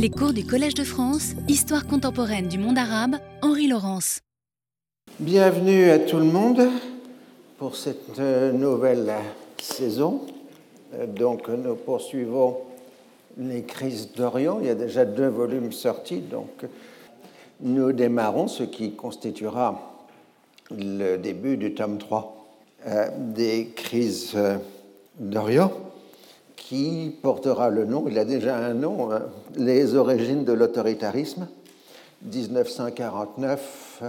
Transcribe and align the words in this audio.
Les 0.00 0.10
cours 0.10 0.32
du 0.32 0.46
Collège 0.46 0.74
de 0.74 0.84
France, 0.84 1.32
Histoire 1.48 1.84
contemporaine 1.84 2.46
du 2.46 2.56
monde 2.56 2.78
arabe, 2.78 3.16
Henri 3.42 3.66
Laurence. 3.66 4.20
Bienvenue 5.18 5.90
à 5.90 5.98
tout 5.98 6.18
le 6.18 6.24
monde 6.24 6.68
pour 7.58 7.74
cette 7.74 8.16
euh, 8.20 8.52
nouvelle 8.52 9.12
saison. 9.60 10.20
Euh, 10.94 11.04
donc 11.06 11.48
nous 11.48 11.74
poursuivons 11.74 12.58
les 13.38 13.64
crises 13.64 14.12
d'Orient. 14.12 14.60
Il 14.60 14.68
y 14.68 14.70
a 14.70 14.76
déjà 14.76 15.04
deux 15.04 15.26
volumes 15.26 15.72
sortis, 15.72 16.20
donc 16.20 16.64
nous 17.60 17.90
démarrons 17.90 18.46
ce 18.46 18.62
qui 18.62 18.92
constituera 18.92 19.98
le 20.70 21.16
début 21.16 21.56
du 21.56 21.74
tome 21.74 21.98
3 21.98 22.46
euh, 22.86 23.08
des 23.34 23.72
crises 23.74 24.38
d'Orient 25.18 25.72
qui 26.68 27.16
portera 27.22 27.70
le 27.70 27.86
nom, 27.86 28.04
il 28.08 28.18
a 28.18 28.26
déjà 28.26 28.58
un 28.58 28.74
nom, 28.74 29.10
hein, 29.10 29.22
Les 29.56 29.94
origines 29.94 30.44
de 30.44 30.52
l'autoritarisme, 30.52 31.48
1949. 32.22 34.02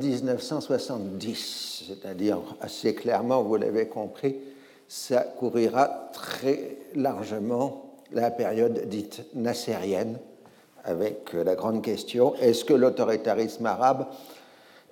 1970, 0.00 1.84
c'est-à-dire 1.88 2.38
assez 2.60 2.94
clairement, 2.94 3.42
vous 3.42 3.56
l'avez 3.56 3.86
compris, 3.88 4.36
ça 4.86 5.22
couvrira 5.22 6.10
très 6.12 6.76
largement 6.94 7.94
la 8.12 8.30
période 8.30 8.88
dite 8.88 9.24
nassérienne, 9.34 10.18
avec 10.84 11.32
la 11.32 11.54
grande 11.54 11.82
question 11.82 12.34
est-ce 12.36 12.66
que 12.66 12.74
l'autoritarisme 12.74 13.64
arabe 13.64 14.06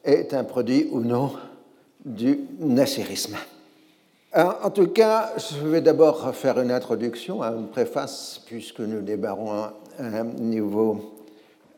est 0.05 0.33
un 0.33 0.45
produit 0.45 0.89
ou 0.91 1.01
non 1.01 1.33
du 2.07 2.41
nasserisme 2.59 3.37
en 4.35 4.71
tout 4.71 4.89
cas, 4.89 5.33
je 5.37 5.67
vais 5.67 5.81
d'abord 5.81 6.35
faire 6.35 6.59
une 6.61 6.71
introduction, 6.71 7.43
une 7.43 7.69
préface, 7.69 8.41
puisque 8.47 8.81
nous 8.81 9.03
débarrons 9.03 9.53
un, 9.53 9.73
un 9.99 10.25
nouveau 10.25 11.13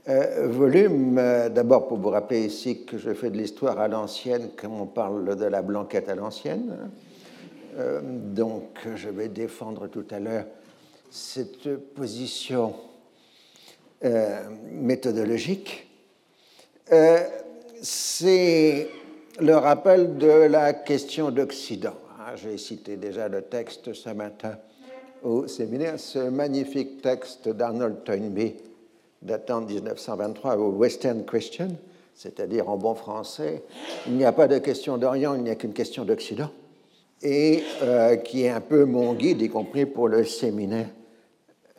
euh, 0.09 0.49
volume. 0.49 1.17
Euh, 1.19 1.49
d'abord, 1.49 1.89
pour 1.89 1.99
vous 1.99 2.11
rappeler 2.11 2.45
ici 2.45 2.85
que 2.85 2.99
je 2.99 3.15
fais 3.15 3.31
de 3.31 3.39
l'histoire 3.39 3.81
à 3.81 3.89
l'ancienne, 3.89 4.51
comme 4.55 4.79
on 4.79 4.87
parle 4.87 5.37
de 5.37 5.47
la 5.47 5.63
blanquette 5.63 6.11
à 6.11 6.15
l'ancienne. 6.15 6.91
Euh, 7.79 8.01
donc, 8.03 8.87
je 8.95 9.09
vais 9.09 9.29
défendre 9.29 9.89
tout 9.89 10.05
à 10.11 10.21
l'heure 10.21 10.45
cette 11.11 11.77
position 11.95 12.75
méthodologique. 14.71 15.89
C'est 17.81 18.89
le 19.41 19.57
rappel 19.57 20.19
de 20.19 20.29
la 20.29 20.75
question 20.75 21.31
d'Occident 21.31 21.95
j'ai 22.37 22.59
cité 22.59 22.97
déjà 22.97 23.29
le 23.29 23.43
texte 23.43 23.93
ce 23.93 24.11
matin 24.11 24.57
au 25.23 25.47
séminaire, 25.47 25.99
ce 25.99 26.19
magnifique 26.19 27.01
texte 27.01 27.49
d'Arnold 27.49 28.05
Toynbee 28.05 28.57
datant 29.23 29.63
de 29.63 29.73
1923 29.73 30.57
au 30.59 30.71
Western 30.73 31.25
Christian, 31.25 31.69
c'est-à-dire 32.15 32.69
en 32.69 32.77
bon 32.77 32.95
français, 32.95 33.63
il 34.07 34.15
n'y 34.15 34.25
a 34.25 34.33
pas 34.33 34.47
de 34.47 34.59
question 34.59 34.99
d'Orient, 34.99 35.35
il 35.35 35.43
n'y 35.43 35.51
a 35.51 35.55
qu'une 35.55 35.73
question 35.73 36.05
d'Occident, 36.05 36.51
et 37.23 37.63
euh, 37.83 38.17
qui 38.17 38.43
est 38.43 38.51
un 38.51 38.61
peu 38.61 38.85
mon 38.85 39.15
guide, 39.15 39.41
y 39.41 39.49
compris 39.49 39.87
pour 39.87 40.09
le 40.09 40.25
séminaire 40.25 40.89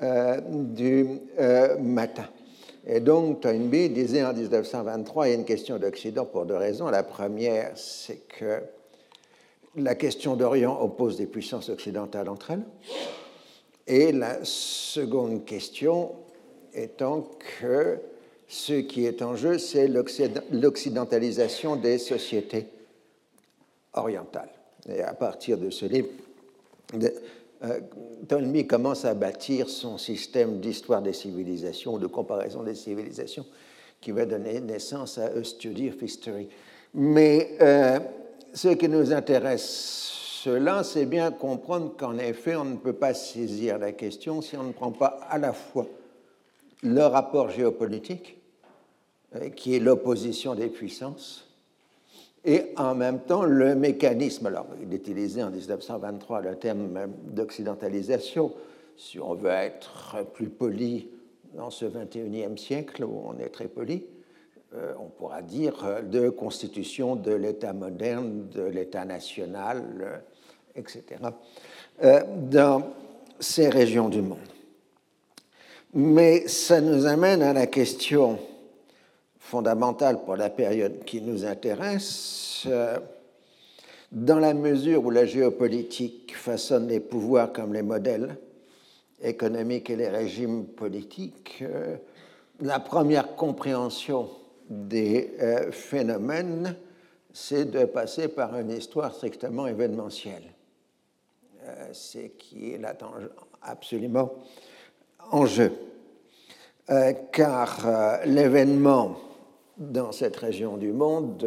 euh, 0.02 0.42
du 0.42 1.08
euh, 1.40 1.78
matin. 1.78 2.26
Et 2.88 3.00
donc, 3.00 3.42
Toynbee 3.42 3.90
disait 3.90 4.24
en 4.24 4.34
1923, 4.34 5.28
il 5.28 5.32
y 5.32 5.34
a 5.34 5.38
une 5.38 5.46
question 5.46 5.78
d'Occident 5.78 6.26
pour 6.26 6.46
deux 6.46 6.56
raisons. 6.56 6.90
La 6.90 7.04
première, 7.04 7.72
c'est 7.76 8.28
que 8.28 8.62
la 9.78 9.96
question 9.96 10.36
d'Orient 10.36 10.80
oppose 10.82 11.18
des 11.18 11.28
puissances 11.28 11.70
occidentales 11.70 12.30
entre 12.30 12.52
elles. 12.52 12.66
Et 13.88 14.12
la 14.12 14.40
seconde 14.44 15.46
question 15.46 16.14
étant 16.74 17.30
que 17.60 18.00
ce 18.48 18.74
qui 18.74 19.06
est 19.06 19.22
en 19.22 19.36
jeu, 19.36 19.58
c'est 19.58 19.88
l'occidentalisation 20.52 21.76
des 21.76 21.98
sociétés 21.98 22.68
orientales. 23.94 24.50
Et 24.88 25.02
à 25.02 25.14
partir 25.14 25.58
de 25.58 25.70
ce 25.70 25.86
livre, 25.86 26.10
euh, 27.64 28.64
commence 28.68 29.06
à 29.06 29.14
bâtir 29.14 29.70
son 29.70 29.98
système 29.98 30.60
d'histoire 30.60 31.02
des 31.02 31.14
civilisations, 31.14 31.98
de 31.98 32.08
comparaison 32.08 32.64
des 32.64 32.76
civilisations, 32.76 33.46
qui 34.02 34.12
va 34.12 34.26
donner 34.26 34.60
naissance 34.60 35.18
à 35.18 35.26
A 35.26 35.44
Study 35.44 35.90
of 35.90 36.02
History. 36.02 36.50
Mais 36.94 37.58
euh, 37.62 38.00
ce 38.56 38.70
qui 38.70 38.88
nous 38.88 39.12
intéresse 39.12 40.12
cela, 40.44 40.84
c'est 40.84 41.06
bien 41.06 41.32
comprendre 41.32 41.94
qu'en 41.98 42.18
effet, 42.18 42.56
on 42.56 42.66
ne 42.66 42.78
peut 42.78 42.94
pas 42.94 43.14
saisir 43.14 43.78
la 43.78 43.92
question 43.92 44.42
si 44.42 44.56
on 44.56 44.64
ne 44.64 44.72
prend 44.72 44.92
pas 44.92 45.20
à 45.30 45.38
la 45.38 45.54
fois 45.54 45.88
le 46.84 47.02
rapport 47.02 47.50
géopolitique, 47.50 48.38
euh, 49.36 49.50
qui 49.50 49.76
est 49.76 49.80
l'opposition 49.80 50.56
des 50.56 50.68
puissances, 50.68 51.50
et 52.46 52.68
en 52.78 52.96
même 52.96 53.20
temps 53.22 53.44
le 53.44 53.76
mécanisme. 53.76 54.46
Alors, 54.46 54.68
il 54.82 54.94
est 54.94 55.44
en 55.44 55.50
1923 55.50 56.42
le 56.42 56.56
terme 56.56 57.08
d'occidentalisation, 57.24 58.54
si 58.98 59.20
on 59.20 59.34
veut 59.34 59.50
être 59.50 60.24
plus 60.34 60.50
poli 60.50 61.10
dans 61.56 61.72
ce 61.72 61.86
21e 61.86 62.58
siècle 62.58 63.04
où 63.04 63.22
on 63.26 63.38
est 63.40 63.50
très 63.50 63.68
poli, 63.68 64.06
on 65.00 65.10
pourra 65.10 65.42
dire, 65.42 65.84
euh, 65.86 66.02
de 66.02 66.30
constitution 66.30 67.16
de 67.16 67.34
l'État 67.34 67.74
moderne, 67.74 68.48
de 68.50 68.64
l'État 68.64 69.06
national, 69.06 69.84
euh, 70.02 70.18
etc., 70.76 71.22
dans 72.50 72.84
ces 73.40 73.70
régions 73.70 74.10
du 74.10 74.22
monde. 74.22 74.38
Mais 75.94 76.46
ça 76.48 76.82
nous 76.82 77.06
amène 77.06 77.42
à 77.42 77.54
la 77.54 77.68
question 77.68 78.38
fondamentale 79.40 80.26
pour 80.26 80.36
la 80.36 80.50
période 80.50 81.06
qui 81.06 81.22
nous 81.22 81.46
intéresse, 81.46 82.68
dans 84.12 84.40
la 84.40 84.54
mesure 84.54 85.06
où 85.06 85.10
la 85.10 85.26
géopolitique 85.26 86.36
façonne 86.36 86.90
les 86.90 87.00
pouvoirs 87.00 87.54
comme 87.54 87.74
les 87.74 87.82
modèles 87.82 88.36
économiques 89.24 89.90
et 89.90 89.96
les 89.96 90.10
régimes 90.10 90.66
politiques, 90.66 91.64
la 92.60 92.82
première 92.82 93.38
compréhension 93.38 94.30
des 94.70 95.32
euh, 95.42 95.72
phénomènes, 95.72 96.76
c'est 97.34 97.66
de 97.66 97.86
passer 97.86 98.28
par 98.28 98.58
une 98.58 98.72
histoire 98.72 99.14
strictement 99.14 99.68
événementielle. 99.68 100.44
Euh, 101.64 101.90
c'est 101.94 102.30
qui 102.38 102.74
est 102.74 102.78
là 102.78 102.96
absolument 103.62 104.34
en 105.32 105.46
jeu. 105.46 105.72
Euh, 106.90 107.14
car 107.32 108.22
l'événement 108.26 109.18
dans 109.78 110.12
cette 110.12 110.36
région 110.36 110.78
du 110.78 110.94
monde 110.94 111.46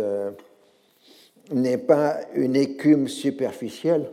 n'est 1.51 1.79
pas 1.79 2.19
une 2.35 2.57
écume 2.57 3.09
superficielle, 3.09 4.11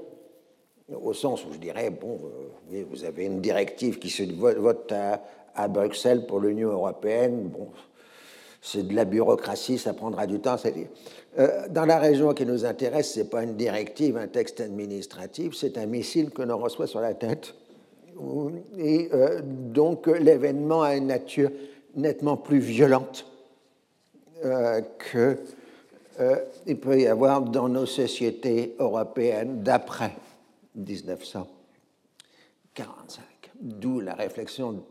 au 0.94 1.14
sens 1.14 1.44
où 1.46 1.52
je 1.52 1.58
dirais, 1.58 1.90
bon, 1.90 2.20
vous 2.90 3.04
avez 3.04 3.26
une 3.26 3.42
directive 3.42 3.98
qui 3.98 4.10
se 4.10 4.24
vote 4.24 4.92
à, 4.92 5.22
à 5.56 5.68
Bruxelles 5.68 6.28
pour 6.28 6.40
l'Union 6.40 6.70
européenne, 6.70 7.50
bon, 7.50 7.70
c'est 8.66 8.88
de 8.88 8.96
la 8.96 9.06
bureaucratie, 9.06 9.78
ça 9.78 9.94
prendra 9.94 10.26
du 10.26 10.40
temps. 10.40 10.56
Euh, 11.38 11.68
dans 11.70 11.86
la 11.86 12.00
région 12.00 12.34
qui 12.34 12.48
nous 12.48 12.66
intéresse, 12.66 13.14
ce 13.14 13.20
n'est 13.20 13.26
pas 13.26 13.44
une 13.44 13.56
directive, 13.56 14.18
un 14.18 14.28
texte 14.28 14.60
administratif, 14.60 15.54
c'est 15.54 15.78
un 15.78 15.86
missile 15.86 16.32
que 16.32 16.42
l'on 16.42 16.58
reçoit 16.58 16.88
sur 16.88 17.00
la 17.00 17.14
tête. 17.14 17.54
Et 18.78 19.10
euh, 19.14 19.42
donc 19.44 20.08
l'événement 20.08 20.82
a 20.82 20.96
une 20.96 21.06
nature 21.08 21.52
nettement 21.96 22.38
plus 22.38 22.58
violente 22.58 23.28
euh, 24.44 24.82
qu'il 26.18 26.80
peut 26.80 27.00
y 27.00 27.06
avoir 27.06 27.42
dans 27.42 27.70
nos 27.70 27.86
sociétés 27.86 28.76
européennes 28.80 29.62
d'après 29.62 30.14
1945. 30.76 33.22
D'où 33.62 34.00
la 34.00 34.16
réflexion 34.16 34.84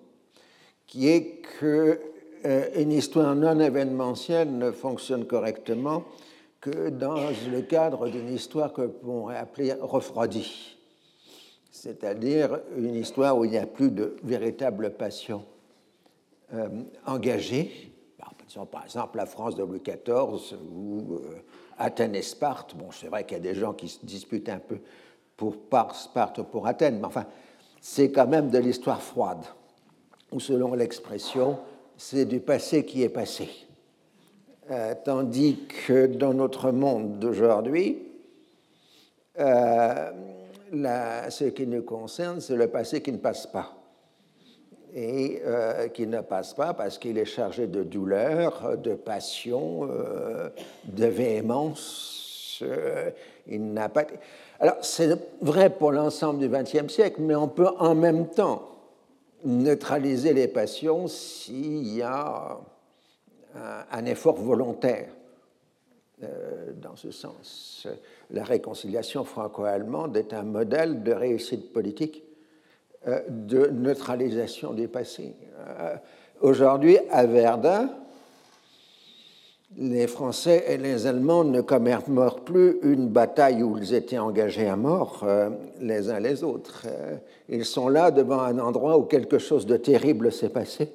qui 0.87 1.09
est 1.09 1.43
que 1.59 1.67
euh, 1.67 2.14
une 2.45 2.93
histoire 2.93 3.35
non 3.35 3.59
événementielle 3.59 4.57
ne 4.57 4.71
fonctionne 4.71 5.27
correctement 5.27 6.05
que 6.61 6.89
dans 6.89 7.15
le 7.15 7.63
cadre 7.63 8.09
d'une 8.09 8.33
histoire 8.33 8.73
que 8.73 8.83
l'on 8.83 8.89
pourrait 8.89 9.37
appeler 9.37 9.73
refroidie, 9.75 10.77
c'est-à-dire 11.71 12.61
une 12.77 12.95
histoire 12.95 13.37
où 13.37 13.45
il 13.45 13.51
n'y 13.51 13.59
a 13.59 13.67
plus 13.67 13.91
de 13.91 14.17
véritable 14.23 14.95
passion 14.95 15.45
euh, 16.55 16.69
engagée. 17.07 17.91
Par 18.71 18.85
exemple, 18.85 19.17
la 19.17 19.27
France 19.27 19.57
de 19.57 19.65
Louis 19.65 19.81
XIV 19.81 20.57
ou 20.73 21.15
euh, 21.15 21.43
Athènes 21.77 22.15
et 22.15 22.23
Sparte. 22.23 22.77
Bon, 22.77 22.91
c'est 22.93 23.09
vrai 23.09 23.25
qu'il 23.25 23.37
y 23.37 23.41
a 23.41 23.43
des 23.43 23.55
gens 23.59 23.73
qui 23.73 23.89
se 23.89 24.05
disputent 24.07 24.49
un 24.49 24.59
peu 24.59 24.79
pour 25.37 25.57
par 25.57 25.95
Sparte 25.95 26.39
ou 26.39 26.45
pour 26.45 26.67
Athènes, 26.67 26.99
mais 27.01 27.07
enfin, 27.07 27.27
c'est 27.81 28.13
quand 28.13 28.29
même 28.29 28.51
de 28.51 28.59
l'histoire 28.59 29.03
froide, 29.03 29.45
ou 30.31 30.41
selon 30.41 30.75
l'expression, 30.75 31.59
c'est 31.97 32.25
du 32.25 32.41
passé 32.41 32.85
qui 32.85 33.03
est 33.03 33.09
passé. 33.09 33.49
Euh, 34.71 34.95
tandis 35.05 35.59
que 35.87 36.07
dans 36.07 36.33
notre 36.33 36.71
monde 36.71 37.19
d'aujourd'hui, 37.19 37.99
euh, 39.39 40.11
ce 41.29 41.45
qui 41.45 41.67
nous 41.67 41.83
concerne, 41.83 42.41
c'est 42.41 42.57
le 42.57 42.69
passé 42.69 43.03
qui 43.03 43.13
ne 43.13 43.19
passe 43.19 43.47
pas. 43.47 43.73
et 44.97 45.43
euh, 45.45 45.89
qui 45.89 46.07
ne 46.07 46.21
passe 46.21 46.55
pas 46.55 46.73
parce 46.73 46.99
qu'il 46.99 47.19
est 47.19 47.25
chargé 47.25 47.67
de 47.67 47.83
douleur, 47.83 48.79
de 48.79 48.95
passion, 48.95 49.89
de 50.85 51.07
véhémence. 51.07 52.63
Il 53.49 53.73
n'a 53.73 53.89
pas. 53.89 54.05
Alors 54.61 54.77
c'est 54.83 55.19
vrai 55.43 55.69
pour 55.69 55.91
l'ensemble 55.91 56.39
du 56.39 56.49
XXe 56.49 56.93
siècle, 56.93 57.21
mais 57.21 57.35
on 57.35 57.49
peut 57.49 57.71
en 57.79 57.97
même 57.97 58.29
temps 58.29 58.74
neutraliser 59.45 60.33
les 60.33 60.49
passions 60.49 61.07
s'il 61.07 61.95
y 61.95 62.03
a 62.03 62.59
un, 63.93 64.05
effort 64.07 64.37
volontaire 64.37 65.09
dans 66.83 66.97
ce 66.97 67.11
sens. 67.11 67.87
La 68.31 68.43
réconciliation 68.43 69.25
franco-allemande 69.25 70.17
est 70.17 70.33
un 70.33 70.43
modèle 70.43 71.03
de 71.03 71.13
réussite 71.13 71.73
politique 71.73 72.25
euh, 73.07 73.21
de 73.29 73.67
neutralisation 73.67 74.73
des 74.73 74.89
passés. 74.89 75.35
Euh, 75.59 75.95
aujourd'hui, 76.41 76.97
à 77.11 77.27
Verdun, 77.27 77.91
les 79.77 80.07
Français 80.07 80.65
et 80.69 80.77
les 80.77 81.07
Allemands 81.07 81.45
ne 81.45 81.61
commémorent 81.61 82.41
plus 82.41 82.79
une 82.83 83.09
bataille 83.09 83.63
où 83.63 83.77
ils 83.77 83.95
étaient 83.95 84.19
engagés 84.19 84.69
à 84.69 84.77
mort 84.77 85.23
euh, 85.25 85.51
les 85.81 86.11
uns 86.11 86.21
les 86.21 86.45
autres. 86.45 86.87
ils 87.49 87.65
sont 87.65 87.89
là 87.89 88.11
devant 88.11 88.41
un 88.41 88.59
endroit 88.59 88.99
où 88.99 89.03
quelque 89.03 89.39
chose 89.39 89.67
de 89.67 89.77
terrible 89.77 90.31
s'est 90.33 90.49
passé. 90.49 90.91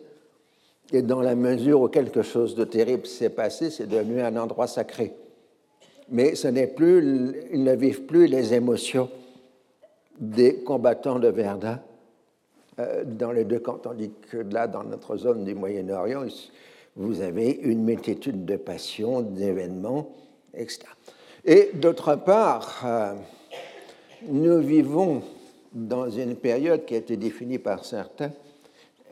Et 0.91 1.01
dans 1.01 1.21
la 1.21 1.35
mesure 1.35 1.81
où 1.81 1.87
quelque 1.87 2.23
chose 2.23 2.55
de 2.55 2.63
terrible 2.63 3.05
s'est 3.05 3.29
passé, 3.29 3.69
c'est 3.69 3.87
devenu 3.87 4.21
un 4.21 4.35
endroit 4.37 4.67
sacré. 4.67 5.13
Mais 6.09 6.35
ce 6.35 6.47
n'est 6.47 6.67
plus, 6.67 7.35
ils 7.51 7.63
ne 7.63 7.75
vivent 7.75 8.03
plus 8.03 8.25
les 8.25 8.53
émotions 8.53 9.09
des 10.19 10.55
combattants 10.63 11.19
de 11.19 11.27
Verdun 11.27 11.79
euh, 12.79 13.03
dans 13.05 13.31
les 13.31 13.45
deux 13.45 13.59
camps, 13.59 13.77
tandis 13.77 14.11
que 14.31 14.37
là, 14.37 14.67
dans 14.67 14.83
notre 14.83 15.17
zone 15.17 15.45
du 15.45 15.53
Moyen-Orient, 15.53 16.23
vous 16.99 17.21
avez 17.21 17.51
une 17.51 17.85
multitude 17.85 18.43
de 18.43 18.57
passions, 18.57 19.21
d'événements, 19.21 20.13
etc. 20.53 20.81
Et 21.45 21.71
d'autre 21.73 22.15
part, 22.15 22.81
euh, 22.85 23.13
nous 24.27 24.59
vivons 24.59 25.23
dans 25.71 26.09
une 26.09 26.35
période 26.35 26.83
qui 26.83 26.95
a 26.95 26.97
été 26.97 27.15
définie 27.15 27.57
par 27.57 27.85
certains 27.85 28.31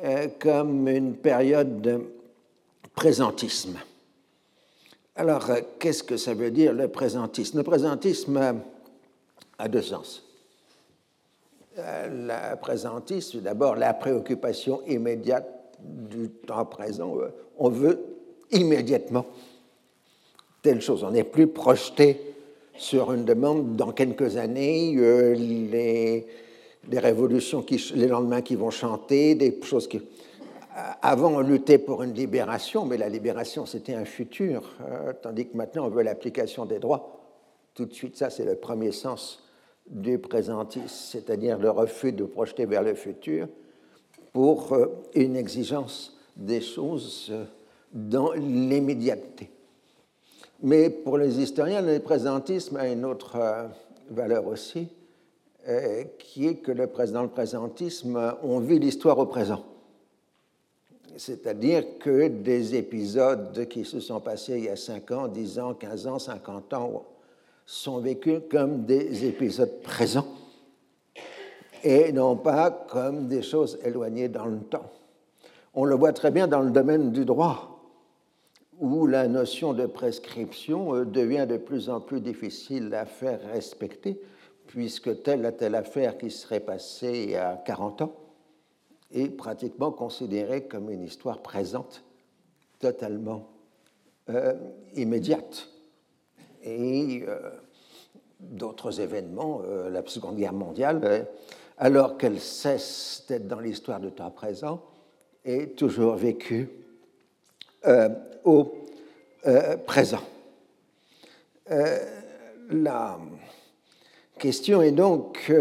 euh, 0.03 0.27
comme 0.37 0.89
une 0.89 1.15
période 1.15 1.79
de 1.79 2.01
présentisme. 2.93 3.77
Alors, 5.15 5.49
qu'est-ce 5.79 6.03
que 6.03 6.17
ça 6.17 6.33
veut 6.33 6.51
dire 6.51 6.73
le 6.73 6.89
présentisme? 6.89 7.59
Le 7.59 7.63
présentisme 7.63 8.61
a 9.57 9.67
deux 9.69 9.81
sens. 9.81 10.23
Euh, 11.77 12.25
la 12.27 12.57
présentisme, 12.57 13.37
c'est 13.37 13.43
d'abord 13.43 13.77
la 13.77 13.93
préoccupation 13.93 14.81
immédiate 14.87 15.56
du 15.79 16.29
temps 16.29 16.65
présent. 16.65 17.18
Euh, 17.18 17.29
on 17.57 17.69
veut 17.69 18.00
immédiatement 18.51 19.25
telle 20.62 20.81
chose. 20.81 21.03
On 21.03 21.12
n'est 21.12 21.24
plus 21.24 21.47
projeté 21.47 22.19
sur 22.77 23.12
une 23.12 23.25
demande 23.25 23.75
dans 23.75 23.91
quelques 23.91 24.38
années, 24.38 24.95
euh, 24.97 25.33
les, 25.33 26.25
révolutions, 27.00 27.65
les 27.95 28.07
lendemains 28.07 28.41
qui 28.41 28.56
vont 28.56 28.69
chanter, 28.69 29.35
des 29.35 29.59
choses 29.63 29.88
qui. 29.88 30.01
Avant, 31.01 31.33
on 31.33 31.39
luttait 31.39 31.80
pour 31.80 32.03
une 32.03 32.13
libération, 32.13 32.85
mais 32.85 32.97
la 32.97 33.09
libération, 33.09 33.65
c'était 33.65 33.95
un 33.95 34.06
futur, 34.06 34.75
tandis 35.23 35.47
que 35.47 35.57
maintenant, 35.57 35.88
on 35.88 35.89
veut 35.89 36.03
l'application 36.03 36.68
des 36.68 36.77
droits. 36.77 37.18
Tout 37.73 37.85
de 37.85 37.94
suite, 37.94 38.15
ça, 38.15 38.30
c'est 38.30 38.45
le 38.45 38.56
premier 38.56 38.91
sens 38.91 39.41
du 39.89 40.19
présentisme, 40.19 40.88
c'est-à-dire 40.88 41.57
le 41.57 41.71
refus 41.71 42.12
de 42.12 42.25
projeter 42.25 42.65
vers 42.65 42.83
le 42.83 42.94
futur 42.94 43.47
pour 44.37 44.71
euh, 44.73 44.85
une 45.15 45.35
exigence 45.35 46.15
des 46.35 46.61
choses 46.61 47.29
euh, 47.31 47.45
dans 47.91 48.33
l'immédiateté. 48.33 49.49
Mais 50.61 50.91
pour 50.91 51.17
les 51.17 51.39
historiens, 51.39 51.81
le 51.81 51.97
présentisme 51.97 52.77
a 52.77 52.87
une 52.87 53.03
autre 53.03 53.35
euh, 53.35 53.63
valeur 54.11 54.45
aussi, 54.45 54.89
qui 56.19 56.47
est 56.47 56.57
que 56.57 56.71
dans 56.71 57.23
le 57.23 57.29
présentisme, 57.29 58.35
on 58.43 58.59
vit 58.59 58.77
l'histoire 58.77 59.17
au 59.17 59.25
présent. 59.25 59.65
C'est-à-dire 61.17 61.97
que 61.99 62.27
des 62.27 62.75
épisodes 62.75 63.67
qui 63.67 63.83
se 63.83 63.99
sont 63.99 64.21
passés 64.21 64.59
il 64.59 64.63
y 64.65 64.69
a 64.69 64.77
5 64.77 65.11
ans, 65.11 65.27
10 65.27 65.59
ans, 65.59 65.73
15 65.73 66.07
ans, 66.07 66.19
50 66.19 66.73
ans, 66.73 67.05
sont 67.65 67.97
vécus 67.97 68.39
comme 68.49 68.85
des 68.85 69.25
épisodes 69.25 69.81
présents 69.81 70.36
et 71.83 72.12
non 72.12 72.35
pas 72.35 72.71
comme 72.71 73.27
des 73.27 73.41
choses 73.41 73.79
éloignées 73.83 74.29
dans 74.29 74.45
le 74.45 74.59
temps. 74.59 74.91
On 75.74 75.85
le 75.85 75.95
voit 75.95 76.13
très 76.13 76.31
bien 76.31 76.47
dans 76.47 76.62
le 76.62 76.71
domaine 76.71 77.12
du 77.12 77.24
droit, 77.24 77.77
où 78.79 79.07
la 79.07 79.27
notion 79.27 79.74
de 79.74 79.85
prescription 79.85 80.95
euh, 80.95 81.06
devient 81.06 81.45
de 81.47 81.57
plus 81.57 81.89
en 81.89 82.00
plus 82.00 82.21
difficile 82.21 82.94
à 82.94 83.06
faire 83.06 83.39
respecter, 83.51 84.19
puisque 84.68 85.24
telle 85.24 85.45
ou 85.45 85.51
telle 85.51 85.75
affaire 85.75 86.18
qui 86.18 86.29
serait 86.29 86.59
passée 86.59 87.35
a 87.35 87.62
40 87.65 88.01
ans 88.01 88.15
est 89.12 89.30
pratiquement 89.30 89.91
considérée 89.91 90.65
comme 90.68 90.89
une 90.89 91.03
histoire 91.03 91.41
présente, 91.41 92.03
totalement 92.80 93.47
euh, 94.30 94.53
immédiate 94.95 95.69
et 96.63 97.23
euh, 97.27 97.51
d'autres 98.39 99.00
événements, 99.00 99.62
la 99.89 100.06
Seconde 100.06 100.35
Guerre 100.35 100.53
mondiale, 100.53 101.27
alors 101.77 102.18
qu'elle 102.18 102.39
cesse 102.39 103.24
d'être 103.27 103.47
dans 103.47 103.59
l'histoire 103.59 104.00
de 104.00 104.09
temps 104.09 104.31
présent, 104.31 104.81
est 105.45 105.77
toujours 105.77 106.15
vécue 106.15 106.69
au 108.44 108.74
présent. 109.85 110.24
la 112.69 113.19
question 114.38 114.81
est 114.81 114.91
donc 114.91 115.51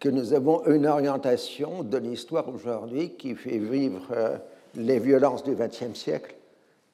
que 0.00 0.08
nous 0.08 0.34
avons 0.34 0.66
une 0.66 0.86
orientation 0.86 1.82
de 1.82 1.96
l'histoire 1.96 2.48
aujourd'hui 2.48 3.14
qui 3.14 3.34
fait 3.34 3.58
vivre 3.58 4.40
les 4.74 4.98
violences 4.98 5.44
du 5.44 5.54
XXe 5.54 5.94
siècle 5.94 6.34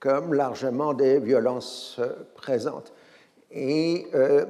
comme 0.05 0.35
largement 0.35 0.93
des 0.93 1.19
violences 1.19 1.97
euh, 1.99 2.13
présentes. 2.35 2.93
Et 3.51 4.07
euh, 4.15 4.45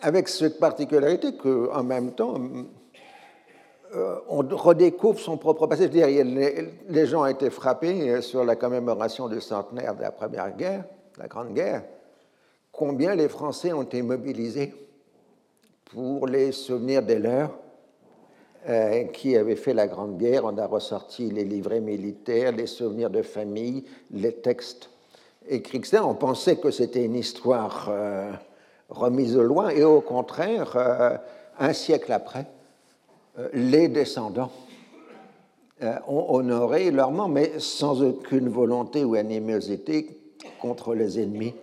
avec 0.00 0.28
cette 0.28 0.58
particularité 0.58 1.36
qu'en 1.36 1.84
même 1.84 2.12
temps, 2.12 2.40
euh, 3.94 4.16
on 4.28 4.42
redécouvre 4.56 5.18
son 5.18 5.36
propre 5.36 5.66
passé. 5.66 5.82
C'est-à-dire, 5.82 6.24
les, 6.24 6.68
les, 6.88 7.06
gens 7.06 7.22
ont 7.22 7.26
été 7.26 7.50
frappés 7.50 8.20
sur 8.22 8.44
la 8.44 8.56
commémoration 8.56 9.28
du 9.28 9.40
centenaire 9.40 9.94
de 9.94 10.02
la 10.02 10.12
Première 10.12 10.56
Guerre, 10.56 10.84
la 11.18 11.26
Grande 11.26 11.54
Guerre, 11.54 11.82
combien 12.72 13.14
les 13.14 13.28
Français 13.28 13.72
ont 13.72 13.82
été 13.82 14.02
mobilisés 14.02 14.72
pour 15.86 16.26
les 16.26 16.52
souvenirs 16.52 17.02
des 17.02 17.18
leurs 17.18 17.50
euh, 18.68 19.04
qui 19.04 19.36
avait 19.36 19.56
fait 19.56 19.72
la 19.72 19.86
Grande 19.86 20.18
Guerre. 20.18 20.44
On 20.44 20.58
a 20.58 20.66
ressorti 20.66 21.30
les 21.30 21.44
livrets 21.44 21.80
militaires, 21.80 22.52
les 22.52 22.66
souvenirs 22.66 23.08
de 23.08 23.22
famille, 23.22 23.84
les 24.10 24.32
textes 24.32 24.90
écrits. 25.48 25.80
On 25.94 26.14
pensait 26.14 26.56
que 26.56 26.70
c'était 26.70 27.04
une 27.04 27.14
histoire 27.14 27.88
euh, 27.90 28.30
remise 28.90 29.36
au 29.36 29.42
loin, 29.42 29.70
et 29.70 29.82
au 29.82 30.02
contraire, 30.02 30.76
euh, 30.76 31.16
un 31.58 31.72
siècle 31.72 32.12
après, 32.12 32.46
les 33.52 33.88
descendants 33.88 34.52
ont 35.80 36.34
honoré 36.34 36.90
leur 36.90 37.10
mort, 37.10 37.28
mais 37.28 37.58
sans 37.58 38.02
aucune 38.02 38.48
volonté 38.48 39.04
ou 39.04 39.14
animosité 39.14 40.18
contre 40.60 40.94
les 40.94 41.18
ennemis 41.20 41.54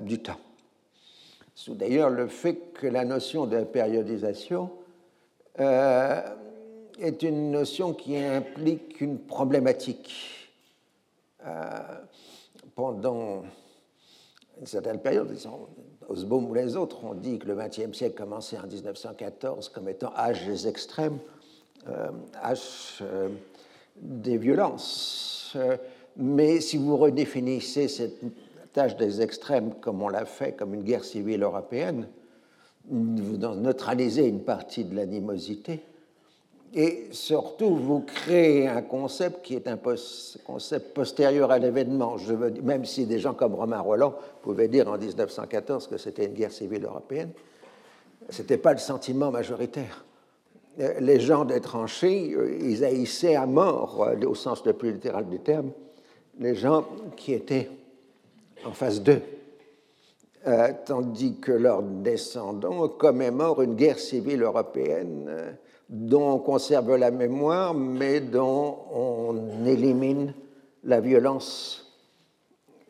du 0.00 0.20
temps. 0.20 0.38
D'ailleurs 1.68 2.10
le 2.10 2.26
fait 2.26 2.72
que 2.74 2.86
la 2.86 3.04
notion 3.04 3.46
de 3.46 3.62
périodisation 3.62 4.70
euh, 5.60 6.20
est 6.98 7.22
une 7.22 7.50
notion 7.50 7.92
qui 7.92 8.16
implique 8.16 9.00
une 9.00 9.18
problématique. 9.18 10.48
Euh, 11.44 11.80
pendant 12.74 13.42
une 14.58 14.66
certaine 14.66 15.00
période, 15.00 15.36
Osbaum 16.08 16.50
ou 16.50 16.54
les 16.54 16.76
autres 16.76 17.04
ont 17.04 17.14
dit 17.14 17.38
que 17.38 17.46
le 17.46 17.54
XXe 17.54 17.96
siècle 17.96 18.16
commençait 18.16 18.58
en 18.58 18.66
1914 18.66 19.68
comme 19.68 19.88
étant 19.88 20.12
âge 20.16 20.46
des 20.46 20.68
extrêmes, 20.68 21.18
euh, 21.88 22.10
âge 22.42 23.02
des 23.96 24.38
violences. 24.38 25.56
mais 26.16 26.60
si 26.60 26.76
vous 26.76 26.96
redéfinissez 26.96 27.88
cette 27.88 28.20
âge 28.76 28.96
des 28.96 29.20
extrêmes 29.20 29.74
comme 29.80 30.02
on 30.02 30.08
l'a 30.08 30.24
fait, 30.24 30.52
comme 30.52 30.74
une 30.74 30.82
guerre 30.82 31.04
civile 31.04 31.42
européenne, 31.42 32.08
vous 32.88 33.36
neutralisez 33.36 34.26
une 34.26 34.42
partie 34.42 34.84
de 34.84 34.94
l'animosité 34.96 35.82
et 36.74 37.08
surtout 37.10 37.76
vous 37.76 38.00
créez 38.00 38.66
un 38.66 38.82
concept 38.82 39.42
qui 39.44 39.54
est 39.54 39.68
un 39.68 39.78
concept 40.44 40.94
postérieur 40.94 41.50
à 41.50 41.58
l'événement. 41.58 42.16
Même 42.62 42.84
si 42.84 43.06
des 43.06 43.18
gens 43.18 43.34
comme 43.34 43.54
Romain 43.54 43.80
Roland 43.80 44.14
pouvaient 44.42 44.68
dire 44.68 44.88
en 44.88 44.96
1914 44.96 45.86
que 45.88 45.98
c'était 45.98 46.26
une 46.26 46.34
guerre 46.34 46.52
civile 46.52 46.84
européenne, 46.84 47.30
ce 48.30 48.42
n'était 48.42 48.58
pas 48.58 48.72
le 48.72 48.78
sentiment 48.78 49.30
majoritaire 49.30 50.04
les 51.00 51.20
gens 51.20 51.44
des 51.44 51.60
tranchées, 51.60 52.34
ils 52.60 52.84
haïssaient 52.84 53.36
à 53.36 53.46
mort, 53.46 54.08
au 54.26 54.34
sens 54.34 54.64
le 54.64 54.72
plus 54.72 54.92
littéral 54.92 55.28
du 55.28 55.38
terme, 55.38 55.70
les 56.38 56.54
gens 56.54 56.86
qui 57.16 57.34
étaient 57.34 57.68
en 58.64 58.72
face 58.72 59.02
d'eux, 59.02 59.20
tandis 60.86 61.38
que 61.38 61.52
leurs 61.52 61.82
descendants 61.82 62.88
commémorent 62.88 63.62
une 63.62 63.74
guerre 63.74 63.98
civile 63.98 64.42
européenne 64.42 65.56
dont 65.92 66.32
on 66.32 66.38
conserve 66.38 66.96
la 66.96 67.10
mémoire, 67.10 67.74
mais 67.74 68.20
dont 68.20 68.78
on 68.90 69.66
élimine 69.66 70.32
la 70.84 71.00
violence 71.00 71.86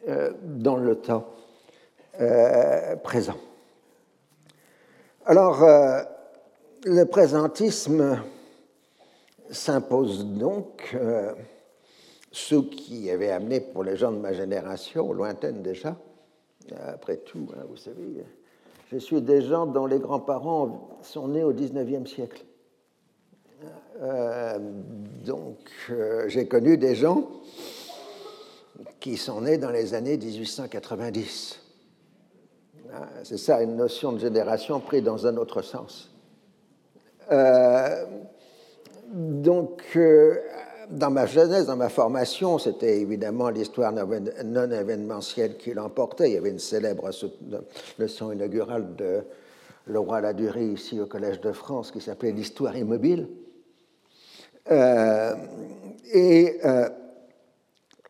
euh, 0.07 0.31
dans 0.45 0.77
le 0.77 0.95
temps 0.95 1.27
euh, 2.21 2.95
présent. 2.97 3.37
Alors, 5.27 5.65
euh, 5.65 6.03
le 6.85 7.05
présentisme 7.05 8.23
s'impose 9.51 10.25
donc, 10.25 10.97
ce 12.31 12.55
qui 12.55 13.11
avait 13.11 13.31
amené 13.31 13.61
pour 13.61 13.85
les 13.85 13.97
gens 13.97 14.13
de 14.13 14.19
ma 14.19 14.33
génération, 14.33 15.13
lointaine 15.13 15.61
déjà, 15.61 15.97
après 16.87 17.19
tout, 17.19 17.49
hein, 17.55 17.65
vous 17.69 17.77
savez, 17.77 18.25
je 18.91 18.97
suis 18.97 19.21
des 19.21 19.43
gens 19.43 19.67
dont 19.67 19.87
les 19.87 19.99
grands-parents 19.99 20.99
sont 21.03 21.29
nés 21.29 21.45
au 21.45 21.53
XIXe 21.53 22.11
siècle. 22.11 22.45
Donc, 25.25 25.59
j'ai 26.27 26.47
connu 26.47 26.77
des 26.77 26.95
gens 26.95 27.29
qui 29.01 29.17
sont 29.17 29.41
nés 29.41 29.59
dans 29.59 29.71
les 29.71 29.95
années 29.95 30.17
1890. 30.17 31.59
Ah, 32.95 33.09
c'est 33.25 33.39
ça, 33.39 33.63
une 33.63 33.77
notion 33.77 34.13
de 34.13 34.19
génération 34.19 34.79
prise 34.81 35.03
dans 35.03 35.27
un 35.27 35.37
autre 35.37 35.63
sens. 35.63 36.11
Euh, 37.31 38.05
donc, 39.13 39.83
euh, 39.97 40.37
dans 40.91 41.11
ma 41.11 41.27
jeunesse, 41.27 41.67
dans 41.67 41.77
ma 41.77 41.89
formation, 41.89 42.59
c'était 42.59 43.01
évidemment 43.01 43.49
l'histoire 43.49 43.93
non 43.93 44.71
événementielle 44.71 45.57
qui 45.57 45.73
l'emportait. 45.73 46.31
Il 46.31 46.35
y 46.35 46.37
avait 46.37 46.51
une 46.51 46.59
célèbre 46.59 47.11
leçon 47.99 48.31
inaugurale 48.31 48.95
de 48.97 49.23
Laurent 49.87 50.19
Ladurie 50.19 50.73
ici 50.75 51.01
au 51.01 51.07
Collège 51.07 51.41
de 51.41 51.53
France 51.53 51.91
qui 51.91 52.01
s'appelait 52.01 52.33
L'histoire 52.33 52.77
immobile. 52.77 53.29
Euh, 54.71 55.35
et 56.13 56.59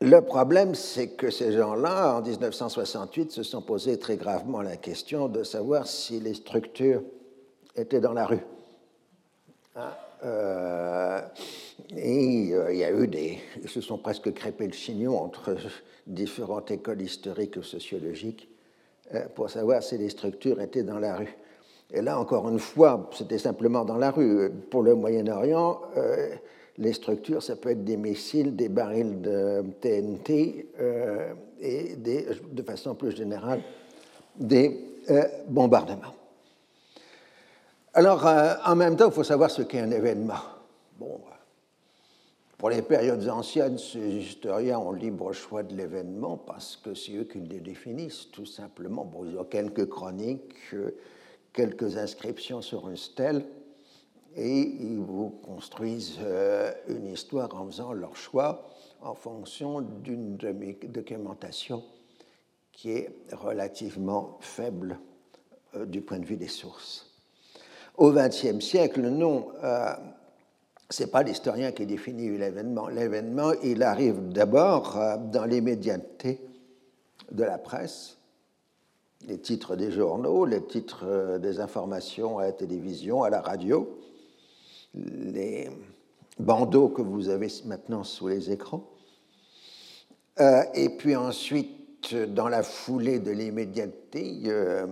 le 0.00 0.20
problème, 0.20 0.74
c'est 0.74 1.08
que 1.08 1.30
ces 1.30 1.52
gens-là, 1.52 2.16
en 2.16 2.22
1968, 2.22 3.30
se 3.30 3.42
sont 3.44 3.62
posés 3.62 3.98
très 3.98 4.16
gravement 4.16 4.60
la 4.60 4.76
question 4.76 5.28
de 5.28 5.44
savoir 5.44 5.86
si 5.86 6.18
les 6.18 6.34
structures 6.34 7.02
étaient 7.76 8.00
dans 8.00 8.12
la 8.12 8.26
rue. 8.26 8.44
Hein, 9.76 9.92
euh, 10.24 11.20
et 11.96 12.52
euh, 12.52 12.72
il 12.72 12.78
y 12.78 12.84
a 12.84 12.92
eu 12.92 13.08
des. 13.08 13.38
Ils 13.62 13.68
se 13.68 13.80
sont 13.80 13.98
presque 13.98 14.32
crêpés 14.32 14.66
le 14.66 14.72
chignon 14.72 15.18
entre 15.18 15.56
différentes 16.06 16.70
écoles 16.70 17.02
historiques 17.02 17.56
ou 17.56 17.62
sociologiques 17.62 18.48
euh, 19.14 19.26
pour 19.34 19.50
savoir 19.50 19.82
si 19.82 19.98
les 19.98 20.10
structures 20.10 20.60
étaient 20.60 20.84
dans 20.84 20.98
la 20.98 21.16
rue. 21.16 21.36
Et 21.92 22.00
là, 22.00 22.18
encore 22.18 22.48
une 22.48 22.58
fois, 22.58 23.10
c'était 23.12 23.38
simplement 23.38 23.84
dans 23.84 23.98
la 23.98 24.10
rue. 24.10 24.50
Pour 24.70 24.82
le 24.82 24.94
Moyen-Orient, 24.94 25.80
les 26.78 26.92
structures, 26.92 27.42
ça 27.42 27.56
peut 27.56 27.70
être 27.70 27.84
des 27.84 27.96
missiles, 27.96 28.56
des 28.56 28.68
barils 28.68 29.20
de 29.20 29.62
TNT 29.80 30.66
euh, 30.80 31.32
et 31.60 31.96
de 31.96 32.62
façon 32.62 32.94
plus 32.94 33.14
générale 33.14 33.62
des 34.36 34.80
euh, 35.10 35.24
bombardements. 35.48 36.14
Alors, 37.94 38.26
euh, 38.26 38.54
en 38.64 38.74
même 38.74 38.96
temps, 38.96 39.06
il 39.06 39.12
faut 39.12 39.24
savoir 39.24 39.50
ce 39.50 39.62
qu'est 39.62 39.80
un 39.80 39.90
événement. 39.90 40.40
Bon, 40.98 41.20
pour 42.56 42.70
les 42.70 42.80
périodes 42.80 43.28
anciennes, 43.28 43.76
ces 43.76 43.98
historiens 43.98 44.78
ont 44.78 44.92
libre 44.92 45.32
choix 45.32 45.62
de 45.62 45.74
l'événement 45.74 46.36
parce 46.38 46.76
que 46.76 46.94
c'est 46.94 47.12
eux 47.16 47.24
qui 47.24 47.40
le 47.40 47.60
définissent, 47.60 48.30
tout 48.32 48.46
simplement. 48.46 49.04
Bon, 49.04 49.26
ils 49.28 49.36
ont 49.36 49.44
quelques 49.44 49.88
chroniques, 49.88 50.54
quelques 51.52 51.96
inscriptions 51.96 52.62
sur 52.62 52.88
une 52.88 52.96
stèle, 52.96 53.44
et 54.36 54.60
ils 54.60 54.98
vous 54.98 55.30
construisent 55.30 56.18
euh, 56.22 56.72
une 56.88 57.06
histoire 57.06 57.54
en 57.54 57.66
faisant 57.66 57.92
leur 57.92 58.16
choix 58.16 58.70
en 59.02 59.14
fonction 59.14 59.80
d'une 59.80 60.36
documentation 60.36 61.82
qui 62.72 62.92
est 62.92 63.10
relativement 63.32 64.38
faible 64.40 64.98
euh, 65.74 65.84
du 65.84 66.00
point 66.00 66.18
de 66.18 66.24
vue 66.24 66.36
des 66.36 66.48
sources. 66.48 67.10
Au 67.98 68.10
XXe 68.10 68.64
siècle, 68.64 69.02
non, 69.02 69.48
euh, 69.62 69.92
ce 70.88 71.02
n'est 71.02 71.10
pas 71.10 71.22
l'historien 71.22 71.72
qui 71.72 71.84
définit 71.84 72.30
l'événement. 72.38 72.88
L'événement, 72.88 73.52
il 73.62 73.82
arrive 73.82 74.30
d'abord 74.30 74.98
dans 75.30 75.44
l'immédiateté 75.44 76.40
de 77.30 77.44
la 77.44 77.58
presse, 77.58 78.16
les 79.28 79.38
titres 79.38 79.76
des 79.76 79.90
journaux, 79.90 80.44
les 80.44 80.62
titres 80.62 81.38
des 81.38 81.60
informations 81.60 82.38
à 82.38 82.44
la 82.44 82.52
télévision, 82.52 83.22
à 83.22 83.30
la 83.30 83.40
radio, 83.40 83.98
les 84.94 85.70
bandeaux 86.38 86.88
que 86.88 87.02
vous 87.02 87.28
avez 87.28 87.48
maintenant 87.64 88.04
sous 88.04 88.28
les 88.28 88.50
écrans. 88.50 88.84
Euh, 90.40 90.62
et 90.74 90.88
puis 90.88 91.14
ensuite, 91.14 92.14
dans 92.14 92.48
la 92.48 92.62
foulée 92.62 93.18
de 93.18 93.30
l'immédiateté, 93.30 94.42
euh, 94.46 94.86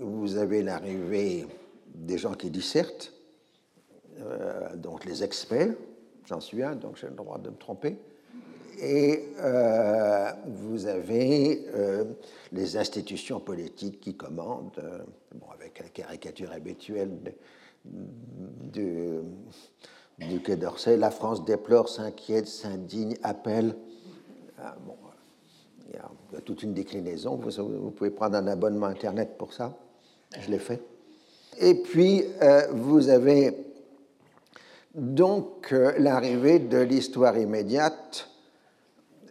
vous 0.00 0.36
avez 0.36 0.62
l'arrivée 0.62 1.46
des 1.94 2.18
gens 2.18 2.34
qui 2.34 2.50
dissertent, 2.50 3.12
euh, 4.20 4.74
donc 4.76 5.04
les 5.04 5.22
experts, 5.22 5.74
j'en 6.26 6.40
suis 6.40 6.62
un, 6.62 6.76
donc 6.76 6.96
j'ai 6.96 7.08
le 7.08 7.14
droit 7.14 7.38
de 7.38 7.50
me 7.50 7.56
tromper. 7.56 7.96
Et 8.80 9.24
vous 10.46 10.86
avez 10.86 11.66
les 12.52 12.76
institutions 12.76 13.40
politiques 13.40 14.00
qui 14.00 14.14
commandent, 14.16 14.82
bon, 15.34 15.46
avec 15.52 15.78
la 15.78 15.88
caricature 15.88 16.52
habituelle 16.52 17.10
du, 17.84 19.20
du 20.18 20.40
Quai 20.40 20.56
d'Orsay. 20.56 20.96
La 20.96 21.10
France 21.10 21.44
déplore, 21.44 21.88
s'inquiète, 21.88 22.46
s'indigne, 22.46 23.16
appelle. 23.22 23.74
Ah, 24.58 24.76
bon, 24.86 24.96
il, 25.88 25.94
y 25.94 25.98
a, 25.98 26.40
toute 26.40 26.62
une 26.62 26.74
déclinaison. 26.74 27.36
Vous, 27.36 27.90
pouvez 27.90 28.10
prendre 28.10 28.36
un 28.36 28.46
abonnement 28.46 28.86
Internet 28.86 29.36
pour 29.38 29.52
ça. 29.52 29.76
Je 30.40 30.50
l'ai 30.50 30.58
fait. 30.58 30.82
Et 31.60 31.74
puis, 31.74 32.24
euh, 32.42 32.66
vous 32.72 33.08
avez 33.08 33.56
donc 34.94 35.72
euh, 35.72 35.92
l'arrivée 35.98 36.58
de 36.58 36.78
l'histoire 36.78 37.38
immédiate, 37.38 38.28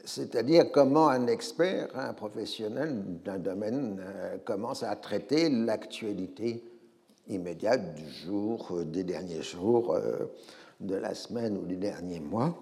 c'est-à-dire 0.04 0.72
comment 0.72 1.08
un 1.08 1.28
expert, 1.28 1.88
un 1.96 2.14
professionnel 2.14 3.04
d'un 3.24 3.40
domaine 3.40 4.02
euh, 4.02 4.38
commence 4.44 4.84
à 4.84 4.96
traiter 4.96 5.50
l'actualité 5.50 6.62
immédiate 7.30 7.96
du 7.96 8.10
jour, 8.26 8.68
euh, 8.72 8.84
des 8.84 9.04
derniers 9.04 9.42
jours, 9.42 9.96
euh, 9.96 10.30
de 10.82 10.96
la 10.96 11.14
semaine 11.14 11.58
ou 11.58 11.66
du 11.66 11.78
dernier 11.78 12.20
mois. 12.20 12.56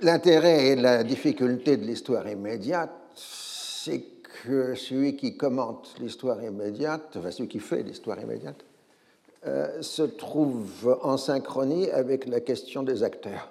L'intérêt 0.00 0.68
et 0.68 0.76
la 0.76 1.02
difficulté 1.02 1.76
de 1.76 1.84
l'histoire 1.84 2.28
immédiate, 2.28 2.92
c'est 3.14 4.04
que 4.44 4.76
celui 4.76 5.16
qui 5.16 5.36
commente 5.36 5.94
l'histoire 6.00 6.42
immédiate, 6.42 7.16
enfin 7.16 7.32
celui 7.32 7.48
qui 7.48 7.58
fait 7.58 7.82
l'histoire 7.82 8.20
immédiate, 8.20 8.64
se 9.80 10.02
trouve 10.02 10.96
en 11.02 11.16
synchronie 11.16 11.90
avec 11.90 12.26
la 12.26 12.40
question 12.40 12.84
des 12.84 13.02
acteurs. 13.02 13.50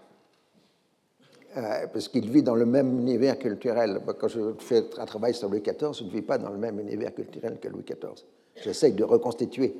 Parce 1.93 2.09
qu'il 2.09 2.29
vit 2.29 2.43
dans 2.43 2.55
le 2.55 2.65
même 2.65 2.99
univers 2.99 3.39
culturel. 3.39 4.01
Quand 4.19 4.27
je 4.27 4.53
fais 4.59 4.83
un 4.97 5.05
travail 5.05 5.33
sur 5.33 5.49
Louis 5.49 5.61
XIV, 5.61 5.93
je 5.93 6.03
ne 6.03 6.09
vis 6.09 6.21
pas 6.21 6.37
dans 6.37 6.49
le 6.49 6.57
même 6.57 6.79
univers 6.79 7.13
culturel 7.13 7.59
que 7.61 7.69
Louis 7.69 7.83
XIV. 7.83 8.25
J'essaye 8.61 8.93
de 8.93 9.03
reconstituer 9.03 9.75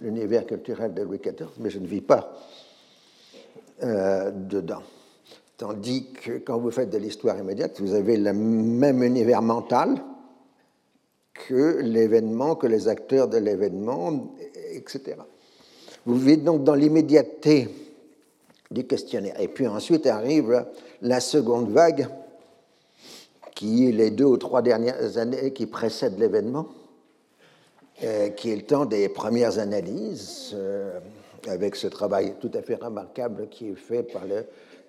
l'univers 0.00 0.46
culturel 0.46 0.94
de 0.94 1.02
Louis 1.02 1.18
XIV, 1.18 1.50
mais 1.58 1.70
je 1.70 1.78
ne 1.78 1.86
vis 1.86 2.00
pas 2.00 2.32
euh, 3.82 4.30
dedans. 4.30 4.82
Tandis 5.56 6.12
que 6.12 6.38
quand 6.38 6.58
vous 6.58 6.70
faites 6.70 6.90
de 6.90 6.98
l'histoire 6.98 7.38
immédiate, 7.38 7.80
vous 7.80 7.92
avez 7.92 8.16
le 8.16 8.32
même 8.32 9.02
univers 9.02 9.42
mental 9.42 10.02
que 11.34 11.80
l'événement, 11.82 12.54
que 12.54 12.66
les 12.66 12.88
acteurs 12.88 13.28
de 13.28 13.38
l'événement, 13.38 14.34
etc. 14.72 15.16
Vous 16.06 16.14
vivez 16.14 16.36
donc 16.38 16.64
dans 16.64 16.74
l'immédiateté 16.74 17.68
du 18.70 18.86
questionnaire. 18.86 19.40
Et 19.40 19.48
puis 19.48 19.66
ensuite 19.66 20.06
arrive 20.06 20.66
la 21.00 21.20
seconde 21.20 21.70
vague, 21.70 22.08
qui 23.54 23.88
est 23.88 23.92
les 23.92 24.10
deux 24.10 24.24
ou 24.24 24.36
trois 24.36 24.62
dernières 24.62 25.18
années 25.18 25.52
qui 25.52 25.66
précèdent 25.66 26.18
l'événement, 26.18 26.68
euh, 28.04 28.28
qui 28.28 28.50
est 28.50 28.56
le 28.56 28.62
temps 28.62 28.86
des 28.86 29.08
premières 29.08 29.58
analyses, 29.58 30.52
euh, 30.54 31.00
avec 31.48 31.76
ce 31.76 31.86
travail 31.86 32.34
tout 32.40 32.50
à 32.54 32.62
fait 32.62 32.76
remarquable 32.76 33.48
qui 33.48 33.68
est 33.68 33.74
fait 33.74 34.02
par 34.02 34.26
le 34.26 34.44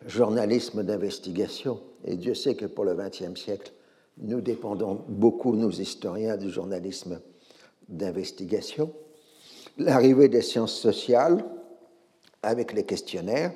journalisme 0.06 0.84
d'investigation. 0.84 1.80
Et 2.06 2.16
Dieu 2.16 2.34
sait 2.34 2.56
que 2.56 2.66
pour 2.66 2.86
le 2.86 2.96
XXe 2.96 3.40
siècle, 3.40 3.72
nous 4.18 4.42
dépendons 4.42 5.04
beaucoup, 5.08 5.56
nous 5.56 5.82
historiens, 5.82 6.38
du 6.38 6.50
journalisme 6.50 7.20
d'investigation. 7.88 8.92
l'arrivée 9.78 10.28
des 10.28 10.42
sciences 10.42 10.76
sociales 10.76 11.44
avec 12.44 12.74
les 12.74 12.84
questionnaires 12.84 13.54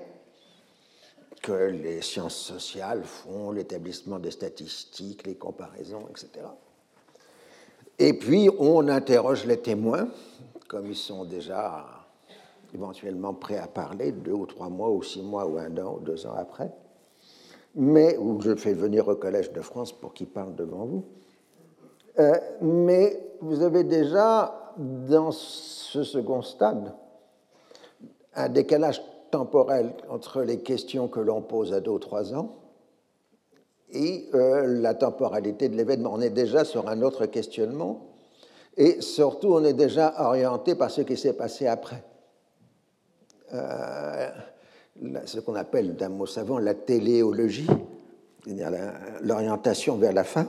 que 1.42 1.52
les 1.52 2.02
sciences 2.02 2.36
sociales 2.36 3.04
font, 3.04 3.52
l'établissement 3.52 4.20
des 4.20 4.32
statistiques, 4.32 5.26
les 5.26 5.36
comparaisons, 5.36 6.08
etc. 6.10 6.46
Et 8.00 8.14
puis, 8.14 8.50
on 8.60 8.88
interroge 8.88 9.46
les 9.46 9.58
témoins, 9.58 10.08
comme 10.68 10.88
ils 10.88 10.96
sont 10.96 11.26
déjà 11.26 11.86
éventuellement 12.74 13.34
prêts 13.34 13.58
à 13.58 13.68
parler, 13.68 14.12
deux 14.12 14.32
ou 14.32 14.46
trois 14.46 14.70
mois, 14.70 14.90
ou 14.90 15.04
six 15.04 15.22
mois, 15.22 15.46
ou 15.46 15.58
un 15.58 15.78
an, 15.78 15.98
ou 15.98 16.00
deux 16.00 16.26
ans 16.26 16.36
après, 16.36 16.72
mais 17.76 18.18
où 18.18 18.40
je 18.42 18.56
fais 18.56 18.74
venir 18.74 19.08
au 19.08 19.16
Collège 19.16 19.52
de 19.52 19.62
France 19.62 19.92
pour 19.92 20.14
qu'ils 20.14 20.28
parlent 20.28 20.56
devant 20.56 20.86
vous. 20.86 21.06
Euh, 22.20 22.34
mais 22.62 23.20
vous 23.42 23.62
avez 23.62 23.84
déjà, 23.84 24.74
dans 24.78 25.32
ce 25.32 26.04
second 26.04 26.42
stade, 26.42 26.94
un 28.36 28.50
décalage 28.50 29.02
temporel 29.34 29.96
entre 30.10 30.44
les 30.44 30.60
questions 30.60 31.08
que 31.08 31.20
l'on 31.20 31.42
pose 31.42 31.74
à 31.74 31.80
deux 31.80 31.90
ou 31.90 31.98
trois 31.98 32.36
ans 32.36 32.54
et 33.92 34.30
euh, 34.36 34.80
la 34.80 34.94
temporalité 34.94 35.70
de 35.70 35.76
l'événement. 35.76 36.12
On 36.14 36.22
est 36.22 36.30
déjà 36.30 36.64
sur 36.64 36.88
un 36.88 37.02
autre 37.02 37.26
questionnement 37.26 38.12
et 38.78 39.02
surtout 39.02 39.56
on 39.56 39.64
est 39.64 39.74
déjà 39.74 40.14
orienté 40.20 40.76
par 40.76 40.92
ce 40.92 41.02
qui 41.02 41.18
s'est 41.18 41.34
passé 41.34 41.66
après. 41.66 42.04
Euh, 43.54 44.30
ce 45.26 45.40
qu'on 45.40 45.56
appelle 45.56 45.96
d'un 45.96 46.10
mot 46.10 46.28
savant 46.28 46.60
la 46.60 46.76
téléologie, 46.76 47.70
c'est-à-dire 48.46 48.94
l'orientation 49.22 49.98
vers 49.98 50.14
la 50.14 50.24
fin. 50.24 50.48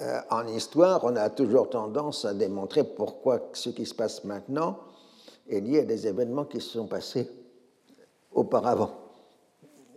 Euh, 0.00 0.18
en 0.30 0.46
histoire, 0.46 1.04
on 1.04 1.14
a 1.14 1.28
toujours 1.28 1.68
tendance 1.68 2.24
à 2.24 2.32
démontrer 2.32 2.84
pourquoi 2.84 3.50
ce 3.52 3.68
qui 3.68 3.84
se 3.84 3.94
passe 3.94 4.24
maintenant 4.24 4.78
est 5.50 5.60
lié 5.60 5.80
à 5.80 5.84
des 5.84 6.06
événements 6.06 6.46
qui 6.46 6.62
se 6.62 6.70
sont 6.70 6.86
passés 6.86 7.28
auparavant. 8.32 8.90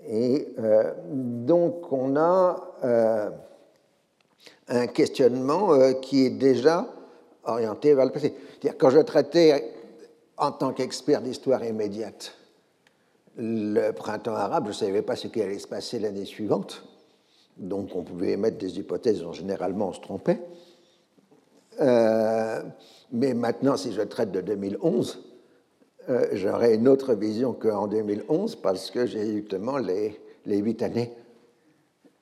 Et 0.07 0.47
euh, 0.59 0.93
donc 1.09 1.91
on 1.91 2.15
a 2.15 2.75
euh, 2.83 3.29
un 4.67 4.87
questionnement 4.87 5.93
qui 6.01 6.25
est 6.25 6.31
déjà 6.31 6.87
orienté 7.45 7.93
vers 7.93 8.05
le 8.05 8.11
passé. 8.11 8.33
Quand 8.77 8.89
je 8.89 8.99
traitais 8.99 9.73
en 10.37 10.51
tant 10.51 10.73
qu'expert 10.73 11.21
d'histoire 11.21 11.63
immédiate 11.63 12.33
le 13.35 13.91
printemps 13.91 14.35
arabe, 14.35 14.65
je 14.65 14.69
ne 14.69 14.73
savais 14.73 15.01
pas 15.01 15.15
ce 15.15 15.27
qui 15.27 15.41
allait 15.41 15.59
se 15.59 15.67
passer 15.67 15.99
l'année 15.99 16.25
suivante. 16.25 16.83
Donc 17.57 17.95
on 17.95 18.03
pouvait 18.03 18.31
émettre 18.31 18.57
des 18.57 18.79
hypothèses 18.79 19.21
dont 19.21 19.33
généralement 19.33 19.89
on 19.89 19.93
se 19.93 20.01
trompait. 20.01 20.39
Euh, 21.81 22.61
mais 23.11 23.33
maintenant, 23.33 23.77
si 23.77 23.91
je 23.93 24.01
traite 24.01 24.31
de 24.31 24.41
2011, 24.41 25.23
euh, 26.09 26.27
j'aurai 26.33 26.75
une 26.75 26.87
autre 26.87 27.13
vision 27.13 27.53
qu'en 27.53 27.87
2011 27.87 28.57
parce 28.57 28.91
que 28.91 29.05
j'ai 29.05 29.25
justement 29.33 29.77
les, 29.77 30.19
huit 30.45 30.81
années 30.81 31.13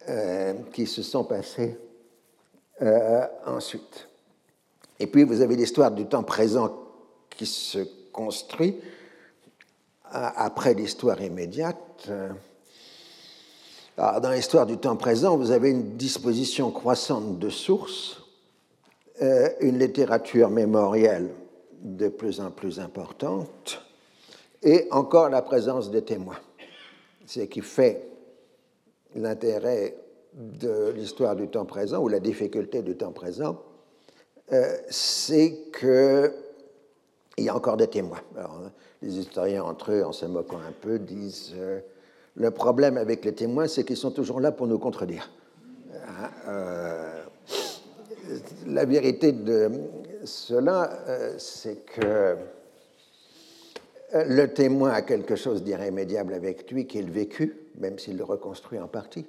euh, 0.10 0.54
qui 0.74 0.86
se 0.86 1.02
sont 1.02 1.24
passées 1.24 1.78
ensuite. 3.46 4.08
Et 5.00 5.06
puis 5.06 5.24
vous 5.24 5.42
avez 5.42 5.56
l'histoire 5.56 5.92
du 5.92 6.08
temps 6.08 6.24
présent 6.24 6.76
qui 7.30 7.46
se 7.46 7.80
construit 8.12 8.80
après 10.12 10.74
l'histoire 10.74 11.22
immédiate. 11.22 12.10
dans 13.98 14.32
l'histoire 14.32 14.66
du 14.66 14.78
temps 14.78 14.96
présent, 14.96 15.38
vous 15.38 15.52
avez 15.52 15.70
une 15.70 15.96
disposition 15.96 16.72
croissante 16.72 17.38
de 17.38 17.50
sources, 17.50 18.22
euh, 19.22 19.50
une 19.60 19.78
littérature 19.78 20.50
mémorielle 20.50 21.30
de 21.82 22.08
plus 22.08 22.40
en 22.40 22.52
plus 22.52 22.80
importante, 22.80 23.82
et 24.64 24.88
encore 24.92 25.30
la 25.30 25.42
présence 25.42 25.90
des 25.90 26.04
témoins. 26.04 26.40
Ce 27.26 27.42
qui 27.42 27.62
fait 27.62 28.08
l'intérêt 29.16 29.96
de 30.34 30.92
l'histoire 30.96 31.36
du 31.36 31.48
temps 31.48 31.66
présent, 31.66 32.00
ou 32.02 32.08
la 32.08 32.20
difficulté 32.20 32.82
du 32.82 32.96
temps 32.96 33.12
présent, 33.12 33.60
euh, 34.54 34.78
c'est 34.90 35.72
qu'il 35.80 36.34
y 37.46 37.50
a 37.50 37.56
encore 37.56 37.78
des 37.78 37.88
témoins. 37.88 38.22
Alors, 38.38 38.62
les 39.02 39.18
historiens 39.18 39.64
entre 39.64 39.92
eux, 39.92 40.04
en 40.04 40.12
se 40.12 40.26
moquant 40.26 40.58
un 40.58 40.74
peu, 40.80 41.00
disent 41.00 41.54
euh, 41.56 41.80
le 42.36 42.52
problème 42.52 42.98
avec 42.98 43.26
les 43.26 43.34
témoins, 43.34 43.68
c'est 43.68 43.84
qu'ils 43.84 43.98
sont 43.98 44.12
toujours 44.12 44.40
là 44.40 44.52
pour 44.52 44.68
nous 44.68 44.80
contredire. 44.80 45.30
Hein, 45.94 46.30
euh, 46.48 47.24
la 48.68 48.86
vérité 48.86 49.32
de 49.32 49.70
cela, 50.24 51.04
euh, 51.08 51.36
c'est 51.38 51.86
que 51.86 52.38
le 54.14 54.46
témoin 54.48 54.92
a 54.92 55.02
quelque 55.02 55.36
chose 55.36 55.64
d'irrémédiable 55.64 56.34
avec 56.34 56.70
lui 56.72 56.86
qui 56.86 57.00
est 57.00 57.04
le 57.04 57.12
vécu, 57.12 57.56
même 57.80 57.98
s'il 57.98 58.18
le 58.18 58.24
reconstruit 58.24 58.80
en 58.80 58.88
partie, 58.88 59.26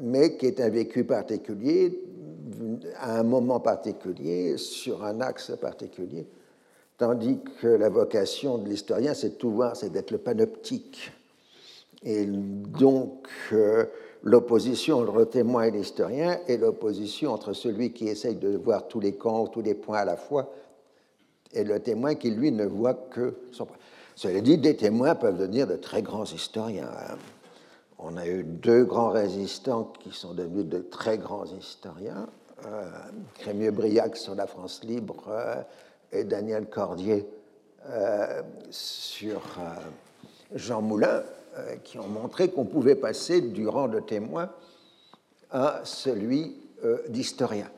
mais 0.00 0.36
qui 0.36 0.46
est 0.46 0.60
un 0.60 0.68
vécu 0.68 1.04
particulier 1.04 2.04
à 2.96 3.18
un 3.18 3.24
moment 3.24 3.60
particulier, 3.60 4.56
sur 4.56 5.04
un 5.04 5.20
axe 5.20 5.52
particulier 5.60 6.26
tandis 6.98 7.38
que 7.60 7.68
la 7.68 7.88
vocation 7.88 8.58
de 8.58 8.68
l'historien, 8.68 9.14
c'est 9.14 9.30
de 9.30 9.34
tout 9.34 9.52
voir, 9.52 9.76
c'est 9.76 9.90
d'être 9.90 10.10
le 10.10 10.18
panoptique. 10.18 11.12
Et 12.02 12.26
donc, 12.26 13.28
euh, 13.52 13.86
l'opposition 14.22 14.98
entre 15.00 15.18
le 15.18 15.26
témoin 15.26 15.64
et 15.64 15.70
l'historien 15.70 16.38
est 16.46 16.56
l'opposition 16.56 17.32
entre 17.32 17.52
celui 17.52 17.92
qui 17.92 18.08
essaye 18.08 18.36
de 18.36 18.56
voir 18.56 18.88
tous 18.88 19.00
les 19.00 19.14
camps, 19.14 19.46
tous 19.46 19.62
les 19.62 19.74
points 19.74 19.98
à 19.98 20.04
la 20.04 20.16
fois, 20.16 20.52
et 21.52 21.64
le 21.64 21.80
témoin 21.80 22.14
qui, 22.14 22.30
lui, 22.30 22.52
ne 22.52 22.66
voit 22.66 22.94
que 22.94 23.34
son 23.52 23.66
point. 23.66 23.76
Cela 24.14 24.40
dit, 24.40 24.58
des 24.58 24.76
témoins 24.76 25.14
peuvent 25.14 25.38
devenir 25.38 25.66
de 25.66 25.76
très 25.76 26.02
grands 26.02 26.24
historiens. 26.24 26.90
On 27.98 28.16
a 28.16 28.26
eu 28.26 28.42
deux 28.42 28.84
grands 28.84 29.10
résistants 29.10 29.92
qui 30.00 30.12
sont 30.12 30.34
devenus 30.34 30.66
de 30.66 30.78
très 30.78 31.18
grands 31.18 31.46
historiens. 31.46 32.28
Euh, 32.66 32.90
Crémieux-Briac 33.38 34.16
sur 34.16 34.34
la 34.34 34.46
France 34.46 34.82
libre, 34.84 35.24
euh, 35.28 35.62
et 36.12 36.24
Daniel 36.24 36.66
Cordier 36.66 37.28
euh, 37.88 38.42
sur 38.70 39.40
euh, 39.58 40.54
Jean 40.54 40.82
Moulin, 40.82 41.22
qui 41.84 41.98
ont 41.98 42.08
montré 42.08 42.50
qu'on 42.50 42.64
pouvait 42.64 42.94
passer 42.94 43.40
du 43.40 43.66
rang 43.68 43.88
de 43.88 44.00
témoin 44.00 44.50
à 45.50 45.80
celui 45.84 46.56
d'historien. 47.08 47.70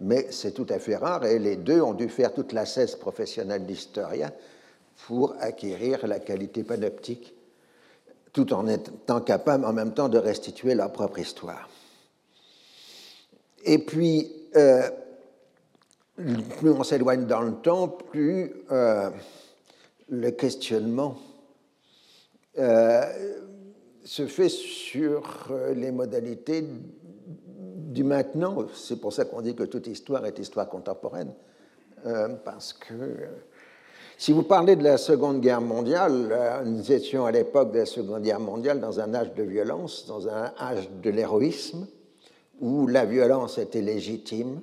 Mais 0.00 0.26
c'est 0.30 0.52
tout 0.52 0.66
à 0.68 0.78
fait 0.78 0.96
rare 0.96 1.24
et 1.24 1.38
les 1.38 1.56
deux 1.56 1.80
ont 1.80 1.94
dû 1.94 2.08
faire 2.08 2.32
toute 2.32 2.52
la 2.52 2.66
cesse 2.66 2.96
professionnelle 2.96 3.66
d'historien 3.66 4.32
pour 5.06 5.34
acquérir 5.40 6.06
la 6.06 6.18
qualité 6.18 6.62
panoptique, 6.64 7.34
tout 8.32 8.52
en 8.52 8.66
étant 8.66 9.20
capable 9.20 9.64
en 9.64 9.72
même 9.72 9.94
temps 9.94 10.08
de 10.08 10.18
restituer 10.18 10.74
leur 10.74 10.92
propre 10.92 11.18
histoire. 11.18 11.68
Et 13.64 13.78
puis, 13.78 14.30
plus 16.58 16.70
on 16.70 16.82
s'éloigne 16.82 17.26
dans 17.26 17.42
le 17.42 17.54
temps, 17.54 17.88
plus 17.88 18.52
euh, 18.70 19.10
le 20.08 20.30
questionnement 20.30 21.16
euh, 21.16 21.27
se 22.58 24.26
fait 24.26 24.48
sur 24.48 25.48
euh, 25.50 25.74
les 25.74 25.90
modalités 25.92 26.64
du 26.64 28.04
maintenant. 28.04 28.66
C'est 28.74 29.00
pour 29.00 29.12
ça 29.12 29.24
qu'on 29.24 29.42
dit 29.42 29.54
que 29.54 29.64
toute 29.64 29.86
histoire 29.86 30.24
est 30.26 30.38
histoire 30.38 30.68
contemporaine. 30.68 31.32
parce 32.44 32.72
que 32.72 32.94
si 34.16 34.32
vous 34.32 34.42
parlez 34.42 34.76
de 34.76 34.84
la 34.84 34.98
Seconde 34.98 35.40
Guerre 35.40 35.60
mondiale, 35.60 36.64
nous 36.64 36.92
étions 36.92 37.26
à 37.26 37.32
l'époque 37.32 37.72
de 37.72 37.78
la 37.78 37.86
Seconde 37.86 38.22
Guerre 38.22 38.40
mondiale 38.40 38.80
dans 38.80 39.00
un 39.00 39.14
âge 39.14 39.34
de 39.34 39.42
violence, 39.42 40.06
dans 40.06 40.28
un 40.28 40.52
âge 40.60 40.88
de 41.02 41.10
l'héroïsme, 41.10 41.86
où 42.60 42.86
la 42.86 43.04
violence 43.04 43.58
était 43.58 43.82
légitime 43.82 44.60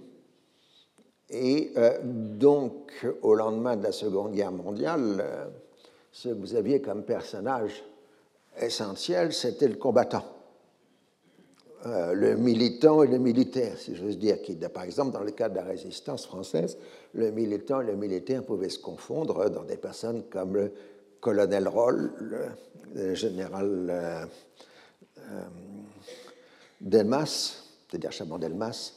et 1.29 1.71
euh, 1.77 1.97
donc, 2.03 3.05
au 3.21 3.33
lendemain 3.33 3.75
de 3.75 3.83
la 3.83 3.91
Seconde 3.91 4.33
Guerre 4.33 4.51
mondiale, 4.51 5.17
euh, 5.19 5.45
ce 6.15 6.29
que 6.29 6.33
vous 6.33 6.55
aviez 6.55 6.81
comme 6.81 7.03
personnage 7.03 7.83
essentiel, 8.57 9.33
c'était 9.33 9.67
le 9.67 9.75
combattant. 9.75 10.23
Euh, 11.85 12.13
le 12.13 12.37
militant 12.37 13.03
et 13.03 13.07
le 13.07 13.17
militaire, 13.17 13.77
si 13.77 13.97
j'ose 13.97 14.17
dire, 14.17 14.37
par 14.73 14.83
exemple, 14.83 15.11
dans 15.11 15.23
le 15.23 15.31
cas 15.31 15.49
de 15.49 15.55
la 15.55 15.65
résistance 15.65 16.25
française, 16.25 16.77
le 17.13 17.31
militant 17.31 17.81
et 17.81 17.85
le 17.85 17.97
militaire 17.97 18.45
pouvaient 18.45 18.69
se 18.69 18.79
confondre 18.79 19.49
dans 19.49 19.65
des 19.65 19.75
personnes 19.75 20.23
comme 20.29 20.55
le 20.55 20.71
colonel 21.19 21.67
Roll, 21.67 22.13
le, 22.93 23.13
général 23.13 24.29
Delmas, 26.79 27.61
c'est-à-dire 27.89 28.13
Chamon 28.13 28.37
Delmas, 28.37 28.93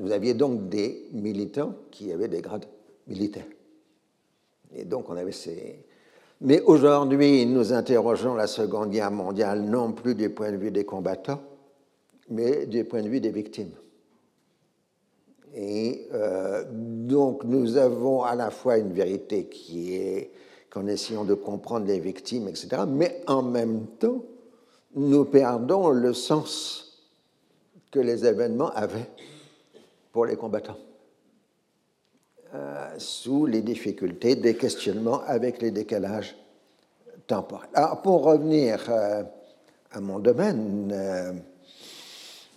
vous 0.00 0.10
aviez 0.10 0.34
donc 0.34 0.68
des 0.68 1.08
militants 1.12 1.76
qui 1.92 2.10
avaient 2.10 2.26
des 2.26 2.40
grades 2.40 2.66
militaires. 3.06 3.46
Et 4.74 4.84
donc 4.84 5.08
on 5.10 5.16
avait 5.16 5.30
ces... 5.30 5.84
Mais 6.40 6.60
aujourd'hui, 6.60 7.46
nous 7.46 7.72
interrogeons 7.72 8.34
la 8.34 8.46
Seconde 8.46 8.90
Guerre 8.90 9.10
mondiale 9.10 9.62
non 9.62 9.92
plus 9.92 10.14
du 10.14 10.30
point 10.30 10.52
de 10.52 10.56
vue 10.56 10.70
des 10.70 10.84
combattants, 10.84 11.40
mais 12.30 12.66
du 12.66 12.84
point 12.84 13.02
de 13.02 13.08
vue 13.08 13.20
des 13.20 13.30
victimes. 13.30 13.72
Et 15.54 16.06
euh, 16.12 16.64
donc 16.70 17.42
nous 17.42 17.76
avons 17.76 18.22
à 18.22 18.34
la 18.34 18.50
fois 18.50 18.78
une 18.78 18.92
vérité 18.92 19.46
qui 19.46 19.96
est 19.96 20.30
qu'en 20.70 20.86
essayant 20.86 21.24
de 21.24 21.34
comprendre 21.34 21.86
les 21.86 21.98
victimes, 21.98 22.48
etc., 22.48 22.82
mais 22.86 23.22
en 23.26 23.42
même 23.42 23.86
temps, 23.98 24.22
nous 24.94 25.24
perdons 25.24 25.88
le 25.88 26.12
sens 26.12 27.08
que 27.90 27.98
les 27.98 28.26
événements 28.26 28.70
avaient 28.70 29.08
pour 30.12 30.26
les 30.26 30.36
combattants, 30.36 30.76
sous 32.96 33.46
les 33.46 33.62
difficultés 33.62 34.36
des 34.36 34.56
questionnements 34.56 35.22
avec 35.26 35.60
les 35.60 35.70
décalages 35.70 36.36
temporels. 37.26 37.68
Alors, 37.74 38.00
pour 38.00 38.24
revenir 38.24 38.80
euh, 38.88 39.22
à 39.92 40.00
mon 40.00 40.18
domaine, 40.18 40.90
euh, 40.92 41.32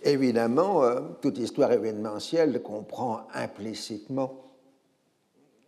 évidemment, 0.02 0.82
toute 1.20 1.38
histoire 1.38 1.72
événementielle 1.72 2.62
comprend 2.62 3.26
implicitement 3.34 4.38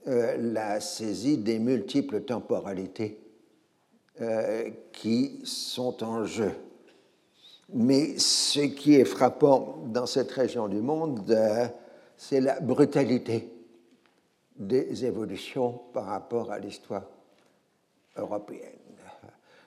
la 0.06 0.80
saisie 0.80 1.38
des 1.38 1.58
multiples 1.58 2.20
temporalités 2.22 3.18
qui 4.92 5.40
sont 5.44 6.04
en 6.04 6.26
jeu. 6.26 6.50
Mais 7.72 8.18
ce 8.18 8.60
qui 8.60 8.96
est 8.96 9.06
frappant 9.06 9.78
dans 9.87 10.04
cette 10.04 10.30
région 10.32 10.68
du 10.68 10.82
monde, 10.82 11.34
c'est 12.18 12.42
la 12.42 12.60
brutalité 12.60 13.53
des 14.56 15.04
évolutions 15.04 15.80
par 15.92 16.06
rapport 16.06 16.50
à 16.50 16.58
l'histoire 16.58 17.10
européenne. 18.16 18.78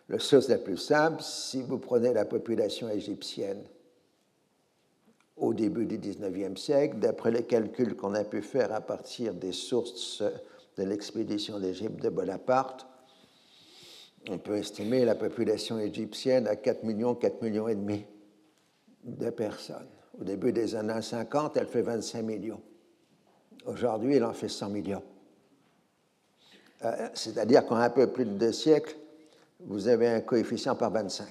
La 0.09 0.19
chose 0.19 0.47
la 0.47 0.57
plus 0.57 0.77
simple, 0.77 1.21
si 1.21 1.61
vous 1.61 1.79
prenez 1.79 2.13
la 2.13 2.23
population 2.23 2.87
égyptienne 2.89 3.61
au 5.35 5.53
début 5.53 5.85
du 5.85 5.97
XIXe 5.97 6.59
siècle, 6.59 6.97
d'après 6.97 7.31
les 7.31 7.43
calculs 7.43 7.95
qu'on 7.95 8.15
a 8.15 8.23
pu 8.23 8.41
faire 8.41 8.73
à 8.73 8.81
partir 8.81 9.33
des 9.33 9.51
sources 9.51 10.23
de 10.77 10.83
l'expédition 10.83 11.59
d'Égypte 11.59 12.01
de 12.01 12.09
Bonaparte, 12.09 12.87
on 14.29 14.37
peut 14.37 14.57
estimer 14.57 15.05
la 15.05 15.15
population 15.15 15.77
égyptienne 15.77 16.47
à 16.47 16.55
4 16.55 16.83
millions, 16.83 17.13
4 17.15 17.41
millions 17.41 17.67
et 17.67 17.75
demi 17.75 18.05
de 19.03 19.29
personnes. 19.29 19.87
Au 20.19 20.23
début 20.23 20.51
des 20.51 20.75
années 20.75 21.01
50, 21.01 21.57
elle 21.57 21.67
fait 21.67 21.81
25 21.81 22.21
millions. 22.23 22.61
Aujourd'hui, 23.67 24.15
elle 24.15 24.23
en 24.23 24.33
fait 24.33 24.47
100 24.49 24.69
millions. 24.69 25.03
Euh, 26.85 27.09
c'est-à-dire 27.13 27.65
qu'en 27.65 27.75
un 27.75 27.89
peu 27.89 28.07
plus 28.07 28.25
de 28.25 28.31
deux 28.31 28.53
siècles, 28.53 28.95
vous 29.59 29.89
avez 29.89 30.07
un 30.07 30.21
coefficient 30.21 30.75
par 30.75 30.91
25. 30.91 31.27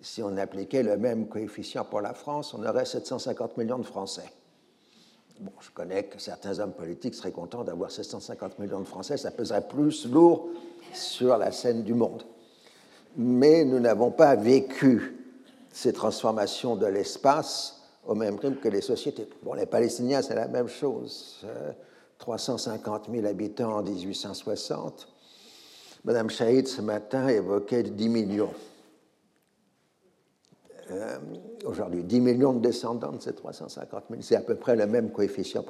Si 0.00 0.22
on 0.22 0.36
appliquait 0.36 0.84
le 0.84 0.96
même 0.96 1.26
coefficient 1.26 1.84
pour 1.84 2.00
la 2.00 2.14
France, 2.14 2.54
on 2.54 2.64
aurait 2.64 2.84
750 2.84 3.56
millions 3.56 3.78
de 3.78 3.84
Français. 3.84 4.30
Bon, 5.40 5.52
je 5.60 5.70
connais 5.70 6.04
que 6.04 6.20
certains 6.20 6.60
hommes 6.60 6.72
politiques 6.72 7.14
seraient 7.14 7.32
contents 7.32 7.64
d'avoir 7.64 7.90
750 7.90 8.58
millions 8.60 8.80
de 8.80 8.86
Français, 8.86 9.16
ça 9.16 9.30
peserait 9.32 9.66
plus 9.66 10.06
lourd 10.06 10.50
sur 10.92 11.36
la 11.36 11.50
scène 11.50 11.82
du 11.82 11.94
monde. 11.94 12.22
Mais 13.16 13.64
nous 13.64 13.80
n'avons 13.80 14.12
pas 14.12 14.36
vécu 14.36 15.16
ces 15.72 15.92
transformations 15.92 16.76
de 16.76 16.86
l'espace 16.86 17.77
au 18.08 18.14
même 18.14 18.36
rythme 18.36 18.56
que 18.56 18.68
les 18.68 18.80
sociétés. 18.80 19.28
Bon, 19.42 19.52
les 19.52 19.66
Palestiniens, 19.66 20.22
c'est 20.22 20.34
la 20.34 20.48
même 20.48 20.66
chose. 20.66 21.46
350 22.18 23.08
euh, 23.08 23.12
000 23.12 23.26
habitants 23.26 23.76
en 23.76 23.82
1860. 23.82 25.06
Madame 26.04 26.30
Chaïd, 26.30 26.66
ce 26.66 26.80
matin, 26.80 27.28
évoquait 27.28 27.82
10 27.82 28.08
millions. 28.08 28.54
Euh, 30.90 31.18
aujourd'hui, 31.66 32.02
10 32.02 32.20
millions 32.20 32.54
de 32.54 32.60
descendants 32.60 33.12
de 33.12 33.20
ces 33.20 33.34
350 33.34 34.04
000, 34.08 34.22
c'est 34.22 34.36
à 34.36 34.40
peu 34.40 34.54
près 34.54 34.74
le 34.74 34.86
même 34.86 35.12
coefficient. 35.12 35.62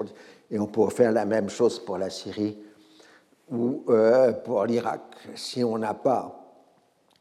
et 0.48 0.61
on 0.61 0.66
pourrait 0.66 0.94
faire 0.94 1.11
la 1.11 1.24
même 1.24 1.48
chose 1.48 1.81
pour 1.81 1.98
la 1.98 2.09
Syrie 2.09 2.57
ou 3.51 3.83
euh, 3.88 4.31
pour 4.33 4.64
l'Irak. 4.64 5.03
Si 5.35 5.64
on 5.64 5.77
n'a 5.77 5.94
pas 5.94 6.55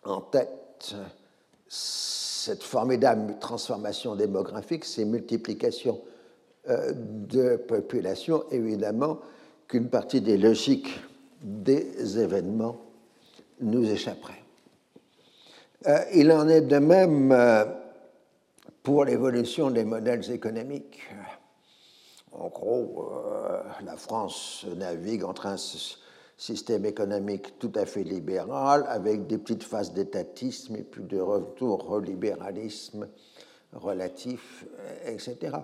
en 0.04 0.22
tête 0.22 0.96
cette 2.48 2.64
formidable 2.64 3.36
transformation 3.40 4.16
démographique, 4.16 4.86
ces 4.86 5.04
multiplications 5.04 6.00
euh, 6.70 6.94
de 6.96 7.58
population, 7.58 8.46
évidemment 8.52 9.20
qu'une 9.68 9.90
partie 9.90 10.22
des 10.22 10.38
logiques 10.38 10.98
des 11.42 12.18
événements 12.18 12.78
nous 13.60 13.84
échapperait. 13.90 14.42
Euh, 15.88 16.00
il 16.14 16.32
en 16.32 16.48
est 16.48 16.62
de 16.62 16.78
même 16.78 17.34
euh, 17.34 17.66
pour 18.82 19.04
l'évolution 19.04 19.70
des 19.70 19.84
modèles 19.84 20.32
économiques. 20.32 21.02
En 22.32 22.48
gros, 22.48 23.12
la 23.84 23.98
France 23.98 24.66
navigue 24.78 25.26
entre 25.26 25.48
un 25.48 25.58
système 26.38 26.86
économique 26.86 27.58
tout 27.60 27.72
à 27.76 27.86
fait 27.86 28.04
libéral, 28.04 28.86
avec 28.88 29.28
des 29.28 29.40
petites 29.40 29.64
phases 29.64 29.94
d'étatisme 29.94 30.76
et 30.76 30.84
puis 30.84 31.04
de 31.04 31.20
retour 31.20 31.90
au 31.90 32.00
libéralisme 32.00 33.08
relatif, 33.74 34.66
etc. 35.06 35.58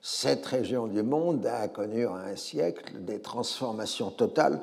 Cette 0.00 0.44
région 0.46 0.86
du 0.86 1.02
monde 1.02 1.46
a 1.46 1.68
connu 1.68 2.06
en 2.06 2.16
un 2.16 2.36
siècle 2.36 3.00
des 3.00 3.20
transformations 3.20 4.10
totales 4.10 4.60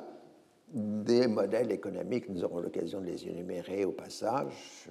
des 0.69 1.27
modèles 1.27 1.71
économiques. 1.71 2.29
Nous 2.29 2.43
aurons 2.43 2.59
l'occasion 2.59 2.99
de 2.99 3.05
les 3.05 3.27
énumérer 3.27 3.85
au 3.85 3.91
passage. 3.91 4.89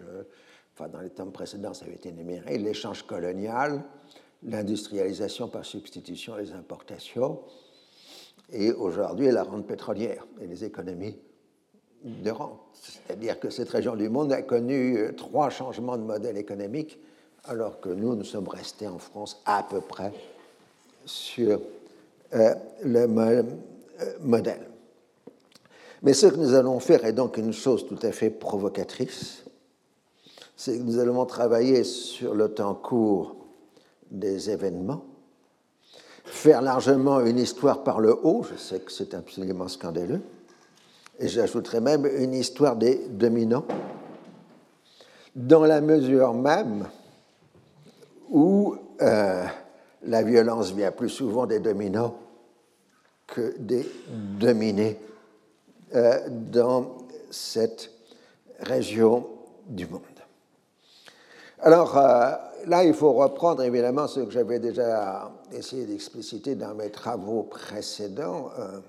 Enfin, 0.72 0.88
dans 0.88 1.00
les 1.00 1.10
temps 1.10 1.30
précédents, 1.30 1.74
ça 1.74 1.84
avait 1.84 1.94
été 1.94 2.08
énuméré. 2.08 2.58
L'échange 2.58 3.02
colonial, 3.04 3.82
l'industrialisation 4.42 5.48
par 5.48 5.64
substitution, 5.64 6.36
les 6.36 6.52
importations, 6.52 7.40
et 8.52 8.72
aujourd'hui 8.72 9.30
la 9.30 9.42
rente 9.42 9.66
pétrolière 9.66 10.26
et 10.40 10.46
les 10.46 10.64
économies 10.64 11.16
de 12.04 12.30
rente. 12.30 12.60
C'est-à-dire 12.74 13.40
que 13.40 13.50
cette 13.50 13.70
région 13.70 13.96
du 13.96 14.08
monde 14.08 14.32
a 14.32 14.42
connu 14.42 14.98
euh, 14.98 15.12
trois 15.12 15.50
changements 15.50 15.96
de 15.96 16.02
modèle 16.02 16.36
économique, 16.36 16.98
alors 17.44 17.80
que 17.80 17.88
nous, 17.88 18.14
nous 18.14 18.24
sommes 18.24 18.48
restés 18.48 18.86
en 18.86 18.98
France 18.98 19.40
à 19.46 19.62
peu 19.62 19.80
près 19.80 20.12
sur 21.06 21.60
euh, 22.34 22.54
le 22.82 23.06
même 23.06 23.58
euh, 24.00 24.12
modèle. 24.20 24.68
Mais 26.02 26.12
ce 26.12 26.26
que 26.26 26.36
nous 26.36 26.54
allons 26.54 26.80
faire 26.80 27.04
est 27.06 27.14
donc 27.14 27.38
une 27.38 27.52
chose 27.52 27.86
tout 27.86 27.98
à 28.02 28.12
fait 28.12 28.30
provocatrice, 28.30 29.44
c'est 30.56 30.78
que 30.78 30.82
nous 30.82 30.98
allons 30.98 31.24
travailler 31.24 31.84
sur 31.84 32.34
le 32.34 32.48
temps 32.52 32.74
court 32.74 33.36
des 34.10 34.50
événements 34.50 35.04
faire 36.24 36.62
largement 36.62 37.20
une 37.20 37.38
histoire 37.38 37.84
par 37.84 38.00
le 38.00 38.18
haut, 38.22 38.44
je 38.50 38.56
sais 38.56 38.80
que 38.80 38.90
c'est 38.90 39.14
absolument 39.14 39.68
scandaleux, 39.68 40.20
et 41.18 41.28
j'ajouterai 41.28 41.80
même 41.80 42.06
une 42.06 42.34
histoire 42.34 42.76
des 42.76 43.06
dominants, 43.08 43.66
dans 45.36 45.64
la 45.64 45.80
mesure 45.80 46.32
même 46.34 46.86
où 48.30 48.76
euh, 49.02 49.44
la 50.02 50.22
violence 50.22 50.72
vient 50.72 50.92
plus 50.92 51.08
souvent 51.08 51.46
des 51.46 51.60
dominants 51.60 52.16
que 53.26 53.54
des 53.58 53.86
dominés 54.38 54.98
euh, 55.94 56.20
dans 56.28 56.98
cette 57.30 57.90
région 58.60 59.26
du 59.66 59.86
monde. 59.86 60.02
Alors, 61.66 61.96
euh, 61.96 62.32
là, 62.66 62.84
il 62.84 62.92
faut 62.92 63.14
reprendre 63.14 63.62
évidemment 63.62 64.06
ce 64.06 64.20
que 64.20 64.30
j'avais 64.30 64.58
déjà 64.58 65.32
essayé 65.50 65.86
d'expliciter 65.86 66.56
dans 66.56 66.74
mes 66.74 66.90
travaux 66.90 67.44
précédents. 67.44 68.50
Euh, 68.58 68.80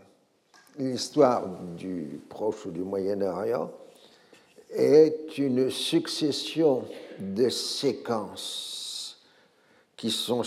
l'histoire 0.78 1.48
du 1.78 2.20
Proche 2.28 2.66
ou 2.66 2.72
du 2.72 2.82
Moyen-Orient 2.82 3.72
est 4.72 5.38
une 5.38 5.70
succession 5.70 6.84
de 7.18 7.48
séquences 7.48 9.22
qui 9.96 10.12
sont 10.12 10.42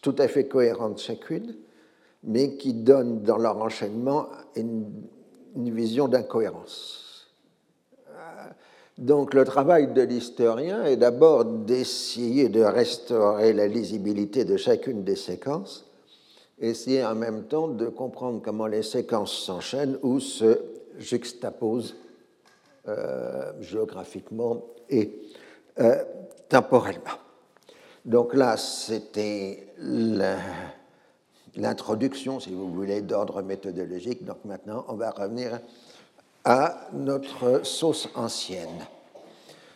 tout 0.00 0.16
à 0.18 0.26
fait 0.26 0.48
cohérentes 0.48 0.98
chacune, 0.98 1.54
mais 2.24 2.56
qui 2.56 2.74
donnent 2.74 3.22
dans 3.22 3.38
leur 3.38 3.58
enchaînement 3.58 4.26
une 4.56 4.90
vision 5.54 6.08
d'incohérence. 6.08 7.11
Donc 8.98 9.32
le 9.34 9.44
travail 9.44 9.92
de 9.92 10.02
l'historien 10.02 10.84
est 10.84 10.96
d'abord 10.96 11.44
d'essayer 11.44 12.48
de 12.48 12.60
restaurer 12.60 13.52
la 13.52 13.66
lisibilité 13.66 14.44
de 14.44 14.56
chacune 14.56 15.02
des 15.02 15.16
séquences, 15.16 15.86
essayer 16.60 17.04
en 17.04 17.14
même 17.14 17.44
temps 17.44 17.68
de 17.68 17.88
comprendre 17.88 18.42
comment 18.42 18.66
les 18.66 18.82
séquences 18.82 19.32
s'enchaînent 19.32 19.98
ou 20.02 20.20
se 20.20 20.60
juxtaposent 20.98 21.96
euh, 22.88 23.52
géographiquement 23.60 24.62
et 24.90 25.22
euh, 25.80 26.02
temporellement. 26.48 27.18
Donc 28.04 28.34
là, 28.34 28.56
c'était 28.56 29.68
l'introduction, 31.56 32.40
si 32.40 32.52
vous 32.52 32.68
voulez, 32.68 33.00
d'ordre 33.00 33.40
méthodologique. 33.42 34.24
Donc 34.24 34.44
maintenant, 34.44 34.84
on 34.88 34.94
va 34.94 35.10
revenir 35.10 35.60
à 36.44 36.88
notre 36.92 37.64
sauce 37.64 38.08
ancienne. 38.14 38.86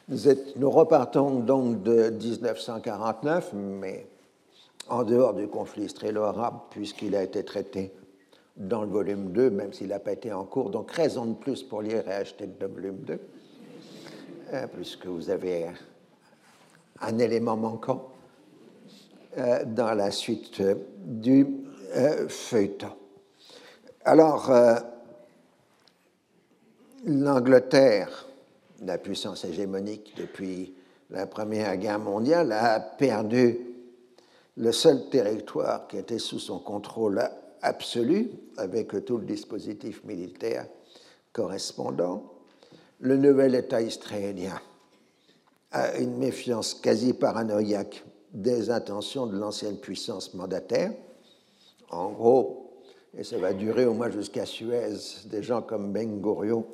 Nous, 0.09 0.71
repartons 0.71 1.41
donc 1.41 1.83
de 1.83 2.11
1949, 2.11 3.53
mais 3.55 4.07
en 4.89 5.03
dehors 5.03 5.35
du 5.35 5.49
conflit 5.49 5.85
israélo-arabe, 5.85 6.61
puisqu'il 6.71 7.17
a 7.17 7.23
été 7.23 7.45
traité 7.45 7.93
dans 8.57 8.83
le 8.83 8.89
volume 8.89 9.33
2, 9.33 9.51
même 9.51 9.73
s'il 9.73 9.89
n'a 9.89 9.99
pas 9.99 10.13
été 10.13 10.33
en 10.33 10.45
cours. 10.45 10.71
Donc, 10.71 10.93
raison 10.93 11.27
de 11.27 11.35
plus 11.35 11.63
pour 11.63 11.83
lire 11.83 12.07
et 12.09 12.13
acheter 12.13 12.49
le 12.61 12.67
volume 12.67 12.99
2, 12.99 13.21
euh, 14.53 14.67
puisque 14.75 15.07
vous 15.07 15.29
avez 15.29 15.67
un 17.01 17.19
élément 17.19 17.57
manquant 17.57 18.09
euh, 19.39 19.65
dans 19.67 19.93
la 19.93 20.11
suite 20.13 20.63
du 21.05 21.47
euh, 21.97 22.29
feuilleton. 22.29 22.93
Alors, 24.05 24.53
l'Angleterre, 27.07 28.27
la 28.83 28.99
puissance 28.99 29.45
hégémonique 29.45 30.15
depuis 30.19 30.75
la 31.11 31.27
Première 31.27 31.77
Guerre 31.77 32.01
mondiale, 32.01 32.51
a 32.51 32.81
perdu 32.81 33.61
le 34.57 34.73
seul 34.73 35.09
territoire 35.09 35.87
qui 35.87 35.99
était 35.99 36.19
sous 36.19 36.41
son 36.41 36.59
contrôle 36.59 37.23
absolu, 37.63 38.31
avec 38.57 39.05
tout 39.05 39.19
le 39.19 39.25
dispositif 39.25 40.03
militaire 40.05 40.67
correspondant. 41.33 42.25
Le 42.99 43.17
nouvel 43.17 43.55
État 43.55 43.81
israélien 43.81 44.61
a 45.71 45.99
une 45.99 46.17
méfiance 46.17 46.75
quasi 46.75 47.13
paranoïaque 47.13 48.05
des 48.33 48.71
intentions 48.71 49.27
de 49.27 49.37
l'ancienne 49.37 49.77
puissance 49.77 50.35
mandataire. 50.35 50.93
En 51.91 52.11
gros, 52.11 52.81
et 53.17 53.23
ça 53.23 53.39
va 53.39 53.53
durer 53.53 53.87
au 53.87 53.95
moins 53.95 54.11
jusqu'à 54.11 54.45
Suez, 54.45 54.95
des 55.27 55.43
gens 55.43 55.63
comme 55.63 55.93
Ben 55.93 56.21
Gurion 56.21 56.67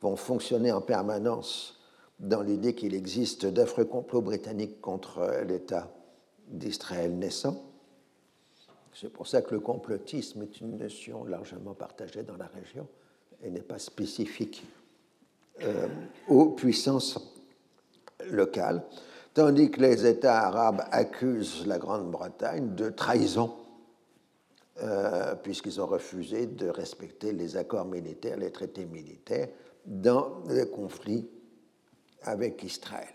vont 0.00 0.16
fonctionner 0.16 0.72
en 0.72 0.80
permanence 0.80 1.80
dans 2.18 2.42
l'idée 2.42 2.74
qu'il 2.74 2.94
existe 2.94 3.46
d'affreux 3.46 3.84
complots 3.84 4.22
britanniques 4.22 4.80
contre 4.80 5.42
l'État 5.46 5.92
d'Israël 6.48 7.16
naissant. 7.16 7.62
C'est 8.92 9.12
pour 9.12 9.26
ça 9.26 9.42
que 9.42 9.54
le 9.54 9.60
complotisme 9.60 10.42
est 10.42 10.60
une 10.60 10.78
notion 10.78 11.24
largement 11.24 11.74
partagée 11.74 12.22
dans 12.22 12.36
la 12.36 12.46
région 12.46 12.86
et 13.42 13.50
n'est 13.50 13.60
pas 13.60 13.78
spécifique 13.78 14.64
euh, 15.62 15.88
aux 16.28 16.50
puissances 16.50 17.18
locales, 18.30 18.82
tandis 19.34 19.70
que 19.70 19.80
les 19.80 20.06
États 20.06 20.42
arabes 20.46 20.84
accusent 20.92 21.66
la 21.66 21.78
Grande-Bretagne 21.78 22.74
de 22.74 22.90
trahison, 22.90 23.52
euh, 24.82 25.34
puisqu'ils 25.36 25.80
ont 25.80 25.86
refusé 25.86 26.46
de 26.46 26.68
respecter 26.68 27.32
les 27.32 27.56
accords 27.56 27.84
militaires, 27.84 28.36
les 28.36 28.50
traités 28.50 28.86
militaires, 28.86 29.48
dans 29.86 30.42
le 30.48 30.64
conflit 30.66 31.28
avec 32.22 32.62
Israël. 32.62 33.14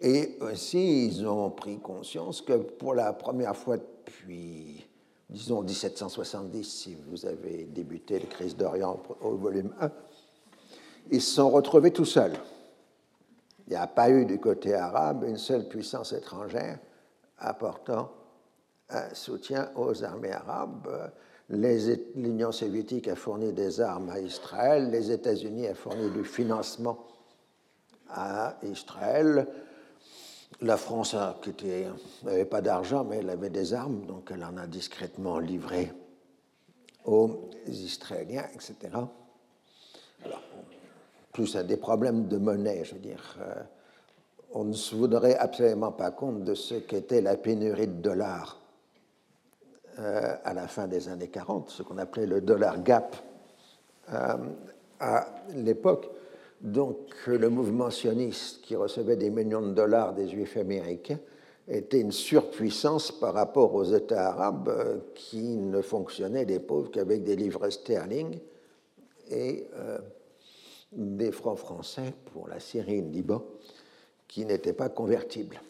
Et 0.00 0.36
aussi, 0.40 1.06
ils 1.06 1.26
ont 1.26 1.50
pris 1.50 1.78
conscience 1.78 2.42
que 2.42 2.54
pour 2.54 2.94
la 2.94 3.12
première 3.12 3.56
fois 3.56 3.76
depuis, 3.76 4.84
disons, 5.30 5.62
1770, 5.62 6.64
si 6.64 6.96
vous 7.08 7.24
avez 7.24 7.64
débuté 7.66 8.18
la 8.18 8.26
crise 8.26 8.56
d'Orient 8.56 9.00
au 9.20 9.36
volume 9.36 9.72
1, 9.80 9.90
ils 11.12 11.22
se 11.22 11.34
sont 11.36 11.50
retrouvés 11.50 11.92
tout 11.92 12.04
seuls. 12.04 12.36
Il 13.66 13.70
n'y 13.70 13.76
a 13.76 13.86
pas 13.86 14.10
eu 14.10 14.24
du 14.26 14.40
côté 14.40 14.74
arabe 14.74 15.24
une 15.26 15.38
seule 15.38 15.68
puissance 15.68 16.12
étrangère 16.12 16.78
apportant 17.38 18.10
un 18.90 19.14
soutien 19.14 19.70
aux 19.76 20.02
armées 20.04 20.32
arabes. 20.32 21.12
L'Union 21.52 22.50
soviétique 22.50 23.08
a 23.08 23.14
fourni 23.14 23.52
des 23.52 23.82
armes 23.82 24.08
à 24.08 24.18
Israël, 24.20 24.90
les 24.90 25.10
États-Unis 25.10 25.68
ont 25.68 25.74
fourni 25.74 26.10
du 26.10 26.24
financement 26.24 27.06
à 28.08 28.56
Israël, 28.62 29.46
la 30.62 30.78
France, 30.78 31.14
n'avait 32.22 32.44
pas 32.46 32.62
d'argent, 32.62 33.04
mais 33.04 33.16
elle 33.18 33.28
avait 33.28 33.50
des 33.50 33.74
armes, 33.74 34.06
donc 34.06 34.30
elle 34.32 34.44
en 34.44 34.56
a 34.56 34.66
discrètement 34.66 35.38
livré 35.38 35.92
aux 37.04 37.50
Israéliens, 37.66 38.46
etc. 38.54 38.96
Plus 41.32 41.54
à 41.56 41.64
des 41.64 41.76
problèmes 41.76 42.28
de 42.28 42.38
monnaie, 42.38 42.84
je 42.84 42.94
veux 42.94 43.00
dire. 43.00 43.36
Euh, 43.40 43.62
on 44.54 44.64
ne 44.64 44.72
se 44.72 44.94
voudrait 44.94 45.36
absolument 45.36 45.92
pas 45.92 46.10
compte 46.10 46.44
de 46.44 46.54
ce 46.54 46.74
qu'était 46.74 47.20
la 47.20 47.36
pénurie 47.36 47.88
de 47.88 48.00
dollars 48.00 48.61
euh, 49.98 50.34
à 50.44 50.54
la 50.54 50.68
fin 50.68 50.86
des 50.86 51.08
années 51.08 51.28
40, 51.28 51.70
ce 51.70 51.82
qu'on 51.82 51.98
appelait 51.98 52.26
le 52.26 52.40
dollar 52.40 52.82
gap 52.82 53.16
euh, 54.12 54.36
à 55.00 55.26
l'époque. 55.54 56.10
Donc 56.60 56.96
le 57.26 57.48
mouvement 57.48 57.90
sioniste 57.90 58.62
qui 58.62 58.76
recevait 58.76 59.16
des 59.16 59.30
millions 59.30 59.62
de 59.62 59.72
dollars 59.72 60.14
des 60.14 60.28
juifs 60.28 60.56
américains 60.56 61.18
était 61.68 62.00
une 62.00 62.12
surpuissance 62.12 63.12
par 63.12 63.34
rapport 63.34 63.74
aux 63.74 63.84
États 63.84 64.28
arabes 64.28 64.68
euh, 64.68 64.98
qui 65.14 65.56
ne 65.56 65.82
fonctionnaient, 65.82 66.44
des 66.44 66.60
pauvres, 66.60 66.90
qu'avec 66.90 67.22
des 67.24 67.36
livres 67.36 67.68
sterling 67.70 68.38
et 69.30 69.66
des 70.92 71.32
francs 71.32 71.58
français 71.58 72.12
pour 72.32 72.48
la 72.48 72.60
Syrie 72.60 72.98
et 72.98 73.00
le 73.00 73.08
Liban 73.08 73.42
qui 74.28 74.44
n'étaient 74.44 74.74
pas 74.74 74.90
convertibles. 74.90 75.60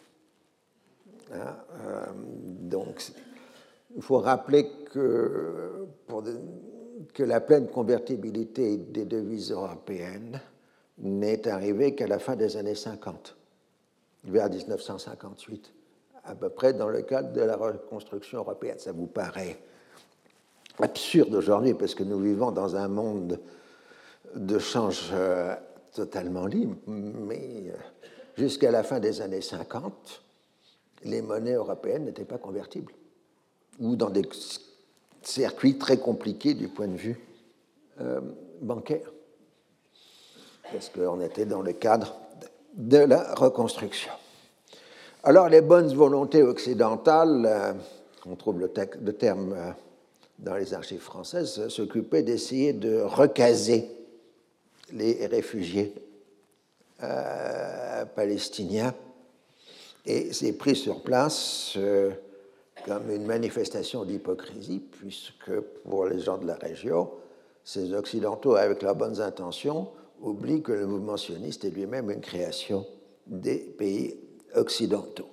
Hein, 1.33 1.55
euh, 1.81 2.05
donc 2.15 3.01
il 3.95 4.01
faut 4.01 4.19
rappeler 4.19 4.69
que, 4.91 5.87
la 7.19 7.41
pleine 7.41 7.67
convertibilité 7.67 8.77
des 8.77 9.05
devises 9.05 9.51
européennes 9.51 10.39
n'est 10.99 11.47
arrivé 11.47 11.95
qu'à 11.95 12.07
la 12.07 12.19
fin 12.19 12.35
des 12.35 12.57
années 12.57 12.75
50, 12.75 13.35
vers 14.25 14.49
1958, 14.49 15.73
à 16.25 16.35
peu 16.35 16.49
près 16.49 16.73
dans 16.73 16.89
le 16.89 17.01
cadre 17.01 17.33
de 17.33 17.41
la 17.41 17.55
reconstruction 17.55 18.39
européenne. 18.39 18.79
Ça 18.79 18.91
vous 18.91 19.07
paraît 19.07 19.57
absurde 20.79 21.33
aujourd'hui 21.35 21.73
parce 21.73 21.95
que 21.95 22.03
nous 22.03 22.19
vivons 22.19 22.51
dans 22.51 22.75
un 22.75 22.87
monde 22.87 23.39
de 24.35 24.59
change 24.59 25.09
euh, 25.13 25.55
totalement 25.93 26.45
libre, 26.47 26.75
mais 26.87 27.65
euh, 27.67 27.75
jusqu'à 28.37 28.71
la 28.71 28.83
fin 28.83 28.99
des 28.99 29.21
années 29.21 29.41
50, 29.41 30.23
les 31.03 31.21
monnaies 31.21 31.53
européennes 31.53 32.05
n'étaient 32.05 32.25
pas 32.25 32.37
convertibles, 32.37 32.93
ou 33.79 33.95
dans 33.95 34.09
des 34.09 34.23
circuits 35.21 35.77
très 35.77 35.97
compliqués 35.97 36.53
du 36.53 36.67
point 36.67 36.87
de 36.87 36.97
vue 36.97 37.19
euh, 38.01 38.21
bancaire 38.61 39.11
parce 40.71 40.89
qu'on 40.89 41.21
était 41.21 41.45
dans 41.45 41.61
le 41.61 41.73
cadre 41.73 42.15
de 42.75 42.97
la 42.97 43.35
reconstruction. 43.35 44.11
Alors 45.23 45.49
les 45.49 45.61
bonnes 45.61 45.93
volontés 45.93 46.41
occidentales, 46.41 47.45
euh, 47.45 47.73
on 48.25 48.35
trouve 48.35 48.59
le, 48.59 48.69
terme 49.13 49.53
euh, 49.53 49.71
dans 50.39 50.55
les 50.55 50.73
archives 50.73 51.01
françaises, 51.01 51.67
s'occupaient 51.67 52.23
d'essayer 52.23 52.73
de 52.73 53.01
recaser 53.01 53.89
les 54.91 55.25
réfugiés 55.27 55.93
palestiniens 58.15 58.93
et 60.05 60.31
c'est 60.31 60.53
pris 60.53 60.75
sur 60.75 61.01
place 61.03 61.77
comme 62.85 63.09
une 63.11 63.25
manifestation 63.25 64.05
d'hypocrisie, 64.05 64.79
puisque 64.79 65.59
pour 65.85 66.05
les 66.05 66.19
gens 66.19 66.37
de 66.37 66.47
la 66.47 66.55
région, 66.55 67.09
ces 67.63 67.93
Occidentaux, 67.93 68.55
avec 68.55 68.81
leurs 68.81 68.95
bonnes 68.95 69.21
intentions, 69.21 69.89
oublie 70.21 70.61
que 70.61 70.71
le 70.71 70.85
mouvement 70.85 71.17
sioniste 71.17 71.65
est 71.65 71.69
lui-même 71.69 72.09
une 72.11 72.21
création 72.21 72.85
des 73.27 73.57
pays 73.57 74.17
occidentaux. 74.55 75.29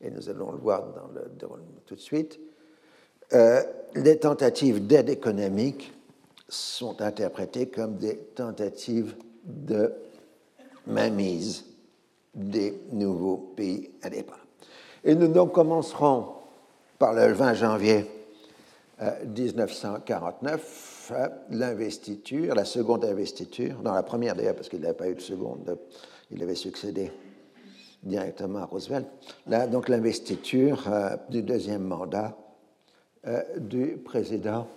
Et 0.00 0.10
nous 0.10 0.28
allons 0.28 0.52
le 0.52 0.58
voir 0.58 0.86
dans 0.92 1.08
le, 1.14 1.60
tout 1.86 1.96
de 1.96 2.00
suite. 2.00 2.38
Euh, 3.32 3.62
les 3.94 4.18
tentatives 4.18 4.86
d'aide 4.86 5.08
économique 5.08 5.92
sont 6.48 7.02
interprétées 7.02 7.66
comme 7.66 7.96
des 7.96 8.16
tentatives 8.16 9.16
de 9.44 9.92
mainmise 10.86 11.64
des 12.34 12.80
nouveaux 12.92 13.52
pays 13.56 13.90
indépendants. 14.02 14.38
Et 15.04 15.14
nous 15.14 15.28
donc 15.28 15.52
commencerons 15.52 16.37
par 16.98 17.12
le 17.14 17.32
20 17.32 17.54
janvier 17.54 18.06
1949 19.24 21.12
l'investiture, 21.50 22.54
la 22.54 22.64
seconde 22.64 23.04
investiture, 23.04 23.76
dans 23.82 23.94
la 23.94 24.02
première 24.02 24.34
d'ailleurs, 24.34 24.54
parce 24.54 24.68
qu'il 24.68 24.80
n'avait 24.80 24.94
pas 24.94 25.08
eu 25.08 25.14
de 25.14 25.20
seconde, 25.20 25.78
il 26.30 26.42
avait 26.42 26.54
succédé 26.54 27.10
directement 28.02 28.60
à 28.60 28.64
Roosevelt. 28.66 29.06
Là, 29.46 29.66
donc 29.66 29.88
l'investiture 29.88 30.84
euh, 30.88 31.16
du 31.30 31.42
deuxième 31.42 31.82
mandat 31.82 32.36
euh, 33.26 33.42
du 33.58 33.96
président 33.96 34.68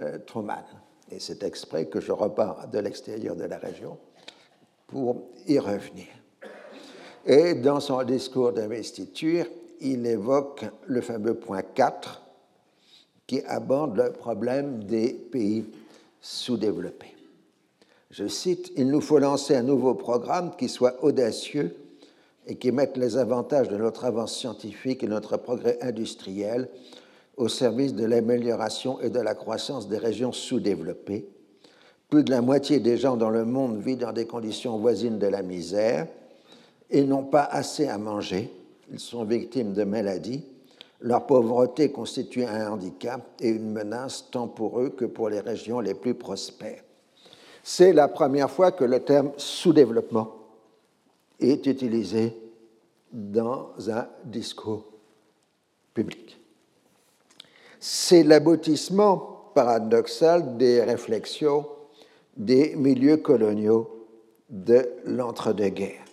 euh, 0.00 0.18
Truman. 0.26 0.64
Et 1.10 1.20
c'est 1.20 1.42
exprès 1.42 1.86
que 1.86 2.00
je 2.00 2.12
repars 2.12 2.68
de 2.68 2.78
l'extérieur 2.78 3.36
de 3.36 3.44
la 3.44 3.58
région 3.58 3.98
pour 4.86 5.28
y 5.46 5.58
revenir. 5.58 6.06
Et 7.24 7.54
dans 7.54 7.80
son 7.80 8.02
discours 8.02 8.52
d'investiture, 8.52 9.46
il 9.80 10.06
évoque 10.06 10.64
le 10.86 11.00
fameux 11.00 11.34
point 11.34 11.62
4 11.62 12.22
qui 13.26 13.42
aborde 13.46 13.96
le 13.96 14.12
problème 14.12 14.84
des 14.84 15.12
pays 15.12 15.64
sous-développés. 16.20 17.14
Je 18.10 18.26
cite, 18.26 18.72
Il 18.76 18.88
nous 18.88 19.00
faut 19.00 19.18
lancer 19.18 19.54
un 19.54 19.62
nouveau 19.62 19.94
programme 19.94 20.56
qui 20.56 20.68
soit 20.68 21.02
audacieux 21.04 21.76
et 22.46 22.56
qui 22.56 22.72
mettent 22.72 22.96
les 22.96 23.16
avantages 23.16 23.68
de 23.68 23.76
notre 23.76 24.04
avance 24.04 24.36
scientifique 24.36 25.04
et 25.04 25.06
notre 25.06 25.36
progrès 25.36 25.78
industriel 25.80 26.68
au 27.36 27.48
service 27.48 27.94
de 27.94 28.04
l'amélioration 28.04 29.00
et 29.00 29.10
de 29.10 29.20
la 29.20 29.34
croissance 29.34 29.88
des 29.88 29.98
régions 29.98 30.32
sous-développées. 30.32 31.28
Plus 32.08 32.24
de 32.24 32.30
la 32.30 32.40
moitié 32.40 32.80
des 32.80 32.96
gens 32.96 33.16
dans 33.16 33.30
le 33.30 33.44
monde 33.44 33.80
vivent 33.80 33.98
dans 33.98 34.12
des 34.12 34.26
conditions 34.26 34.76
voisines 34.78 35.20
de 35.20 35.28
la 35.28 35.42
misère 35.42 36.08
et 36.90 37.04
n'ont 37.04 37.24
pas 37.24 37.44
assez 37.44 37.86
à 37.86 37.98
manger. 37.98 38.52
Ils 38.90 39.00
sont 39.00 39.24
victimes 39.24 39.72
de 39.72 39.84
maladies. 39.84 40.44
Leur 41.00 41.26
pauvreté 41.26 41.90
constitue 41.90 42.44
un 42.44 42.72
handicap 42.72 43.22
et 43.40 43.48
une 43.48 43.70
menace 43.70 44.26
tant 44.30 44.48
pour 44.48 44.80
eux 44.80 44.90
que 44.90 45.04
pour 45.06 45.28
les 45.28 45.40
régions 45.40 45.80
les 45.80 45.94
plus 45.94 46.14
prospères. 46.14 46.82
C'est 47.62 47.92
la 47.92 48.08
première 48.08 48.50
fois 48.50 48.72
que 48.72 48.84
le 48.84 49.00
terme 49.00 49.32
sous-développement 49.36 50.34
est 51.38 51.66
utilisé 51.66 52.36
dans 53.12 53.70
un 53.88 54.08
discours 54.24 54.84
public. 55.94 56.38
C'est 57.78 58.22
l'aboutissement 58.22 59.50
paradoxal 59.54 60.56
des 60.58 60.82
réflexions 60.82 61.66
des 62.36 62.76
milieux 62.76 63.16
coloniaux 63.16 64.06
de 64.48 64.88
l'entre-deux-guerres. 65.04 66.04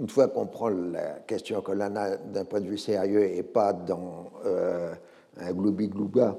Une 0.00 0.08
fois 0.08 0.28
qu'on 0.28 0.46
prend 0.46 0.70
la 0.70 1.20
question 1.26 1.60
coloniale 1.60 2.20
d'un 2.32 2.44
point 2.46 2.60
de 2.60 2.66
vue 2.66 2.78
sérieux 2.78 3.22
et 3.22 3.42
pas 3.42 3.74
dans 3.74 4.32
euh, 4.46 4.94
un 5.38 5.52
gloubi-glouba 5.52 6.38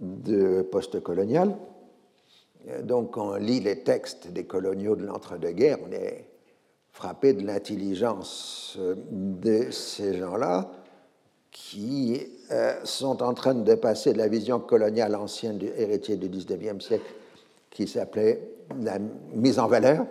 de 0.00 0.62
post-colonial, 0.62 1.56
euh, 2.68 2.82
donc 2.82 3.16
on 3.16 3.34
lit 3.34 3.58
les 3.58 3.80
textes 3.80 4.28
des 4.28 4.44
coloniaux 4.44 4.94
de 4.94 5.04
l'entre-deux-guerres, 5.04 5.78
on 5.84 5.90
est 5.90 6.28
frappé 6.92 7.32
de 7.32 7.44
l'intelligence 7.44 8.76
euh, 8.78 8.94
de 9.10 9.72
ces 9.72 10.14
gens-là 10.14 10.70
qui 11.50 12.18
sont 12.84 13.22
en 13.22 13.34
train 13.34 13.54
de 13.54 13.74
passer 13.74 14.14
de 14.14 14.18
la 14.18 14.28
vision 14.28 14.58
coloniale 14.58 15.14
ancienne 15.14 15.58
du 15.58 15.66
héritier 15.76 16.16
du 16.16 16.30
XIXe 16.30 16.82
siècle 16.82 17.14
qui 17.70 17.86
s'appelait 17.86 18.40
la 18.80 18.98
mise 19.34 19.58
en 19.58 19.66
valeur 19.68 20.06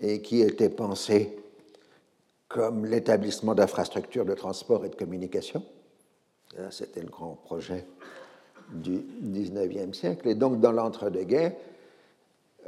et 0.00 0.22
qui 0.22 0.40
était 0.40 0.70
pensée 0.70 1.43
comme 2.54 2.86
l'établissement 2.86 3.52
d'infrastructures 3.52 4.24
de 4.24 4.32
transport 4.32 4.84
et 4.84 4.88
de 4.88 4.94
communication. 4.94 5.60
C'était 6.70 7.00
le 7.00 7.08
grand 7.08 7.36
projet 7.44 7.84
du 8.72 9.04
XIXe 9.20 9.98
siècle. 9.98 10.28
Et 10.28 10.36
donc, 10.36 10.60
dans 10.60 10.70
l'entre-deux-guerres, 10.70 11.54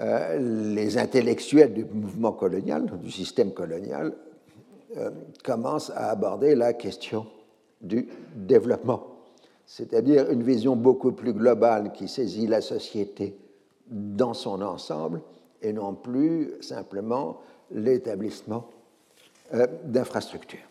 euh, 0.01 0.75
les 0.75 0.99
intellectuels 0.99 1.73
du 1.73 1.85
mouvement 1.85 2.33
colonial, 2.33 2.99
du 2.99 3.13
système 3.13 3.53
colonial, 3.53 4.13
euh, 4.97 5.11
commencent 5.45 5.91
à 5.91 6.11
aborder 6.11 6.57
la 6.57 6.73
question 6.73 7.25
du 7.81 8.09
développement, 8.35 9.07
c'est-à-dire 9.67 10.29
une 10.33 10.43
vision 10.43 10.75
beaucoup 10.75 11.13
plus 11.13 11.33
globale 11.33 11.93
qui 11.93 12.09
saisit 12.09 12.49
la 12.49 12.61
société 12.61 13.39
dans 13.89 14.35
son 14.35 14.63
ensemble 14.63 15.23
et 15.63 15.73
non 15.73 15.95
plus 15.95 16.55
simplement 16.61 17.39
l'établissement 17.71 18.69
d'infrastructures. 19.85 20.67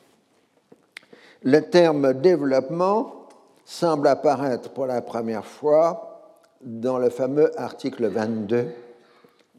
Le 1.44 1.62
terme 1.62 2.14
développement 2.14 3.28
semble 3.66 4.08
apparaître 4.08 4.72
pour 4.72 4.86
la 4.86 5.02
première 5.02 5.46
fois 5.46 6.40
dans 6.62 6.98
le 6.98 7.10
fameux 7.10 7.58
article 7.60 8.08
22 8.08 8.68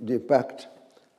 du 0.01 0.19
pacte 0.19 0.69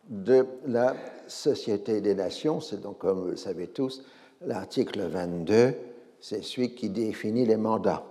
de 0.10 0.46
la 0.66 0.96
Société 1.28 2.02
des 2.02 2.16
Nations. 2.16 2.62
C'est 2.62 2.82
donc, 2.82 3.00
comme 3.00 3.20
vous 3.22 3.30
le 3.30 3.38
savez 3.38 3.68
tous, 3.68 4.04
l'article 4.46 5.02
22, 5.08 5.74
c'est 6.20 6.44
celui 6.44 6.76
qui 6.76 6.90
définit 6.90 7.46
les 7.46 7.58
mandats. 7.58 8.04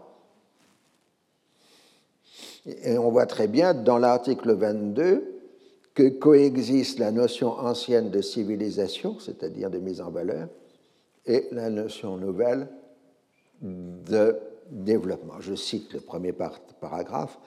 Et 2.66 2.98
on 2.98 3.10
voit 3.10 3.26
très 3.26 3.48
bien 3.48 3.74
dans 3.74 3.98
l'article 3.98 4.52
22 4.54 5.35
que 5.96 6.10
coexiste 6.10 6.98
la 6.98 7.10
notion 7.10 7.58
ancienne 7.58 8.10
de 8.10 8.20
civilisation, 8.20 9.18
c'est-à-dire 9.18 9.70
de 9.70 9.78
mise 9.78 10.02
en 10.02 10.10
valeur, 10.10 10.46
et 11.24 11.48
la 11.50 11.70
notion 11.70 12.18
nouvelle 12.18 12.68
de 13.62 14.36
développement. 14.70 15.40
Je 15.40 15.54
cite 15.54 15.94
le 15.94 16.00
premier 16.00 16.34
paragraphe. 16.80 17.38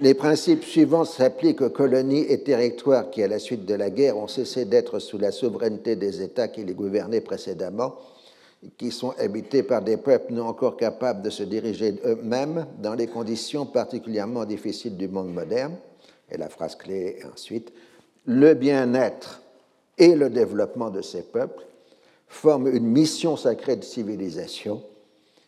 Les 0.00 0.14
principes 0.14 0.62
suivants 0.62 1.04
s'appliquent 1.04 1.62
aux 1.62 1.70
colonies 1.70 2.24
et 2.28 2.42
territoires 2.42 3.10
qui, 3.10 3.24
à 3.24 3.28
la 3.28 3.40
suite 3.40 3.66
de 3.66 3.74
la 3.74 3.90
guerre, 3.90 4.18
ont 4.18 4.28
cessé 4.28 4.64
d'être 4.64 5.00
sous 5.00 5.18
la 5.18 5.32
souveraineté 5.32 5.96
des 5.96 6.22
États 6.22 6.48
qui 6.48 6.64
les 6.64 6.74
gouvernaient 6.74 7.20
précédemment, 7.20 7.96
qui 8.78 8.92
sont 8.92 9.14
habités 9.18 9.64
par 9.64 9.82
des 9.82 9.96
peuples 9.96 10.32
non 10.32 10.46
encore 10.46 10.76
capables 10.76 11.22
de 11.22 11.30
se 11.30 11.42
diriger 11.42 11.96
eux-mêmes 12.04 12.66
dans 12.80 12.94
les 12.94 13.08
conditions 13.08 13.66
particulièrement 13.66 14.44
difficiles 14.44 14.96
du 14.96 15.08
monde 15.08 15.34
moderne. 15.34 15.74
Et 16.30 16.36
la 16.36 16.48
phrase 16.48 16.76
clé 16.76 17.18
est 17.18 17.24
ensuite 17.24 17.72
Le 18.26 18.54
bien-être 18.54 19.42
et 19.98 20.14
le 20.14 20.30
développement 20.30 20.90
de 20.90 21.02
ces 21.02 21.22
peuples 21.22 21.66
forment 22.26 22.68
une 22.68 22.86
mission 22.86 23.36
sacrée 23.36 23.76
de 23.76 23.84
civilisation 23.84 24.82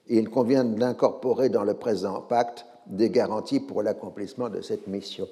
et 0.08 0.18
il 0.18 0.30
convient 0.30 0.64
d'incorporer 0.64 1.48
dans 1.48 1.64
le 1.64 1.74
présent 1.74 2.20
pacte 2.20 2.64
des 2.86 3.10
garanties 3.10 3.58
pour 3.60 3.82
l'accomplissement 3.82 4.48
de 4.48 4.60
cette 4.60 4.86
mission. 4.86 5.26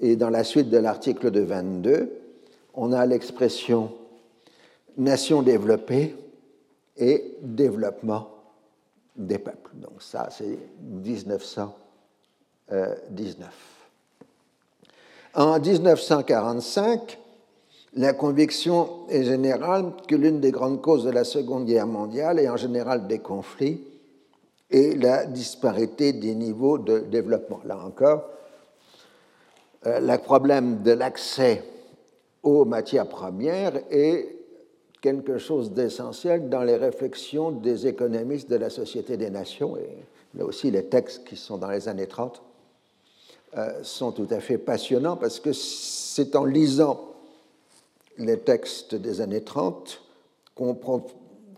Et 0.00 0.14
dans 0.16 0.30
la 0.30 0.44
suite 0.44 0.70
de 0.70 0.78
l'article 0.78 1.32
de 1.32 1.40
22, 1.40 2.12
on 2.74 2.92
a 2.92 3.04
l'expression 3.06 3.92
nation 4.96 5.42
développée 5.42 6.14
et 6.96 7.34
développement 7.42 8.30
des 9.16 9.38
peuples. 9.38 9.70
Donc 9.74 10.00
ça, 10.00 10.28
c'est 10.30 10.56
1919. 10.80 13.73
En 15.36 15.58
1945, 15.58 17.18
la 17.94 18.12
conviction 18.12 19.08
est 19.08 19.24
générale 19.24 19.92
que 20.06 20.14
l'une 20.14 20.38
des 20.38 20.52
grandes 20.52 20.80
causes 20.80 21.04
de 21.04 21.10
la 21.10 21.24
Seconde 21.24 21.66
Guerre 21.66 21.88
mondiale 21.88 22.38
et 22.38 22.48
en 22.48 22.56
général 22.56 23.08
des 23.08 23.18
conflits 23.18 23.80
et 24.70 24.94
la 24.94 25.26
disparité 25.26 26.12
des 26.12 26.36
niveaux 26.36 26.78
de 26.78 27.00
développement. 27.00 27.60
Là 27.64 27.78
encore, 27.84 28.28
euh, 29.86 29.98
le 29.98 30.18
problème 30.18 30.82
de 30.82 30.92
l'accès 30.92 31.64
aux 32.44 32.64
matières 32.64 33.08
premières 33.08 33.74
est 33.90 34.36
quelque 35.00 35.38
chose 35.38 35.72
d'essentiel 35.72 36.48
dans 36.48 36.62
les 36.62 36.76
réflexions 36.76 37.50
des 37.50 37.88
économistes 37.88 38.48
de 38.48 38.56
la 38.56 38.70
Société 38.70 39.16
des 39.16 39.30
Nations, 39.30 39.76
et 39.76 39.98
mais 40.34 40.42
aussi 40.42 40.70
les 40.70 40.84
textes 40.84 41.24
qui 41.24 41.36
sont 41.36 41.58
dans 41.58 41.70
les 41.70 41.88
années 41.88 42.06
30 42.06 42.40
euh, 42.40 42.53
sont 43.82 44.12
tout 44.12 44.26
à 44.30 44.40
fait 44.40 44.58
passionnants 44.58 45.16
parce 45.16 45.40
que 45.40 45.52
c'est 45.52 46.36
en 46.36 46.44
lisant 46.44 47.14
les 48.18 48.38
textes 48.38 48.94
des 48.94 49.20
années 49.20 49.42
30 49.42 50.00
qu'on 50.54 50.74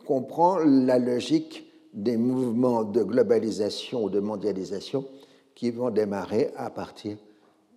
comprend 0.06 0.58
la 0.58 0.98
logique 0.98 1.66
des 1.92 2.16
mouvements 2.16 2.84
de 2.84 3.02
globalisation 3.02 4.04
ou 4.04 4.10
de 4.10 4.20
mondialisation 4.20 5.06
qui 5.54 5.70
vont 5.70 5.90
démarrer 5.90 6.52
à 6.56 6.70
partir 6.70 7.16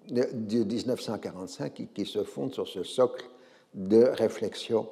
de 0.09 0.27
1945 0.33 1.79
et 1.79 1.87
qui 1.87 2.05
se 2.05 2.23
fondent 2.23 2.53
sur 2.53 2.67
ce 2.67 2.83
socle 2.83 3.25
de 3.73 4.03
réflexion 4.03 4.87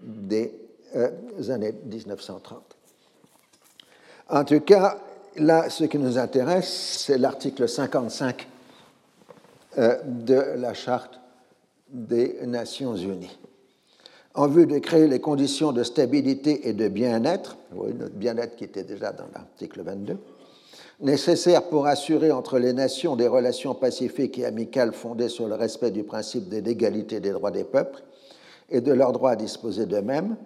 des 0.00 0.52
euh, 0.96 1.10
années 1.48 1.74
1930. 1.84 2.76
En 4.30 4.44
tout 4.44 4.60
cas, 4.60 4.98
là, 5.36 5.68
ce 5.70 5.84
qui 5.84 5.98
nous 5.98 6.18
intéresse, 6.18 7.04
c'est 7.06 7.18
l'article 7.18 7.68
55 7.68 8.42
euh, 8.42 8.51
de 9.76 10.58
la 10.58 10.74
Charte 10.74 11.20
des 11.88 12.38
Nations 12.46 12.96
Unies 12.96 13.38
en 14.34 14.48
vue 14.48 14.66
de 14.66 14.78
créer 14.78 15.06
les 15.08 15.20
conditions 15.20 15.72
de 15.72 15.82
stabilité 15.82 16.68
et 16.68 16.72
de 16.72 16.88
bien-être, 16.88 17.56
notre 17.74 18.14
bien-être 18.14 18.56
qui 18.56 18.64
était 18.64 18.84
déjà 18.84 19.12
dans 19.12 19.26
l'article 19.34 19.82
22, 19.82 20.16
nécessaires 21.00 21.64
pour 21.64 21.86
assurer 21.86 22.30
entre 22.30 22.58
les 22.58 22.72
nations 22.72 23.16
des 23.16 23.26
relations 23.26 23.74
pacifiques 23.74 24.38
et 24.38 24.46
amicales 24.46 24.92
fondées 24.92 25.28
sur 25.28 25.48
le 25.48 25.54
respect 25.54 25.90
du 25.90 26.04
principe 26.04 26.48
de 26.48 26.58
l'égalité 26.58 27.20
des 27.20 27.32
droits 27.32 27.50
des 27.50 27.64
peuples 27.64 28.02
et 28.70 28.80
de 28.80 28.92
leur 28.92 29.12
droit 29.12 29.32
à 29.32 29.36
disposer 29.36 29.84
d'eux-mêmes, 29.84 30.36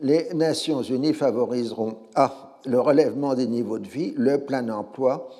les 0.00 0.34
Nations 0.34 0.82
unies 0.82 1.14
favoriseront 1.14 1.96
A. 2.14 2.58
le 2.66 2.80
relèvement 2.80 3.34
des 3.34 3.46
niveaux 3.46 3.78
de 3.78 3.88
vie, 3.88 4.12
le 4.16 4.38
plein 4.38 4.68
emploi 4.68 5.30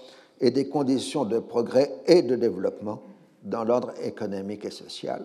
et 0.40 0.50
des 0.50 0.68
conditions 0.68 1.24
de 1.24 1.40
progrès 1.40 1.90
et 2.06 2.22
de 2.22 2.36
développement 2.36 3.02
dans 3.42 3.64
l'ordre 3.64 3.92
économique 4.02 4.64
et 4.64 4.70
social 4.70 5.24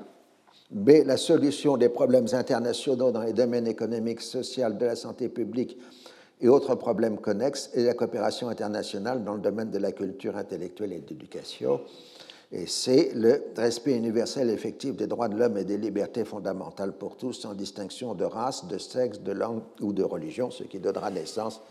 B. 0.69 1.03
La 1.05 1.17
solution 1.17 1.77
des 1.77 1.89
problèmes 1.89 2.27
internationaux 2.33 3.11
dans 3.11 3.21
les 3.21 3.33
domaines 3.33 3.67
économiques, 3.67 4.21
sociaux, 4.21 4.69
de 4.69 4.85
la 4.85 4.95
santé 4.95 5.29
publique 5.29 5.77
et 6.41 6.49
autres 6.49 6.75
problèmes 6.75 7.17
connexes 7.17 7.69
et 7.73 7.83
la 7.83 7.93
coopération 7.93 8.49
internationale 8.49 9.23
dans 9.23 9.33
le 9.33 9.39
domaine 9.39 9.71
de 9.71 9.79
la 9.79 9.91
culture 9.91 10.37
intellectuelle 10.37 10.93
et 10.93 10.99
de 10.99 11.09
l'éducation. 11.09 11.81
Et 12.51 12.65
c'est 12.65 13.11
le 13.13 13.43
respect 13.57 13.95
universel 13.95 14.49
effectif 14.49 14.95
des 14.95 15.07
droits 15.07 15.27
de 15.27 15.37
l'homme 15.37 15.57
et 15.57 15.65
des 15.65 15.77
libertés 15.77 16.23
fondamentales 16.23 16.93
pour 16.93 17.17
tous, 17.17 17.33
sans 17.33 17.53
distinction 17.53 18.13
de 18.13 18.23
race, 18.23 18.67
de 18.67 18.77
sexe, 18.77 19.19
de 19.19 19.33
langue 19.33 19.63
ou 19.81 19.91
de 19.91 20.03
religion, 20.03 20.49
ce 20.49 20.63
qui 20.63 20.79
donnera 20.79 21.11
naissance 21.11 21.61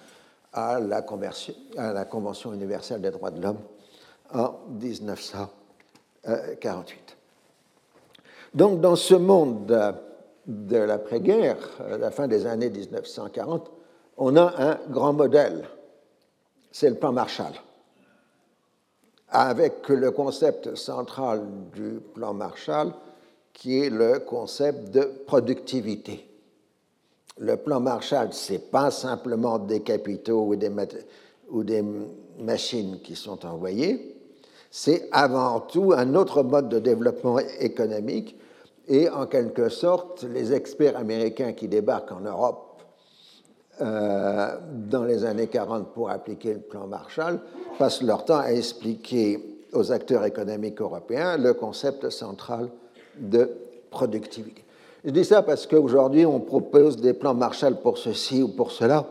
à 0.52 0.80
la, 0.80 1.04
à 1.78 1.92
la 1.92 2.04
Convention 2.04 2.52
universelle 2.52 3.00
des 3.00 3.10
droits 3.10 3.30
de 3.30 3.40
l'homme 3.40 3.60
en 4.34 4.54
1948. 6.26 7.16
Donc, 8.54 8.80
dans 8.80 8.96
ce 8.96 9.14
monde 9.14 9.66
de 10.46 10.76
l'après-guerre, 10.76 11.58
à 11.80 11.98
la 11.98 12.10
fin 12.10 12.28
des 12.28 12.46
années 12.46 12.70
1940, 12.70 13.70
on 14.18 14.36
a 14.36 14.54
un 14.58 14.78
grand 14.88 15.12
modèle, 15.12 15.68
c'est 16.72 16.88
le 16.88 16.96
plan 16.96 17.12
Marshall 17.12 17.52
avec 19.28 19.88
le 19.88 20.10
concept 20.12 20.76
central 20.76 21.42
du 21.74 22.00
plan 22.14 22.32
Marshall, 22.32 22.92
qui 23.52 23.80
est 23.80 23.90
le 23.90 24.20
concept 24.20 24.90
de 24.90 25.02
productivité. 25.26 26.28
Le 27.38 27.56
plan 27.56 27.80
Marshall, 27.80 28.32
ce 28.32 28.54
n'est 28.54 28.58
pas 28.58 28.90
simplement 28.90 29.58
des 29.58 29.80
capitaux 29.80 30.46
ou 30.46 30.56
des, 30.56 30.70
ou 31.50 31.64
des 31.64 31.84
machines 32.38 33.00
qui 33.02 33.16
sont 33.16 33.44
envoyées, 33.44 34.15
c'est 34.70 35.08
avant 35.12 35.60
tout 35.60 35.92
un 35.96 36.14
autre 36.14 36.42
mode 36.42 36.68
de 36.68 36.78
développement 36.78 37.38
économique 37.60 38.36
et 38.88 39.08
en 39.08 39.26
quelque 39.26 39.68
sorte 39.68 40.24
les 40.24 40.52
experts 40.52 40.96
américains 40.96 41.52
qui 41.52 41.68
débarquent 41.68 42.12
en 42.12 42.20
Europe 42.20 42.82
euh, 43.80 44.56
dans 44.70 45.04
les 45.04 45.24
années 45.24 45.48
40 45.48 45.92
pour 45.92 46.10
appliquer 46.10 46.54
le 46.54 46.60
plan 46.60 46.86
Marshall 46.86 47.40
passent 47.78 48.02
leur 48.02 48.24
temps 48.24 48.38
à 48.38 48.52
expliquer 48.52 49.38
aux 49.72 49.92
acteurs 49.92 50.24
économiques 50.24 50.80
européens 50.80 51.36
le 51.36 51.52
concept 51.52 52.08
central 52.10 52.70
de 53.18 53.50
productivité. 53.90 54.64
Je 55.04 55.10
dis 55.10 55.24
ça 55.24 55.42
parce 55.42 55.66
qu'aujourd'hui, 55.66 56.26
on 56.26 56.40
propose 56.40 56.96
des 56.96 57.12
plans 57.12 57.34
Marshall 57.34 57.80
pour 57.80 57.98
ceci 57.98 58.42
ou 58.42 58.48
pour 58.48 58.72
cela, 58.72 59.06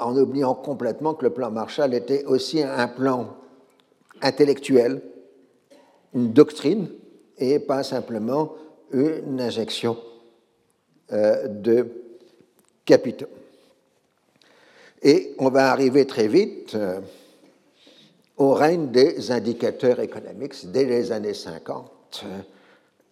en 0.00 0.16
oubliant 0.16 0.54
complètement 0.54 1.14
que 1.14 1.24
le 1.24 1.30
plan 1.30 1.50
Marshall 1.50 1.92
était 1.92 2.24
aussi 2.24 2.62
un 2.62 2.88
plan 2.88 3.26
intellectuel, 4.22 5.02
une 6.14 6.32
doctrine, 6.32 6.88
et 7.38 7.58
pas 7.58 7.82
simplement 7.82 8.54
une 8.92 9.40
injection 9.40 9.96
euh, 11.12 11.48
de 11.48 11.88
capitaux. 12.84 13.28
Et 15.02 15.34
on 15.38 15.48
va 15.48 15.70
arriver 15.70 16.06
très 16.06 16.28
vite 16.28 16.74
euh, 16.74 17.00
au 18.36 18.52
règne 18.52 18.90
des 18.90 19.30
indicateurs 19.30 20.00
économiques. 20.00 20.70
Dès 20.70 20.84
les 20.84 21.10
années 21.12 21.34
50, 21.34 22.24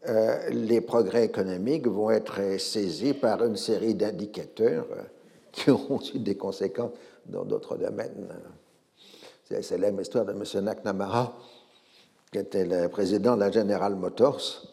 euh, 0.09 0.48
les 0.50 0.80
progrès 0.80 1.24
économiques 1.24 1.86
vont 1.86 2.11
être 2.11 2.59
saisis 2.59 3.14
par 3.14 3.44
une 3.44 3.56
série 3.56 3.94
d'indicateurs 3.94 4.86
qui 5.52 5.70
auront 5.70 6.00
eu 6.14 6.18
des 6.20 6.36
conséquences 6.36 6.92
dans 7.26 7.44
d'autres 7.44 7.76
domaines. 7.76 8.28
C'est 9.49 9.55
la 9.55 9.62
célèbre 9.62 10.03
histoire 10.03 10.26
de 10.26 10.32
M. 10.32 10.42
McNamara, 10.62 11.34
qui 12.30 12.36
était 12.36 12.66
le 12.66 12.86
président 12.90 13.34
de 13.34 13.40
la 13.40 13.51
General 13.51 13.94
Motors 13.96 14.68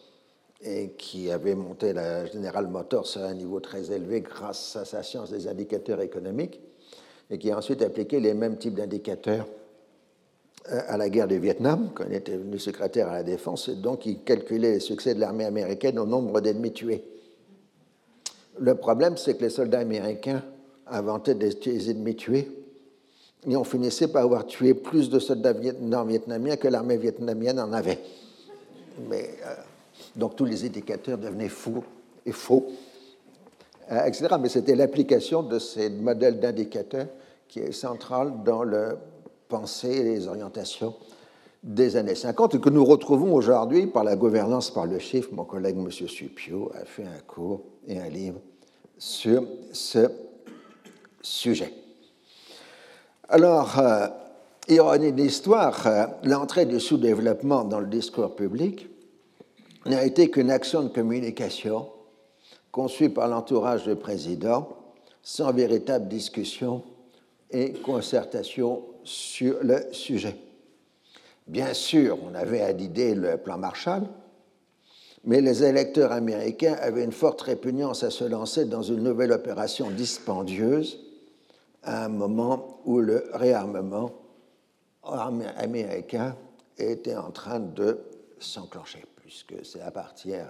et 0.60 0.90
qui 0.98 1.30
avait 1.30 1.54
monté 1.54 1.94
la 1.94 2.26
General 2.26 2.68
Motors 2.68 3.16
à 3.16 3.20
un 3.20 3.32
niveau 3.32 3.58
très 3.60 3.90
élevé 3.90 4.20
grâce 4.20 4.76
à 4.76 4.84
sa 4.84 5.02
science 5.02 5.30
des 5.30 5.48
indicateurs 5.48 6.02
économiques 6.02 6.60
et 7.30 7.38
qui 7.38 7.50
a 7.50 7.56
ensuite 7.56 7.80
appliqué 7.80 8.20
les 8.20 8.34
mêmes 8.34 8.58
types 8.58 8.74
d'indicateurs 8.74 9.46
euh, 10.70 10.80
à 10.88 10.98
la 10.98 11.08
guerre 11.08 11.28
du 11.28 11.38
Vietnam, 11.38 11.92
quand 11.94 12.04
il 12.06 12.14
était 12.14 12.36
venu 12.36 12.58
secrétaire 12.58 13.08
à 13.08 13.14
la 13.14 13.22
défense, 13.22 13.68
et 13.68 13.76
donc 13.76 14.04
il 14.04 14.24
calculait 14.24 14.72
les 14.72 14.80
succès 14.80 15.14
de 15.14 15.20
l'armée 15.20 15.46
américaine 15.46 15.98
au 15.98 16.04
nombre 16.04 16.42
d'ennemis 16.42 16.74
tués. 16.74 17.02
Le 18.58 18.74
problème, 18.74 19.16
c'est 19.16 19.38
que 19.38 19.44
les 19.44 19.50
soldats 19.50 19.80
américains 19.80 20.44
inventaient 20.86 21.34
des 21.34 21.90
ennemis 21.90 22.16
tués, 22.16 22.65
et 23.48 23.56
on 23.56 23.64
finissait 23.64 24.08
par 24.08 24.24
avoir 24.24 24.46
tué 24.46 24.74
plus 24.74 25.08
de 25.08 25.18
soldats 25.18 25.52
vietnamiens 25.52 26.56
que 26.56 26.68
l'armée 26.68 26.96
vietnamienne 26.96 27.60
en 27.60 27.72
avait. 27.72 28.00
Mais, 29.08 29.30
euh, 29.44 29.54
donc 30.16 30.36
tous 30.36 30.44
les 30.44 30.64
indicateurs 30.64 31.18
devenaient 31.18 31.48
fous 31.48 31.84
et 32.24 32.32
faux, 32.32 32.66
euh, 33.92 34.04
etc. 34.04 34.34
Mais 34.40 34.48
c'était 34.48 34.74
l'application 34.74 35.42
de 35.42 35.58
ces 35.58 35.90
modèles 35.90 36.40
d'indicateurs 36.40 37.06
qui 37.46 37.60
est 37.60 37.72
centrale 37.72 38.42
dans 38.44 38.64
le 38.64 38.96
pensées 39.48 39.92
et 39.92 40.02
les 40.02 40.26
orientations 40.26 40.94
des 41.62 41.96
années 41.96 42.14
50 42.14 42.56
et 42.56 42.60
que 42.60 42.70
nous 42.70 42.84
retrouvons 42.84 43.32
aujourd'hui 43.34 43.86
par 43.86 44.02
la 44.02 44.16
gouvernance 44.16 44.70
par 44.72 44.86
le 44.86 44.98
chiffre. 44.98 45.28
Mon 45.32 45.44
collègue 45.44 45.76
M. 45.76 45.90
Supio 45.90 46.72
a 46.74 46.84
fait 46.84 47.04
un 47.04 47.20
cours 47.26 47.62
et 47.86 47.98
un 47.98 48.08
livre 48.08 48.40
sur 48.98 49.44
ce 49.72 50.08
sujet. 51.22 51.85
Alors, 53.28 53.80
euh, 53.80 54.06
ironie 54.68 55.10
de 55.10 55.20
l'histoire, 55.20 55.84
euh, 55.88 56.06
l'entrée 56.22 56.64
du 56.64 56.78
sous-développement 56.78 57.64
dans 57.64 57.80
le 57.80 57.88
discours 57.88 58.36
public 58.36 58.88
n'a 59.84 60.04
été 60.04 60.30
qu'une 60.30 60.48
action 60.48 60.84
de 60.84 60.88
communication 60.88 61.88
conçue 62.70 63.10
par 63.10 63.26
l'entourage 63.26 63.84
du 63.84 63.96
président 63.96 64.68
sans 65.22 65.52
véritable 65.52 66.06
discussion 66.06 66.84
et 67.50 67.72
concertation 67.72 68.84
sur 69.02 69.56
le 69.60 69.80
sujet. 69.90 70.36
Bien 71.48 71.74
sûr, 71.74 72.18
on 72.30 72.34
avait 72.36 72.60
à 72.60 72.70
l'idée 72.70 73.16
le 73.16 73.38
plan 73.38 73.58
Marshall, 73.58 74.04
mais 75.24 75.40
les 75.40 75.64
électeurs 75.64 76.12
américains 76.12 76.76
avaient 76.80 77.02
une 77.02 77.10
forte 77.10 77.42
répugnance 77.42 78.04
à 78.04 78.10
se 78.10 78.22
lancer 78.22 78.66
dans 78.66 78.82
une 78.82 79.02
nouvelle 79.02 79.32
opération 79.32 79.90
dispendieuse 79.90 81.05
à 81.86 82.04
un 82.04 82.08
moment 82.08 82.80
où 82.84 83.00
le 83.00 83.30
réarmement 83.32 84.10
américain 85.56 86.36
était 86.76 87.16
en 87.16 87.30
train 87.30 87.60
de 87.60 88.00
s'enclencher, 88.38 89.04
puisque 89.16 89.64
c'est 89.64 89.80
à 89.80 89.90
partir 89.90 90.46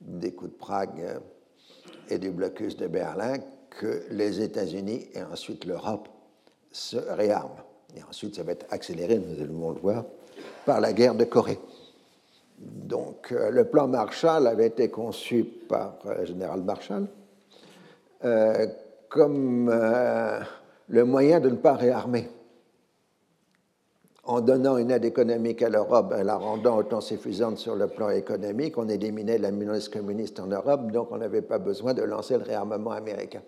des 0.00 0.32
coups 0.32 0.50
de 0.50 0.56
Prague 0.56 1.20
et 2.10 2.18
du 2.18 2.30
blocus 2.30 2.76
de 2.76 2.88
Berlin 2.88 3.36
que 3.70 4.04
les 4.10 4.40
États-Unis 4.40 5.06
et 5.14 5.22
ensuite 5.22 5.64
l'Europe 5.64 6.08
se 6.72 6.96
réarment. 6.96 7.56
Et 7.96 8.02
ensuite, 8.02 8.34
ça 8.34 8.42
va 8.42 8.52
être 8.52 8.66
accéléré, 8.70 9.18
nous 9.18 9.40
allons 9.40 9.70
le 9.70 9.80
voir, 9.80 10.04
par 10.66 10.80
la 10.80 10.92
guerre 10.92 11.14
de 11.14 11.24
Corée. 11.24 11.58
Donc, 12.58 13.32
euh, 13.32 13.50
le 13.50 13.64
plan 13.64 13.86
Marshall 13.86 14.46
avait 14.46 14.66
été 14.66 14.90
conçu 14.90 15.44
par 15.44 15.98
le 16.04 16.10
euh, 16.10 16.26
général 16.26 16.62
Marshall 16.62 17.06
euh, 18.24 18.66
comme 19.08 19.70
le 20.88 21.04
moyen 21.04 21.40
de 21.40 21.50
ne 21.50 21.56
pas 21.56 21.74
réarmer. 21.74 22.28
En 24.24 24.42
donnant 24.42 24.76
une 24.76 24.90
aide 24.90 25.06
économique 25.06 25.62
à 25.62 25.70
l'Europe, 25.70 26.12
en 26.14 26.22
la 26.22 26.36
rendant 26.36 26.76
autant 26.76 27.00
suffisante 27.00 27.56
sur 27.56 27.76
le 27.76 27.86
plan 27.86 28.10
économique, 28.10 28.76
on 28.76 28.88
éliminait 28.88 29.38
la 29.38 29.50
menace 29.50 29.88
communiste 29.88 30.38
en 30.38 30.48
Europe, 30.48 30.92
donc 30.92 31.08
on 31.12 31.16
n'avait 31.16 31.40
pas 31.40 31.58
besoin 31.58 31.94
de 31.94 32.02
lancer 32.02 32.36
le 32.36 32.44
réarmement 32.44 32.90
américain. 32.90 33.40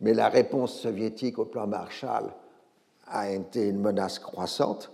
Mais 0.00 0.12
la 0.12 0.28
réponse 0.28 0.78
soviétique 0.78 1.38
au 1.38 1.46
plan 1.46 1.66
Marshall 1.66 2.24
a 3.06 3.30
été 3.30 3.68
une 3.68 3.80
menace 3.80 4.18
croissante 4.18 4.90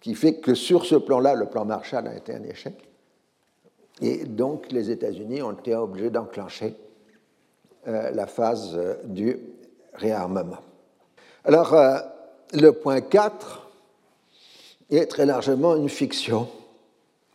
qui 0.00 0.16
fait 0.16 0.40
que 0.40 0.54
sur 0.54 0.84
ce 0.84 0.96
plan-là, 0.96 1.34
le 1.34 1.46
plan 1.46 1.64
Marshall 1.64 2.08
a 2.08 2.16
été 2.16 2.34
un 2.34 2.42
échec. 2.42 2.88
Et 4.00 4.24
donc 4.24 4.72
les 4.72 4.90
États-Unis 4.90 5.42
ont 5.42 5.52
été 5.52 5.76
obligés 5.76 6.10
d'enclencher 6.10 6.76
euh, 6.76 6.87
la 7.86 8.26
phase 8.26 8.72
euh, 8.76 8.94
du 9.04 9.38
réarmement. 9.94 10.58
Alors, 11.44 11.74
euh, 11.74 11.98
le 12.52 12.70
point 12.72 13.00
4 13.00 13.68
est 14.90 15.06
très 15.06 15.26
largement 15.26 15.76
une 15.76 15.88
fiction 15.88 16.48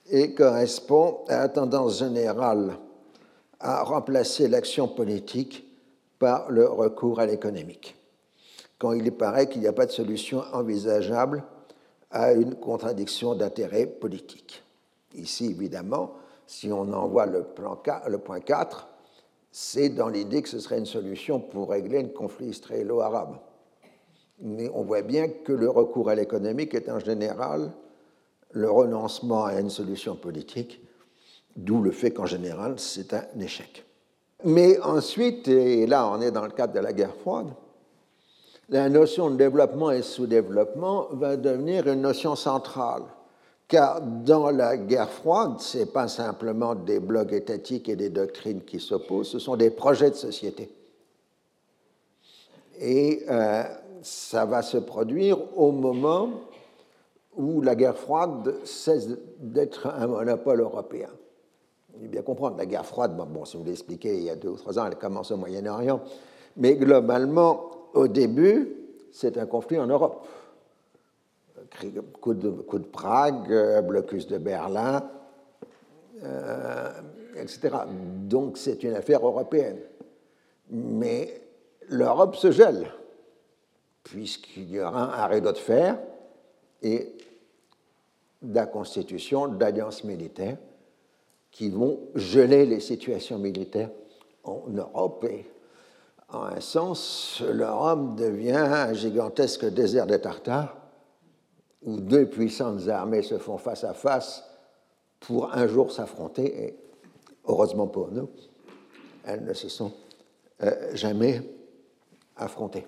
et 0.09 0.33
correspond 0.33 1.19
à 1.29 1.37
la 1.37 1.49
tendance 1.49 1.99
générale 1.99 2.77
à 3.59 3.83
remplacer 3.83 4.47
l'action 4.47 4.87
politique 4.87 5.65
par 6.19 6.51
le 6.51 6.67
recours 6.67 7.19
à 7.19 7.25
l'économique 7.25 7.95
quand 8.83 8.91
il 8.91 9.13
paraît 9.13 9.47
qu'il 9.47 9.61
n'y 9.61 9.67
a 9.67 9.71
pas 9.71 9.85
de 9.85 9.91
solution 9.91 10.43
envisageable 10.51 11.45
à 12.11 12.33
une 12.33 12.55
contradiction 12.55 13.33
d'intérêt 13.33 13.85
politique. 13.85 14.61
Ici, 15.15 15.45
évidemment, 15.45 16.15
si 16.45 16.69
on 16.69 16.91
envoie 16.91 17.25
le, 17.25 17.43
plan 17.43 17.81
le 18.07 18.17
point 18.17 18.41
4, 18.41 18.89
c'est 19.55 19.89
dans 19.89 20.09
l'idée 20.09 20.41
que 20.41 20.49
ce 20.49 20.59
serait 20.59 20.79
une 20.79 20.87
solution 20.87 21.39
pour 21.39 21.69
régler 21.69 21.99
un 21.99 22.07
conflit 22.07 22.47
israélo-arabe. 22.47 23.37
Mais 24.39 24.67
on 24.73 24.83
voit 24.83 25.03
bien 25.03 25.27
que 25.29 25.53
le 25.53 25.69
recours 25.69 26.09
à 26.09 26.15
l'économique 26.15 26.73
est 26.73 26.89
en 26.89 26.97
général 26.97 27.71
le 28.49 28.69
renoncement 28.69 29.45
à 29.45 29.59
une 29.59 29.69
solution 29.69 30.15
politique, 30.15 30.81
d'où 31.55 31.83
le 31.83 31.91
fait 31.91 32.09
qu'en 32.09 32.25
général, 32.25 32.79
c'est 32.79 33.13
un 33.13 33.25
échec. 33.39 33.85
Mais 34.43 34.79
ensuite, 34.79 35.47
et 35.47 35.85
là 35.85 36.09
on 36.09 36.19
est 36.19 36.31
dans 36.31 36.45
le 36.45 36.51
cadre 36.51 36.73
de 36.73 36.79
la 36.79 36.91
guerre 36.91 37.15
froide, 37.15 37.53
la 38.69 38.89
notion 38.89 39.29
de 39.29 39.35
développement 39.35 39.91
et 39.91 40.01
sous-développement 40.01 41.09
va 41.11 41.37
devenir 41.37 41.87
une 41.87 42.01
notion 42.01 42.35
centrale 42.35 43.03
car 43.73 44.01
dans 44.01 44.51
la 44.51 44.77
guerre 44.77 45.09
froide, 45.09 45.55
ce 45.57 45.79
n'est 45.79 45.87
pas 45.87 46.07
simplement 46.07 46.75
des 46.75 46.99
blocs 46.99 47.31
étatiques 47.31 47.89
et 47.89 47.95
des 47.95 48.11
doctrines 48.11 48.61
qui 48.61 48.79
s'opposent, 48.79 49.29
ce 49.29 49.39
sont 49.39 49.55
des 49.55 49.71
projets 49.71 50.11
de 50.11 50.15
société. 50.15 50.69
Et 52.79 53.23
euh, 53.27 53.63
ça 54.03 54.45
va 54.45 54.61
se 54.61 54.77
produire 54.77 55.39
au 55.57 55.71
moment 55.71 56.29
où 57.35 57.61
la 57.61 57.73
guerre 57.73 57.97
froide 57.97 58.53
cesse 58.63 59.09
d'être 59.39 59.87
un 59.87 60.05
monopole 60.05 60.59
européen. 60.59 61.09
Vous 61.93 61.97
devez 61.97 62.09
bien 62.09 62.21
comprendre, 62.21 62.57
la 62.57 62.67
guerre 62.67 62.85
froide, 62.85 63.17
bon, 63.17 63.43
si 63.43 63.57
vous 63.57 63.63
l'expliquez 63.63 64.15
il 64.15 64.23
y 64.25 64.29
a 64.29 64.35
deux 64.35 64.49
ou 64.49 64.55
trois 64.55 64.77
ans, 64.77 64.85
elle 64.85 64.99
commence 64.99 65.31
au 65.31 65.37
Moyen-Orient, 65.37 65.99
mais 66.57 66.75
globalement, 66.75 67.71
au 67.95 68.07
début, 68.07 68.69
c'est 69.11 69.35
un 69.39 69.47
conflit 69.47 69.79
en 69.79 69.87
Europe. 69.87 70.27
Coup 72.21 72.33
de, 72.33 72.49
de 72.49 72.77
Prague, 72.85 73.85
blocus 73.85 74.27
de 74.27 74.37
Berlin, 74.37 75.09
euh, 76.23 76.89
etc. 77.35 77.69
Donc 77.87 78.57
c'est 78.57 78.83
une 78.83 78.93
affaire 78.93 79.25
européenne. 79.25 79.79
Mais 80.69 81.41
l'Europe 81.89 82.35
se 82.35 82.51
gèle, 82.51 82.87
puisqu'il 84.03 84.69
y 84.69 84.79
aura 84.79 85.23
un 85.23 85.27
rideau 85.27 85.51
de 85.51 85.57
fer 85.57 85.99
et 86.81 87.17
la 88.41 88.65
constitution 88.67 89.47
d'alliances 89.47 90.03
militaires 90.03 90.57
qui 91.51 91.69
vont 91.69 91.99
geler 92.15 92.65
les 92.65 92.79
situations 92.79 93.39
militaires 93.39 93.91
en 94.43 94.63
Europe. 94.69 95.25
Et 95.29 95.45
en 96.29 96.43
un 96.43 96.59
sens, 96.59 97.43
l'Europe 97.51 98.15
devient 98.15 98.51
un 98.51 98.93
gigantesque 98.93 99.65
désert 99.65 100.07
de 100.07 100.17
Tartare 100.17 100.82
où 101.85 101.99
deux 101.99 102.27
puissantes 102.27 102.87
armées 102.87 103.21
se 103.21 103.37
font 103.37 103.57
face 103.57 103.83
à 103.83 103.93
face 103.93 104.43
pour 105.19 105.53
un 105.53 105.67
jour 105.67 105.91
s'affronter. 105.91 106.65
Et 106.65 106.75
heureusement 107.45 107.87
pour 107.87 108.11
nous, 108.11 108.29
elles 109.25 109.43
ne 109.43 109.53
se 109.53 109.69
sont 109.69 109.93
euh, 110.61 110.95
jamais 110.95 111.41
affrontées. 112.35 112.87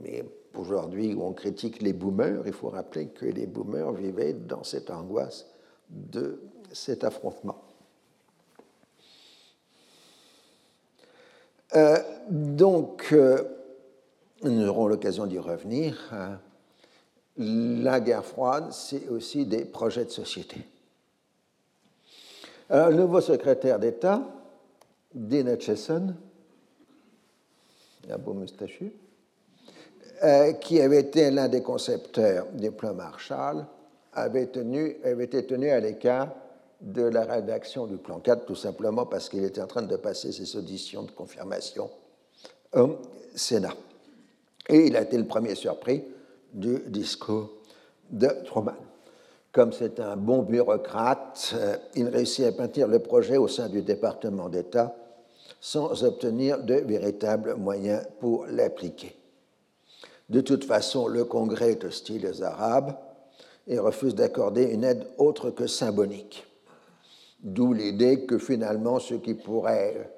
Mais 0.00 0.24
aujourd'hui, 0.54 1.14
où 1.14 1.22
on 1.22 1.32
critique 1.32 1.82
les 1.82 1.92
boomers, 1.92 2.42
il 2.46 2.52
faut 2.52 2.68
rappeler 2.68 3.08
que 3.08 3.26
les 3.26 3.46
boomers 3.46 3.92
vivaient 3.92 4.32
dans 4.32 4.64
cette 4.64 4.90
angoisse 4.90 5.46
de 5.88 6.40
cet 6.72 7.04
affrontement. 7.04 7.62
Euh, 11.74 11.98
donc, 12.28 13.08
euh, 13.12 13.42
nous 14.42 14.66
aurons 14.68 14.86
l'occasion 14.86 15.26
d'y 15.26 15.38
revenir. 15.38 16.12
La 17.38 18.00
guerre 18.00 18.24
froide, 18.24 18.72
c'est 18.72 19.08
aussi 19.08 19.46
des 19.46 19.64
projets 19.64 20.04
de 20.04 20.10
société. 20.10 20.58
Alors, 22.68 22.90
le 22.90 22.96
nouveau 22.96 23.20
secrétaire 23.20 23.78
d'État, 23.78 24.22
Dean 25.14 25.46
Hutchison, 25.46 26.14
un 28.10 28.18
beau 28.18 28.34
moustachu, 28.34 28.92
euh, 30.24 30.52
qui 30.54 30.80
avait 30.80 31.00
été 31.00 31.30
l'un 31.30 31.48
des 31.48 31.62
concepteurs 31.62 32.46
du 32.52 32.70
plan 32.70 32.94
Marshall, 32.94 33.66
avait, 34.12 34.50
avait 35.04 35.24
été 35.24 35.46
tenu 35.46 35.70
à 35.70 35.80
l'écart 35.80 36.34
de 36.80 37.02
la 37.02 37.24
rédaction 37.24 37.86
du 37.86 37.96
plan 37.96 38.18
4, 38.18 38.44
tout 38.44 38.56
simplement 38.56 39.06
parce 39.06 39.28
qu'il 39.28 39.44
était 39.44 39.62
en 39.62 39.66
train 39.66 39.82
de 39.82 39.96
passer 39.96 40.32
ses 40.32 40.56
auditions 40.56 41.04
de 41.04 41.12
confirmation 41.12 41.88
au 42.74 42.96
Sénat. 43.34 43.74
Et 44.68 44.86
il 44.86 44.96
a 44.96 45.02
été 45.02 45.16
le 45.16 45.26
premier 45.26 45.54
surpris 45.54 46.04
du 46.52 46.80
discours 46.88 47.50
de 48.10 48.28
Truman. 48.44 48.76
Comme 49.52 49.72
c'est 49.72 50.00
un 50.00 50.16
bon 50.16 50.42
bureaucrate, 50.42 51.54
euh, 51.54 51.76
il 51.94 52.08
réussit 52.08 52.46
à 52.46 52.50
bâtir 52.52 52.88
le 52.88 53.00
projet 53.00 53.36
au 53.36 53.48
sein 53.48 53.68
du 53.68 53.82
département 53.82 54.48
d'État 54.48 54.96
sans 55.60 56.04
obtenir 56.04 56.62
de 56.62 56.74
véritables 56.74 57.54
moyens 57.54 58.04
pour 58.18 58.46
l'appliquer. 58.46 59.14
De 60.28 60.40
toute 60.40 60.64
façon, 60.64 61.06
le 61.06 61.24
Congrès 61.24 61.72
est 61.72 61.84
hostile 61.84 62.26
aux 62.26 62.42
Arabes 62.42 62.96
et 63.66 63.78
refuse 63.78 64.14
d'accorder 64.14 64.64
une 64.64 64.84
aide 64.84 65.06
autre 65.18 65.50
que 65.50 65.66
symbolique. 65.66 66.46
D'où 67.42 67.72
l'idée 67.72 68.24
que 68.24 68.38
finalement, 68.38 68.98
ceux 68.98 69.18
qui 69.18 69.34
pourraient 69.34 70.10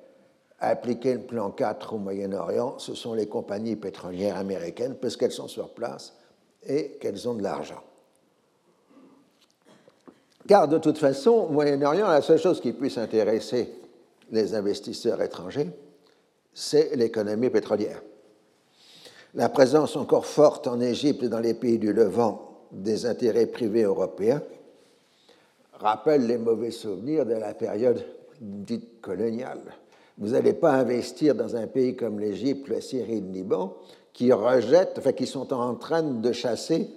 appliquer 0.61 1.15
le 1.15 1.23
plan 1.23 1.51
4 1.51 1.95
au 1.95 1.99
Moyen-Orient, 1.99 2.79
ce 2.79 2.95
sont 2.95 3.15
les 3.15 3.27
compagnies 3.27 3.77
pétrolières 3.77 4.37
américaines, 4.37 4.95
parce 4.95 5.17
qu'elles 5.17 5.33
sont 5.33 5.49
sur 5.49 5.71
place 5.71 6.15
et 6.67 6.99
qu'elles 7.01 7.29
ont 7.29 7.35
de 7.35 7.43
l'argent. 7.43 7.83
Car 10.47 10.69
de 10.69 10.79
toute 10.79 10.99
façon, 10.99 11.31
au 11.31 11.49
Moyen-Orient, 11.49 12.09
la 12.09 12.23
seule 12.23 12.39
chose 12.39 12.61
qui 12.61 12.73
puisse 12.73 12.99
intéresser 12.99 13.71
les 14.31 14.55
investisseurs 14.55 15.23
étrangers, 15.23 15.71
c'est 16.53 16.95
l'économie 16.97 17.51
pétrolière. 17.51 18.03
La 19.35 19.49
présence 19.49 19.97
encore 19.97 20.27
forte 20.27 20.67
en 20.67 20.81
Égypte 20.81 21.25
et 21.25 21.29
dans 21.29 21.41
les 21.41 21.55
pays 21.55 21.79
du 21.79 21.93
Levant 21.93 22.67
des 22.71 23.07
intérêts 23.07 23.47
privés 23.47 23.83
européens 23.83 24.43
rappelle 25.73 26.27
les 26.27 26.39
mauvais 26.39 26.71
souvenirs 26.71 27.27
de 27.27 27.35
la 27.35 27.55
période 27.55 28.05
dite 28.41 29.01
coloniale. 29.01 29.61
Vous 30.19 30.29
n'allez 30.29 30.53
pas 30.53 30.73
investir 30.73 31.35
dans 31.35 31.57
un 31.57 31.67
pays 31.67 31.97
comme 31.97 32.21
l'Égypte, 32.21 32.69
la 32.69 32.81
Syrie, 32.81 33.21
le 33.21 33.33
Liban, 33.33 33.77
qui 34.15 34.33
rejettent, 34.33 34.95
enfin 34.97 35.13
qui 35.13 35.27
sont 35.27 35.53
en 35.53 35.75
train 35.75 36.03
de 36.03 36.33
chasser 36.33 36.89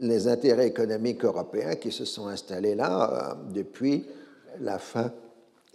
les 0.00 0.26
intérêts 0.26 0.66
économiques 0.66 1.24
européens 1.24 1.76
qui 1.76 1.92
se 1.92 2.04
sont 2.04 2.26
installés 2.26 2.74
là 2.74 3.36
euh, 3.36 3.52
depuis 3.52 4.06
la 4.60 4.78
fin 4.78 5.12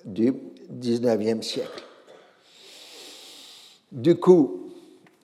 du 0.03 0.33
XIXe 0.71 1.45
siècle. 1.45 1.83
Du 3.91 4.15
coup, 4.15 4.71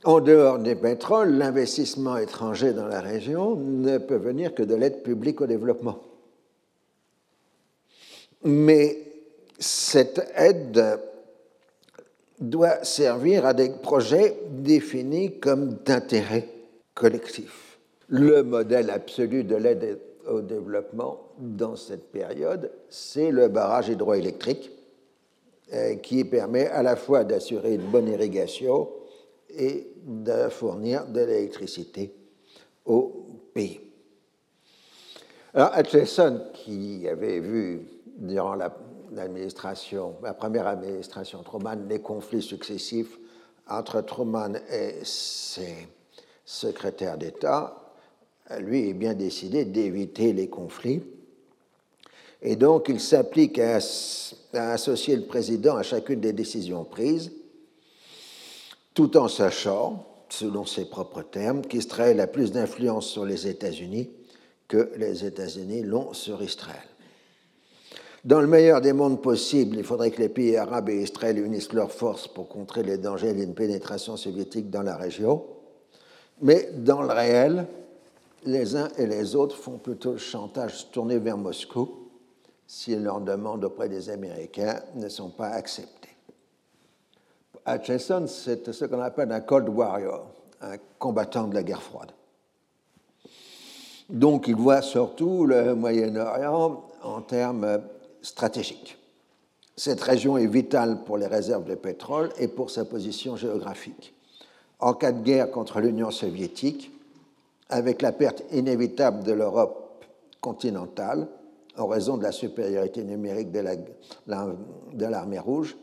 en 0.03 0.20
dehors 0.22 0.59
des 0.59 0.76
pétroles, 0.76 1.32
l'investissement 1.32 2.18
étranger 2.18 2.74
dans 2.74 2.88
la 2.88 3.01
région 3.01 3.55
ne 3.55 3.97
peut 3.97 4.18
venir 4.18 4.53
que 4.53 4.63
de 4.63 4.76
l'aide 4.76 5.01
publique 5.01 5.41
au 5.41 5.47
développement. 5.47 5.99
Mais 8.43 8.99
cette 9.57 10.32
aide 10.36 10.99
doit 12.40 12.84
servir 12.84 13.46
à 13.46 13.54
des 13.54 13.70
projets 13.70 14.38
définis 14.50 15.40
comme 15.40 15.76
d'intérêt 15.86 16.50
collectif. 16.94 17.80
Le 18.08 18.44
modèle 18.44 18.90
absolu 18.90 19.44
de 19.44 19.56
l'aide 19.56 20.00
au 20.28 20.42
développement 20.42 21.22
dans 21.38 21.76
cette 21.76 22.12
période, 22.12 22.72
c'est 22.90 23.32
le 23.32 23.48
barrage 23.48 23.90
hydroélectrique 23.90 24.72
euh, 25.74 25.96
qui 25.96 26.24
permet 26.24 26.68
à 26.68 26.84
la 26.84 26.96
fois 26.96 27.24
d'assurer 27.24 27.76
une 27.76 27.90
bonne 27.90 28.08
irrigation 28.08 28.90
et 29.50 29.88
de 30.06 30.50
fournir 30.50 31.06
de 31.08 31.22
l'électricité 31.22 32.14
au 32.86 33.26
pays. 33.54 33.82
Alors, 35.54 35.72
Hutchison, 35.78 36.42
qui 36.54 37.08
avait 37.08 37.40
vu 37.40 37.82
durant 38.18 38.56
la, 39.16 40.34
première 40.34 40.68
administration 40.68 41.41
Truman, 41.43 41.88
les 41.88 41.99
conflits 41.99 42.41
successifs 42.41 43.18
entre 43.68 44.01
Truman 44.01 44.53
et 44.72 44.99
ses 45.03 45.88
secrétaires 46.43 47.18
d'État, 47.18 47.82
lui 48.59 48.89
est 48.89 48.93
bien 48.93 49.13
décidé 49.13 49.66
d'éviter 49.66 50.34
les 50.34 50.49
conflits. 50.49 51.01
Et 52.41 52.55
donc, 52.55 52.88
il 52.89 52.99
s'applique 52.99 53.57
à, 53.57 53.80
à, 54.53 54.72
associer 54.72 55.16
le 55.16 55.26
président 55.26 55.78
à 55.78 55.84
chacune 55.84 56.20
des 56.20 56.34
décisions 56.34 56.84
prises, 56.84 57.32
tout 58.93 59.18
en 59.18 59.28
sachant, 59.28 60.05
selon 60.30 60.66
ses 60.66 60.86
propres 60.86 61.24
termes, 61.24 61.61
qu'Israël 61.63 62.20
a 62.20 62.28
plus 62.28 62.51
d'influence 62.51 63.07
sur 63.07 63.26
les 63.26 63.47
États-Unis 63.47 64.11
que 64.68 64.91
les 64.97 65.26
États-Unis 65.26 65.84
l'ont 65.84 66.13
sur 66.13 66.41
Israël. 66.41 66.95
Dans 68.26 68.41
le 68.41 68.47
meilleur 68.47 68.82
des 68.82 68.91
mondes 68.91 69.21
possibles, 69.21 69.78
il 69.78 69.84
faudrait 69.84 70.09
que 70.09 70.19
les 70.19 70.30
pays 70.30 70.57
arabes 70.57 70.89
et 70.89 71.03
Israël 71.03 71.38
unissent 71.38 71.73
leurs 71.73 71.91
forces 71.91 72.28
pour 72.28 72.47
contrer 72.47 72.82
les 72.82 72.97
dangers 72.97 73.34
d'une 73.34 73.53
pénétration 73.53 74.17
soviétique 74.17 74.71
dans 74.71 74.82
la 74.82 74.97
région. 74.97 75.45
Mais 76.41 76.71
dans 76.73 77.03
le 77.03 77.13
réel, 77.13 77.67
les 78.43 78.76
uns 78.76 78.89
et 78.97 79.05
les 79.05 79.36
autres 79.36 79.55
font 79.55 79.78
plutôt 79.78 80.13
le 80.13 80.17
chantage 80.17 80.89
tourné 80.89 81.19
vers 81.19 81.38
Moscou 81.38 81.88
si 82.65 82.95
leurs 82.95 83.21
demandes 83.21 83.63
auprès 83.63 83.89
des 83.89 84.09
Américains 84.09 84.82
ne 84.95 85.07
sont 85.07 85.30
pas 85.30 85.49
acceptées. 85.49 86.09
Hutchison, 87.67 88.26
c'est 88.26 88.71
ce 88.71 88.86
qu'on 88.86 89.01
appelle 89.01 89.32
un 89.32 89.41
Cold 89.41 89.69
Warrior, 89.69 90.26
un 90.61 90.78
combattant 90.97 91.47
de 91.47 91.53
la 91.53 91.61
guerre 91.61 91.84
froide. 91.84 92.11
Donc 94.09 94.47
il 94.47 94.55
voit 94.55 94.82
surtout 94.82 95.45
le 95.45 95.76
Moyen-Orient 95.76 96.86
en 97.03 97.21
termes 97.21 97.82
stratégique. 98.26 98.97
Cette 99.78 100.01
région 100.01 100.38
est 100.38 100.47
vitale 100.47 101.03
pour 101.03 101.17
les 101.17 101.28
réserves 101.28 101.65
de 101.65 101.76
pétrole 101.76 102.30
et 102.39 102.47
pour 102.47 102.71
sa 102.71 102.84
position 102.84 103.36
géographique. 103.36 104.13
En 104.80 104.93
cas 104.93 105.11
de 105.11 105.21
guerre 105.21 105.51
contre 105.51 105.80
l'Union 105.80 106.11
soviétique, 106.11 106.91
avec 107.69 108.01
la 108.01 108.11
perte 108.11 108.43
inévitable 108.51 109.23
de 109.23 109.32
l'Europe 109.32 110.03
continentale 110.41 111.28
en 111.78 111.88
raison 111.88 112.17
de 112.17 112.23
la 112.23 112.32
supériorité 112.32 113.03
numérique 113.03 113.51
de 113.51 115.05
l'armée 115.05 115.39
rouge. 115.39 115.78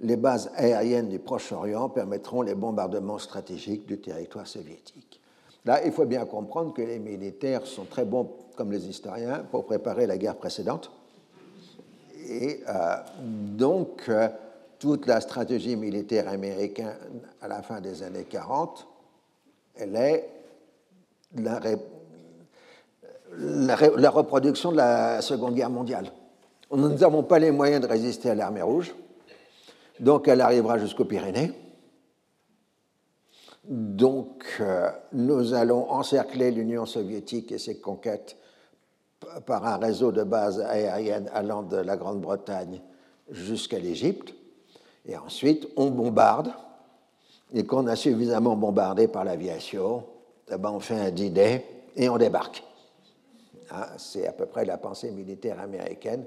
Les 0.00 0.16
bases 0.16 0.50
aériennes 0.54 1.08
du 1.08 1.18
Proche-Orient 1.18 1.88
permettront 1.88 2.42
les 2.42 2.54
bombardements 2.54 3.18
stratégiques 3.18 3.86
du 3.86 4.00
territoire 4.00 4.46
soviétique. 4.46 5.20
Là, 5.64 5.84
il 5.84 5.92
faut 5.92 6.04
bien 6.04 6.26
comprendre 6.26 6.74
que 6.74 6.82
les 6.82 6.98
militaires 6.98 7.66
sont 7.66 7.84
très 7.84 8.04
bons, 8.04 8.30
comme 8.54 8.70
les 8.70 8.86
historiens, 8.86 9.44
pour 9.50 9.64
préparer 9.64 10.06
la 10.06 10.18
guerre 10.18 10.36
précédente. 10.36 10.90
Et 12.28 12.60
euh, 12.68 12.96
donc, 13.20 14.04
euh, 14.08 14.28
toute 14.78 15.06
la 15.06 15.20
stratégie 15.20 15.76
militaire 15.76 16.28
américaine 16.28 16.96
à 17.40 17.48
la 17.48 17.62
fin 17.62 17.80
des 17.80 18.02
années 18.02 18.24
40, 18.24 18.86
elle 19.76 19.96
est 19.96 20.28
la, 21.36 21.60
reproduction 24.10 24.72
de 24.72 24.76
la 24.76 25.20
Seconde 25.20 25.54
Guerre 25.54 25.70
mondiale. 25.70 26.10
Nous 26.70 26.88
n'avons 26.88 27.22
pas 27.22 27.38
les 27.38 27.50
moyens 27.50 27.82
de 27.82 27.86
résister 27.86 28.30
à 28.30 28.34
l'armée 28.34 28.62
rouge, 28.62 28.94
donc 30.00 30.28
elle 30.28 30.40
arrivera 30.40 30.78
jusqu'aux 30.78 31.04
Pyrénées. 31.04 31.52
Donc 33.64 34.44
euh, 34.60 34.90
nous 35.12 35.54
allons 35.54 35.90
encercler 35.90 36.50
l'Union 36.50 36.84
soviétique 36.84 37.52
et 37.52 37.58
ses 37.58 37.78
conquêtes 37.78 38.36
par 39.46 39.66
un 39.66 39.76
réseau 39.76 40.12
de 40.12 40.22
bases 40.22 40.60
aériennes 40.60 41.30
allant 41.32 41.62
de 41.62 41.76
la 41.76 41.96
Grande-Bretagne 41.96 42.80
jusqu'à 43.30 43.78
l'Égypte. 43.78 44.34
Et 45.06 45.16
ensuite, 45.16 45.68
on 45.76 45.90
bombarde. 45.90 46.52
Et 47.52 47.64
quand 47.64 47.84
on 47.84 47.86
a 47.86 47.96
suffisamment 47.96 48.56
bombardé 48.56 49.08
par 49.08 49.24
l'aviation, 49.24 50.04
eh 50.50 50.56
ben, 50.56 50.70
on 50.70 50.80
fait 50.80 50.98
un 50.98 51.10
dîner 51.10 51.64
et 51.96 52.08
on 52.08 52.18
débarque. 52.18 52.64
Ah, 53.70 53.90
c'est 53.96 54.26
à 54.26 54.32
peu 54.32 54.46
près 54.46 54.64
la 54.64 54.78
pensée 54.78 55.10
militaire 55.10 55.60
américaine 55.60 56.24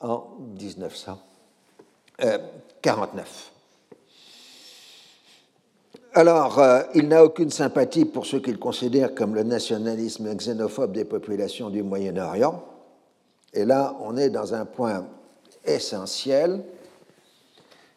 en 0.00 0.28
1949. 0.58 3.52
Alors, 6.18 6.60
euh, 6.60 6.80
il 6.94 7.08
n'a 7.08 7.22
aucune 7.22 7.50
sympathie 7.50 8.06
pour 8.06 8.24
ce 8.24 8.38
qu'il 8.38 8.58
considère 8.58 9.14
comme 9.14 9.34
le 9.34 9.42
nationalisme 9.42 10.34
xénophobe 10.34 10.92
des 10.92 11.04
populations 11.04 11.68
du 11.68 11.82
Moyen-Orient. 11.82 12.64
Et 13.52 13.66
là, 13.66 13.94
on 14.00 14.16
est 14.16 14.30
dans 14.30 14.54
un 14.54 14.64
point 14.64 15.06
essentiel, 15.62 16.64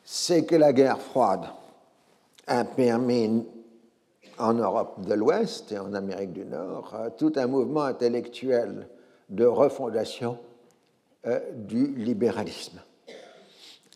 c'est 0.04 0.44
que 0.44 0.58
la 0.58 0.74
guerre 0.74 1.00
froide 1.00 1.46
a 2.46 2.66
permis 2.66 3.46
en 4.38 4.54
Europe 4.54 5.00
de 5.08 5.14
l'Ouest 5.14 5.72
et 5.72 5.80
en 5.80 5.94
Amérique 5.94 6.34
du 6.34 6.44
Nord 6.44 6.94
euh, 6.96 7.10
tout 7.18 7.32
un 7.38 7.48
mouvement 7.48 7.84
intellectuel 7.84 8.90
de 9.30 9.46
refondation 9.46 10.38
euh, 11.26 11.40
du 11.54 11.96
libéralisme, 11.96 12.82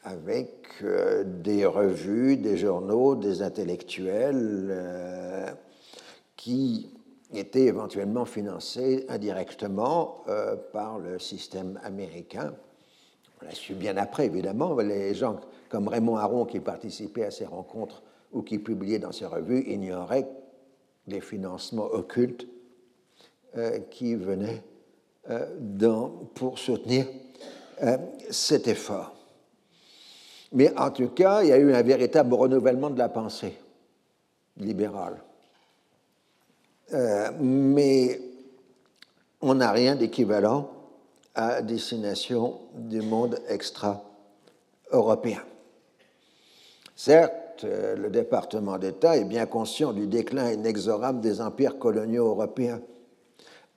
avec 0.04 0.68
euh, 0.84 1.24
des 1.24 1.66
revues, 1.66 2.38
des 2.38 2.58
journaux, 2.58 3.16
des 3.16 3.42
intellectuels 3.42 5.56
qui 6.36 6.92
étaient 7.34 7.66
éventuellement 7.66 8.26
financés 8.26 9.06
indirectement 9.10 10.24
par 10.72 11.00
le 11.00 11.20
système 11.20 11.80
américain. 11.84 12.54
On 13.42 13.46
l'a 13.46 13.52
su 13.52 13.74
bien 13.74 13.98
après, 13.98 14.26
évidemment. 14.26 14.76
Les 14.76 15.16
gens 15.16 15.40
comme 15.70 15.88
Raymond 15.88 16.18
Aron, 16.18 16.46
qui 16.46 16.60
participait 16.60 17.26
à 17.26 17.32
ces 17.32 17.46
rencontres, 17.46 18.04
ou 18.32 18.42
qui 18.42 18.60
publiait 18.60 19.00
dans 19.00 19.12
ses 19.12 19.26
revues 19.26 19.64
ignorait 19.68 20.28
les 21.08 21.22
financements 21.22 21.92
occultes 21.92 22.48
euh, 23.58 23.80
qui 23.90 24.16
venaient 24.16 24.64
euh, 25.30 25.46
pour 26.34 26.60
soutenir 26.60 27.08
euh, 27.82 27.98
cet 28.30 28.68
effort. 28.68 29.14
Mais 30.54 30.72
en 30.78 30.92
tout 30.92 31.10
cas, 31.10 31.44
il 31.44 31.50
y 31.50 31.52
a 31.52 31.58
eu 31.58 31.74
un 31.74 31.82
véritable 31.82 32.34
renouvellement 32.36 32.90
de 32.90 33.00
la 33.00 33.10
pensée 33.10 33.58
libérale. 34.58 35.22
mais 37.40 38.22
on 39.42 39.56
n'a 39.56 39.72
rien 39.72 39.96
d'équivalent 39.96 40.70
à 41.36 41.62
destination 41.62 42.60
du 42.76 43.02
monde 43.02 43.40
extra-européen. 43.50 45.42
Certes, 46.96 47.64
euh, 47.64 47.96
le 47.96 48.10
département 48.10 48.78
d'État 48.78 49.18
est 49.18 49.26
bien 49.26 49.46
conscient 49.46 49.94
du 49.94 50.08
déclin 50.08 50.52
inexorable 50.52 51.20
des 51.20 51.42
empires 51.42 51.80
coloniaux 51.80 52.28
européens. 52.28 52.80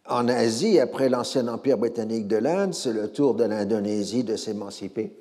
En 0.09 0.29
Asie, 0.29 0.79
après 0.79 1.09
l'ancien 1.09 1.49
empire 1.49 1.79
britannique 1.79 2.29
de 2.29 2.37
l'Inde, 2.37 2.75
c'est 2.75 2.93
le 2.93 3.11
tour 3.11 3.35
de 3.35 3.45
l'Indonésie 3.45 4.23
de 4.23 4.37
s'émanciper 4.37 5.17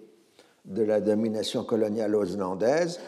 de 0.65 0.83
la 0.83 0.99
domination 1.01 1.63
coloniale 1.63 2.15
hollandaise, 2.15 2.99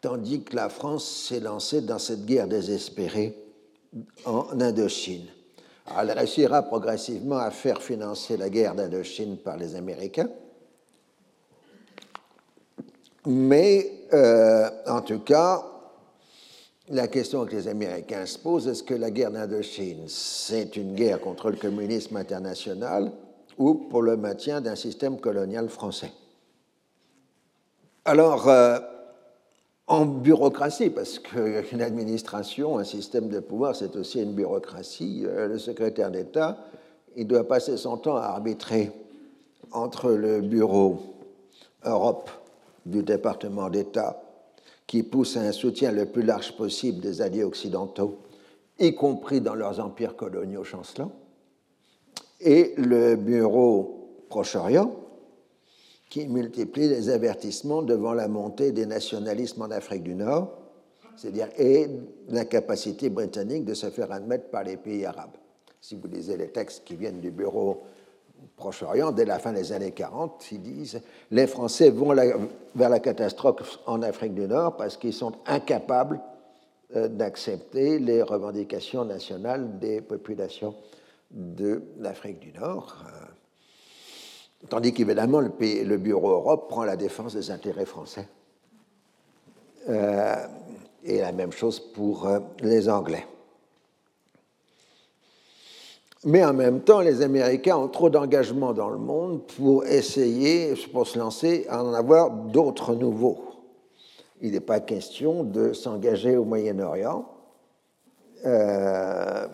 tandis 0.00 0.42
que 0.42 0.56
la 0.56 0.68
France 0.68 1.04
s'est 1.04 1.40
lancée 1.40 1.80
dans 1.80 1.98
cette 1.98 2.24
guerre 2.24 2.48
désespérée 2.48 3.36
en 4.24 4.60
Indochine. 4.60 5.26
elle 5.98 6.10
réussira 6.10 6.62
progressivement 6.62 7.38
à 7.38 7.50
faire 7.50 7.82
financer 7.82 8.36
la 8.36 8.48
guerre 8.48 8.74
d'Indochine 8.74 9.36
par 9.38 9.56
les 9.56 9.74
Américains, 9.74 10.28
mais 13.26 14.04
euh, 14.12 14.68
en 14.86 15.00
tout 15.00 15.20
cas, 15.20 15.64
la 16.88 17.08
question 17.08 17.44
que 17.44 17.56
les 17.56 17.66
Américains 17.66 18.26
se 18.26 18.38
posent, 18.38 18.68
est-ce 18.68 18.84
que 18.84 18.94
la 18.94 19.10
guerre 19.10 19.32
d'Indochine, 19.32 20.04
c'est 20.06 20.76
une 20.76 20.94
guerre 20.94 21.20
contre 21.20 21.50
le 21.50 21.56
communisme 21.56 22.16
international 22.16 23.10
ou 23.58 23.74
pour 23.74 24.02
le 24.02 24.16
maintien 24.16 24.60
d'un 24.60 24.76
système 24.76 25.18
colonial 25.18 25.68
français? 25.68 26.12
Alors, 28.08 28.48
euh, 28.48 28.78
en 29.88 30.06
bureaucratie, 30.06 30.90
parce 30.90 31.18
qu'une 31.18 31.80
administration, 31.82 32.78
un 32.78 32.84
système 32.84 33.28
de 33.28 33.40
pouvoir, 33.40 33.74
c'est 33.74 33.96
aussi 33.96 34.22
une 34.22 34.32
bureaucratie, 34.32 35.24
euh, 35.26 35.48
le 35.48 35.58
secrétaire 35.58 36.12
d'État, 36.12 36.56
il 37.16 37.26
doit 37.26 37.48
passer 37.48 37.76
son 37.76 37.96
temps 37.96 38.14
à 38.14 38.26
arbitrer 38.26 38.92
entre 39.72 40.12
le 40.12 40.40
bureau 40.40 41.16
Europe 41.84 42.30
du 42.84 43.02
département 43.02 43.70
d'État 43.70 44.22
qui 44.86 45.02
pousse 45.02 45.36
à 45.36 45.40
un 45.40 45.50
soutien 45.50 45.90
le 45.90 46.06
plus 46.06 46.22
large 46.22 46.56
possible 46.56 47.00
des 47.00 47.22
alliés 47.22 47.42
occidentaux, 47.42 48.18
y 48.78 48.94
compris 48.94 49.40
dans 49.40 49.56
leurs 49.56 49.80
empires 49.80 50.14
coloniaux 50.14 50.62
chancelants, 50.62 51.10
et 52.40 52.72
le 52.76 53.16
bureau 53.16 54.26
Proche-Orient, 54.28 54.94
qui 56.08 56.26
multiplie 56.26 56.88
les 56.88 57.10
avertissements 57.10 57.82
devant 57.82 58.12
la 58.12 58.28
montée 58.28 58.72
des 58.72 58.86
nationalismes 58.86 59.62
en 59.62 59.70
Afrique 59.70 60.02
du 60.02 60.14
Nord, 60.14 60.58
c'est-à-dire 61.16 61.48
et 61.58 61.88
l'incapacité 62.28 63.10
britannique 63.10 63.64
de 63.64 63.74
se 63.74 63.90
faire 63.90 64.12
admettre 64.12 64.48
par 64.50 64.64
les 64.64 64.76
pays 64.76 65.04
arabes. 65.04 65.36
Si 65.80 65.96
vous 65.96 66.08
lisez 66.08 66.36
les 66.36 66.48
textes 66.48 66.84
qui 66.84 66.96
viennent 66.96 67.20
du 67.20 67.30
bureau 67.30 67.82
Proche-Orient, 68.56 69.12
dès 69.12 69.24
la 69.24 69.38
fin 69.38 69.52
des 69.52 69.72
années 69.72 69.92
40, 69.92 70.44
ils 70.52 70.62
disent 70.62 71.00
les 71.30 71.46
Français 71.46 71.90
vont 71.90 72.14
vers 72.74 72.88
la 72.88 73.00
catastrophe 73.00 73.80
en 73.86 74.02
Afrique 74.02 74.34
du 74.34 74.46
Nord 74.46 74.76
parce 74.76 74.96
qu'ils 74.96 75.12
sont 75.12 75.32
incapables 75.46 76.20
euh, 76.94 77.08
d'accepter 77.08 77.98
les 77.98 78.22
revendications 78.22 79.04
nationales 79.04 79.78
des 79.78 80.00
populations 80.00 80.74
de 81.30 81.82
l'Afrique 81.98 82.38
du 82.38 82.52
Nord. 82.52 83.04
Euh, 84.62 84.66
tandis 84.68 84.92
qu'évidemment, 84.92 85.40
le, 85.40 85.50
le, 85.60 85.96
Bureau 85.96 86.30
Europe 86.30 86.68
prend 86.68 86.84
la 86.84 86.96
défense 86.96 87.34
des 87.34 87.50
intérêts 87.50 87.86
français. 87.86 88.28
Euh, 89.88 90.34
et 91.04 91.20
la 91.20 91.32
même 91.32 91.52
chose 91.52 91.78
pour 91.78 92.28
les 92.60 92.88
Anglais. 92.88 93.24
Mais 96.24 96.44
en 96.44 96.52
même 96.52 96.80
temps, 96.80 97.00
les 97.00 97.22
Américains 97.22 97.76
ont 97.76 97.86
trop 97.86 98.10
d'engagement 98.10 98.72
dans 98.72 98.90
le 98.90 98.98
monde 98.98 99.42
pour 99.56 99.84
essayer, 99.86 100.74
pour 100.92 101.06
se 101.06 101.16
lancer, 101.16 101.66
à 101.68 101.84
en 101.84 101.94
avoir 101.94 102.30
d'autres 102.30 102.96
nouveaux. 102.96 103.44
Il 104.40 104.50
n'est 104.50 104.60
pas 104.60 104.80
question 104.80 105.44
de 105.44 105.72
s'engager 105.72 106.36
au 106.36 106.44
Moyen-Orient, 106.44 107.28
euh, 108.44 109.46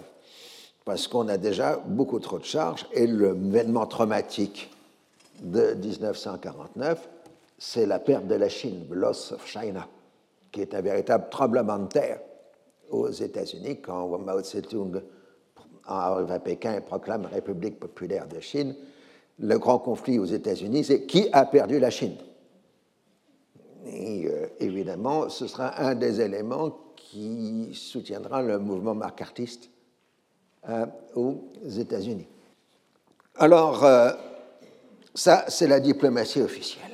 parce 0.86 1.06
qu'on 1.08 1.28
a 1.28 1.36
déjà 1.36 1.76
beaucoup 1.86 2.18
trop 2.20 2.38
de 2.38 2.44
charges, 2.44 2.86
et 2.94 3.06
l'événement 3.06 3.86
traumatique 3.86 4.70
de 5.42 5.74
1949, 5.74 7.08
c'est 7.58 7.86
la 7.86 7.98
perte 7.98 8.26
de 8.26 8.34
la 8.34 8.48
Chine, 8.48 8.86
the 8.88 8.94
loss 8.94 9.32
of 9.32 9.46
China, 9.46 9.86
qui 10.50 10.60
est 10.60 10.74
un 10.74 10.80
véritable 10.80 11.28
tremblement 11.30 11.78
de 11.78 11.88
terre 11.88 12.20
aux 12.90 13.08
États-Unis 13.08 13.80
quand 13.80 14.18
Mao 14.18 14.40
Tse-tung 14.40 15.02
arrive 15.84 16.30
à 16.30 16.38
Pékin 16.38 16.74
et 16.74 16.80
proclame 16.80 17.26
République 17.26 17.80
populaire 17.80 18.26
de 18.26 18.40
Chine, 18.40 18.74
le 19.38 19.58
grand 19.58 19.78
conflit 19.78 20.18
aux 20.18 20.24
États-Unis, 20.24 20.84
c'est 20.84 21.06
qui 21.06 21.28
a 21.32 21.44
perdu 21.46 21.78
la 21.78 21.90
Chine? 21.90 22.16
Et 23.86 24.26
euh, 24.26 24.46
évidemment, 24.60 25.28
ce 25.28 25.46
sera 25.46 25.80
un 25.82 25.94
des 25.94 26.20
éléments 26.20 26.78
qui 26.94 27.70
soutiendra 27.74 28.42
le 28.42 28.58
mouvement 28.58 28.94
macartiste 28.94 29.70
euh, 30.68 30.86
aux 31.16 31.48
États-Unis. 31.66 32.28
Alors, 33.36 33.84
euh, 33.84 34.12
ça, 35.14 35.44
c'est 35.48 35.66
la 35.66 35.80
diplomatie 35.80 36.40
officielle. 36.40 36.92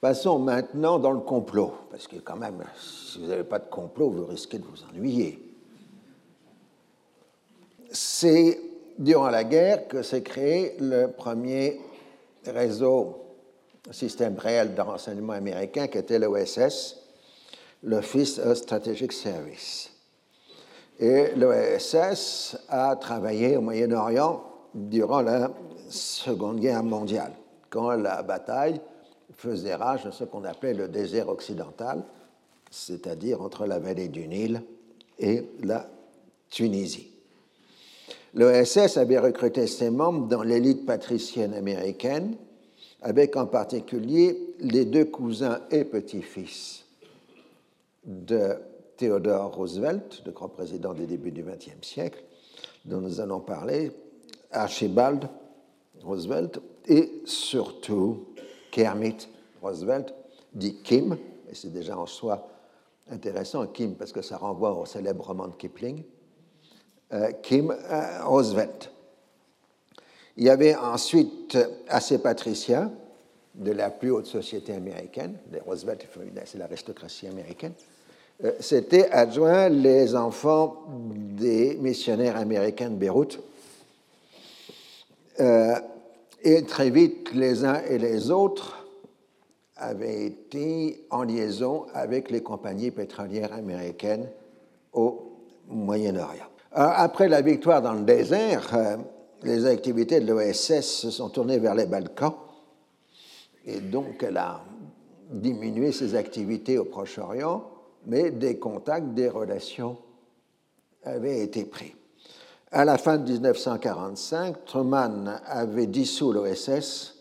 Passons 0.00 0.38
maintenant 0.38 0.98
dans 0.98 1.12
le 1.12 1.20
complot, 1.20 1.72
parce 1.90 2.06
que 2.06 2.16
quand 2.16 2.36
même, 2.36 2.62
si 2.78 3.18
vous 3.18 3.26
n'avez 3.26 3.44
pas 3.44 3.58
de 3.58 3.68
complot, 3.68 4.10
vous 4.10 4.26
risquez 4.26 4.58
de 4.58 4.64
vous 4.64 4.84
ennuyer. 4.90 5.42
C'est 7.90 8.60
durant 8.98 9.30
la 9.30 9.44
guerre 9.44 9.88
que 9.88 10.02
s'est 10.02 10.22
créé 10.22 10.76
le 10.78 11.08
premier 11.08 11.80
réseau, 12.46 13.22
système 13.90 14.36
réel 14.38 14.74
de 14.74 14.80
renseignement 14.80 15.32
américain, 15.32 15.86
qui 15.86 15.98
était 15.98 16.18
l'OSS, 16.18 16.96
l'Office 17.82 18.38
of 18.38 18.58
Strategic 18.58 19.12
Service. 19.12 19.90
Et 20.98 21.34
l'OSS 21.36 22.56
a 22.68 22.96
travaillé 22.96 23.56
au 23.56 23.60
Moyen-Orient 23.60 24.42
durant 24.74 25.22
la 25.22 25.50
Seconde 25.88 26.60
Guerre 26.60 26.82
mondiale, 26.82 27.32
quand 27.70 27.90
la 27.90 28.22
bataille 28.22 28.80
faisait 29.36 29.74
rage 29.74 30.04
dans 30.04 30.12
ce 30.12 30.24
qu'on 30.24 30.44
appelait 30.44 30.74
le 30.74 30.88
désert 30.88 31.28
occidental, 31.28 32.02
c'est-à-dire 32.70 33.42
entre 33.42 33.66
la 33.66 33.78
vallée 33.78 34.08
du 34.08 34.26
Nil 34.26 34.62
et 35.18 35.44
la 35.62 35.88
Tunisie. 36.50 37.10
L'OSS 38.34 38.96
avait 38.96 39.18
recruté 39.18 39.66
ses 39.66 39.90
membres 39.90 40.28
dans 40.28 40.42
l'élite 40.42 40.84
patricienne 40.84 41.54
américaine, 41.54 42.36
avec 43.02 43.36
en 43.36 43.46
particulier 43.46 44.54
les 44.60 44.84
deux 44.84 45.06
cousins 45.06 45.60
et 45.70 45.84
petits-fils 45.84 46.84
de 48.04 48.56
Theodore 48.96 49.54
Roosevelt, 49.54 50.22
le 50.24 50.32
grand 50.32 50.48
président 50.48 50.94
des 50.94 51.06
débuts 51.06 51.32
du 51.32 51.42
XXe 51.42 51.86
siècle, 51.86 52.22
dont 52.84 53.00
nous 53.00 53.20
allons 53.20 53.40
parler, 53.40 53.92
Archibald 54.52 55.28
Roosevelt, 56.06 56.60
et 56.86 57.22
surtout 57.24 58.26
Kermit 58.70 59.28
Roosevelt, 59.60 60.14
dit 60.54 60.76
Kim, 60.82 61.18
et 61.50 61.54
c'est 61.54 61.72
déjà 61.72 61.98
en 61.98 62.06
soi 62.06 62.48
intéressant, 63.10 63.66
Kim, 63.66 63.94
parce 63.94 64.12
que 64.12 64.22
ça 64.22 64.36
renvoie 64.36 64.72
au 64.72 64.86
célèbre 64.86 65.26
roman 65.26 65.48
de 65.48 65.54
Kipling, 65.54 66.02
euh, 67.12 67.32
Kim 67.42 67.70
euh, 67.70 68.24
Roosevelt. 68.24 68.90
Il 70.36 70.44
y 70.44 70.50
avait 70.50 70.74
ensuite 70.74 71.56
assez 71.88 72.18
patriciens 72.18 72.92
de 73.54 73.72
la 73.72 73.90
plus 73.90 74.10
haute 74.10 74.26
société 74.26 74.74
américaine, 74.74 75.38
les 75.50 75.60
Roosevelt, 75.60 76.06
c'est 76.44 76.58
l'aristocratie 76.58 77.26
américaine, 77.26 77.72
euh, 78.44 78.52
c'était 78.60 79.10
adjoint 79.10 79.68
les 79.68 80.14
enfants 80.14 80.84
des 81.08 81.76
missionnaires 81.76 82.36
américains 82.36 82.90
de 82.90 82.96
Beyrouth. 82.96 83.40
Et 86.42 86.62
très 86.64 86.90
vite, 86.90 87.32
les 87.34 87.64
uns 87.64 87.80
et 87.88 87.98
les 87.98 88.30
autres 88.30 88.86
avaient 89.76 90.26
été 90.26 91.06
en 91.10 91.22
liaison 91.22 91.86
avec 91.92 92.30
les 92.30 92.42
compagnies 92.42 92.90
pétrolières 92.90 93.52
américaines 93.52 94.28
au 94.92 95.32
Moyen-Orient. 95.68 96.46
Après 96.72 97.28
la 97.28 97.42
victoire 97.42 97.82
dans 97.82 97.94
le 97.94 98.02
désert, 98.02 98.74
euh, 98.74 98.96
les 99.42 99.66
activités 99.66 100.20
de 100.20 100.32
l'OSS 100.32 100.82
se 100.82 101.10
sont 101.10 101.28
tournées 101.30 101.58
vers 101.58 101.74
les 101.74 101.86
Balkans 101.86 102.34
et 103.64 103.80
donc 103.80 104.22
elle 104.22 104.36
a 104.36 104.62
diminué 105.30 105.90
ses 105.90 106.14
activités 106.14 106.78
au 106.78 106.84
Proche-Orient, 106.84 107.64
mais 108.06 108.30
des 108.30 108.58
contacts, 108.58 109.14
des 109.14 109.28
relations 109.28 109.98
avaient 111.02 111.40
été 111.40 111.64
pris. 111.64 111.95
À 112.76 112.84
la 112.84 112.98
fin 112.98 113.16
de 113.16 113.32
1945, 113.32 114.66
Truman 114.66 115.40
avait 115.46 115.86
dissous 115.86 116.30
l'OSS 116.30 117.14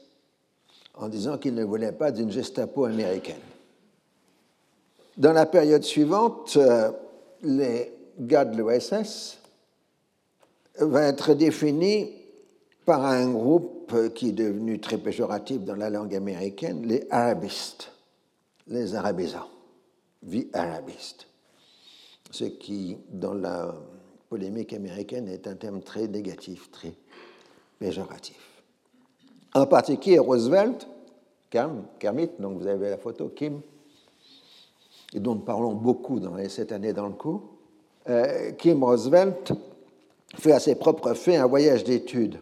en 0.96 1.08
disant 1.08 1.38
qu'il 1.38 1.56
ne 1.56 1.64
voulait 1.64 1.94
pas 1.94 2.12
d'une 2.12 2.30
Gestapo 2.30 2.84
américaine. 2.84 3.40
Dans 5.16 5.32
la 5.32 5.46
période 5.46 5.84
suivante, 5.84 6.58
euh, 6.58 6.92
les 7.42 7.94
gars 8.20 8.44
de 8.44 8.58
l'OSS 8.58 9.38
va 10.78 11.04
être 11.04 11.34
défini 11.34 12.12
par 12.86 13.06
un 13.06 13.32
groupe 13.32 14.12
qui 14.14 14.32
est 14.32 14.34
devenu 14.34 14.82
très 14.82 14.98
péjoratif 14.98 15.62
dans 15.62 15.78
la 15.78 15.90
langue 15.90 16.16
américaine, 16.16 16.86
les 16.86 17.08
arabistes, 17.10 17.94
les 18.68 18.94
arabisants, 18.94 19.48
vie 20.22 20.50
arabiste. 20.52 21.28
Ce 22.30 22.44
qui, 22.44 22.98
dans 23.10 23.36
la 23.36 23.74
polémique 24.36 24.74
américaine, 24.74 25.30
est 25.30 25.48
un 25.48 25.56
terme 25.56 25.80
très 25.80 26.10
négatif, 26.10 26.70
très 26.70 26.92
péjoratif. 27.80 28.62
En 29.54 29.66
particulier, 29.66 30.20
Roosevelt, 30.20 30.86
Kermit, 31.50 32.32
donc 32.40 32.60
vous 32.60 32.68
avez 32.68 32.90
la 32.90 32.98
photo, 32.98 33.30
Kim, 33.30 33.62
et 35.14 35.22
dont 35.22 35.36
nous 35.36 35.46
parlons 35.46 35.74
beaucoup 35.74 36.20
dans 36.20 36.36
cette 36.50 36.74
année 36.74 36.92
dans 36.92 37.08
le 37.08 37.14
cours, 37.14 37.44
euh, 38.10 38.52
Kim 38.58 38.84
Roosevelt 38.84 39.54
fait 40.36 40.52
à 40.52 40.60
ses 40.60 40.76
propres 40.76 41.14
faits 41.14 41.40
un 41.40 41.48
voyage 41.48 41.86
d'études 41.86 42.42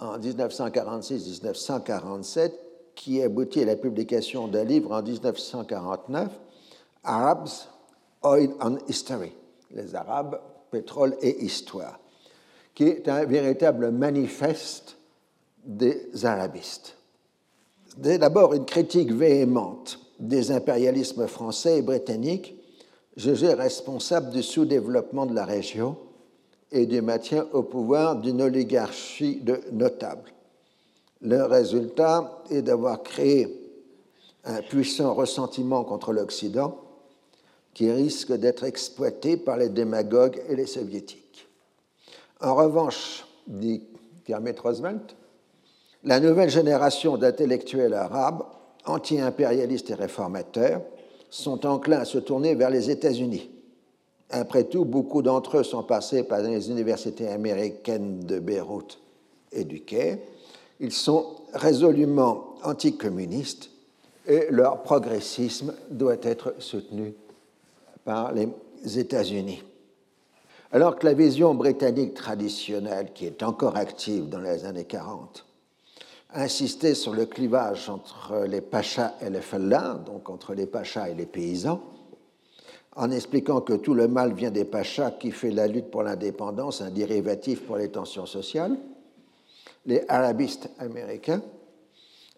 en 0.00 0.18
1946-1947 0.18 2.50
qui 2.96 3.22
aboutit 3.22 3.62
à 3.62 3.66
la 3.66 3.76
publication 3.76 4.48
d'un 4.48 4.64
livre 4.64 4.90
en 4.90 5.04
1949, 5.04 6.32
Arabs, 7.04 7.68
Oil 8.24 8.48
and 8.60 8.78
History, 8.88 9.30
les 9.70 9.94
Arabes, 9.94 10.40
pétrole 10.72 11.16
et 11.20 11.44
histoire, 11.44 12.00
qui 12.74 12.84
est 12.84 13.08
un 13.08 13.24
véritable 13.26 13.92
manifeste 13.92 14.96
des 15.64 16.08
arabistes. 16.24 16.96
C'est 18.02 18.18
d'abord 18.18 18.54
une 18.54 18.64
critique 18.64 19.12
véhémente 19.12 20.00
des 20.18 20.50
impérialismes 20.50 21.28
français 21.28 21.78
et 21.78 21.82
britanniques 21.82 22.56
jugés 23.16 23.52
responsables 23.52 24.30
du 24.30 24.42
sous-développement 24.42 25.26
de 25.26 25.34
la 25.34 25.44
région 25.44 25.96
et 26.70 26.86
du 26.86 27.02
maintien 27.02 27.46
au 27.52 27.62
pouvoir 27.62 28.16
d'une 28.16 28.40
oligarchie 28.40 29.40
de 29.42 29.60
notables. 29.72 30.32
Le 31.20 31.44
résultat 31.44 32.42
est 32.50 32.62
d'avoir 32.62 33.02
créé 33.02 33.62
un 34.44 34.62
puissant 34.62 35.12
ressentiment 35.12 35.84
contre 35.84 36.12
l'Occident 36.12 36.78
qui 37.74 37.90
risque 37.90 38.32
d'être 38.32 38.64
exploité 38.64 39.36
par 39.36 39.56
les 39.56 39.68
démagogues 39.68 40.42
et 40.48 40.56
les 40.56 40.66
soviétiques. 40.66 41.48
En 42.40 42.54
revanche, 42.54 43.24
dit 43.46 43.82
Kermit 44.24 44.58
Roosevelt, 44.62 45.16
la 46.04 46.20
nouvelle 46.20 46.50
génération 46.50 47.16
d'intellectuels 47.16 47.94
arabes, 47.94 48.42
anti-impérialistes 48.84 49.90
et 49.90 49.94
réformateurs, 49.94 50.82
sont 51.30 51.64
enclins 51.64 52.00
à 52.00 52.04
se 52.04 52.18
tourner 52.18 52.54
vers 52.54 52.70
les 52.70 52.90
États-Unis 52.90 53.48
après 54.32 54.64
tout, 54.64 54.86
beaucoup 54.86 55.20
d'entre 55.20 55.58
eux 55.58 55.62
sont 55.62 55.82
passés 55.82 56.22
par 56.22 56.40
les 56.40 56.70
universités 56.70 57.28
américaines 57.28 58.20
de 58.20 58.38
Beyrouth 58.38 58.98
et 59.52 59.64
du 59.64 59.82
Caire. 59.82 60.16
Ils 60.80 60.92
sont 60.92 61.26
résolument 61.52 62.54
anticommunistes 62.64 63.70
et 64.26 64.46
leur 64.48 64.82
progressisme 64.82 65.74
doit 65.90 66.16
être 66.22 66.54
soutenu 66.58 67.12
par 68.04 68.32
les 68.32 68.48
États-Unis. 68.98 69.62
Alors 70.72 70.98
que 70.98 71.06
la 71.06 71.12
vision 71.12 71.54
britannique 71.54 72.14
traditionnelle, 72.14 73.12
qui 73.12 73.26
est 73.26 73.42
encore 73.42 73.76
active 73.76 74.28
dans 74.28 74.40
les 74.40 74.64
années 74.64 74.86
40, 74.86 75.44
insistait 76.34 76.94
sur 76.94 77.12
le 77.12 77.26
clivage 77.26 77.90
entre 77.90 78.46
les 78.48 78.62
pachas 78.62 79.14
et 79.20 79.28
les 79.28 79.42
fellahs, 79.42 80.02
donc 80.06 80.30
entre 80.30 80.54
les 80.54 80.66
pachas 80.66 81.10
et 81.10 81.14
les 81.14 81.26
paysans, 81.26 81.82
en 82.96 83.10
expliquant 83.10 83.60
que 83.60 83.74
tout 83.74 83.94
le 83.94 84.08
mal 84.08 84.32
vient 84.32 84.50
des 84.50 84.64
pachas 84.64 85.12
qui 85.12 85.30
fait 85.30 85.50
la 85.50 85.66
lutte 85.66 85.90
pour 85.90 86.02
l'indépendance 86.02 86.80
un 86.80 86.90
dérivatif 86.90 87.62
pour 87.62 87.76
les 87.76 87.90
tensions 87.90 88.26
sociales, 88.26 88.76
les 89.86 90.04
arabistes 90.08 90.70
américains 90.78 91.42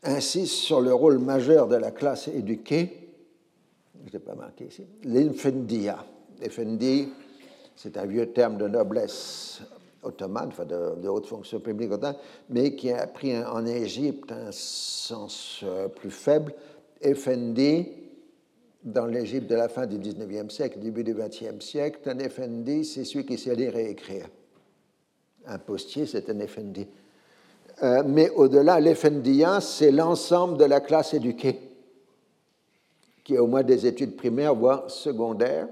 insistent 0.03 0.55
sur 0.55 0.81
le 0.81 0.95
rôle 0.95 1.19
majeur 1.19 1.69
de 1.69 1.77
la 1.77 1.91
classe 1.91 2.29
éduquée, 2.29 3.04
je 4.07 4.13
n'ai 4.13 4.19
pas 4.19 4.35
marqué 4.35 4.67
ici, 4.67 4.87
l'infendia. 5.05 6.05
L'effendi, 6.41 7.09
c'est 7.77 7.97
un 7.97 8.07
vieux 8.07 8.33
terme 8.33 8.59
de 8.59 8.69
noblesse 8.69 9.63
ottomane, 10.03 10.49
enfin 10.49 10.65
de, 10.65 11.09
haute 11.09 11.27
fonction 11.27 11.61
publique 11.61 11.93
ottomane, 11.93 12.17
mais 12.51 12.75
qui 12.75 12.91
a 12.91 13.07
pris 13.07 13.37
en 13.37 13.65
Égypte 13.65 14.31
un 14.33 14.51
sens 14.53 15.61
euh, 15.65 15.89
plus 15.89 16.11
faible. 16.11 16.53
Effendi, 17.01 17.89
dans 18.83 19.07
l'Égypte 19.07 19.49
de 19.49 19.55
la 19.55 19.69
fin 19.69 19.87
du 19.87 19.99
19e 19.99 20.51
siècle, 20.51 20.79
début 20.79 21.05
du 21.05 21.15
20e 21.15 21.61
siècle, 21.61 22.01
un 22.09 22.19
effendi, 22.19 22.85
c'est 22.85 23.05
celui 23.05 23.25
qui 23.25 23.39
sait 23.39 23.55
lire 23.55 23.77
et 23.77 23.91
écrire. 23.91 24.27
Un 25.47 25.59
postier, 25.59 26.07
c'est 26.07 26.29
un 26.31 26.39
effendi. 26.41 26.87
Euh, 27.83 28.03
mais 28.07 28.31
au-delà, 28.31 28.81
l'effendia, 28.81 29.61
c'est 29.61 29.91
l'ensemble 29.91 30.59
de 30.59 30.65
la 30.65 30.81
classe 30.81 31.15
éduquée, 31.15 31.59
qui 33.25 33.37
a 33.37 33.43
au 33.43 33.47
moins 33.47 33.63
des 33.63 33.87
études 33.87 34.17
primaires, 34.17 34.55
voire 34.55 34.91
secondaires, 34.91 35.69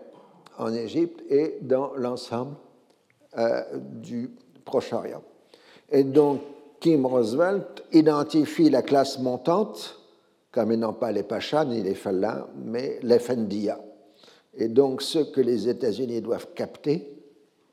en 0.59 0.73
Égypte 0.73 1.23
et 1.31 1.59
dans 1.61 1.93
l'ensemble 1.97 2.57
euh, 3.39 3.63
du 3.79 4.31
Proche-Orient. 4.65 5.23
Et 5.91 6.05
donc, 6.05 6.41
Kim 6.81 7.07
Roosevelt 7.07 7.85
identifie 7.93 8.71
la 8.71 8.83
classe 8.83 9.19
montante 9.19 10.03
comme 10.53 10.71
étant 10.73 10.93
pas 10.93 11.11
les 11.11 11.23
Pachas 11.23 11.65
ni 11.65 11.83
les 11.83 11.95
Fallahs, 11.95 12.47
mais 12.65 12.99
les 13.03 13.19
Fendia. 13.19 13.81
Et 14.55 14.69
donc 14.69 15.01
ce 15.01 15.19
que 15.19 15.41
les 15.41 15.69
États-Unis 15.69 16.21
doivent 16.21 16.49
capter, 16.55 17.09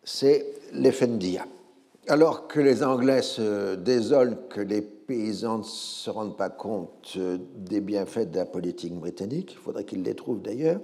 c'est 0.03 0.45
les 0.73 0.93
Fendia. 0.93 1.45
Alors 2.07 2.47
que 2.47 2.61
les 2.61 2.81
Anglais 2.81 3.21
se 3.21 3.75
désolent 3.75 4.37
que 4.49 4.61
les 4.61 4.81
paysans 5.09 5.57
ne 5.57 5.63
se 5.63 6.09
rendent 6.11 6.37
pas 6.37 6.51
compte 6.51 7.17
des 7.17 7.81
bienfaits 7.81 8.29
de 8.29 8.37
la 8.37 8.45
politique 8.45 8.93
britannique, 8.93 9.53
il 9.53 9.57
faudrait 9.57 9.83
qu'ils 9.83 10.03
les 10.03 10.13
trouvent 10.13 10.41
d'ailleurs, 10.41 10.79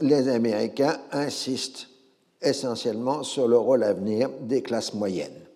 les 0.00 0.28
Américains 0.28 0.98
insistent 1.12 1.88
essentiellement 2.42 3.22
sur 3.22 3.46
le 3.46 3.56
rôle 3.56 3.84
à 3.84 3.92
venir 3.92 4.28
des 4.40 4.60
classes 4.60 4.92
moyennes. 4.92 5.46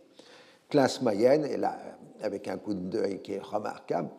Classe 0.68 1.02
moyenne, 1.02 1.44
et 1.44 1.56
là, 1.56 1.76
avec 2.22 2.46
un 2.46 2.56
coup 2.56 2.74
d'œil 2.74 3.20
qui 3.20 3.32
est 3.32 3.42
remarquable, 3.42 4.10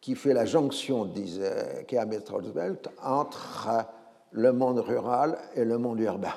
qui 0.00 0.14
fait 0.14 0.32
la 0.32 0.44
jonction, 0.44 1.04
disait 1.04 1.84
Kermit 1.88 2.28
Roosevelt, 2.30 2.88
entre 3.02 3.86
le 4.30 4.52
monde 4.52 4.78
rural 4.78 5.36
et 5.56 5.64
le 5.64 5.78
monde 5.78 5.98
urbain. 5.98 6.34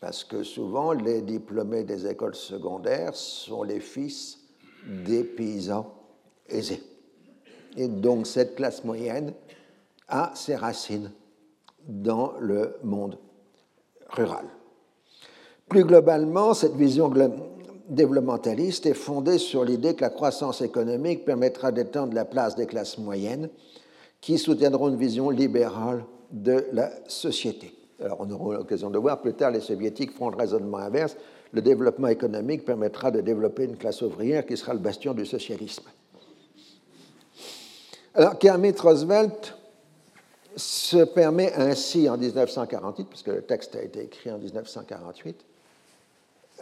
Parce 0.00 0.24
que 0.24 0.42
souvent, 0.42 0.90
les 0.90 1.22
diplômés 1.22 1.84
des 1.84 2.04
écoles 2.08 2.34
secondaires 2.34 3.14
sont 3.14 3.62
les 3.62 3.78
fils 3.78 4.47
des 4.86 5.24
paysans 5.24 5.94
aisés. 6.48 6.82
Et 7.76 7.88
donc 7.88 8.26
cette 8.26 8.54
classe 8.54 8.84
moyenne 8.84 9.32
a 10.08 10.32
ses 10.34 10.56
racines 10.56 11.12
dans 11.86 12.32
le 12.40 12.76
monde 12.82 13.18
rural. 14.10 14.44
Plus 15.68 15.84
globalement, 15.84 16.54
cette 16.54 16.74
vision 16.74 17.12
développementaliste 17.88 18.86
est 18.86 18.94
fondée 18.94 19.38
sur 19.38 19.64
l'idée 19.64 19.94
que 19.94 20.00
la 20.00 20.10
croissance 20.10 20.62
économique 20.62 21.24
permettra 21.24 21.72
d'étendre 21.72 22.14
la 22.14 22.24
place 22.24 22.56
des 22.56 22.66
classes 22.66 22.98
moyennes 22.98 23.50
qui 24.20 24.38
soutiendront 24.38 24.88
une 24.88 24.96
vision 24.96 25.30
libérale 25.30 26.04
de 26.30 26.66
la 26.72 26.90
société. 27.06 27.74
Alors 28.02 28.18
on 28.20 28.30
aura 28.30 28.56
l'occasion 28.56 28.90
de 28.90 28.98
voir 28.98 29.20
plus 29.20 29.34
tard, 29.34 29.50
les 29.50 29.60
soviétiques 29.60 30.12
feront 30.12 30.30
le 30.30 30.36
raisonnement 30.36 30.78
inverse. 30.78 31.16
Le 31.52 31.62
développement 31.62 32.08
économique 32.08 32.64
permettra 32.64 33.10
de 33.10 33.20
développer 33.20 33.64
une 33.64 33.76
classe 33.76 34.02
ouvrière 34.02 34.44
qui 34.44 34.56
sera 34.56 34.74
le 34.74 34.80
bastion 34.80 35.14
du 35.14 35.24
socialisme. 35.24 35.84
Alors 38.14 38.38
Kermit 38.38 38.74
Roosevelt 38.78 39.54
se 40.56 41.04
permet 41.04 41.52
ainsi 41.54 42.08
en 42.08 42.18
1948, 42.18 43.08
puisque 43.08 43.28
le 43.28 43.42
texte 43.42 43.76
a 43.76 43.82
été 43.82 44.02
écrit 44.02 44.30
en 44.30 44.38
1948, 44.38 45.44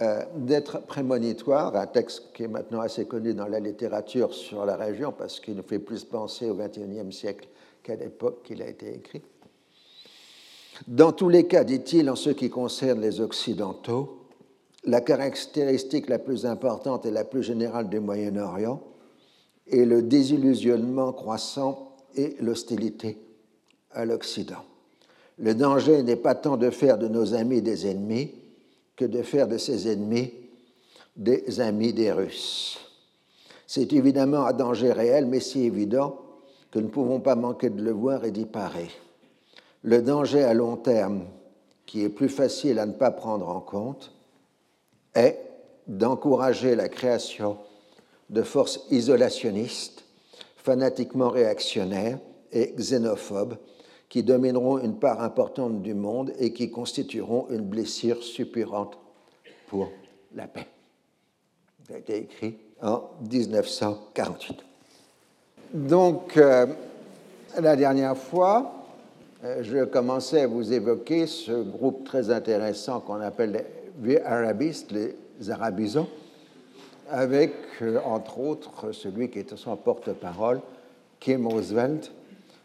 euh, 0.03 0.23
d'être 0.35 0.81
prémonitoire, 0.81 1.75
un 1.75 1.87
texte 1.87 2.25
qui 2.35 2.43
est 2.43 2.49
maintenant 2.49 2.81
assez 2.81 3.07
connu 3.07 3.33
dans 3.33 3.47
la 3.47 3.59
littérature 3.59 4.35
sur 4.35 4.67
la 4.67 4.77
région, 4.77 5.13
parce 5.13 5.41
qu'il 5.41 5.55
nous 5.55 5.63
fait 5.63 5.79
plus 5.79 6.05
penser 6.05 6.51
au 6.51 6.55
XXIe 6.55 7.11
siècle 7.11 7.49
qu'à 7.83 7.97
l'époque 7.97 8.43
qu'il 8.45 8.61
a 8.61 8.69
été 8.69 8.95
écrit. 8.95 9.23
Dans 10.87 11.13
tous 11.13 11.31
les 11.31 11.47
cas, 11.47 11.65
dit-il, 11.65 12.11
en 12.11 12.17
ce 12.17 12.29
qui 12.29 12.51
concerne 12.51 13.01
les 13.01 13.23
Occidentaux, 13.23 14.26
la 14.87 15.01
caractéristique 15.01 16.09
la 16.09 16.19
plus 16.19 16.47
importante 16.47 17.07
et 17.07 17.11
la 17.11 17.25
plus 17.25 17.43
générale 17.43 17.89
du 17.89 17.99
Moyen-Orient 17.99 18.81
est 19.71 19.85
le 19.85 20.01
désillusionnement 20.03 21.13
croissant 21.13 21.97
et 22.15 22.37
l'hostilité 22.41 23.19
à 23.91 24.05
l'Occident. 24.05 24.65
Le 25.39 25.55
danger 25.55 26.03
n'est 26.03 26.17
pas 26.17 26.37
tant 26.37 26.57
de 26.57 26.71
faire 26.71 26.99
de 26.99 27.09
nos 27.09 27.35
amis 27.35 27.63
des 27.63 27.87
ennemis 27.89 28.31
que 28.95 29.05
de 29.05 29.23
faire 29.23 29.49
de 29.49 29.59
ces 29.59 29.91
ennemis 29.91 30.33
des 31.17 31.61
amis 31.61 31.93
des 31.93 32.13
Russes. 32.13 32.79
C'est 33.67 33.93
évidemment 33.93 34.47
un 34.47 34.53
danger 34.53 34.93
réel, 34.93 35.27
mais 35.27 35.41
si 35.41 35.65
évident 35.65 36.17
que 36.71 36.79
nous 36.79 36.87
ne 36.87 36.91
pouvons 36.91 37.21
pas 37.21 37.35
manquer 37.35 37.71
de 37.71 37.83
le 37.83 37.91
voir 37.91 38.25
et 38.25 38.31
d'y 38.31 38.47
parer. 38.47 38.89
Le 39.83 40.01
danger 40.01 40.45
à 40.45 40.55
long 40.55 40.77
terme, 40.77 41.25
qui 41.85 42.05
est 42.05 42.09
plus 42.09 42.29
facile 42.29 42.79
à 42.79 42.87
ne 42.87 42.93
pas 42.93 43.11
prendre 43.11 43.49
en 43.49 43.61
compte, 43.61 44.16
est 45.17 45.41
d'encourager 45.87 46.77
la 46.77 46.89
création 46.89 47.59
de 48.31 48.43
forces 48.43 48.81
isolationnistes, 48.91 50.05
fanatiquement 50.57 51.31
réactionnaires 51.31 52.19
et 52.53 52.73
xénophobes 52.77 53.57
qui 54.09 54.23
domineront 54.23 54.79
une 54.79 54.99
part 54.99 55.21
importante 55.23 55.83
du 55.83 55.95
monde 55.95 56.33
et 56.39 56.53
qui 56.53 56.71
constitueront 56.71 57.47
une 57.51 57.63
blessure 57.63 58.23
suppurante 58.23 58.99
pour 59.69 59.91
la 60.35 60.47
paix. 60.47 60.67
Ça 61.89 61.95
a 61.95 61.99
été 61.99 62.17
écrit 62.19 62.57
en 62.83 63.03
1948. 63.31 64.65
Donc, 65.73 66.37
euh, 66.37 66.67
la 67.59 67.77
dernière 67.77 68.17
fois, 68.17 68.73
euh, 69.45 69.63
je 69.63 69.85
commençais 69.85 70.43
à 70.43 70.47
vous 70.47 70.73
évoquer 70.73 71.27
ce 71.27 71.63
groupe 71.63 72.05
très 72.05 72.31
intéressant 72.31 73.01
qu'on 73.01 73.21
appelle 73.21 73.65
les 74.03 74.21
arabistes, 74.21 74.93
les 74.93 75.51
arabisants, 75.51 76.09
avec, 77.09 77.53
euh, 77.83 77.99
entre 78.05 78.39
autres, 78.41 78.93
celui 78.93 79.31
qui 79.31 79.39
est 79.39 79.57
son 79.57 79.77
porte-parole, 79.77 80.61
Kim 81.21 81.47
Roosevelt, 81.47 82.13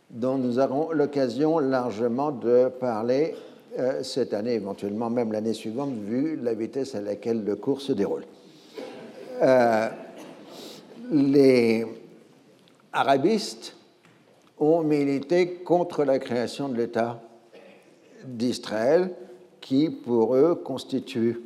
dont 0.10 0.38
nous 0.38 0.60
aurons 0.60 0.92
l'occasion 0.92 1.60
largement 1.60 2.32
de 2.32 2.70
parler 2.80 3.36
euh, 3.80 4.04
cette 4.04 4.34
année, 4.34 4.54
éventuellement 4.56 5.10
même 5.10 5.32
l'année 5.32 5.54
suivante, 5.54 5.94
vu 5.94 6.38
la 6.42 6.54
vitesse 6.54 6.96
à 6.96 7.02
laquelle 7.02 7.44
le 7.44 7.56
cours 7.56 7.82
se 7.82 7.94
déroule. 7.94 8.26
les 11.12 11.86
arabistes 12.94 13.76
ont 14.60 14.84
milité 14.84 15.56
contre 15.56 16.04
la 16.04 16.20
création 16.20 16.70
de 16.70 16.78
l'État 16.78 17.20
d'Israël, 18.26 19.12
qui 19.62 19.89
pour 19.89 20.36
eux 20.36 20.55
constitue 20.55 21.39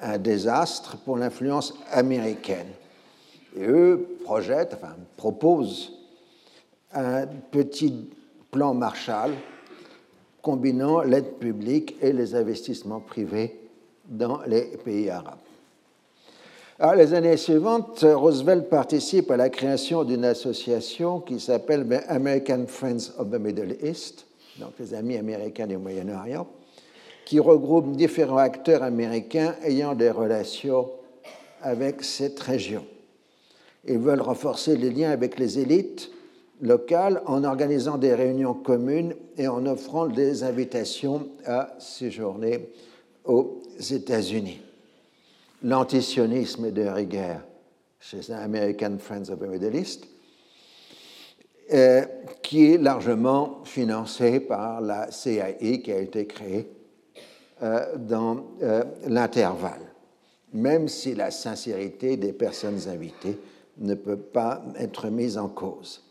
un 0.00 0.16
désastre 0.16 0.96
pour 0.98 1.16
l'influence 1.18 1.74
américaine. 1.90 2.68
Et 3.56 3.66
eux 3.66 4.16
projettent, 4.24 4.74
enfin 4.74 4.96
proposent 5.16 5.92
un 6.94 7.26
petit 7.26 8.08
plan 8.50 8.72
Marshall 8.74 9.32
combinant 10.40 11.02
l'aide 11.02 11.34
publique 11.34 11.96
et 12.00 12.12
les 12.12 12.34
investissements 12.34 13.00
privés 13.00 13.60
dans 14.08 14.40
les 14.46 14.78
pays 14.82 15.10
arabes. 15.10 15.38
Alors, 16.78 16.94
les 16.94 17.12
années 17.12 17.36
suivantes, 17.36 18.06
Roosevelt 18.08 18.70
participe 18.70 19.30
à 19.30 19.36
la 19.36 19.50
création 19.50 20.02
d'une 20.02 20.24
association 20.24 21.20
qui 21.20 21.38
s'appelle 21.38 21.86
American 22.08 22.64
Friends 22.66 23.12
of 23.18 23.30
the 23.30 23.38
Middle 23.38 23.76
East, 23.82 24.24
donc 24.58 24.72
les 24.78 24.94
amis 24.94 25.18
américains 25.18 25.66
du 25.66 25.76
Moyen-Orient, 25.76 26.46
qui 27.30 27.38
regroupe 27.38 27.92
différents 27.92 28.38
acteurs 28.38 28.82
américains 28.82 29.54
ayant 29.62 29.94
des 29.94 30.10
relations 30.10 30.90
avec 31.62 32.02
cette 32.02 32.40
région. 32.40 32.84
Ils 33.86 34.00
veulent 34.00 34.20
renforcer 34.20 34.76
les 34.76 34.90
liens 34.90 35.12
avec 35.12 35.38
les 35.38 35.60
élites 35.60 36.10
locales 36.60 37.22
en 37.26 37.44
organisant 37.44 37.98
des 37.98 38.16
réunions 38.16 38.54
communes 38.54 39.14
et 39.38 39.46
en 39.46 39.64
offrant 39.66 40.08
des 40.08 40.42
invitations 40.42 41.28
à 41.46 41.72
séjourner 41.78 42.68
aux 43.24 43.62
États-Unis 43.78 44.60
l'antisionisme 45.62 46.72
de 46.72 46.82
rigueur 46.82 47.42
chez 48.00 48.32
American 48.32 48.96
Friends 48.98 49.30
of 49.30 49.38
the 49.38 49.46
Middle 49.46 49.76
East, 49.76 50.04
euh, 51.72 52.04
qui 52.42 52.72
est 52.72 52.78
largement 52.78 53.60
financé 53.62 54.40
par 54.40 54.80
la 54.80 55.12
CIA 55.12 55.52
qui 55.52 55.92
a 55.92 56.00
été 56.00 56.26
créée 56.26 56.68
dans 57.98 58.44
euh, 58.62 58.84
l'intervalle, 59.06 59.92
même 60.52 60.88
si 60.88 61.14
la 61.14 61.30
sincérité 61.30 62.16
des 62.16 62.32
personnes 62.32 62.80
invitées 62.88 63.38
ne 63.78 63.94
peut 63.94 64.16
pas 64.16 64.62
être 64.78 65.08
mise 65.08 65.36
en 65.36 65.48
cause. 65.48 66.02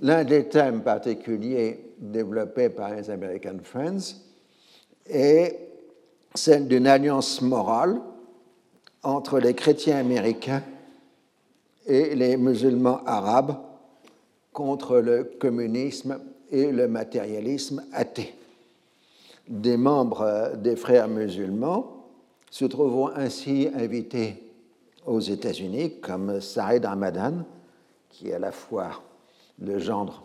L'un 0.00 0.24
des 0.24 0.48
thèmes 0.48 0.82
particuliers 0.82 1.94
développés 1.98 2.68
par 2.68 2.94
les 2.94 3.10
American 3.10 3.58
Friends 3.62 4.16
est 5.06 5.58
celle 6.34 6.66
d'une 6.66 6.86
alliance 6.86 7.40
morale 7.40 8.00
entre 9.02 9.38
les 9.38 9.54
chrétiens 9.54 9.98
américains 9.98 10.62
et 11.86 12.14
les 12.14 12.36
musulmans 12.36 13.00
arabes 13.04 13.56
contre 14.52 14.98
le 14.98 15.24
communisme 15.38 16.18
et 16.50 16.70
le 16.70 16.88
matérialisme 16.88 17.84
athée. 17.92 18.34
Des 19.48 19.76
membres 19.76 20.52
des 20.56 20.76
frères 20.76 21.08
musulmans 21.08 22.06
se 22.50 22.64
trouveront 22.64 23.08
ainsi 23.08 23.68
invités 23.74 24.52
aux 25.06 25.20
États-Unis, 25.20 26.00
comme 26.00 26.40
Saïd 26.40 26.84
Ramadan, 26.84 27.44
qui 28.08 28.28
est 28.28 28.34
à 28.34 28.38
la 28.38 28.52
fois 28.52 29.02
le 29.58 29.78
gendre 29.78 30.22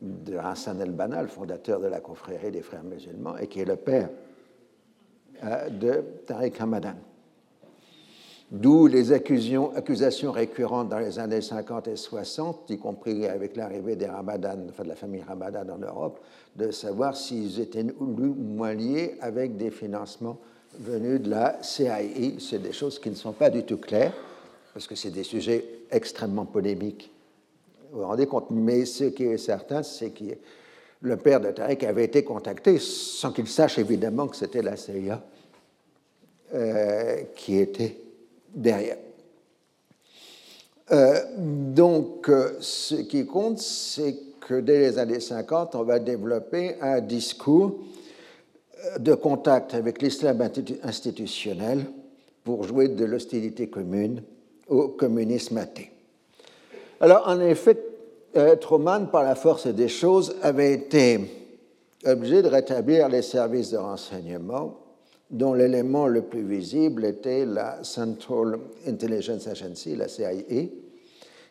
de 0.00 0.36
Hassan 0.36 0.80
el-Banna, 0.80 1.22
le 1.22 1.28
fondateur 1.28 1.80
de 1.80 1.86
la 1.86 2.00
confrérie 2.00 2.50
des 2.50 2.62
frères 2.62 2.84
musulmans, 2.84 3.36
et 3.36 3.46
qui 3.46 3.60
est 3.60 3.64
le 3.64 3.76
père 3.76 4.10
euh, 5.44 5.68
de 5.68 6.04
Tariq 6.26 6.58
Ramadan. 6.58 6.94
D'où 8.50 8.88
les 8.88 9.12
accusations, 9.12 10.32
récurrentes 10.32 10.88
dans 10.88 10.98
les 10.98 11.20
années 11.20 11.40
50 11.40 11.86
et 11.86 11.96
60, 11.96 12.68
y 12.70 12.78
compris 12.78 13.26
avec 13.26 13.56
l'arrivée 13.56 13.94
des 13.94 14.06
Ramadan, 14.06 14.56
de 14.56 14.88
la 14.88 14.96
famille 14.96 15.22
Ramadan 15.22 15.68
en 15.72 15.78
Europe, 15.78 16.18
de 16.56 16.72
savoir 16.72 17.16
s'ils 17.16 17.60
étaient 17.60 17.86
moins 18.00 18.74
liés 18.74 19.16
avec 19.20 19.56
des 19.56 19.70
financements 19.70 20.36
venus 20.80 21.20
de 21.20 21.30
la 21.30 21.62
CIE. 21.62 22.40
C'est 22.40 22.60
des 22.60 22.72
choses 22.72 22.98
qui 22.98 23.10
ne 23.10 23.14
sont 23.14 23.32
pas 23.32 23.50
du 23.50 23.62
tout 23.62 23.76
claires, 23.76 24.14
parce 24.74 24.88
que 24.88 24.96
c'est 24.96 25.10
des 25.10 25.22
sujets 25.22 25.64
extrêmement 25.92 26.44
polémiques. 26.44 27.12
Vous 27.92 28.00
vous 28.00 28.06
rendez 28.06 28.26
compte? 28.26 28.50
Mais 28.50 28.84
ce 28.84 29.04
qui 29.04 29.24
est 29.24 29.38
certain, 29.38 29.84
c'est 29.84 30.10
que 30.10 30.24
le 31.02 31.16
père 31.16 31.40
de 31.40 31.52
Tarek 31.52 31.84
avait 31.84 32.04
été 32.04 32.24
contacté 32.24 32.78
sans 32.80 33.30
qu'il 33.30 33.46
sache 33.46 33.78
évidemment 33.78 34.26
que 34.26 34.36
c'était 34.36 34.62
la 34.62 34.76
CIA 34.76 35.22
euh, 36.52 37.22
qui 37.36 37.56
était 37.56 37.96
derrière. 38.54 38.96
Euh, 40.92 41.20
donc, 41.36 42.28
euh, 42.28 42.56
ce 42.60 42.96
qui 42.96 43.24
compte, 43.24 43.58
c'est 43.58 44.16
que 44.40 44.60
dès 44.60 44.80
les 44.80 44.98
années 44.98 45.20
50, 45.20 45.76
on 45.76 45.84
va 45.84 46.00
développer 46.00 46.74
un 46.80 47.00
discours 47.00 47.76
euh, 48.84 48.98
de 48.98 49.14
contact 49.14 49.74
avec 49.74 50.02
l'islam 50.02 50.40
institutionnel 50.82 51.84
pour 52.42 52.64
jouer 52.64 52.88
de 52.88 53.04
l'hostilité 53.04 53.68
commune 53.68 54.22
au 54.68 54.88
communisme 54.88 55.58
athée. 55.58 55.92
Alors, 57.00 57.28
en 57.28 57.40
effet, 57.40 57.78
Truman, 58.60 59.06
par 59.06 59.24
la 59.24 59.34
force 59.34 59.66
des 59.66 59.88
choses, 59.88 60.36
avait 60.42 60.72
été 60.72 61.20
obligé 62.06 62.42
de 62.42 62.48
rétablir 62.48 63.08
les 63.08 63.22
services 63.22 63.70
de 63.70 63.76
renseignement 63.76 64.79
dont 65.30 65.54
l'élément 65.54 66.06
le 66.06 66.22
plus 66.22 66.42
visible 66.42 67.04
était 67.04 67.44
la 67.46 67.84
Central 67.84 68.58
Intelligence 68.86 69.46
Agency, 69.46 69.94
la 69.94 70.08
CIA, 70.08 70.66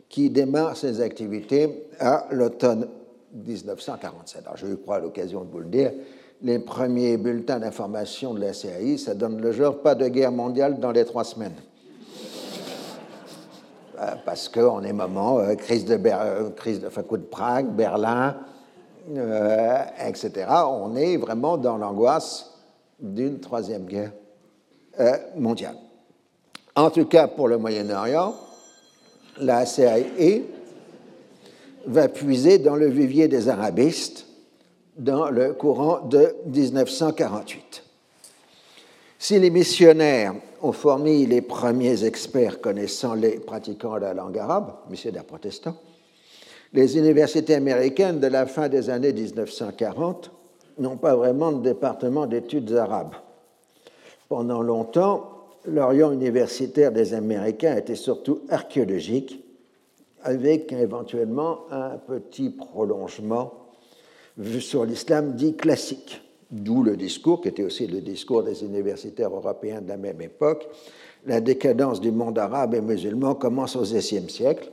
qui 0.09 0.29
démarre 0.29 0.75
ses 0.75 1.01
activités 1.01 1.87
à 1.99 2.27
l'automne 2.31 2.87
1947. 3.33 4.41
Alors, 4.45 4.57
je 4.57 4.65
vais 4.65 4.75
prendre 4.75 5.03
l'occasion 5.03 5.43
de 5.43 5.51
vous 5.51 5.59
le 5.59 5.69
dire, 5.69 5.91
les 6.41 6.59
premiers 6.59 7.17
bulletins 7.17 7.59
d'information 7.59 8.33
de 8.33 8.41
la 8.41 8.53
CIA, 8.53 8.97
ça 8.97 9.13
donne 9.13 9.41
le 9.41 9.51
genre 9.51 9.81
pas 9.81 9.95
de 9.95 10.07
guerre 10.07 10.31
mondiale 10.31 10.79
dans 10.79 10.91
les 10.91 11.05
trois 11.05 11.23
semaines. 11.23 11.55
Euh, 13.99 14.15
parce 14.25 14.47
qu'en 14.47 14.81
est 14.83 14.93
moment, 14.93 15.39
euh, 15.39 15.55
crise, 15.55 15.83
de 15.83 15.99
euh, 16.05 16.49
crise 16.51 16.79
de, 16.79 16.87
enfin, 16.87 17.03
coup 17.03 17.17
de 17.17 17.23
Prague, 17.23 17.67
Berlin, 17.67 18.37
etc., 20.05 20.45
on 20.67 20.95
est 20.95 21.17
vraiment 21.17 21.57
dans 21.57 21.77
l'angoisse 21.77 22.58
d'une 22.99 23.39
troisième 23.39 23.85
guerre 23.85 24.11
euh, 24.99 25.17
mondiale. 25.35 25.75
En 26.75 26.89
tout 26.89 27.05
cas, 27.05 27.27
pour 27.27 27.47
le 27.47 27.57
Moyen-Orient, 27.57 28.35
la 29.37 29.65
CIA 29.65 30.41
va 31.85 32.07
puiser 32.07 32.57
dans 32.57 32.75
le 32.75 32.87
vivier 32.87 33.27
des 33.27 33.49
arabistes 33.49 34.25
dans 34.97 35.29
le 35.29 35.53
courant 35.53 36.01
de 36.01 36.35
1948. 36.45 37.83
Si 39.17 39.39
les 39.39 39.49
missionnaires 39.49 40.35
ont 40.61 40.71
fourni 40.71 41.25
les 41.25 41.41
premiers 41.41 42.05
experts 42.05 42.61
connaissant 42.61 43.13
les 43.13 43.39
pratiquants 43.39 43.95
de 43.95 44.01
la 44.01 44.13
langue 44.13 44.37
arabe, 44.37 44.73
missionnaires 44.89 45.25
protestants, 45.25 45.77
les 46.73 46.97
universités 46.97 47.55
américaines 47.55 48.19
de 48.19 48.27
la 48.27 48.45
fin 48.45 48.69
des 48.69 48.89
années 48.89 49.13
1940 49.13 50.31
n'ont 50.79 50.97
pas 50.97 51.15
vraiment 51.15 51.51
de 51.51 51.61
département 51.61 52.25
d'études 52.25 52.73
arabes. 52.73 53.15
Pendant 54.27 54.61
longtemps, 54.61 55.47
l'Orient 55.65 56.11
universitaire 56.11 56.91
des 56.91 57.13
Américains 57.13 57.75
était 57.75 57.95
surtout 57.95 58.41
archéologique, 58.49 59.43
avec 60.23 60.71
éventuellement 60.73 61.59
un 61.71 61.97
petit 61.97 62.49
prolongement 62.49 63.53
sur 64.59 64.85
l'islam 64.85 65.33
dit 65.33 65.55
classique, 65.55 66.21
d'où 66.51 66.83
le 66.83 66.95
discours, 66.97 67.41
qui 67.41 67.49
était 67.49 67.63
aussi 67.63 67.87
le 67.87 68.01
discours 68.01 68.43
des 68.43 68.63
universitaires 68.63 69.33
européens 69.33 69.81
de 69.81 69.89
la 69.89 69.97
même 69.97 70.21
époque, 70.21 70.67
la 71.25 71.41
décadence 71.41 71.99
du 71.99 72.11
monde 72.11 72.39
arabe 72.39 72.73
et 72.75 72.81
musulman 72.81 73.35
commence 73.35 73.75
au 73.75 73.81
XIe 73.81 74.29
siècle, 74.29 74.71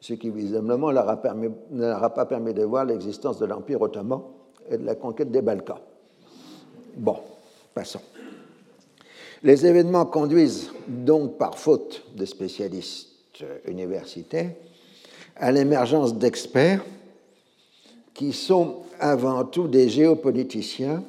ce 0.00 0.14
qui 0.14 0.30
visiblement 0.30 0.88
ne 0.88 0.94
leur 0.94 1.08
a 2.04 2.10
pas 2.10 2.26
permis 2.26 2.54
de 2.54 2.62
voir 2.64 2.84
l'existence 2.84 3.38
de 3.38 3.46
l'Empire 3.46 3.80
ottoman 3.82 4.20
et 4.70 4.78
de 4.78 4.84
la 4.84 4.94
conquête 4.94 5.30
des 5.30 5.42
Balkans. 5.42 5.80
Bon, 6.96 7.16
passons. 7.74 8.00
Les 9.42 9.66
événements 9.66 10.06
conduisent 10.06 10.70
donc, 10.86 11.36
par 11.36 11.58
faute 11.58 12.04
de 12.14 12.24
spécialistes 12.24 13.08
universitaires, 13.66 14.52
à 15.36 15.50
l'émergence 15.50 16.14
d'experts 16.14 16.84
qui 18.14 18.32
sont 18.32 18.82
avant 19.00 19.44
tout 19.44 19.66
des 19.66 19.88
géopoliticiens 19.88 21.02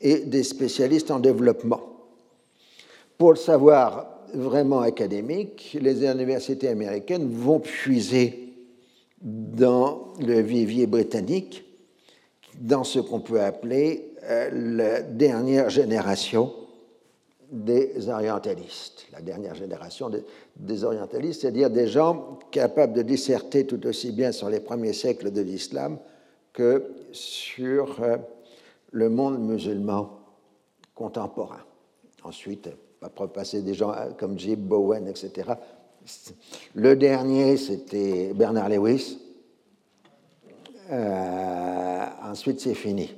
et 0.00 0.20
des 0.20 0.42
spécialistes 0.42 1.10
en 1.10 1.18
développement. 1.18 1.80
Pour 3.18 3.32
le 3.32 3.36
savoir 3.36 4.06
vraiment 4.32 4.80
académique, 4.80 5.76
les 5.78 6.04
universités 6.04 6.68
américaines 6.68 7.30
vont 7.30 7.58
puiser 7.58 8.54
dans 9.20 10.14
le 10.20 10.40
vivier 10.40 10.86
britannique 10.86 11.64
dans 12.60 12.84
ce 12.84 13.00
qu'on 13.00 13.20
peut 13.20 13.40
appeler 13.40 14.14
euh, 14.22 14.50
la 14.52 15.02
dernière 15.02 15.70
génération 15.70 16.52
des 17.50 18.08
orientalistes. 18.08 19.06
La 19.12 19.22
dernière 19.22 19.54
génération 19.54 20.10
des, 20.56 20.84
orientalistes, 20.84 21.40
c'est-à-dire 21.40 21.70
des 21.70 21.88
gens 21.88 22.38
capables 22.50 22.92
de 22.92 23.02
disserter 23.02 23.66
tout 23.66 23.84
aussi 23.86 24.12
bien 24.12 24.30
sur 24.30 24.48
les 24.50 24.60
premiers 24.60 24.92
siècles 24.92 25.32
de 25.32 25.40
l'islam 25.40 25.98
que 26.52 26.92
sur 27.12 28.00
euh, 28.02 28.18
le 28.92 29.08
monde 29.08 29.40
musulman 29.40 30.20
contemporain. 30.94 31.62
Ensuite, 32.22 32.68
après 33.00 33.26
passer 33.28 33.62
des 33.62 33.74
gens 33.74 33.94
comme 34.18 34.38
Jib 34.38 34.60
Bowen, 34.60 35.08
etc. 35.08 35.52
Le 36.74 36.94
dernier, 36.94 37.56
c'était 37.56 38.32
Bernard 38.34 38.68
Lewis, 38.68 39.18
euh, 40.90 42.06
ensuite, 42.22 42.60
c'est 42.60 42.74
fini. 42.74 43.14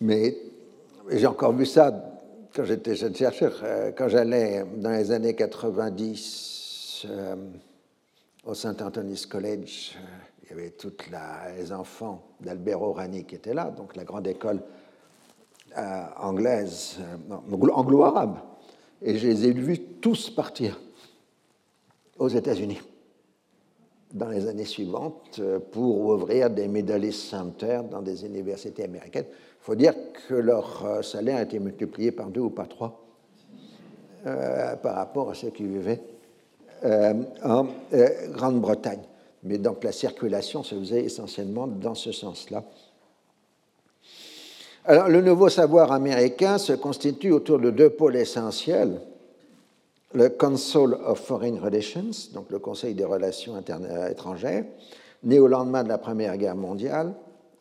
Mais 0.00 0.36
j'ai 1.10 1.26
encore 1.26 1.52
vu 1.52 1.64
ça 1.64 1.92
quand 2.54 2.64
j'étais 2.64 2.94
jeune 2.94 3.14
chercheur, 3.14 3.60
euh, 3.62 3.92
quand 3.96 4.08
j'allais 4.08 4.64
dans 4.76 4.90
les 4.90 5.10
années 5.12 5.34
90 5.34 7.06
euh, 7.08 7.36
au 8.44 8.54
Saint 8.54 8.76
Anthony's 8.80 9.24
College, 9.24 9.96
il 10.42 10.50
y 10.50 10.52
avait 10.52 10.70
tous 10.70 10.92
les 11.58 11.72
enfants 11.72 12.22
d'Albert 12.40 12.82
Orani 12.82 13.24
qui 13.24 13.34
étaient 13.34 13.54
là, 13.54 13.70
donc 13.70 13.96
la 13.96 14.04
grande 14.04 14.26
école 14.26 14.62
anglaise, 16.18 16.98
anglo-arabe. 17.50 18.38
Et 19.02 19.18
je 19.18 19.26
les 19.26 19.46
ai 19.46 19.52
vus 19.52 19.78
tous 20.00 20.30
partir 20.30 20.80
aux 22.18 22.28
États-Unis 22.28 22.80
dans 24.16 24.30
les 24.30 24.48
années 24.48 24.64
suivantes 24.64 25.38
euh, 25.40 25.58
pour 25.58 26.06
ouvrir 26.06 26.48
des 26.48 26.68
medalist 26.68 27.28
centers 27.28 27.84
dans 27.84 28.00
des 28.00 28.24
universités 28.24 28.84
américaines. 28.84 29.26
Il 29.28 29.64
faut 29.64 29.74
dire 29.74 29.92
que 30.26 30.34
leur 30.34 30.84
euh, 30.84 31.02
salaire 31.02 31.36
a 31.36 31.42
été 31.42 31.58
multiplié 31.58 32.10
par 32.12 32.28
deux 32.28 32.40
ou 32.40 32.50
par 32.50 32.68
trois 32.68 33.04
euh, 34.26 34.74
par 34.76 34.94
rapport 34.96 35.30
à 35.30 35.34
ceux 35.34 35.50
qui 35.50 35.64
vivaient 35.64 36.00
en 37.42 37.66
Grande-Bretagne. 38.32 39.00
Mais 39.44 39.56
donc 39.56 39.82
la 39.82 39.92
circulation 39.92 40.62
se 40.62 40.74
faisait 40.74 41.04
essentiellement 41.04 41.66
dans 41.66 41.94
ce 41.94 42.12
sens-là. 42.12 42.62
Alors 44.84 45.08
le 45.08 45.20
nouveau 45.22 45.48
savoir 45.48 45.90
américain 45.90 46.58
se 46.58 46.74
constitue 46.74 47.32
autour 47.32 47.58
de 47.58 47.70
deux 47.70 47.90
pôles 47.90 48.16
essentiels 48.16 49.00
le 50.14 50.28
Council 50.28 50.94
of 51.04 51.20
Foreign 51.20 51.58
Relations, 51.58 52.32
donc 52.32 52.50
le 52.50 52.58
Conseil 52.58 52.94
des 52.94 53.04
relations 53.04 53.54
euh, 53.68 54.08
étrangères, 54.08 54.64
né 55.22 55.38
au 55.38 55.48
lendemain 55.48 55.82
de 55.82 55.88
la 55.88 55.98
Première 55.98 56.36
Guerre 56.36 56.56
mondiale, 56.56 57.14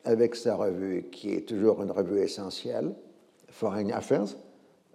avec 0.03 0.35
sa 0.35 0.55
revue 0.55 1.07
qui 1.11 1.33
est 1.33 1.47
toujours 1.47 1.81
une 1.81 1.91
revue 1.91 2.19
essentielle, 2.19 2.93
Foreign 3.49 3.91
Affairs, 3.91 4.35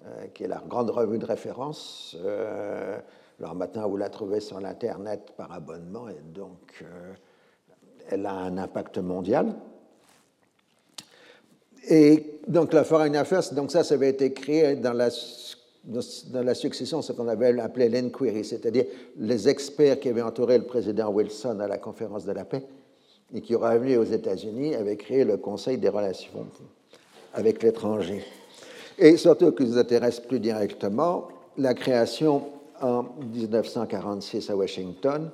euh, 0.06 0.26
qui 0.32 0.44
est 0.44 0.48
la 0.48 0.62
grande 0.66 0.90
revue 0.90 1.18
de 1.18 1.26
référence. 1.26 2.16
Euh, 2.24 2.98
alors 3.40 3.54
maintenant, 3.54 3.88
vous 3.88 3.96
la 3.96 4.10
trouvez 4.10 4.40
sur 4.40 4.60
l'Internet 4.60 5.32
par 5.36 5.50
abonnement, 5.52 6.08
et 6.08 6.20
donc 6.34 6.84
elle 8.10 8.26
a 8.26 8.32
un 8.32 8.58
impact 8.58 8.98
mondial. 8.98 9.54
Et 11.88 12.38
donc 12.46 12.74
la 12.74 12.84
Foreign 12.84 13.16
Affairs, 13.16 13.52
donc 13.52 13.70
ça, 13.70 13.82
ça 13.82 13.94
avait 13.94 14.10
été 14.10 14.32
créé 14.34 14.76
dans 14.76 14.92
la 14.92 15.08
dans 15.84 16.42
la 16.42 16.54
succession 16.54 17.00
ce 17.02 17.12
qu'on 17.12 17.28
avait 17.28 17.58
appelé 17.60 17.88
l'enquiry, 17.88 18.44
c'est-à-dire 18.44 18.84
les 19.18 19.48
experts 19.48 19.98
qui 19.98 20.08
avaient 20.08 20.22
entouré 20.22 20.58
le 20.58 20.64
président 20.64 21.10
Wilson 21.10 21.58
à 21.60 21.66
la 21.66 21.78
conférence 21.78 22.24
de 22.24 22.32
la 22.32 22.44
paix 22.44 22.62
et 23.32 23.40
qui, 23.40 23.54
revenu 23.54 23.96
aux 23.96 24.04
États-Unis, 24.04 24.74
avaient 24.74 24.96
créé 24.96 25.24
le 25.24 25.36
Conseil 25.36 25.78
des 25.78 25.88
relations 25.88 26.46
avec 27.32 27.62
l'étranger. 27.62 28.22
Et 28.98 29.16
surtout, 29.16 29.52
qui 29.52 29.64
nous 29.64 29.78
intéresse 29.78 30.20
plus 30.20 30.40
directement, 30.40 31.28
la 31.56 31.74
création 31.74 32.44
en 32.80 33.04
1946 33.32 34.50
à 34.50 34.56
Washington 34.56 35.30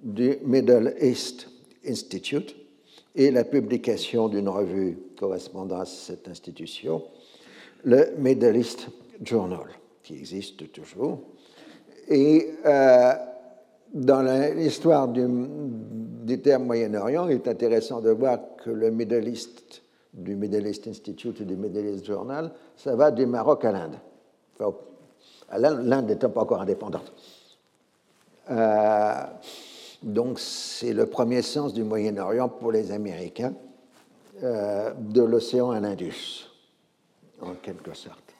du 0.00 0.38
Middle 0.44 0.94
East 1.00 1.46
Institute 1.86 2.56
et 3.14 3.30
la 3.30 3.44
publication 3.44 4.28
d'une 4.28 4.48
revue 4.48 4.98
correspondant 5.18 5.80
à 5.80 5.84
cette 5.84 6.28
institution, 6.28 7.02
le 7.84 8.12
Middle 8.18 8.56
East 8.56 8.88
Journal, 9.22 9.66
qui 10.02 10.14
existe 10.14 10.72
toujours. 10.72 11.20
Et 12.08 12.54
euh, 12.64 13.12
dans 13.92 14.22
l'histoire 14.54 15.08
du, 15.08 15.26
du, 15.26 16.40
terme 16.40 16.64
Moyen-Orient, 16.64 17.28
il 17.28 17.34
est 17.34 17.48
intéressant 17.48 18.00
de 18.00 18.10
voir 18.10 18.38
que 18.62 18.70
le 18.70 18.90
Middle 18.90 19.28
East, 19.28 19.82
du 20.12 20.34
Middle 20.34 20.66
East 20.66 20.86
Institute 20.88 21.40
et 21.40 21.44
du 21.44 21.56
Middle 21.56 21.86
East 21.86 22.06
Journal, 22.06 22.52
ça 22.76 22.96
va 22.96 23.10
du 23.10 23.26
Maroc 23.26 23.64
à 23.64 23.72
l'Inde. 23.72 23.98
Enfin, 24.58 24.76
L'Inde 25.58 26.06
n'étant 26.06 26.30
pas 26.30 26.40
encore 26.40 26.62
indépendante. 26.62 27.12
Euh, 28.50 29.24
donc 30.02 30.40
c'est 30.40 30.92
le 30.92 31.06
premier 31.06 31.42
sens 31.42 31.72
du 31.72 31.84
Moyen-Orient 31.84 32.48
pour 32.48 32.72
les 32.72 32.90
Américains, 32.90 33.54
euh, 34.42 34.92
de 34.94 35.22
l'océan 35.22 35.70
à 35.70 35.80
l'Indus, 35.80 36.48
en 37.40 37.54
quelque 37.54 37.94
sorte. 37.94 38.31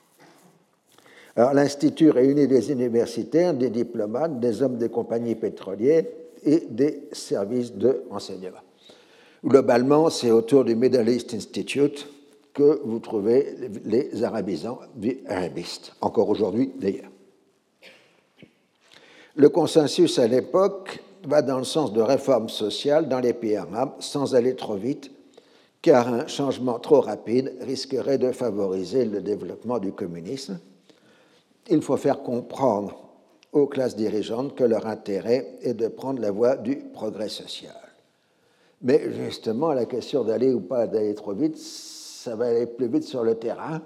Alors 1.36 1.54
l'Institut 1.54 2.10
réunit 2.10 2.46
des 2.46 2.70
universitaires, 2.70 3.54
des 3.54 3.70
diplomates, 3.70 4.38
des 4.38 4.62
hommes 4.62 4.76
des 4.76 4.90
compagnies 4.90 5.34
pétrolières 5.34 6.04
et 6.44 6.60
des 6.68 7.08
services 7.12 7.72
de 7.72 8.04
renseignement. 8.10 8.58
Globalement, 9.44 10.10
c'est 10.10 10.30
autour 10.30 10.64
du 10.64 10.76
Middle 10.76 11.08
East 11.08 11.34
Institute 11.34 12.06
que 12.52 12.80
vous 12.84 12.98
trouvez 12.98 13.56
les 13.84 14.22
arabisants 14.22 14.80
arabistes, 15.26 15.94
encore 16.00 16.28
aujourd'hui 16.28 16.72
d'ailleurs. 16.76 17.10
Le 19.34 19.48
consensus 19.48 20.18
à 20.18 20.26
l'époque 20.26 21.02
va 21.26 21.40
dans 21.40 21.58
le 21.58 21.64
sens 21.64 21.92
de 21.94 22.02
réformes 22.02 22.50
sociales 22.50 23.08
dans 23.08 23.20
les 23.20 23.32
pays 23.32 23.56
arabes 23.56 23.94
sans 24.00 24.34
aller 24.34 24.54
trop 24.54 24.76
vite, 24.76 25.10
car 25.80 26.12
un 26.12 26.26
changement 26.26 26.78
trop 26.78 27.00
rapide 27.00 27.54
risquerait 27.62 28.18
de 28.18 28.30
favoriser 28.32 29.06
le 29.06 29.22
développement 29.22 29.78
du 29.78 29.92
communisme. 29.92 30.60
Il 31.68 31.82
faut 31.82 31.96
faire 31.96 32.22
comprendre 32.22 32.98
aux 33.52 33.66
classes 33.66 33.96
dirigeantes 33.96 34.54
que 34.54 34.64
leur 34.64 34.86
intérêt 34.86 35.58
est 35.62 35.74
de 35.74 35.88
prendre 35.88 36.20
la 36.20 36.30
voie 36.30 36.56
du 36.56 36.76
progrès 36.76 37.28
social. 37.28 37.76
Mais 38.80 39.12
justement, 39.12 39.72
la 39.72 39.86
question 39.86 40.24
d'aller 40.24 40.52
ou 40.52 40.60
pas 40.60 40.86
d'aller 40.86 41.14
trop 41.14 41.34
vite, 41.34 41.56
ça 41.56 42.34
va 42.34 42.46
aller 42.46 42.66
plus 42.66 42.88
vite 42.88 43.04
sur 43.04 43.22
le 43.22 43.36
terrain, 43.36 43.80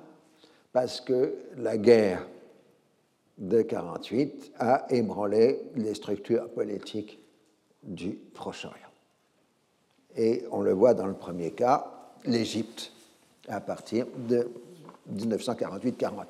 parce 0.72 1.00
que 1.00 1.34
la 1.56 1.76
guerre 1.76 2.26
de 3.38 3.58
1948 3.58 4.52
a 4.58 4.86
ébranlé 4.90 5.60
les 5.74 5.94
structures 5.94 6.48
politiques 6.50 7.18
du 7.82 8.12
Proche-Orient. 8.32 8.76
Et 10.16 10.44
on 10.50 10.62
le 10.62 10.72
voit 10.72 10.94
dans 10.94 11.06
le 11.06 11.14
premier 11.14 11.50
cas, 11.50 11.92
l'Égypte, 12.24 12.92
à 13.48 13.60
partir 13.60 14.06
de 14.16 14.48
1948-49. 15.12 16.24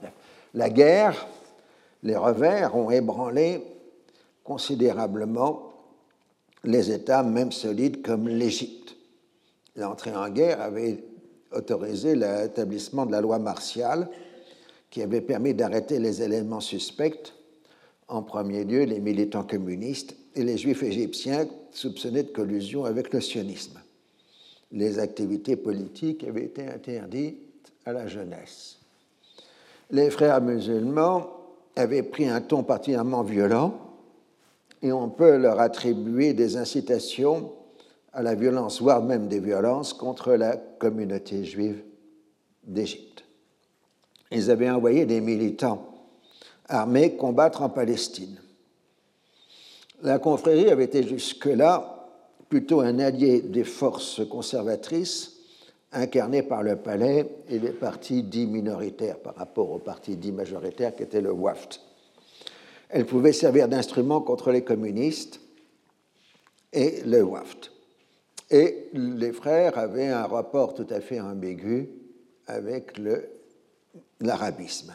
La 0.56 0.70
guerre, 0.70 1.28
les 2.02 2.16
revers 2.16 2.74
ont 2.74 2.90
ébranlé 2.90 3.62
considérablement 4.42 5.74
les 6.64 6.90
États, 6.90 7.22
même 7.22 7.52
solides, 7.52 8.00
comme 8.00 8.26
l'Égypte. 8.26 8.96
L'entrée 9.76 10.16
en 10.16 10.30
guerre 10.30 10.62
avait 10.62 11.04
autorisé 11.52 12.14
l'établissement 12.14 13.04
de 13.04 13.12
la 13.12 13.20
loi 13.20 13.38
martiale 13.38 14.08
qui 14.88 15.02
avait 15.02 15.20
permis 15.20 15.52
d'arrêter 15.52 15.98
les 15.98 16.22
éléments 16.22 16.60
suspects, 16.60 17.34
en 18.08 18.22
premier 18.22 18.64
lieu 18.64 18.84
les 18.84 19.00
militants 19.00 19.44
communistes 19.44 20.16
et 20.34 20.42
les 20.42 20.56
juifs 20.56 20.82
égyptiens 20.82 21.46
soupçonnés 21.70 22.22
de 22.22 22.32
collusion 22.32 22.86
avec 22.86 23.12
le 23.12 23.20
sionisme. 23.20 23.78
Les 24.72 24.98
activités 24.98 25.56
politiques 25.56 26.24
avaient 26.24 26.44
été 26.44 26.66
interdites 26.66 27.72
à 27.84 27.92
la 27.92 28.06
jeunesse. 28.06 28.75
Les 29.90 30.10
frères 30.10 30.40
musulmans 30.40 31.30
avaient 31.76 32.02
pris 32.02 32.28
un 32.28 32.40
ton 32.40 32.62
particulièrement 32.62 33.22
violent 33.22 33.74
et 34.82 34.92
on 34.92 35.08
peut 35.08 35.36
leur 35.36 35.60
attribuer 35.60 36.32
des 36.32 36.56
incitations 36.56 37.52
à 38.12 38.22
la 38.22 38.34
violence, 38.34 38.80
voire 38.80 39.02
même 39.02 39.28
des 39.28 39.40
violences 39.40 39.92
contre 39.92 40.32
la 40.32 40.56
communauté 40.56 41.44
juive 41.44 41.82
d'Égypte. 42.64 43.24
Ils 44.32 44.50
avaient 44.50 44.70
envoyé 44.70 45.06
des 45.06 45.20
militants 45.20 45.86
armés 46.68 47.16
combattre 47.16 47.62
en 47.62 47.68
Palestine. 47.68 48.40
La 50.02 50.18
confrérie 50.18 50.70
avait 50.70 50.84
été 50.84 51.06
jusque-là 51.06 52.08
plutôt 52.48 52.80
un 52.80 52.98
allié 52.98 53.40
des 53.40 53.64
forces 53.64 54.26
conservatrices 54.28 55.35
incarnées 55.96 56.42
par 56.42 56.62
le 56.62 56.76
palais 56.76 57.26
et 57.48 57.58
les 57.58 57.70
partis 57.70 58.22
dits 58.22 58.46
minoritaires 58.46 59.18
par 59.18 59.34
rapport 59.34 59.70
aux 59.70 59.78
partis 59.78 60.16
dits 60.16 60.32
majoritaires 60.32 60.94
qui 60.94 61.02
étaient 61.02 61.20
le 61.20 61.32
WAFT. 61.32 61.80
Elle 62.90 63.06
pouvait 63.06 63.32
servir 63.32 63.68
d'instrument 63.68 64.20
contre 64.20 64.52
les 64.52 64.62
communistes 64.62 65.40
et 66.72 67.02
le 67.04 67.22
WAFT. 67.22 67.72
Et 68.50 68.90
les 68.92 69.32
frères 69.32 69.76
avaient 69.76 70.08
un 70.08 70.26
rapport 70.26 70.74
tout 70.74 70.86
à 70.90 71.00
fait 71.00 71.20
ambigu 71.20 71.88
avec 72.46 72.92
l'arabisme. 74.20 74.94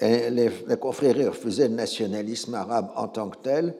La 0.00 0.76
confrérie 0.76 1.26
refusait 1.26 1.68
le 1.68 1.74
nationalisme 1.74 2.54
arabe 2.54 2.90
en 2.96 3.08
tant 3.08 3.28
que 3.28 3.38
tel, 3.42 3.74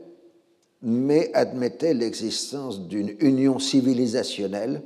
mais 0.83 1.31
admettait 1.35 1.95
l'existence 1.95 2.87
d'une 2.87 3.16
union 3.20 3.59
civilisationnelle 3.59 4.83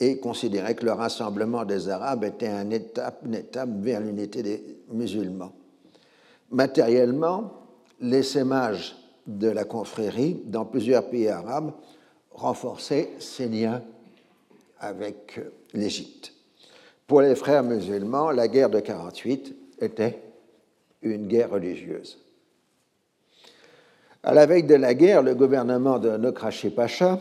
et 0.00 0.18
considérait 0.18 0.74
que 0.74 0.84
le 0.84 0.92
rassemblement 0.92 1.64
des 1.64 1.88
Arabes 1.88 2.24
était 2.24 2.48
une 2.48 2.72
étape, 2.72 3.24
vers 3.80 4.00
l'unité 4.00 4.42
des 4.42 4.78
musulmans. 4.90 5.52
Matériellement, 6.50 7.52
l'essaimage 8.00 8.96
de 9.26 9.48
la 9.48 9.64
confrérie 9.64 10.42
dans 10.44 10.64
plusieurs 10.64 11.08
pays 11.08 11.28
arabes 11.28 11.72
renforçait 12.32 13.10
ses 13.18 13.48
liens 13.48 13.82
avec 14.80 15.40
l'Égypte. 15.72 16.32
Pour 17.06 17.20
les 17.20 17.36
frères 17.36 17.62
musulmans, 17.62 18.30
la 18.30 18.48
guerre 18.48 18.70
de 18.70 18.80
48 18.80 19.54
était 19.80 20.20
une 21.02 21.26
guerre 21.26 21.50
religieuse. 21.50 22.18
À 24.24 24.34
la 24.34 24.46
veille 24.46 24.62
de 24.62 24.74
la 24.74 24.94
guerre, 24.94 25.22
le 25.22 25.34
gouvernement 25.34 25.98
de 25.98 26.16
Nokrashi 26.16 26.70
Pacha 26.70 27.18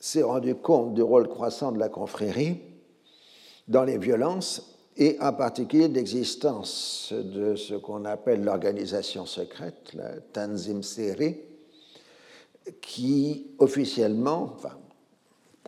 s'est 0.00 0.22
rendu 0.22 0.54
compte 0.54 0.94
du 0.94 1.02
rôle 1.02 1.28
croissant 1.28 1.70
de 1.70 1.78
la 1.78 1.90
confrérie 1.90 2.58
dans 3.68 3.84
les 3.84 3.98
violences 3.98 4.78
et 4.96 5.16
en 5.20 5.32
particulier 5.32 5.88
l'existence 5.88 7.12
de 7.12 7.54
ce 7.54 7.74
qu'on 7.74 8.04
appelle 8.04 8.42
l'organisation 8.42 9.26
secrète, 9.26 9.92
la 9.94 10.20
Tanzim 10.32 10.82
Seri, 10.82 11.36
qui 12.80 13.46
officiellement, 13.58 14.54
enfin, 14.56 14.76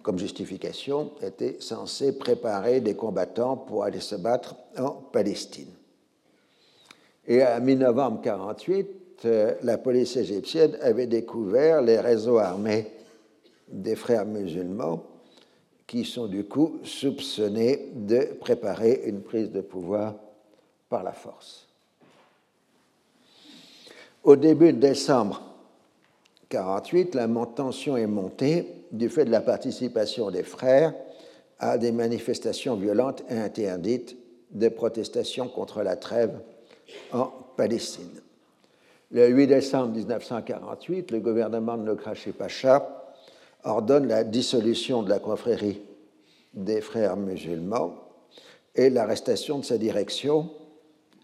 comme 0.02 0.18
justification, 0.18 1.12
était 1.22 1.56
censée 1.60 2.18
préparer 2.18 2.80
des 2.80 2.96
combattants 2.96 3.56
pour 3.56 3.84
aller 3.84 4.00
se 4.00 4.16
battre 4.16 4.56
en 4.76 4.90
Palestine. 4.90 5.70
Et 7.26 7.42
à 7.42 7.60
mi-novembre 7.60 8.18
1948, 8.18 8.88
euh, 9.24 9.54
la 9.62 9.78
police 9.78 10.16
égyptienne 10.16 10.76
avait 10.82 11.06
découvert 11.06 11.80
les 11.80 12.00
réseaux 12.00 12.38
armés 12.38 12.90
des 13.72 13.96
frères 13.96 14.26
musulmans 14.26 15.02
qui 15.86 16.04
sont 16.04 16.26
du 16.26 16.44
coup 16.44 16.78
soupçonnés 16.84 17.90
de 17.94 18.34
préparer 18.40 19.02
une 19.06 19.22
prise 19.22 19.50
de 19.50 19.60
pouvoir 19.60 20.14
par 20.88 21.02
la 21.02 21.12
force. 21.12 21.68
Au 24.24 24.36
début 24.36 24.72
de 24.72 24.78
décembre 24.78 25.42
1948, 26.50 27.14
la 27.14 27.28
tension 27.46 27.96
est 27.96 28.06
montée 28.06 28.66
du 28.92 29.08
fait 29.08 29.24
de 29.24 29.30
la 29.30 29.40
participation 29.40 30.30
des 30.30 30.42
frères 30.42 30.94
à 31.58 31.78
des 31.78 31.92
manifestations 31.92 32.76
violentes 32.76 33.22
et 33.28 33.38
interdites 33.38 34.16
de 34.50 34.68
protestations 34.68 35.48
contre 35.48 35.82
la 35.82 35.96
trêve 35.96 36.38
en 37.12 37.32
Palestine. 37.56 38.20
Le 39.10 39.28
8 39.28 39.46
décembre 39.46 39.94
1948, 39.94 41.10
le 41.10 41.20
gouvernement 41.20 41.76
de 41.76 41.82
Nokrashi 41.82 42.32
Pacha 42.32 43.01
ordonne 43.64 44.08
la 44.08 44.24
dissolution 44.24 45.02
de 45.02 45.10
la 45.10 45.18
confrérie 45.18 45.80
des 46.54 46.80
frères 46.80 47.16
musulmans 47.16 47.94
et 48.74 48.90
l'arrestation 48.90 49.58
de 49.58 49.64
sa 49.64 49.78
direction, 49.78 50.50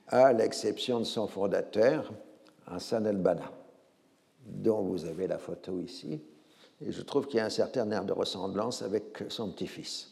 à 0.09 0.33
l'exception 0.33 1.01
de 1.01 1.05
son 1.05 1.27
fondateur, 1.27 2.13
Hassan 2.67 3.07
el-Banna, 3.07 3.51
dont 4.47 4.83
vous 4.83 5.05
avez 5.05 5.27
la 5.27 5.39
photo 5.39 5.81
ici. 5.81 6.21
Et 6.85 6.93
je 6.93 7.03
trouve 7.03 7.27
qu'il 7.27 7.39
y 7.39 7.41
a 7.41 7.47
un 7.47 7.51
certain 7.51 7.91
air 7.91 8.05
de 8.05 8.13
ressemblance 8.13 8.83
avec 8.83 9.25
son 9.29 9.51
petit-fils. 9.51 10.11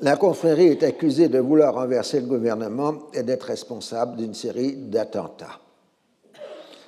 La 0.00 0.16
confrérie 0.16 0.68
est 0.68 0.82
accusée 0.84 1.28
de 1.28 1.40
vouloir 1.40 1.74
renverser 1.74 2.20
le 2.20 2.26
gouvernement 2.26 3.10
et 3.12 3.24
d'être 3.24 3.44
responsable 3.44 4.16
d'une 4.16 4.34
série 4.34 4.76
d'attentats. 4.76 5.60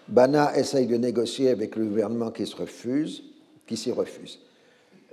Bana 0.07 0.57
essaye 0.57 0.87
de 0.87 0.97
négocier 0.97 1.51
avec 1.51 1.77
le 1.77 1.87
gouvernement 1.87 2.31
qui 2.31 2.45
refuse, 2.55 3.30
qui 3.71 3.77
s'y 3.77 3.93
refuse. 3.93 4.41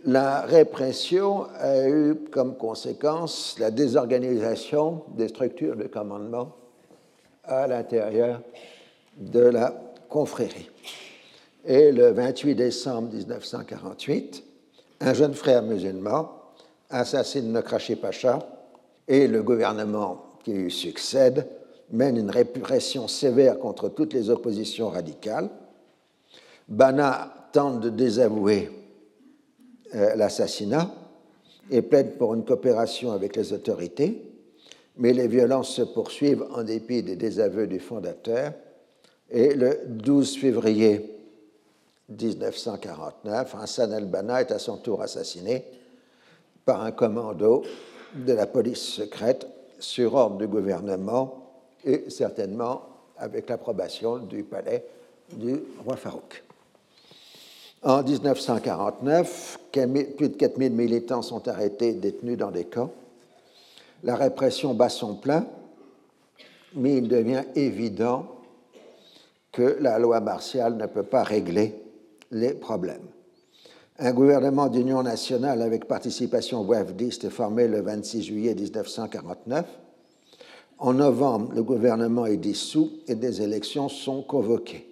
La 0.03 0.41
répression 0.41 1.45
a 1.59 1.87
eu 1.87 2.15
comme 2.31 2.57
conséquence 2.57 3.55
la 3.59 3.69
désorganisation 3.69 5.03
des 5.15 5.27
structures 5.27 5.75
de 5.75 5.83
commandement 5.83 6.55
à 7.43 7.67
l'intérieur 7.67 8.41
de 9.15 9.41
la 9.41 9.79
confrérie. 10.09 10.71
Et 11.65 11.91
le 11.91 12.09
28 12.09 12.55
décembre 12.55 13.13
1948, 13.13 14.43
un 15.01 15.13
jeune 15.13 15.35
frère 15.35 15.61
musulman 15.61 16.31
assassine 16.89 17.51
Nokrashi 17.51 17.95
Pacha 17.95 18.39
et 19.07 19.27
le 19.27 19.43
gouvernement 19.43 20.25
qui 20.43 20.53
lui 20.53 20.71
succède 20.71 21.47
mène 21.91 22.17
une 22.17 22.31
répression 22.31 23.07
sévère 23.07 23.59
contre 23.59 23.87
toutes 23.89 24.13
les 24.13 24.31
oppositions 24.31 24.89
radicales. 24.89 25.47
Tente 27.51 27.81
de 27.81 27.89
désavouer 27.89 28.69
euh, 29.95 30.15
l'assassinat 30.15 30.91
et 31.69 31.81
plaide 31.81 32.17
pour 32.17 32.33
une 32.33 32.45
coopération 32.45 33.11
avec 33.11 33.35
les 33.35 33.53
autorités, 33.53 34.23
mais 34.97 35.13
les 35.13 35.27
violences 35.27 35.69
se 35.75 35.81
poursuivent 35.81 36.45
en 36.51 36.63
dépit 36.63 37.03
des 37.03 37.15
désaveux 37.15 37.67
du 37.67 37.79
fondateur. 37.79 38.53
Et 39.29 39.53
le 39.53 39.79
12 39.87 40.37
février 40.37 41.17
1949, 42.09 43.55
Hassan 43.61 43.93
al-Banna 43.93 44.41
est 44.41 44.51
à 44.51 44.59
son 44.59 44.77
tour 44.77 45.01
assassiné 45.01 45.65
par 46.65 46.83
un 46.83 46.91
commando 46.91 47.63
de 48.15 48.33
la 48.33 48.47
police 48.47 48.81
secrète 48.81 49.47
sur 49.79 50.15
ordre 50.15 50.37
du 50.37 50.47
gouvernement 50.47 51.51
et 51.83 52.09
certainement 52.09 52.83
avec 53.17 53.49
l'approbation 53.49 54.17
du 54.17 54.43
palais 54.43 54.85
du 55.35 55.55
roi 55.83 55.97
Farouk. 55.97 56.46
En 57.83 58.03
1949, 58.03 59.59
plus 60.17 60.29
de 60.29 60.35
4000 60.35 60.73
militants 60.73 61.21
sont 61.21 61.47
arrêtés, 61.47 61.93
détenus 61.93 62.37
dans 62.37 62.51
des 62.51 62.65
camps. 62.65 62.91
La 64.03 64.15
répression 64.15 64.73
bat 64.73 64.89
son 64.89 65.15
plein, 65.15 65.45
mais 66.75 66.97
il 66.97 67.07
devient 67.07 67.43
évident 67.55 68.27
que 69.51 69.77
la 69.79 69.99
loi 69.99 70.19
martiale 70.19 70.75
ne 70.77 70.85
peut 70.85 71.03
pas 71.03 71.23
régler 71.23 71.75
les 72.31 72.53
problèmes. 72.53 73.07
Un 73.99 74.13
gouvernement 74.13 74.67
d'union 74.67 75.01
nationale 75.01 75.61
avec 75.61 75.85
participation 75.85 76.61
wafdiste 76.61 77.23
est 77.25 77.31
formé 77.31 77.67
le 77.67 77.81
26 77.81 78.23
juillet 78.23 78.53
1949. 78.53 79.65
En 80.79 80.93
novembre, 80.93 81.53
le 81.55 81.63
gouvernement 81.63 82.27
est 82.27 82.37
dissous 82.37 82.91
et 83.07 83.15
des 83.15 83.41
élections 83.41 83.89
sont 83.89 84.21
convoquées. 84.21 84.86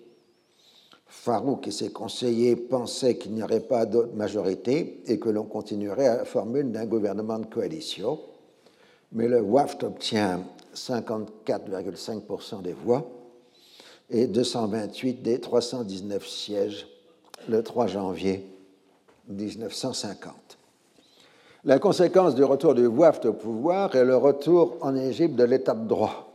Farouk 1.07 1.68
et 1.68 1.72
ses 1.72 1.91
conseillers 1.91 2.56
pensaient 2.56 3.18
qu'il 3.18 3.34
n'y 3.34 3.44
aurait 3.44 3.60
pas 3.60 3.86
d'autre 3.86 4.14
majorité 4.15 5.02
et 5.07 5.19
que 5.19 5.30
l'on 5.30 5.44
continuerait 5.44 6.07
à 6.07 6.18
la 6.18 6.26
formule 6.26 6.72
d'un 6.72 6.86
gouvernement 6.86 7.40
de 7.40 7.45
coalition. 7.45 8.19
Mais 9.11 9.27
le 9.27 9.41
WAFT 9.41 9.84
obtient 9.84 10.44
54,5% 10.73 12.61
des 12.61 12.73
voix 12.73 13.10
et 14.10 14.27
228 14.27 15.22
des 15.22 15.40
319 15.40 16.27
sièges 16.27 16.88
le 17.48 17.64
3 17.64 17.88
janvier 17.88 18.45
1950. 19.30 20.34
La 21.64 21.80
conséquence 21.80 22.36
du 22.36 22.44
retour 22.44 22.76
du 22.76 22.86
WAFT 22.86 23.26
au 23.26 23.34
pouvoir 23.34 23.95
est 23.95 24.06
le 24.06 24.18
retour 24.18 24.77
en 24.82 24.95
Égypte 24.95 25.36
de 25.36 25.44
l'état 25.44 25.73
de 25.73 25.88
droit. 25.88 26.32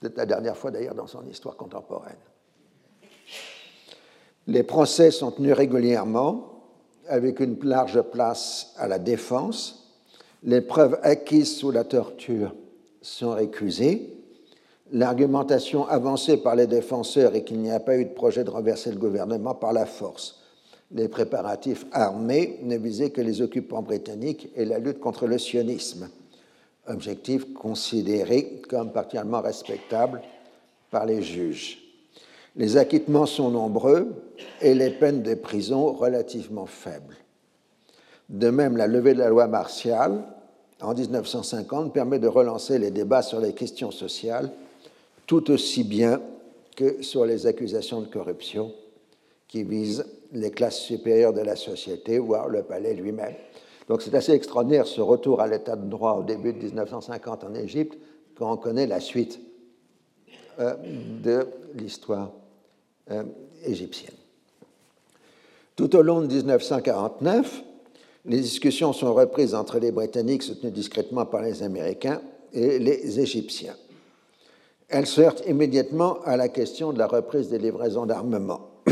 C'est 0.00 0.16
la 0.16 0.26
dernière 0.26 0.56
fois 0.56 0.70
d'ailleurs 0.70 0.94
dans 0.94 1.06
son 1.06 1.26
histoire 1.26 1.56
contemporaine. 1.56 2.16
Les 4.48 4.62
procès 4.62 5.10
sont 5.10 5.32
tenus 5.32 5.54
régulièrement 5.54 6.56
avec 7.08 7.40
une 7.40 7.56
large 7.62 8.00
place 8.02 8.72
à 8.76 8.86
la 8.86 8.98
défense. 8.98 9.94
Les 10.44 10.60
preuves 10.60 10.98
acquises 11.02 11.56
sous 11.56 11.70
la 11.70 11.84
torture 11.84 12.54
sont 13.02 13.32
récusées. 13.32 14.12
L'argumentation 14.92 15.86
avancée 15.88 16.36
par 16.36 16.54
les 16.54 16.68
défenseurs 16.68 17.34
est 17.34 17.42
qu'il 17.42 17.58
n'y 17.58 17.72
a 17.72 17.80
pas 17.80 17.96
eu 17.96 18.04
de 18.04 18.10
projet 18.10 18.44
de 18.44 18.50
renverser 18.50 18.90
le 18.90 18.98
gouvernement 18.98 19.54
par 19.54 19.72
la 19.72 19.84
force. 19.84 20.42
Les 20.92 21.08
préparatifs 21.08 21.84
armés 21.90 22.60
ne 22.62 22.76
visaient 22.76 23.10
que 23.10 23.20
les 23.20 23.42
occupants 23.42 23.82
britanniques 23.82 24.50
et 24.54 24.64
la 24.64 24.78
lutte 24.78 25.00
contre 25.00 25.26
le 25.26 25.38
sionisme, 25.38 26.08
objectif 26.86 27.52
considéré 27.52 28.62
comme 28.68 28.92
particulièrement 28.92 29.40
respectable 29.40 30.22
par 30.92 31.04
les 31.04 31.22
juges. 31.22 31.85
Les 32.56 32.78
acquittements 32.78 33.26
sont 33.26 33.50
nombreux 33.50 34.14
et 34.62 34.74
les 34.74 34.90
peines 34.90 35.22
de 35.22 35.34
prison 35.34 35.92
relativement 35.92 36.66
faibles. 36.66 37.16
De 38.30 38.48
même, 38.48 38.76
la 38.76 38.86
levée 38.86 39.12
de 39.12 39.18
la 39.18 39.28
loi 39.28 39.46
martiale 39.46 40.24
en 40.80 40.94
1950 40.94 41.92
permet 41.92 42.18
de 42.18 42.28
relancer 42.28 42.78
les 42.78 42.90
débats 42.90 43.22
sur 43.22 43.40
les 43.40 43.52
questions 43.52 43.90
sociales 43.90 44.50
tout 45.26 45.50
aussi 45.50 45.84
bien 45.84 46.20
que 46.76 47.02
sur 47.02 47.26
les 47.26 47.46
accusations 47.46 48.00
de 48.00 48.06
corruption 48.06 48.72
qui 49.48 49.62
visent 49.62 50.04
les 50.32 50.50
classes 50.50 50.80
supérieures 50.80 51.32
de 51.32 51.40
la 51.40 51.56
société, 51.56 52.18
voire 52.18 52.48
le 52.48 52.62
palais 52.62 52.94
lui-même. 52.94 53.34
Donc 53.88 54.02
c'est 54.02 54.14
assez 54.14 54.32
extraordinaire 54.32 54.86
ce 54.86 55.00
retour 55.00 55.40
à 55.40 55.46
l'état 55.46 55.76
de 55.76 55.88
droit 55.88 56.14
au 56.14 56.22
début 56.22 56.52
de 56.52 56.58
1950 56.58 57.44
en 57.44 57.54
Égypte 57.54 57.98
quand 58.36 58.52
on 58.52 58.56
connaît 58.56 58.86
la 58.86 59.00
suite 59.00 59.40
euh, 60.58 60.74
de 61.22 61.46
l'histoire 61.74 62.32
euh, 63.10 63.22
égyptienne. 63.64 64.14
Tout 65.76 65.94
au 65.94 66.02
long 66.02 66.22
de 66.22 66.26
1949, 66.26 67.62
les 68.24 68.40
discussions 68.40 68.92
sont 68.92 69.14
reprises 69.14 69.54
entre 69.54 69.78
les 69.78 69.92
Britanniques 69.92 70.42
soutenus 70.42 70.72
discrètement 70.72 71.26
par 71.26 71.42
les 71.42 71.62
Américains 71.62 72.20
et 72.52 72.78
les 72.78 73.20
Égyptiens. 73.20 73.76
Elles 74.88 75.06
se 75.06 75.20
heurtent 75.20 75.44
immédiatement 75.46 76.20
à 76.24 76.36
la 76.36 76.48
question 76.48 76.92
de 76.92 76.98
la 76.98 77.06
reprise 77.06 77.48
des 77.48 77.58
livraisons 77.58 78.06
d'armement. 78.06 78.70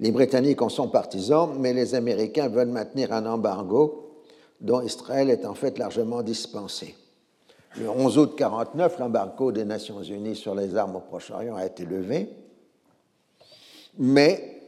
Les 0.00 0.10
Britanniques 0.10 0.60
en 0.60 0.68
sont 0.68 0.88
partisans, 0.88 1.54
mais 1.58 1.72
les 1.72 1.94
Américains 1.94 2.48
veulent 2.48 2.66
maintenir 2.66 3.12
un 3.12 3.26
embargo 3.26 4.10
dont 4.60 4.80
Israël 4.80 5.30
est 5.30 5.46
en 5.46 5.54
fait 5.54 5.78
largement 5.78 6.22
dispensé. 6.22 6.96
Le 7.78 7.88
11 7.88 8.18
août 8.18 8.30
1949, 8.40 8.98
l'embargo 8.98 9.52
des 9.52 9.64
Nations 9.64 10.02
Unies 10.02 10.34
sur 10.34 10.54
les 10.54 10.76
armes 10.76 10.96
au 10.96 11.00
Proche-Orient 11.00 11.54
a 11.54 11.66
été 11.66 11.84
levé, 11.84 12.28
mais 13.98 14.60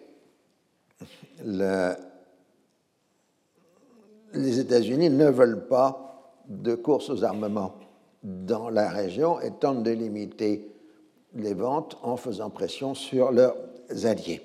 les 4.32 4.58
États-Unis 4.60 5.10
ne 5.10 5.28
veulent 5.30 5.66
pas 5.66 6.34
de 6.48 6.74
course 6.74 7.10
aux 7.10 7.24
armements 7.24 7.74
dans 8.22 8.70
la 8.70 8.88
région 8.88 9.40
et 9.40 9.50
tentent 9.52 9.82
de 9.82 9.90
limiter 9.90 10.70
les 11.34 11.54
ventes 11.54 11.98
en 12.02 12.16
faisant 12.16 12.50
pression 12.50 12.94
sur 12.94 13.32
leurs 13.32 13.56
alliés. 14.04 14.40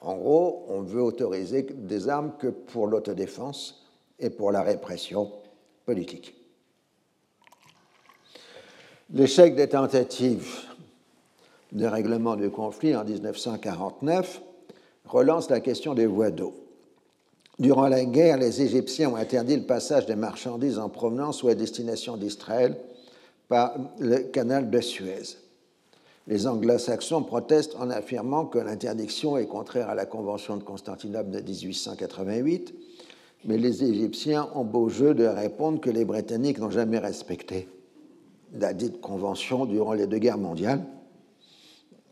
En 0.00 0.16
gros, 0.16 0.64
on 0.68 0.82
veut 0.82 1.02
autoriser 1.02 1.62
des 1.62 2.08
armes 2.08 2.32
que 2.38 2.48
pour 2.48 2.86
l'autodéfense 2.86 3.84
et 4.18 4.30
pour 4.30 4.52
la 4.52 4.62
répression 4.62 5.32
politique. 5.84 6.34
L'échec 9.10 9.56
des 9.56 9.68
tentatives 9.68 10.67
de 11.72 11.86
règlement 11.86 12.36
du 12.36 12.50
conflit 12.50 12.96
en 12.96 13.04
1949 13.04 14.42
relance 15.04 15.50
la 15.50 15.60
question 15.60 15.94
des 15.94 16.06
voies 16.06 16.30
d'eau. 16.30 16.54
Durant 17.58 17.88
la 17.88 18.04
guerre, 18.04 18.38
les 18.38 18.62
Égyptiens 18.62 19.10
ont 19.10 19.16
interdit 19.16 19.56
le 19.56 19.66
passage 19.66 20.06
des 20.06 20.14
marchandises 20.14 20.78
en 20.78 20.88
provenance 20.88 21.42
ou 21.42 21.48
à 21.48 21.54
destination 21.54 22.16
d'Israël 22.16 22.76
par 23.48 23.74
le 23.98 24.18
canal 24.18 24.70
de 24.70 24.80
Suez. 24.80 25.36
Les 26.28 26.46
anglo-saxons 26.46 27.22
protestent 27.22 27.74
en 27.76 27.90
affirmant 27.90 28.44
que 28.44 28.58
l'interdiction 28.58 29.38
est 29.38 29.46
contraire 29.46 29.88
à 29.88 29.94
la 29.94 30.06
Convention 30.06 30.56
de 30.56 30.62
Constantinople 30.62 31.30
de 31.30 31.40
1888, 31.40 32.74
mais 33.46 33.56
les 33.56 33.82
Égyptiens 33.82 34.48
ont 34.54 34.64
beau 34.64 34.88
jeu 34.88 35.14
de 35.14 35.24
répondre 35.24 35.80
que 35.80 35.90
les 35.90 36.04
Britanniques 36.04 36.58
n'ont 36.58 36.70
jamais 36.70 36.98
respecté 36.98 37.68
la 38.52 38.72
dite 38.72 39.00
convention 39.00 39.66
durant 39.66 39.94
les 39.94 40.06
deux 40.06 40.18
guerres 40.18 40.38
mondiales 40.38 40.84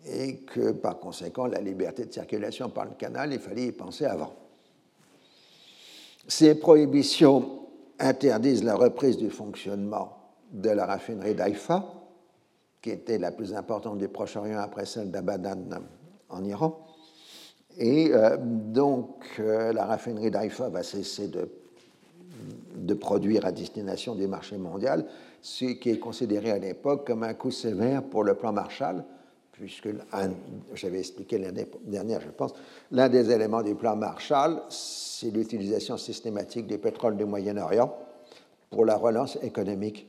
et 0.06 0.36
que 0.38 0.72
par 0.72 0.98
conséquent 0.98 1.46
la 1.46 1.60
liberté 1.60 2.04
de 2.04 2.12
circulation 2.12 2.70
par 2.70 2.84
le 2.84 2.92
canal, 2.92 3.32
il 3.32 3.40
fallait 3.40 3.66
y 3.66 3.72
penser 3.72 4.04
avant. 4.04 4.34
Ces 6.28 6.54
prohibitions 6.56 7.66
interdisent 7.98 8.64
la 8.64 8.74
reprise 8.74 9.16
du 9.16 9.30
fonctionnement 9.30 10.16
de 10.52 10.70
la 10.70 10.86
raffinerie 10.86 11.34
d'Haïfa, 11.34 11.84
qui 12.82 12.90
était 12.90 13.18
la 13.18 13.32
plus 13.32 13.54
importante 13.54 13.98
du 13.98 14.08
Proche-Orient 14.08 14.58
après 14.58 14.86
celle 14.86 15.10
d'Abadan 15.10 15.58
en 16.28 16.44
Iran. 16.44 16.86
Et 17.78 18.10
euh, 18.12 18.36
donc, 18.38 19.24
euh, 19.38 19.72
la 19.72 19.84
raffinerie 19.86 20.30
d'Haïfa 20.30 20.68
va 20.68 20.82
cesser 20.82 21.28
de, 21.28 21.48
de 22.76 22.94
produire 22.94 23.44
à 23.44 23.52
destination 23.52 24.14
du 24.14 24.26
marché 24.26 24.56
mondial, 24.56 25.06
ce 25.42 25.64
qui 25.64 25.90
est 25.90 25.98
considéré 25.98 26.50
à 26.50 26.58
l'époque 26.58 27.06
comme 27.06 27.22
un 27.22 27.34
coup 27.34 27.50
sévère 27.50 28.02
pour 28.02 28.24
le 28.24 28.34
plan 28.34 28.52
Marshall, 28.52 29.04
puisque 29.58 29.88
j'avais 30.74 30.98
expliqué 30.98 31.38
l'année 31.38 31.66
dernière, 31.84 32.20
je 32.20 32.28
pense, 32.28 32.52
l'un 32.90 33.08
des 33.08 33.30
éléments 33.30 33.62
du 33.62 33.74
plan 33.74 33.96
Marshall, 33.96 34.60
c'est 34.68 35.30
l'utilisation 35.30 35.96
systématique 35.96 36.66
du 36.66 36.78
pétrole 36.78 37.16
du 37.16 37.24
Moyen-Orient 37.24 37.96
pour 38.70 38.84
la 38.84 38.96
relance 38.96 39.38
économique 39.42 40.08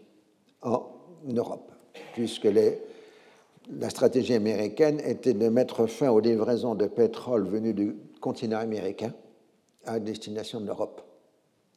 en 0.61 0.87
Europe, 1.25 1.71
puisque 2.13 2.47
la 3.69 3.89
stratégie 3.89 4.33
américaine 4.33 4.99
était 4.99 5.33
de 5.33 5.47
mettre 5.47 5.87
fin 5.87 6.09
aux 6.09 6.19
livraisons 6.19 6.75
de 6.75 6.87
pétrole 6.87 7.47
venus 7.47 7.75
du 7.75 7.95
continent 8.19 8.59
américain 8.59 9.13
à 9.85 9.99
destination 9.99 10.59
de 10.59 10.65
l'Europe. 10.65 11.01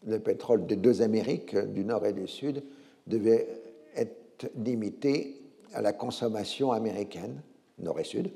Le 0.06 0.18
pétrole 0.18 0.66
des 0.66 0.76
deux 0.76 1.02
Amériques, 1.02 1.56
du 1.56 1.84
Nord 1.84 2.04
et 2.06 2.12
du 2.12 2.26
Sud, 2.26 2.64
devait 3.06 3.46
être 3.94 4.50
limité 4.56 5.40
à 5.72 5.82
la 5.82 5.92
consommation 5.92 6.72
américaine, 6.72 7.42
Nord 7.80 8.00
et 8.00 8.04
Sud, 8.04 8.30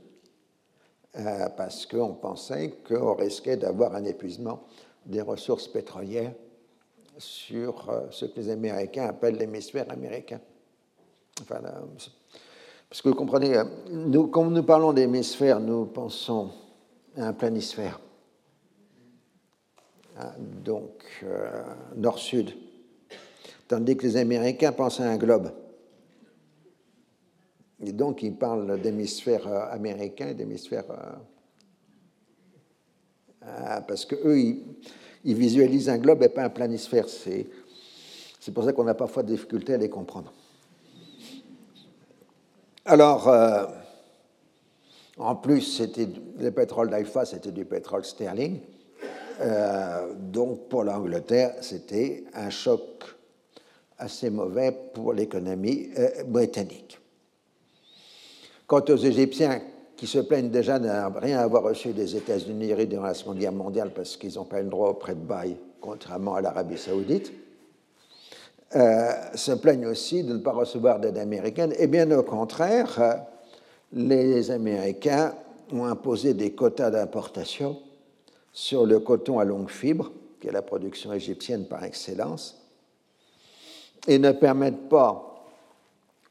euh, 1.17 1.49
parce 1.57 1.87
qu'on 1.87 2.15
pensait 2.15 2.79
qu'on 2.87 3.15
risquait 3.15 3.57
d'avoir 3.57 3.95
un 3.95 4.05
épuisement 4.05 4.65
des 5.07 5.21
ressources 5.21 5.69
pétrolières 5.69 6.33
sur 7.19 7.91
euh, 7.91 8.07
ce 8.11 8.25
que 8.25 8.41
les 8.41 8.51
Américains 8.51 9.07
appellent 9.07 9.37
l'hémisphère 9.37 9.91
américain. 9.91 10.41
Enfin, 11.43 11.61
parce 12.89 13.03
que 13.03 13.09
vous 13.09 13.15
comprenez, 13.15 13.57
euh, 13.57 13.65
nous, 13.91 14.29
quand 14.29 14.45
nous 14.45 14.63
parlons 14.63 14.93
d'hémisphère, 14.93 15.61
nous 15.61 15.87
pensons 15.87 16.51
à 17.17 17.27
un 17.27 17.33
planisphère. 17.33 18.01
Ah, 20.17 20.33
donc, 20.39 21.05
euh, 21.25 21.65
nord-sud. 21.97 22.55
Tandis 23.67 23.97
que 23.97 24.05
les 24.05 24.17
Américains 24.17 24.71
pensent 24.71 25.01
à 25.01 25.11
un 25.11 25.17
globe. 25.17 25.51
Et 27.81 27.93
donc, 27.93 28.23
ils 28.23 28.35
parlent 28.35 28.81
d'hémisphère 28.81 29.47
américain 29.71 30.29
et 30.29 30.35
d'hémisphère. 30.35 30.85
parce 33.87 34.05
qu'eux, 34.07 34.39
ils 34.39 34.63
ils 35.25 35.35
visualisent 35.35 35.89
un 35.89 35.99
globe 35.99 36.23
et 36.23 36.29
pas 36.29 36.45
un 36.45 36.51
planisphère. 36.51 37.09
C'est, 37.09 37.47
pour 38.53 38.65
ça 38.65 38.73
qu'on 38.73 38.87
a 38.87 38.95
parfois 38.95 39.23
des 39.23 39.33
difficultés 39.33 39.75
à 39.75 39.79
les 39.79 39.89
comprendre. 39.89 40.33
Alors, 42.85 43.29
euh, 43.29 43.65
en 45.17 45.35
plus, 45.37 45.63
c'était, 45.63 46.09
le 46.39 46.51
pétrole 46.51 46.91
d'Haïfa, 46.91 47.25
c'était 47.25 47.53
du 47.53 47.65
pétrole 47.65 48.05
sterling. 48.05 48.61
Euh, 49.41 50.13
donc, 50.15 50.69
pour 50.69 50.85
l'Angleterre, 50.85 51.55
c'était 51.63 52.25
un 52.35 52.51
choc 52.51 52.83
assez 53.97 54.29
mauvais 54.29 54.77
pour 54.93 55.15
l'économie 55.15 55.89
euh, 55.99 56.25
britannique. 56.25 57.01
Quant 58.67 58.85
aux 58.89 58.97
Égyptiens 58.97 59.61
qui 59.97 60.07
se 60.07 60.19
plaignent 60.19 60.51
déjà 60.51 60.79
de 60.79 60.89
rien 61.19 61.39
avoir 61.39 61.63
reçu 61.63 61.93
des 61.93 62.17
États-Unis 62.17 62.75
durant 62.87 63.07
la 63.07 63.15
Seconde 63.15 63.39
Guerre 63.39 63.53
mondiale 63.53 63.93
parce 63.95 64.17
qu'ils 64.17 64.35
n'ont 64.35 64.45
pas 64.45 64.61
le 64.61 64.69
droit 64.69 64.91
auprès 64.91 65.15
de 65.15 65.21
bail, 65.21 65.57
contrairement 65.81 66.35
à 66.35 66.41
l'Arabie 66.41 66.79
saoudite, 66.79 67.33
euh, 68.75 69.13
se 69.35 69.53
plaignent 69.53 69.87
aussi 69.87 70.25
de 70.25 70.33
ne 70.33 70.39
pas 70.39 70.53
recevoir 70.53 70.99
d'aide 70.99 71.19
américaine. 71.19 71.73
Et 71.79 71.87
bien 71.87 72.11
au 72.11 72.23
contraire, 72.23 73.01
euh, 73.01 73.15
les 73.93 74.51
Américains 74.51 75.35
ont 75.73 75.85
imposé 75.85 76.35
des 76.35 76.53
quotas 76.53 76.91
d'importation 76.91 77.79
sur 78.53 78.87
le 78.87 78.99
coton 78.99 79.39
à 79.39 79.45
longue 79.45 79.71
fibre, 79.71 80.11
qui 80.41 80.49
est 80.49 80.53
la 80.53 80.63
production 80.63 81.13
égyptienne 81.13 81.67
par 81.67 81.85
excellence, 81.85 82.67
et 84.09 84.19
ne 84.19 84.33
permettent 84.33 84.89
pas 84.89 85.34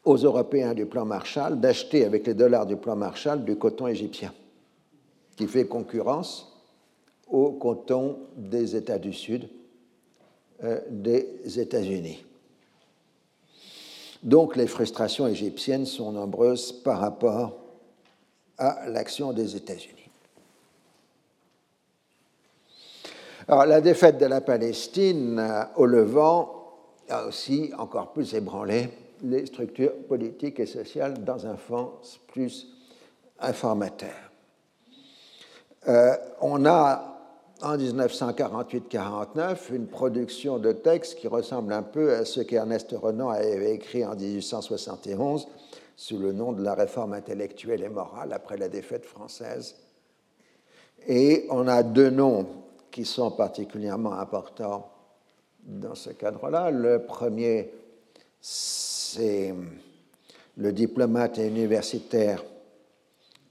aux 0.03 0.17
Européens 0.17 0.73
du 0.73 0.85
plan 0.85 1.05
Marshall 1.05 1.59
d'acheter 1.59 2.05
avec 2.05 2.27
les 2.27 2.33
dollars 2.33 2.65
du 2.65 2.75
plan 2.75 2.95
Marshall 2.95 3.43
du 3.43 3.55
coton 3.55 3.87
égyptien, 3.87 4.33
qui 5.35 5.47
fait 5.47 5.65
concurrence 5.65 6.53
au 7.27 7.51
coton 7.53 8.19
des 8.35 8.75
États 8.75 8.99
du 8.99 9.13
Sud 9.13 9.47
euh, 10.63 10.79
des 10.89 11.59
États-Unis. 11.59 12.23
Donc 14.21 14.55
les 14.55 14.67
frustrations 14.67 15.27
égyptiennes 15.27 15.85
sont 15.85 16.11
nombreuses 16.11 16.71
par 16.71 16.99
rapport 16.99 17.57
à 18.57 18.87
l'action 18.89 19.33
des 19.33 19.55
États-Unis. 19.55 20.09
Alors 23.47 23.65
la 23.65 23.81
défaite 23.81 24.17
de 24.17 24.25
la 24.25 24.41
Palestine 24.41 25.39
euh, 25.39 25.63
au 25.75 25.85
Levant 25.85 26.59
a 27.09 27.25
aussi 27.25 27.71
encore 27.77 28.13
plus 28.13 28.33
ébranlé 28.33 28.89
les 29.23 29.45
structures 29.45 29.95
politiques 30.07 30.59
et 30.59 30.65
sociales 30.65 31.23
dans 31.23 31.47
un 31.47 31.57
sens 31.57 32.19
plus 32.27 32.67
informateur. 33.39 34.31
Euh, 35.87 36.15
on 36.41 36.65
a 36.65 37.09
en 37.61 37.77
1948-49 37.77 39.73
une 39.73 39.87
production 39.87 40.59
de 40.59 40.71
textes 40.73 41.17
qui 41.17 41.27
ressemble 41.27 41.71
un 41.73 41.83
peu 41.83 42.13
à 42.13 42.25
ce 42.25 42.41
qu'Ernest 42.41 42.91
Renan 42.91 43.29
avait 43.29 43.73
écrit 43.73 44.05
en 44.05 44.15
1871 44.15 45.47
sous 45.95 46.17
le 46.17 46.33
nom 46.33 46.51
de 46.51 46.63
la 46.63 46.73
réforme 46.73 47.13
intellectuelle 47.13 47.83
et 47.83 47.89
morale 47.89 48.33
après 48.33 48.57
la 48.57 48.67
défaite 48.67 49.05
française. 49.05 49.75
Et 51.07 51.47
on 51.49 51.67
a 51.67 51.83
deux 51.83 52.09
noms 52.09 52.47
qui 52.91 53.05
sont 53.05 53.31
particulièrement 53.31 54.13
importants 54.13 54.89
dans 55.63 55.95
ce 55.95 56.09
cadre-là. 56.09 56.71
Le 56.71 57.03
premier, 57.03 57.71
c'est 59.13 59.53
le 60.57 60.71
diplomate 60.71 61.37
et 61.37 61.47
universitaire 61.47 62.43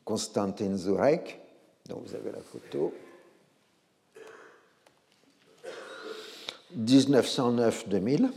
Konstantin 0.05 0.77
Zurek, 0.77 1.41
dont 1.89 2.03
vous 2.05 2.15
avez 2.15 2.33
la 2.33 2.41
photo. 2.41 2.93
1909-2000, 6.77 8.31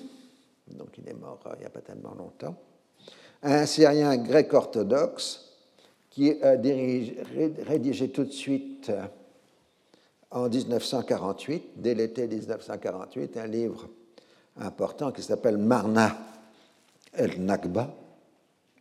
donc 0.72 0.89
il 0.97 1.07
est 1.10 1.14
mort 1.14 1.39
euh, 1.45 1.52
il 1.56 1.60
n'y 1.61 1.65
a 1.65 1.69
pas 1.69 1.81
tellement 1.81 2.14
longtemps. 2.15 2.56
Un 3.41 3.65
Syrien 3.65 4.18
grec 4.18 4.53
orthodoxe 4.53 5.53
qui 6.10 6.31
a 6.43 6.52
rédigé 6.52 8.10
tout 8.10 8.26
de 8.26 8.31
suite 8.31 8.89
euh, 8.89 9.06
en 10.31 10.49
1948, 10.49 11.72
dès 11.77 11.95
l'été 11.95 12.27
1948, 12.27 13.38
un 13.38 13.47
livre 13.47 13.88
important 14.57 15.14
qui 15.14 15.22
s'appelle 15.22 15.57
Marna 15.57 16.34
el-Nakba, 17.17 17.93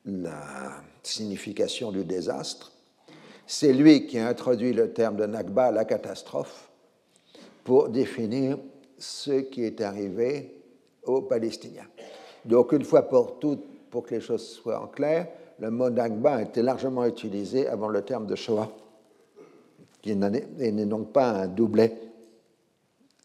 la 0.04 0.82
signification 1.02 1.92
du 1.92 2.04
désastre. 2.04 2.72
C'est 3.46 3.72
lui 3.72 4.06
qui 4.06 4.18
a 4.18 4.28
introduit 4.28 4.72
le 4.72 4.92
terme 4.92 5.16
de 5.16 5.26
Nakba, 5.26 5.70
la 5.70 5.84
catastrophe, 5.84 6.70
pour 7.62 7.88
définir 7.88 8.58
ce 8.98 9.40
qui 9.40 9.64
est 9.64 9.80
arrivé 9.80 10.54
aux 11.04 11.22
Palestiniens. 11.22 11.86
Donc, 12.44 12.72
une 12.72 12.84
fois 12.84 13.02
pour 13.02 13.38
toutes, 13.38 13.64
pour 13.90 14.04
que 14.04 14.14
les 14.14 14.20
choses 14.20 14.46
soient 14.46 14.82
en 14.82 14.86
clair, 14.86 15.28
le 15.58 15.70
mot 15.70 15.90
Nakba 15.90 16.36
a 16.36 16.42
été 16.42 16.62
largement 16.62 17.04
utilisé 17.04 17.66
avant 17.68 17.88
le 17.88 18.02
terme 18.02 18.26
de 18.26 18.34
Shoah, 18.34 18.70
qui 20.02 20.14
n'est 20.14 20.86
donc 20.86 21.12
pas 21.12 21.30
un 21.30 21.46
doublet 21.46 21.98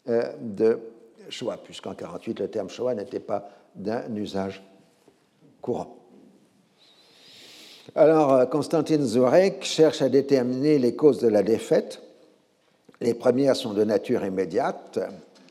euh, 0.08 0.32
de 0.40 0.78
Shoah, 1.28 1.58
puisqu'en 1.62 1.90
1948, 1.90 2.40
le 2.40 2.48
terme 2.48 2.68
Shoah 2.70 2.94
n'était 2.94 3.20
pas 3.20 3.48
d'un 3.74 4.14
usage 4.14 4.62
courant. 5.60 5.96
Alors, 7.94 8.32
euh, 8.32 8.46
Constantine 8.46 9.04
Zurek 9.04 9.64
cherche 9.64 10.02
à 10.02 10.08
déterminer 10.08 10.78
les 10.78 10.94
causes 10.94 11.18
de 11.18 11.28
la 11.28 11.42
défaite. 11.42 12.02
Les 13.00 13.14
premières 13.14 13.56
sont 13.56 13.72
de 13.72 13.82
nature 13.82 14.24
immédiate, 14.24 15.00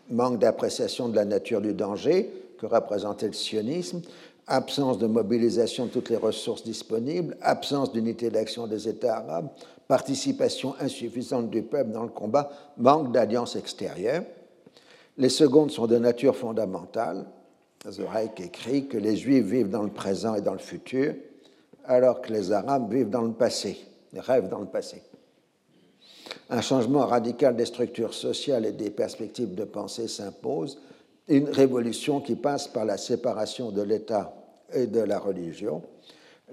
manque 0.09 0.39
d'appréciation 0.39 1.09
de 1.09 1.15
la 1.15 1.25
nature 1.25 1.61
du 1.61 1.73
danger 1.73 2.31
que 2.59 2.65
représentait 2.65 3.27
le 3.27 3.33
sionisme, 3.33 4.01
absence 4.47 4.97
de 4.97 5.07
mobilisation 5.07 5.85
de 5.85 5.91
toutes 5.91 6.09
les 6.09 6.17
ressources 6.17 6.63
disponibles, 6.63 7.37
absence 7.41 7.91
d'unité 7.91 8.29
d'action 8.29 8.67
des 8.67 8.87
États 8.87 9.17
arabes, 9.17 9.49
participation 9.87 10.75
insuffisante 10.79 11.49
du 11.49 11.61
peuple 11.61 11.91
dans 11.91 12.03
le 12.03 12.09
combat, 12.09 12.51
manque 12.77 13.11
d'alliance 13.11 13.55
extérieure. 13.55 14.23
Les 15.17 15.29
secondes 15.29 15.71
sont 15.71 15.87
de 15.87 15.97
nature 15.97 16.35
fondamentale, 16.35 17.25
Zoraïk 17.87 18.39
écrit 18.41 18.87
que 18.87 18.97
les 18.97 19.15
Juifs 19.15 19.45
vivent 19.45 19.69
dans 19.69 19.83
le 19.83 19.91
présent 19.91 20.35
et 20.35 20.41
dans 20.41 20.53
le 20.53 20.59
futur, 20.59 21.13
alors 21.85 22.21
que 22.21 22.33
les 22.33 22.51
Arabes 22.51 22.91
vivent 22.91 23.09
dans 23.09 23.21
le 23.21 23.31
passé, 23.31 23.77
rêvent 24.13 24.49
dans 24.49 24.59
le 24.59 24.67
passé. 24.67 25.01
Un 26.49 26.61
changement 26.61 27.05
radical 27.05 27.55
des 27.55 27.65
structures 27.65 28.13
sociales 28.13 28.65
et 28.65 28.71
des 28.71 28.89
perspectives 28.89 29.55
de 29.55 29.63
pensée 29.63 30.07
s'impose, 30.07 30.79
une 31.27 31.49
révolution 31.49 32.21
qui 32.21 32.35
passe 32.35 32.67
par 32.67 32.85
la 32.85 32.97
séparation 32.97 33.71
de 33.71 33.81
l'État 33.81 34.33
et 34.73 34.87
de 34.87 34.99
la 34.99 35.19
religion, 35.19 35.83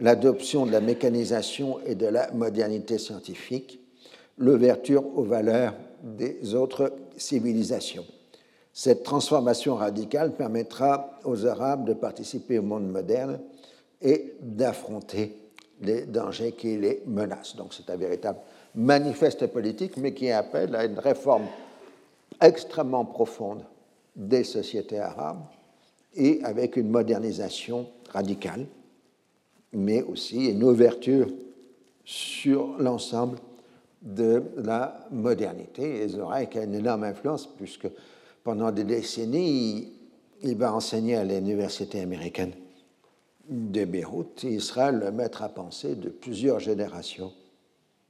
l'adoption 0.00 0.66
de 0.66 0.72
la 0.72 0.80
mécanisation 0.80 1.80
et 1.86 1.94
de 1.94 2.06
la 2.06 2.30
modernité 2.32 2.98
scientifique, 2.98 3.80
l'ouverture 4.38 5.04
aux 5.16 5.24
valeurs 5.24 5.74
des 6.02 6.54
autres 6.54 6.92
civilisations. 7.16 8.04
Cette 8.78 9.04
transformation 9.04 9.76
radicale 9.76 10.34
permettra 10.34 11.18
aux 11.24 11.46
Arabes 11.46 11.86
de 11.86 11.94
participer 11.94 12.58
au 12.58 12.62
monde 12.62 12.86
moderne 12.86 13.40
et 14.02 14.34
d'affronter 14.42 15.34
les 15.80 16.02
dangers 16.02 16.52
qui 16.52 16.76
les 16.76 17.02
menacent. 17.06 17.56
Donc 17.56 17.72
c'est 17.72 17.88
un 17.88 17.96
véritable 17.96 18.38
manifeste 18.74 19.46
politique, 19.46 19.96
mais 19.96 20.12
qui 20.12 20.30
appelle 20.30 20.76
à 20.76 20.84
une 20.84 20.98
réforme 20.98 21.46
extrêmement 22.38 23.06
profonde 23.06 23.64
des 24.14 24.44
sociétés 24.44 24.98
arabes 25.00 25.40
et 26.14 26.40
avec 26.44 26.76
une 26.76 26.90
modernisation 26.90 27.86
radicale, 28.10 28.66
mais 29.72 30.02
aussi 30.02 30.50
une 30.50 30.62
ouverture 30.62 31.28
sur 32.04 32.76
l'ensemble 32.78 33.38
de 34.02 34.42
la 34.58 35.06
modernité. 35.10 36.02
Et 36.02 36.08
Zorek 36.08 36.56
a 36.56 36.64
une 36.64 36.74
énorme 36.74 37.04
influence 37.04 37.46
puisque 37.46 37.88
pendant 38.46 38.70
des 38.70 38.84
décennies, 38.84 39.92
il 40.42 40.56
va 40.56 40.72
enseigner 40.72 41.16
à 41.16 41.24
l'université 41.24 42.00
américaine 42.00 42.52
de 43.48 43.84
Beyrouth. 43.84 44.44
Il 44.44 44.60
sera 44.60 44.92
le 44.92 45.10
maître 45.10 45.42
à 45.42 45.48
penser 45.48 45.96
de 45.96 46.10
plusieurs 46.10 46.60
générations 46.60 47.32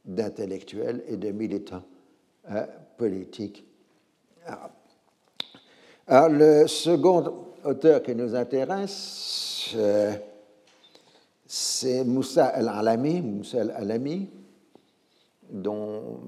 d'intellectuels 0.04 1.02
et 1.08 1.16
de 1.16 1.30
militants 1.30 1.84
euh, 2.50 2.66
politiques 2.98 3.64
arabes. 4.44 4.72
Alors, 6.06 6.28
le 6.28 6.66
second 6.66 7.46
auteur 7.64 8.02
qui 8.02 8.14
nous 8.14 8.34
intéresse, 8.34 9.70
euh, 9.74 10.12
c'est 11.46 12.04
Moussa 12.04 12.44
al-Alami, 12.44 13.22
Moussa 13.22 13.62
al-Alami, 13.62 14.28
dont 15.50 16.20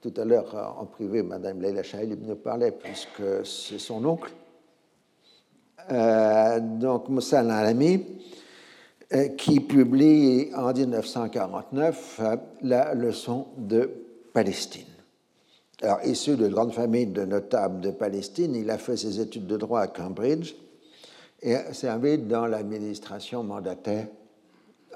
tout 0.00 0.12
à 0.16 0.24
l'heure 0.24 0.76
en 0.78 0.86
privé, 0.86 1.22
Mme 1.22 1.60
Leila 1.60 1.82
Shahil 1.82 2.16
nous 2.20 2.36
parlait, 2.36 2.72
puisque 2.72 3.44
c'est 3.44 3.78
son 3.78 4.04
oncle. 4.04 4.32
Euh, 5.90 6.60
donc 6.60 7.08
Moussa 7.08 7.40
al-Alami, 7.40 8.04
euh, 9.14 9.28
qui 9.28 9.60
publie 9.60 10.50
en 10.54 10.72
1949 10.72 12.20
la 12.62 12.94
leçon 12.94 13.46
de 13.56 13.90
Palestine. 14.32 14.84
Alors, 15.80 16.00
issu 16.04 16.36
de 16.36 16.48
grande 16.48 16.72
famille 16.72 17.06
de 17.06 17.24
notables 17.24 17.80
de 17.80 17.90
Palestine, 17.90 18.54
il 18.54 18.68
a 18.70 18.78
fait 18.78 18.96
ses 18.96 19.20
études 19.20 19.46
de 19.46 19.56
droit 19.56 19.80
à 19.80 19.86
Cambridge 19.86 20.54
et 21.40 21.54
a 21.54 21.72
servi 21.72 22.18
dans 22.18 22.46
l'administration 22.46 23.44
mandataire 23.44 24.08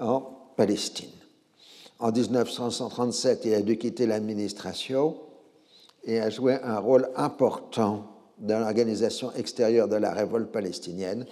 en 0.00 0.20
Palestine. 0.56 1.21
En 2.02 2.10
1937, 2.10 3.44
il 3.44 3.54
a 3.54 3.62
dû 3.62 3.78
quitter 3.78 4.06
l'administration 4.06 5.14
et 6.02 6.18
a 6.18 6.30
joué 6.30 6.58
un 6.64 6.80
rôle 6.80 7.08
important 7.14 8.08
dans 8.38 8.58
l'organisation 8.58 9.30
extérieure 9.34 9.86
de 9.86 9.94
la 9.94 10.12
révolte 10.12 10.50
palestinienne, 10.50 11.26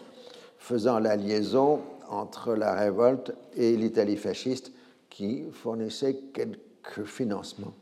faisant 0.58 1.00
la 1.00 1.16
liaison 1.16 1.80
entre 2.08 2.54
la 2.54 2.72
révolte 2.72 3.32
et 3.56 3.76
l'Italie 3.76 4.16
fasciste 4.16 4.70
qui 5.08 5.42
fournissait 5.50 6.20
quelques 6.32 7.04
financements 7.04 7.74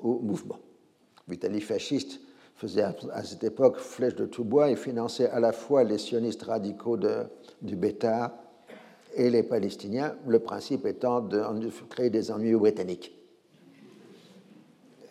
au 0.00 0.20
mouvement. 0.20 0.60
L'Italie 1.26 1.60
fasciste 1.60 2.20
faisait 2.54 2.84
à 2.84 3.24
cette 3.24 3.42
époque 3.42 3.78
flèche 3.78 4.14
de 4.14 4.26
tout 4.26 4.44
bois 4.44 4.70
et 4.70 4.76
finançait 4.76 5.28
à 5.30 5.40
la 5.40 5.50
fois 5.50 5.82
les 5.82 5.98
sionistes 5.98 6.44
radicaux 6.44 6.96
du 7.62 7.74
Bétar 7.74 8.30
et 9.14 9.30
les 9.30 9.42
Palestiniens, 9.42 10.14
le 10.26 10.38
principe 10.38 10.86
étant 10.86 11.20
de, 11.20 11.42
créer 11.88 12.10
des 12.10 12.30
ennuis 12.30 12.54
britanniques. 12.54 13.16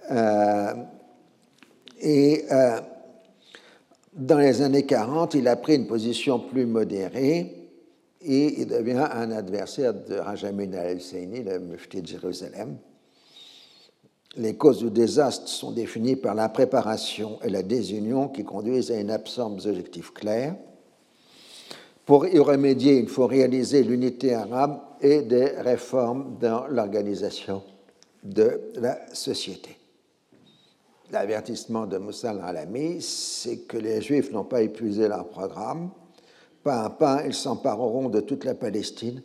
Euh, 0.10 0.74
et 2.00 2.46
euh, 2.52 2.80
dans 4.14 4.40
les 4.40 4.62
années 4.62 4.86
40, 4.86 5.36
il 5.36 5.48
a 5.48 5.56
pris 5.56 5.76
une 5.76 5.88
position 5.88 6.40
plus 6.40 6.66
modérée 6.66 7.70
et 8.22 8.62
il 8.62 8.68
devient 8.68 9.08
un 9.12 9.32
adversaire 9.32 9.94
de 9.94 10.16
Rajamin 10.16 10.74
al-Husseini, 10.74 11.44
le 11.44 11.60
mufti 11.60 12.02
de 12.02 12.08
Jérusalem. 12.08 12.78
Les 14.38 14.56
causes 14.56 14.80
du 14.80 14.90
désastre 14.90 15.48
sont 15.48 15.72
définies 15.72 16.16
par 16.16 16.36
la 16.36 16.48
préparation 16.50 17.40
et 17.44 17.50
la 17.50 17.64
désunion 17.64 18.30
qui 18.30 18.44
conduisent 18.44 18.92
à 18.92 19.00
une 19.00 19.12
absence 19.12 19.64
d'objectifs 19.64 20.14
clairs. 20.14 20.56
Pour 22.06 22.28
y 22.28 22.40
remédier, 22.40 22.98
il 23.00 23.08
faut 23.08 23.28
réaliser 23.28 23.84
l'unité 23.84 24.34
arabe 24.34 24.80
et 25.02 25.22
des 25.22 25.46
réformes 25.46 26.38
dans 26.40 26.68
l'organisation 26.68 27.64
de 28.24 28.62
la 28.76 29.14
société. 29.14 29.78
L'avertissement 31.12 31.86
de 31.86 31.98
Moussa 31.98 32.32
al-Alami, 32.32 33.02
c'est 33.02 33.60
que 33.60 33.78
les 33.78 34.02
Juifs 34.02 34.32
n'ont 34.32 34.46
pas 34.46 34.62
épuisé 34.62 35.08
leur 35.08 35.28
programme. 35.28 35.92
Pas 36.64 36.84
à 36.84 36.90
pas, 36.90 37.26
ils 37.26 37.34
s'empareront 37.34 38.10
de 38.10 38.22
toute 38.22 38.46
la 38.46 38.56
Palestine 38.56 39.22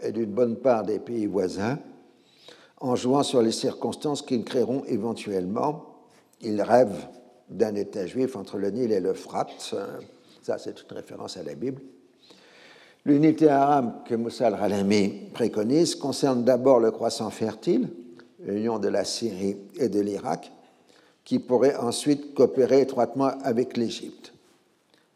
et 0.00 0.12
d'une 0.12 0.32
bonne 0.32 0.56
part 0.56 0.84
des 0.84 0.98
pays 0.98 1.26
voisins 1.26 1.78
en 2.80 2.96
jouant 2.96 3.22
sur 3.22 3.42
les 3.42 3.52
circonstances 3.52 4.22
qu'ils 4.22 4.44
créeront 4.44 4.84
éventuellement. 4.86 5.96
Ils 6.40 6.62
rêvent 6.62 7.08
d'un 7.48 7.74
État 7.74 8.06
juif 8.06 8.36
entre 8.36 8.56
le 8.56 8.70
Nil 8.70 8.92
et 8.92 9.00
l'Euphrate. 9.00 9.74
Ça, 10.42 10.58
c'est 10.58 10.80
une 10.80 10.96
référence 10.96 11.36
à 11.36 11.42
la 11.42 11.54
Bible. 11.54 11.82
L'unité 13.08 13.48
arabe 13.48 14.04
que 14.04 14.14
Moussa 14.14 14.48
al-Ralami 14.48 15.30
préconise 15.32 15.94
concerne 15.94 16.44
d'abord 16.44 16.78
le 16.78 16.90
croissant 16.90 17.30
fertile, 17.30 17.88
l'union 18.44 18.78
de 18.78 18.88
la 18.88 19.02
Syrie 19.06 19.56
et 19.78 19.88
de 19.88 19.98
l'Irak, 19.98 20.52
qui 21.24 21.38
pourrait 21.38 21.74
ensuite 21.74 22.34
coopérer 22.34 22.82
étroitement 22.82 23.30
avec 23.42 23.78
l'Égypte. 23.78 24.34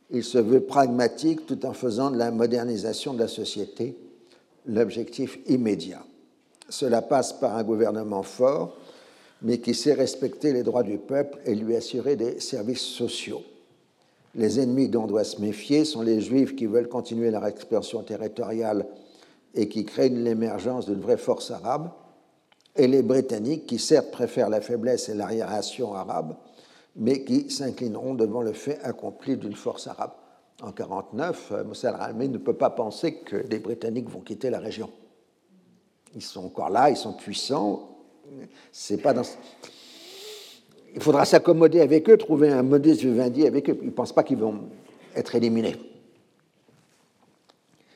Il 0.08 0.24
se 0.24 0.38
veut 0.38 0.62
pragmatique 0.62 1.44
tout 1.44 1.66
en 1.66 1.74
faisant 1.74 2.10
de 2.10 2.16
la 2.16 2.30
modernisation 2.30 3.12
de 3.12 3.18
la 3.18 3.28
société 3.28 3.94
l'objectif 4.64 5.38
immédiat. 5.46 6.02
Cela 6.70 7.02
passe 7.02 7.34
par 7.34 7.58
un 7.58 7.62
gouvernement 7.62 8.22
fort, 8.22 8.74
mais 9.42 9.58
qui 9.58 9.74
sait 9.74 9.92
respecter 9.92 10.54
les 10.54 10.62
droits 10.62 10.82
du 10.82 10.96
peuple 10.96 11.40
et 11.44 11.54
lui 11.54 11.76
assurer 11.76 12.16
des 12.16 12.40
services 12.40 12.80
sociaux. 12.80 13.42
Les 14.34 14.60
ennemis 14.60 14.88
dont 14.88 15.04
on 15.04 15.06
doit 15.06 15.24
se 15.24 15.40
méfier 15.40 15.84
sont 15.84 16.02
les 16.02 16.20
Juifs 16.20 16.56
qui 16.56 16.66
veulent 16.66 16.88
continuer 16.88 17.30
leur 17.30 17.46
expansion 17.46 18.02
territoriale 18.02 18.86
et 19.54 19.68
qui 19.68 19.84
craignent 19.84 20.22
l'émergence 20.22 20.86
d'une 20.86 21.00
vraie 21.00 21.18
force 21.18 21.50
arabe, 21.50 21.90
et 22.74 22.86
les 22.86 23.02
Britanniques 23.02 23.66
qui 23.66 23.78
certes 23.78 24.10
préfèrent 24.10 24.48
la 24.48 24.62
faiblesse 24.62 25.10
et 25.10 25.14
l'arriération 25.14 25.94
arabe, 25.94 26.34
mais 26.96 27.24
qui 27.24 27.50
s'inclineront 27.50 28.14
devant 28.14 28.40
le 28.40 28.52
fait 28.52 28.80
accompli 28.82 29.36
d'une 29.36 29.54
force 29.54 29.86
arabe. 29.86 30.12
En 30.62 30.68
1949, 30.68 31.52
Moussa 31.66 31.90
al 31.90 32.16
ne 32.16 32.38
peut 32.38 32.54
pas 32.54 32.70
penser 32.70 33.16
que 33.16 33.36
les 33.36 33.58
Britanniques 33.58 34.08
vont 34.08 34.20
quitter 34.20 34.48
la 34.48 34.60
région. 34.60 34.90
Ils 36.14 36.22
sont 36.22 36.46
encore 36.46 36.70
là, 36.70 36.88
ils 36.88 36.96
sont 36.96 37.12
puissants. 37.14 37.88
C'est 38.70 38.98
pas 38.98 39.12
dans... 39.12 39.22
Il 40.94 41.00
faudra 41.02 41.24
s'accommoder 41.24 41.80
avec 41.80 42.08
eux, 42.10 42.16
trouver 42.16 42.50
un 42.50 42.62
modèle 42.62 42.96
vivendi 42.96 43.46
avec 43.46 43.70
eux. 43.70 43.78
Ils 43.80 43.86
ne 43.86 43.90
pensent 43.92 44.12
pas 44.12 44.22
qu'ils 44.22 44.38
vont 44.38 44.60
être 45.16 45.34
éliminés. 45.34 45.76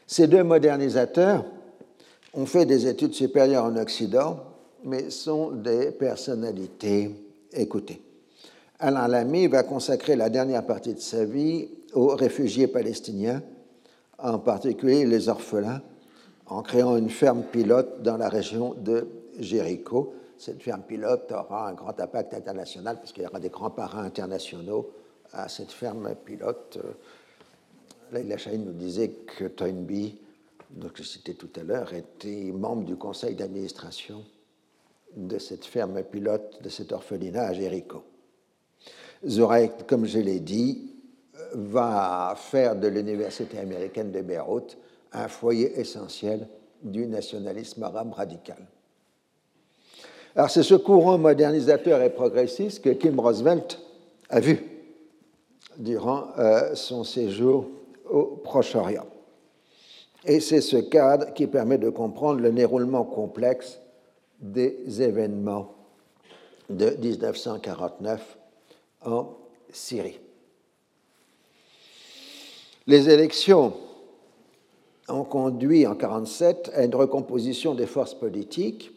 Ces 0.07 0.27
deux 0.27 0.45
modernisateurs 0.45 1.45
ont 2.33 2.47
fait 2.47 2.65
des 2.65 2.87
études 2.87 3.15
supérieures 3.15 3.65
en 3.65 3.77
Occident, 3.77 4.41
mais 4.85 5.11
sont 5.11 5.51
des 5.51 5.91
personnalités 5.91 7.11
écoutées. 7.53 8.01
Alain 8.79 9.09
Lamy 9.09 9.47
va 9.47 9.63
consacrer 9.63 10.17
la 10.17 10.29
dernière 10.29 10.65
partie 10.65 10.95
de 10.95 11.01
sa 11.01 11.25
vie 11.25 11.69
aux 11.95 12.09
réfugiés 12.09 12.67
palestiniens, 12.67 13.43
en 14.19 14.39
particulier 14.39 15.07
les 15.07 15.29
orphelins, 15.29 15.81
en 16.47 16.63
créant 16.63 16.97
une 16.97 17.11
ferme 17.11 17.43
pilote 17.43 18.03
dans 18.03 18.17
la 18.17 18.29
région 18.29 18.75
de 18.79 19.07
Jéricho. 19.41 20.15
Cette 20.39 20.63
ferme 20.63 20.83
pilote 20.83 21.33
aura 21.33 21.69
un 21.69 21.73
grand 21.73 21.99
impact 21.99 22.35
international 22.35 22.97
parce 22.97 23.13
qu'il 23.13 23.23
y 23.23 23.27
aura 23.27 23.41
des 23.41 23.49
grands 23.49 23.71
parrains 23.71 24.05
internationaux 24.05 24.91
à 25.33 25.49
cette 25.49 25.73
ferme 25.73 26.15
pilote. 26.25 26.79
Laila 28.13 28.37
Chahine 28.37 28.65
nous 28.65 28.73
disait 28.73 29.11
que 29.11 29.47
Toynbee, 29.47 30.19
donc 30.71 30.93
je 30.95 31.03
citais 31.03 31.35
tout 31.35 31.51
à 31.57 31.63
l'heure, 31.63 31.93
était 31.95 32.53
membre 32.53 32.85
du 32.85 32.97
conseil 32.97 33.35
d'administration 33.35 34.25
de 35.17 35.39
cette 35.39 35.65
ferme 35.65 36.03
pilote, 36.03 36.63
de 36.63 36.69
cet 36.69 36.93
orphelinat 36.93 37.47
à 37.47 37.53
Jéricho. 37.53 38.03
Zorek, 39.27 39.87
comme 39.87 40.05
je 40.05 40.19
l'ai 40.19 40.41
dit, 40.41 40.95
va 41.55 42.35
faire 42.37 42.77
de 42.77 42.89
l'université 42.89 43.59
américaine 43.59 44.13
de 44.13 44.21
Beyrouth 44.21 44.77
un 45.13 45.29
foyer 45.29 45.81
essentiel 45.81 46.47
du 46.83 47.07
nationalisme 47.07 47.83
arabe 47.83 48.13
radical. 48.13 48.67
Alors 50.37 50.51
c'est 50.51 50.63
ce 50.63 50.75
courant 50.75 51.17
modernisateur 51.17 52.03
et 52.03 52.11
progressiste 52.11 52.85
que 52.85 52.91
Kim 52.91 53.19
Roosevelt 53.19 53.81
a 54.29 54.39
vu 54.39 54.63
durant 55.79 56.27
euh, 56.39 56.75
son 56.75 57.05
séjour 57.05 57.67
au 58.11 58.25
Proche-Orient. 58.45 59.07
Et 60.27 60.41
c'est 60.41 60.61
ce 60.61 60.77
cadre 60.77 61.33
qui 61.33 61.47
permet 61.47 61.79
de 61.79 61.89
comprendre 61.89 62.41
le 62.41 62.53
déroulement 62.53 63.05
complexe 63.05 63.81
des 64.39 65.01
événements 65.01 65.75
de 66.69 66.91
1949 66.91 68.37
en 69.07 69.29
Syrie. 69.71 70.21
Les 72.87 73.09
élections 73.09 73.73
ont 75.09 75.25
conduit 75.25 75.87
en 75.87 75.95
1947 75.95 76.73
à 76.75 76.85
une 76.85 76.95
recomposition 76.95 77.75
des 77.75 77.87
forces 77.87 78.15
politiques. 78.15 78.93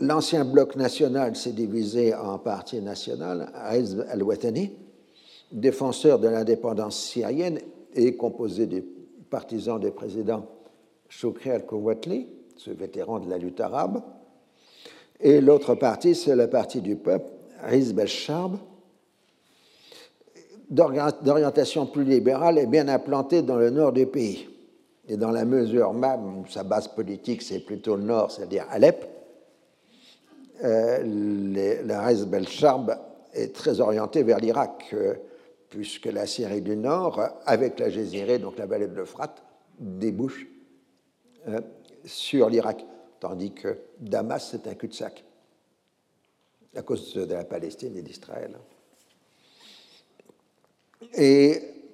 L'ancien 0.00 0.46
bloc 0.46 0.76
national 0.76 1.36
s'est 1.36 1.52
divisé 1.52 2.14
en 2.14 2.38
parti 2.38 2.80
national, 2.80 3.52
Hizb 3.70 4.00
al-Watani, 4.08 4.72
défenseur 5.52 6.18
de 6.18 6.26
l'indépendance 6.26 6.98
syrienne 6.98 7.58
et 7.94 8.16
composé 8.16 8.66
des 8.66 8.82
partisans 9.28 9.78
du 9.78 9.90
président 9.90 10.46
Choukri 11.10 11.50
al-Kouatli, 11.50 12.28
ce 12.56 12.70
vétéran 12.70 13.18
de 13.20 13.28
la 13.28 13.36
lutte 13.36 13.60
arabe. 13.60 14.00
Et 15.20 15.42
l'autre 15.42 15.74
parti, 15.74 16.14
c'est 16.14 16.34
le 16.34 16.48
parti 16.48 16.80
du 16.80 16.96
peuple, 16.96 17.26
Hizb 17.70 18.00
al-Shab, 18.00 18.56
d'orientation 20.70 21.84
plus 21.84 22.04
libérale 22.04 22.56
et 22.56 22.66
bien 22.66 22.88
implanté 22.88 23.42
dans 23.42 23.56
le 23.56 23.68
nord 23.68 23.92
du 23.92 24.06
pays. 24.06 24.48
Et 25.08 25.18
dans 25.18 25.30
la 25.30 25.44
mesure 25.44 25.92
même, 25.92 26.44
sa 26.48 26.62
base 26.62 26.88
politique, 26.88 27.42
c'est 27.42 27.58
plutôt 27.58 27.96
le 27.96 28.04
nord, 28.04 28.30
c'est-à-dire 28.30 28.64
Alep, 28.70 29.04
euh, 30.62 31.82
la 31.84 32.10
Hezb 32.10 32.34
el-Sharb 32.34 32.96
est 33.32 33.54
très 33.54 33.80
orientée 33.80 34.22
vers 34.22 34.38
l'Irak, 34.38 34.90
euh, 34.92 35.14
puisque 35.68 36.06
la 36.06 36.26
Syrie 36.26 36.62
du 36.62 36.76
Nord, 36.76 37.20
avec 37.46 37.78
la 37.78 37.90
Jésirée, 37.90 38.38
donc 38.38 38.58
la 38.58 38.66
vallée 38.66 38.88
de 38.88 38.94
l'Euphrate, 38.94 39.42
débouche 39.78 40.46
euh, 41.48 41.60
sur 42.04 42.48
l'Irak, 42.48 42.84
tandis 43.20 43.52
que 43.52 43.78
Damas, 43.98 44.48
c'est 44.50 44.66
un 44.66 44.74
cul-de-sac, 44.74 45.24
à 46.76 46.82
cause 46.82 47.14
de 47.14 47.32
la 47.32 47.44
Palestine 47.44 47.96
et 47.96 48.02
d'Israël. 48.02 48.58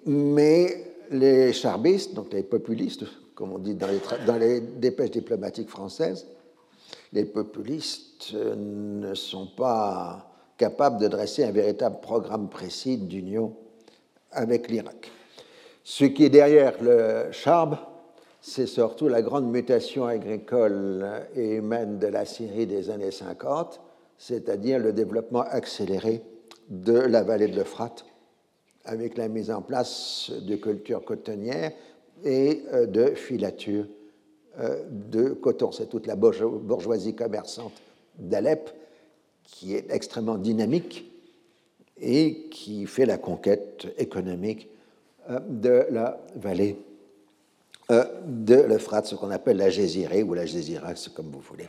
Mais 0.07 0.95
les 1.11 1.53
charbistes, 1.53 2.15
donc 2.15 2.33
les 2.33 2.43
populistes, 2.43 3.05
comme 3.35 3.53
on 3.53 3.59
dit 3.59 3.75
les, 3.75 4.25
dans 4.27 4.37
les 4.37 4.61
dépêches 4.61 5.11
diplomatiques 5.11 5.69
françaises, 5.69 6.27
les 7.13 7.25
populistes 7.25 8.35
ne 8.35 9.15
sont 9.15 9.47
pas 9.47 10.31
capables 10.57 11.01
de 11.01 11.09
dresser 11.09 11.45
un 11.45 11.53
véritable 11.53 12.01
programme 12.01 12.49
précis 12.49 12.99
d'union 12.99 13.55
avec 14.33 14.69
l'Irak. 14.69 15.11
Ce 15.85 16.05
qui 16.05 16.25
est 16.25 16.31
derrière 16.31 16.83
le 16.83 17.31
Charb, 17.31 17.77
c'est 18.41 18.67
surtout 18.67 19.09
la 19.09 19.23
grande 19.23 19.51
mutation 19.51 20.07
agricole 20.07 21.05
et 21.35 21.55
humaine 21.57 21.99
de 21.99 22.07
la 22.07 22.25
Syrie 22.25 22.67
des 22.67 22.91
années 22.91 23.11
50, 23.11 23.81
c'est-à-dire 24.19 24.79
le 24.79 24.93
développement 24.93 25.43
accéléré 25.43 26.23
de 26.69 26.99
la 26.99 27.23
vallée 27.23 27.49
de 27.49 27.57
l'Euphrate 27.57 28.05
avec 28.85 29.17
la 29.17 29.29
mise 29.29 29.51
en 29.51 29.63
place 29.63 30.31
de 30.31 30.57
cultures 30.57 31.05
cotonnières 31.05 31.73
et 32.25 32.63
euh, 32.73 32.87
de 32.87 33.15
filatures 33.15 33.87
de 34.91 35.31
coton. 35.31 35.73
C'est 35.73 35.89
toute 35.89 36.07
la 36.07 36.17
bourgeoisie 36.17 37.15
commerçante 37.15 37.73
d'Alep 38.19 38.71
qui 39.43 39.75
est 39.75 39.91
extrêmement 39.91 40.39
dynamique 40.39 41.11
et 41.99 42.49
qui 42.51 42.87
fait 42.87 43.07
la 43.07 43.19
conquête 43.19 43.87
économique 43.99 44.69
euh, 45.31 45.41
de 45.49 45.87
la 45.91 46.21
vallée 46.37 46.77
de 47.89 48.55
l'Euphrate, 48.55 49.07
ce 49.07 49.15
qu'on 49.15 49.31
appelle 49.31 49.59
la 49.59 49.71
Gésirée 49.71 50.25
ou 50.25 50.35
la 50.35 50.45
Gésirax, 50.45 51.09
comme 51.09 51.31
vous 51.31 51.39
voulez. 51.39 51.69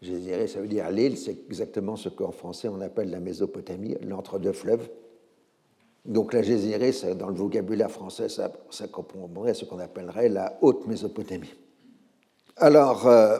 Gésirée, 0.00 0.46
ça 0.46 0.60
veut 0.60 0.68
dire 0.68 0.90
l'île, 0.90 1.18
c'est 1.18 1.36
exactement 1.46 1.96
ce 1.96 2.08
qu'en 2.08 2.30
français 2.30 2.68
on 2.68 2.80
appelle 2.80 3.10
la 3.10 3.20
Mésopotamie, 3.20 3.96
l'entre-deux 4.00 4.52
fleuves. 4.52 4.88
Donc 6.04 6.32
la 6.32 6.40
Gésirée, 6.42 6.92
dans 7.18 7.28
le 7.28 7.34
vocabulaire 7.34 7.90
français, 7.90 8.28
ça, 8.28 8.50
ça 8.70 8.84
à 8.84 9.54
ce 9.54 9.64
qu'on 9.66 9.78
appellerait 9.78 10.30
la 10.30 10.56
haute 10.62 10.86
Mésopotamie. 10.86 11.54
Alors, 12.60 13.06
euh, 13.06 13.38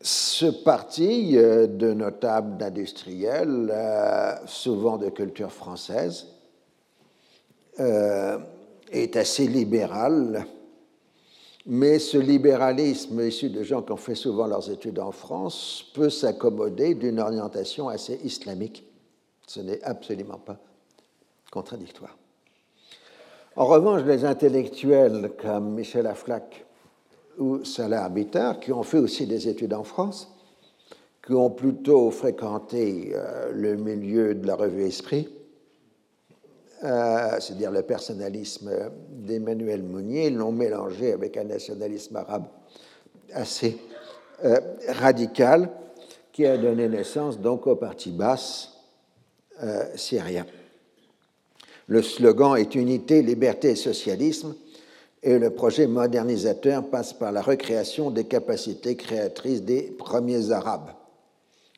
ce 0.00 0.46
parti 0.46 1.36
euh, 1.36 1.68
de 1.68 1.92
notables 1.92 2.56
d'industriels, 2.56 3.70
euh, 3.72 4.34
souvent 4.46 4.96
de 4.96 5.10
culture 5.10 5.52
française, 5.52 6.26
est 7.78 9.16
assez 9.16 9.46
libéral, 9.46 10.44
mais 11.64 11.98
ce 11.98 12.18
libéralisme 12.18 13.26
issu 13.26 13.48
de 13.48 13.62
gens 13.62 13.80
qui 13.80 13.92
ont 13.92 13.96
fait 13.96 14.14
souvent 14.14 14.46
leurs 14.46 14.70
études 14.70 14.98
en 14.98 15.12
France 15.12 15.86
peut 15.94 16.10
s'accommoder 16.10 16.94
d'une 16.94 17.20
orientation 17.20 17.88
assez 17.88 18.20
islamique. 18.22 18.84
Ce 19.46 19.60
n'est 19.60 19.82
absolument 19.82 20.36
pas 20.36 20.58
contradictoire. 21.50 22.18
En 23.56 23.64
revanche, 23.64 24.02
les 24.02 24.26
intellectuels 24.26 25.32
comme 25.40 25.72
Michel 25.72 26.06
Aflac 26.06 26.66
ou 27.38 27.64
Salah 27.64 28.04
Habitar, 28.04 28.60
qui 28.60 28.72
ont 28.72 28.82
fait 28.82 28.98
aussi 28.98 29.26
des 29.26 29.48
études 29.48 29.74
en 29.74 29.84
France, 29.84 30.32
qui 31.24 31.32
ont 31.32 31.50
plutôt 31.50 32.10
fréquenté 32.10 33.12
euh, 33.14 33.50
le 33.52 33.76
milieu 33.76 34.34
de 34.34 34.46
la 34.46 34.56
revue 34.56 34.84
Esprit, 34.84 35.28
euh, 36.82 37.38
c'est-à-dire 37.38 37.70
le 37.70 37.82
personnalisme 37.82 38.70
d'Emmanuel 39.10 39.82
Mounier, 39.82 40.30
l'ont 40.30 40.52
mélangé 40.52 41.12
avec 41.12 41.36
un 41.36 41.44
nationalisme 41.44 42.16
arabe 42.16 42.46
assez 43.32 43.76
euh, 44.44 44.58
radical, 44.88 45.70
qui 46.32 46.46
a 46.46 46.56
donné 46.56 46.88
naissance 46.88 47.38
donc 47.38 47.66
au 47.66 47.76
parti 47.76 48.12
basse 48.12 48.68
syrien. 49.94 50.46
Le 51.86 52.02
slogan 52.02 52.56
est 52.56 52.74
Unité, 52.76 53.20
liberté 53.20 53.70
et 53.70 53.74
socialisme, 53.74 54.54
et 55.22 55.38
le 55.38 55.50
projet 55.50 55.86
modernisateur 55.86 56.88
passe 56.88 57.12
par 57.12 57.32
la 57.32 57.42
recréation 57.42 58.10
des 58.10 58.24
capacités 58.24 58.96
créatrices 58.96 59.62
des 59.62 59.82
premiers 59.82 60.50
Arabes. 60.50 60.90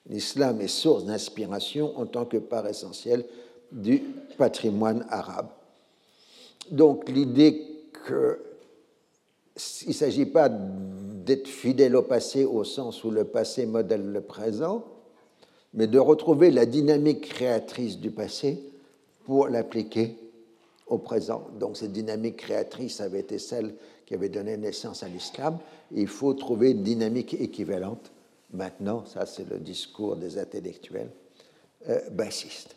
L'islam 0.08 0.60
est 0.60 0.68
source 0.68 1.04
d'inspiration 1.04 1.96
en 1.98 2.06
tant 2.06 2.24
que 2.24 2.36
part 2.36 2.66
essentielle 2.66 3.24
du 3.70 4.02
patrimoine 4.36 5.06
arabe. 5.08 5.48
Donc 6.70 7.08
l'idée 7.08 7.66
qu'il 8.06 9.88
ne 9.88 9.92
s'agit 9.92 10.26
pas 10.26 10.48
d'être 10.48 11.48
fidèle 11.48 11.96
au 11.96 12.02
passé 12.02 12.44
au 12.44 12.64
sens 12.64 13.04
où 13.04 13.10
le 13.10 13.24
passé 13.24 13.66
modèle 13.66 14.10
le 14.10 14.20
présent, 14.20 14.84
mais 15.74 15.86
de 15.86 15.98
retrouver 15.98 16.50
la 16.50 16.66
dynamique 16.66 17.28
créatrice 17.28 17.98
du 17.98 18.10
passé 18.10 18.62
pour 19.24 19.48
l'appliquer 19.48 20.16
au 20.86 20.98
présent. 20.98 21.46
Donc 21.58 21.76
cette 21.76 21.92
dynamique 21.92 22.36
créatrice 22.36 23.00
avait 23.00 23.20
été 23.20 23.38
celle 23.38 23.74
qui 24.06 24.14
avait 24.14 24.28
donné 24.28 24.56
naissance 24.56 25.02
à 25.02 25.08
l'islam. 25.08 25.58
Il 25.92 26.08
faut 26.08 26.34
trouver 26.34 26.72
une 26.72 26.82
dynamique 26.82 27.34
équivalente 27.34 28.12
maintenant. 28.52 29.04
Ça, 29.06 29.26
c'est 29.26 29.48
le 29.48 29.58
discours 29.58 30.16
des 30.16 30.38
intellectuels 30.38 31.10
euh, 31.88 31.98
bassistes. 32.10 32.76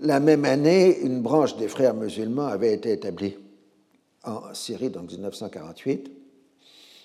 La 0.00 0.20
même 0.20 0.44
année, 0.44 1.00
une 1.00 1.22
branche 1.22 1.56
des 1.56 1.68
frères 1.68 1.94
musulmans 1.94 2.46
avait 2.46 2.72
été 2.72 2.92
établie 2.92 3.36
en 4.24 4.54
Syrie, 4.54 4.90
donc 4.90 5.10
1948, 5.10 6.10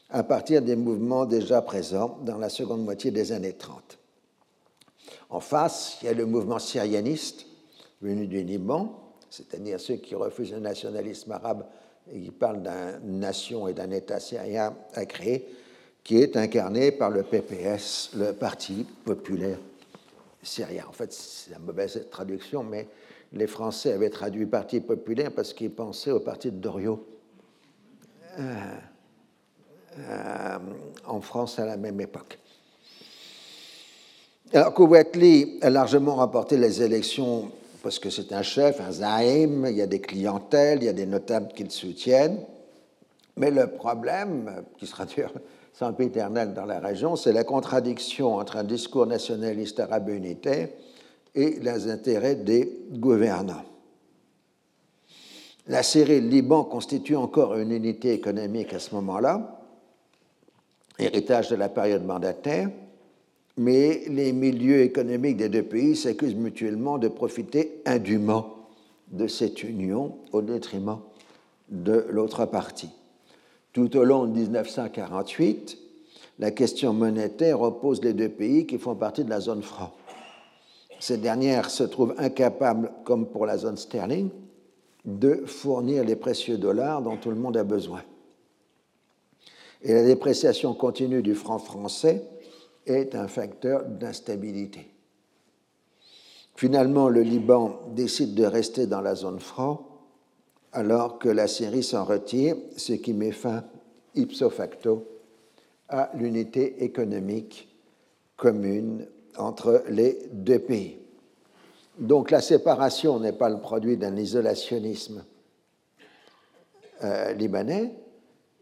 à 0.10 0.24
partir 0.24 0.62
des 0.62 0.76
mouvements 0.76 1.26
déjà 1.26 1.62
présents 1.62 2.20
dans 2.24 2.38
la 2.38 2.50
seconde 2.50 2.84
moitié 2.84 3.10
des 3.10 3.32
années 3.32 3.54
30. 3.54 3.98
En 5.30 5.40
face, 5.40 5.98
il 6.02 6.06
y 6.06 6.10
a 6.10 6.14
le 6.14 6.28
mouvement 6.28 6.60
syrianiste 6.60 7.48
venus 8.02 8.30
du 8.30 8.44
Liban, 8.44 9.03
c'est-à-dire 9.34 9.80
ceux 9.80 9.96
qui 9.96 10.14
refusent 10.14 10.54
le 10.54 10.60
nationalisme 10.60 11.32
arabe 11.32 11.66
et 12.14 12.20
qui 12.20 12.30
parlent 12.30 12.62
d'une 12.62 13.20
nation 13.20 13.68
et 13.68 13.74
d'un 13.74 13.90
État 13.90 14.20
syrien 14.20 14.76
à 14.94 15.08
créer, 15.08 15.48
qui 16.04 16.18
est 16.18 16.38
incarné 16.38 16.92
par 16.92 17.10
le 17.10 17.24
PPS, 17.24 18.12
le 18.16 18.34
Parti 18.34 18.86
populaire 19.04 19.58
syrien. 20.44 20.86
En 20.88 20.92
fait, 20.92 21.12
c'est 21.12 21.52
une 21.52 21.66
mauvaise 21.66 22.06
traduction, 22.12 22.64
mais 22.64 22.88
les 23.32 23.48
Français 23.48 23.94
avaient 23.94 24.12
traduit 24.12 24.46
Parti 24.46 24.82
populaire 24.82 25.32
parce 25.32 25.54
qu'ils 25.54 25.72
pensaient 25.72 26.12
au 26.12 26.20
parti 26.20 26.52
de 26.52 26.58
Doriot. 26.58 27.04
Euh, 28.38 28.44
euh, 29.98 30.58
en 31.06 31.22
France 31.22 31.58
à 31.58 31.66
la 31.66 31.78
même 31.78 32.00
époque. 32.00 32.38
Alors, 34.54 34.74
Kouatli 34.76 35.58
a 35.62 35.72
largement 35.72 36.16
remporté 36.16 36.56
les 36.58 36.84
élections 36.84 37.52
parce 37.84 38.00
que 38.00 38.10
c'est 38.10 38.32
un 38.32 38.42
chef, 38.42 38.80
un 38.80 38.94
zaïm, 38.94 39.68
il 39.70 39.76
y 39.76 39.82
a 39.82 39.88
des 39.88 40.00
clientèles, 40.00 40.80
il 40.82 40.86
y 40.86 40.90
a 40.90 40.94
des 40.94 41.06
notables 41.06 41.50
qui 41.54 41.66
le 41.66 41.70
soutiennent. 41.70 42.40
Mais 43.36 43.52
le 43.52 43.68
problème, 43.68 44.64
qui 44.78 44.88
sera 44.88 45.06
sans 45.74 45.96
éternel 46.00 46.54
dans 46.54 46.66
la 46.66 46.80
région, 46.80 47.18
c'est 47.18 47.34
la 47.34 47.44
contradiction 47.44 48.36
entre 48.36 48.56
un 48.56 48.64
discours 48.64 49.06
nationaliste 49.06 49.82
arabe 49.82 50.10
unitaire 50.10 50.70
et 51.36 51.60
les 51.60 51.90
intérêts 51.90 52.36
des 52.36 52.72
gouvernants. 52.94 53.66
La 55.68 55.84
Syrie 55.84 56.14
et 56.14 56.22
le 56.22 56.30
Liban 56.30 56.64
constituent 56.64 57.18
encore 57.18 57.56
une 57.58 57.72
unité 57.72 58.14
économique 58.14 58.74
à 58.74 58.80
ce 58.80 58.96
moment-là, 58.96 59.60
héritage 61.00 61.50
de 61.50 61.56
la 61.56 61.70
période 61.70 62.06
mandataire, 62.06 62.70
mais 63.58 64.04
les 64.08 64.34
milieux 64.34 64.82
économiques 64.82 65.38
des 65.38 65.50
deux 65.50 65.64
pays 65.64 65.96
s'accusent 65.96 66.36
mutuellement 66.36 66.98
de 66.98 67.08
profiter 67.08 67.82
indûment 67.86 68.56
de 69.12 69.28
cette 69.28 69.64
union 69.64 70.18
au 70.32 70.42
détriment 70.42 71.00
de 71.70 72.06
l'autre 72.10 72.46
partie. 72.46 72.90
Tout 73.72 73.96
au 73.98 74.04
long 74.04 74.26
de 74.26 74.32
1948, 74.32 75.78
la 76.40 76.52
question 76.52 76.94
monétaire 76.94 77.62
oppose 77.62 78.04
les 78.04 78.14
deux 78.14 78.30
pays 78.30 78.66
qui 78.66 78.78
font 78.78 78.96
partie 78.96 79.24
de 79.24 79.30
la 79.30 79.40
zone 79.40 79.62
franc. 79.62 79.92
Ces 81.00 81.18
dernières 81.18 81.70
se 81.70 81.84
trouvent 81.84 82.16
incapables, 82.18 82.92
comme 83.04 83.28
pour 83.28 83.46
la 83.46 83.58
zone 83.58 83.78
sterling, 83.78 84.30
de 85.06 85.44
fournir 85.46 86.04
les 86.04 86.16
précieux 86.16 86.58
dollars 86.58 87.02
dont 87.02 87.18
tout 87.18 87.30
le 87.30 87.36
monde 87.36 87.58
a 87.58 87.64
besoin. 87.64 88.02
Et 89.82 89.94
la 89.94 90.04
dépréciation 90.04 90.74
continue 90.74 91.22
du 91.22 91.36
franc 91.36 91.60
français 91.60 92.24
est 92.86 93.16
un 93.16 93.28
facteur 93.28 93.86
d'instabilité. 93.86 94.90
Finalement, 96.56 97.10
le 97.10 97.22
Liban 97.22 97.80
décide 97.96 98.36
de 98.36 98.46
rester 98.46 98.86
dans 98.86 99.02
la 99.02 99.16
zone 99.16 99.40
franc 99.40 99.88
alors 100.72 101.20
que 101.20 101.30
la 101.30 101.48
Syrie 101.48 101.84
s'en 101.84 102.04
retire, 102.04 102.56
ce 102.78 102.94
qui 102.94 103.14
met 103.14 103.32
fin 103.32 103.64
ipso 104.16 104.50
facto 104.50 105.08
à 105.90 106.12
l'unité 106.16 106.84
économique 106.84 107.70
commune 108.36 109.08
entre 109.38 109.84
les 109.90 110.18
deux 110.32 110.60
pays. 110.60 110.98
Donc 112.00 112.32
la 112.32 112.42
séparation 112.42 113.20
n'est 113.20 113.34
pas 113.34 113.50
le 113.50 113.60
produit 113.60 113.98
d'un 113.98 114.16
isolationnisme 114.16 115.24
euh, 117.04 117.34
libanais, 117.34 117.94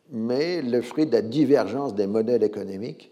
mais 0.10 0.62
le 0.62 0.82
fruit 0.82 1.06
de 1.06 1.14
la 1.14 1.22
divergence 1.22 1.96
des 1.96 2.08
modèles 2.08 2.44
économiques, 2.44 3.11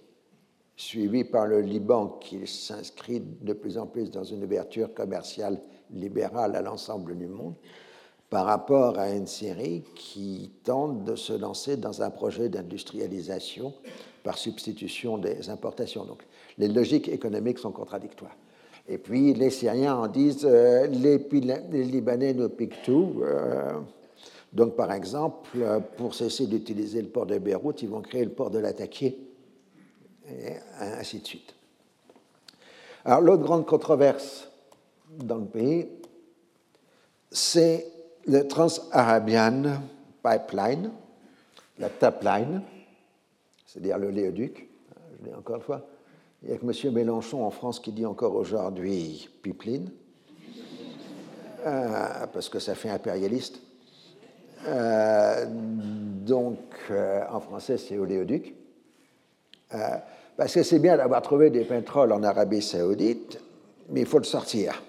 suivi 0.79 1.25
par 1.25 1.45
le 1.45 1.59
Liban 1.59 2.07
qui 2.21 2.47
s'inscrit 2.47 3.21
de 3.41 3.51
plus 3.51 3.77
en 3.77 3.85
plus 3.85 4.09
dans 4.09 4.23
une 4.23 4.45
ouverture 4.45 4.93
commerciale 4.93 5.59
libérale 5.91 6.55
à 6.55 6.61
l'ensemble 6.61 7.17
du 7.17 7.27
monde, 7.27 7.53
par 8.29 8.45
rapport 8.45 8.97
à 8.97 9.09
une 9.09 9.27
Syrie 9.27 9.83
qui 9.93 10.51
tente 10.63 11.03
de 11.03 11.17
se 11.17 11.33
lancer 11.33 11.75
dans 11.75 12.01
un 12.01 12.09
projet 12.09 12.47
d'industrialisation 12.47 13.73
par 14.23 14.37
substitution 14.37 15.17
des 15.17 15.49
importations. 15.49 16.05
Donc 16.05 16.23
les 16.57 16.69
logiques 16.69 17.09
économiques 17.09 17.59
sont 17.59 17.71
contradictoires. 17.71 18.37
Et 18.87 18.97
puis 18.97 19.33
les 19.33 19.49
Syriens 19.49 19.97
en 19.97 20.07
disent 20.07 20.47
euh, 20.49 20.87
les, 20.87 21.17
Libanais 21.83 22.33
nous 22.33 22.47
piquent 22.47 22.81
tout. 22.85 23.15
Euh, 23.21 23.73
donc 24.53 24.77
par 24.77 24.93
exemple, 24.93 25.59
pour 25.97 26.15
cesser 26.15 26.47
d'utiliser 26.47 27.01
le 27.01 27.09
port 27.09 27.25
de 27.25 27.37
Beyrouth, 27.37 27.81
ils 27.81 27.89
vont 27.89 28.01
créer 28.01 28.23
le 28.23 28.31
port 28.31 28.49
de 28.49 28.59
l'Attaqué, 28.59 29.28
et 30.29 30.53
ainsi 30.79 31.19
de 31.19 31.27
suite. 31.27 31.55
Alors 33.05 33.21
l'autre 33.21 33.43
grande 33.43 33.65
controverse 33.65 34.49
dans 35.17 35.37
le 35.37 35.45
pays, 35.45 35.87
c'est 37.31 37.85
le 38.25 38.47
Trans-Arabian 38.47 39.81
Pipeline, 40.21 40.91
la 41.77 41.89
TAPline, 41.89 42.61
c'est-à-dire 43.65 43.97
le 43.97 44.09
léoduc, 44.09 44.69
je 45.17 45.29
dis 45.29 45.33
encore 45.33 45.57
une 45.57 45.61
fois. 45.61 45.85
Il 46.43 46.49
y 46.49 46.53
a 46.53 46.57
que 46.57 46.65
M. 46.65 46.93
Mélenchon 46.93 47.43
en 47.43 47.51
France 47.51 47.79
qui 47.79 47.91
dit 47.91 48.05
encore 48.05 48.35
aujourd'hui 48.35 49.29
pipeline, 49.41 49.91
euh, 51.65 52.27
parce 52.31 52.47
que 52.47 52.59
ça 52.59 52.75
fait 52.75 52.89
impérialiste. 52.89 53.61
Euh, 54.65 55.45
donc, 55.49 56.59
euh, 56.91 57.23
en 57.29 57.39
français, 57.39 57.77
c'est 57.77 57.97
oléoduc. 57.97 58.55
Parce 60.39 60.53
que 60.53 60.63
c'est 60.63 60.79
bien 60.79 60.95
d'avoir 60.95 61.21
trouvé 61.21 61.49
des 61.49 61.65
pétroles 61.65 62.13
en 62.13 62.23
Arabie 62.23 62.61
saoudite, 62.61 63.41
mais 63.89 63.99
il 63.99 64.05
faut 64.05 64.19
le 64.19 64.23
sortir. 64.23 64.81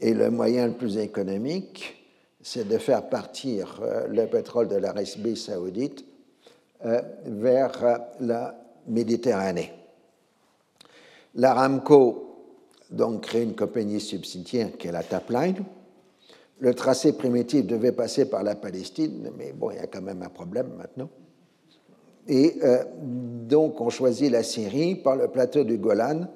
Et 0.00 0.14
le 0.14 0.32
moyen 0.32 0.66
le 0.66 0.72
plus 0.72 0.98
économique, 0.98 1.94
c'est 2.42 2.66
de 2.66 2.76
faire 2.78 3.08
partir 3.08 3.80
le 4.08 4.26
pétrole 4.26 4.66
de 4.66 4.74
l'Arabie 4.74 5.36
saoudite 5.36 6.04
euh, 6.84 7.00
vers 7.24 7.84
euh, 7.84 7.98
la 8.18 8.60
Méditerranée. 8.88 9.72
L'Aramco 11.36 12.56
donc 12.90 13.22
crée 13.22 13.44
une 13.44 13.54
compagnie 13.54 14.00
subsidiaire 14.00 14.76
qui 14.76 14.88
est 14.88 14.92
la 14.92 15.04
Tapline. 15.04 15.62
Le 16.58 16.74
tracé 16.74 17.12
primitif 17.12 17.64
devait 17.64 17.92
passer 17.92 18.28
par 18.28 18.42
la 18.42 18.56
Palestine, 18.56 19.30
mais 19.38 19.52
bon, 19.52 19.70
il 19.70 19.76
y 19.76 19.80
a 19.80 19.86
quand 19.86 20.02
même 20.02 20.22
un 20.24 20.30
problème 20.30 20.72
maintenant. 20.76 21.10
Et 22.30 22.54
euh, 22.62 22.84
donc 22.96 23.80
on 23.82 23.90
choisit 23.90 24.30
la 24.30 24.42
Syrie 24.42 24.94
par 24.94 25.16
le 25.16 25.28
plateau 25.28 25.64
du 25.64 25.76
Golan 25.76 26.28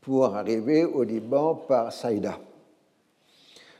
pour 0.00 0.36
arriver 0.36 0.84
au 0.84 1.02
Liban 1.02 1.56
par 1.56 1.92
Saïda. 1.92 2.38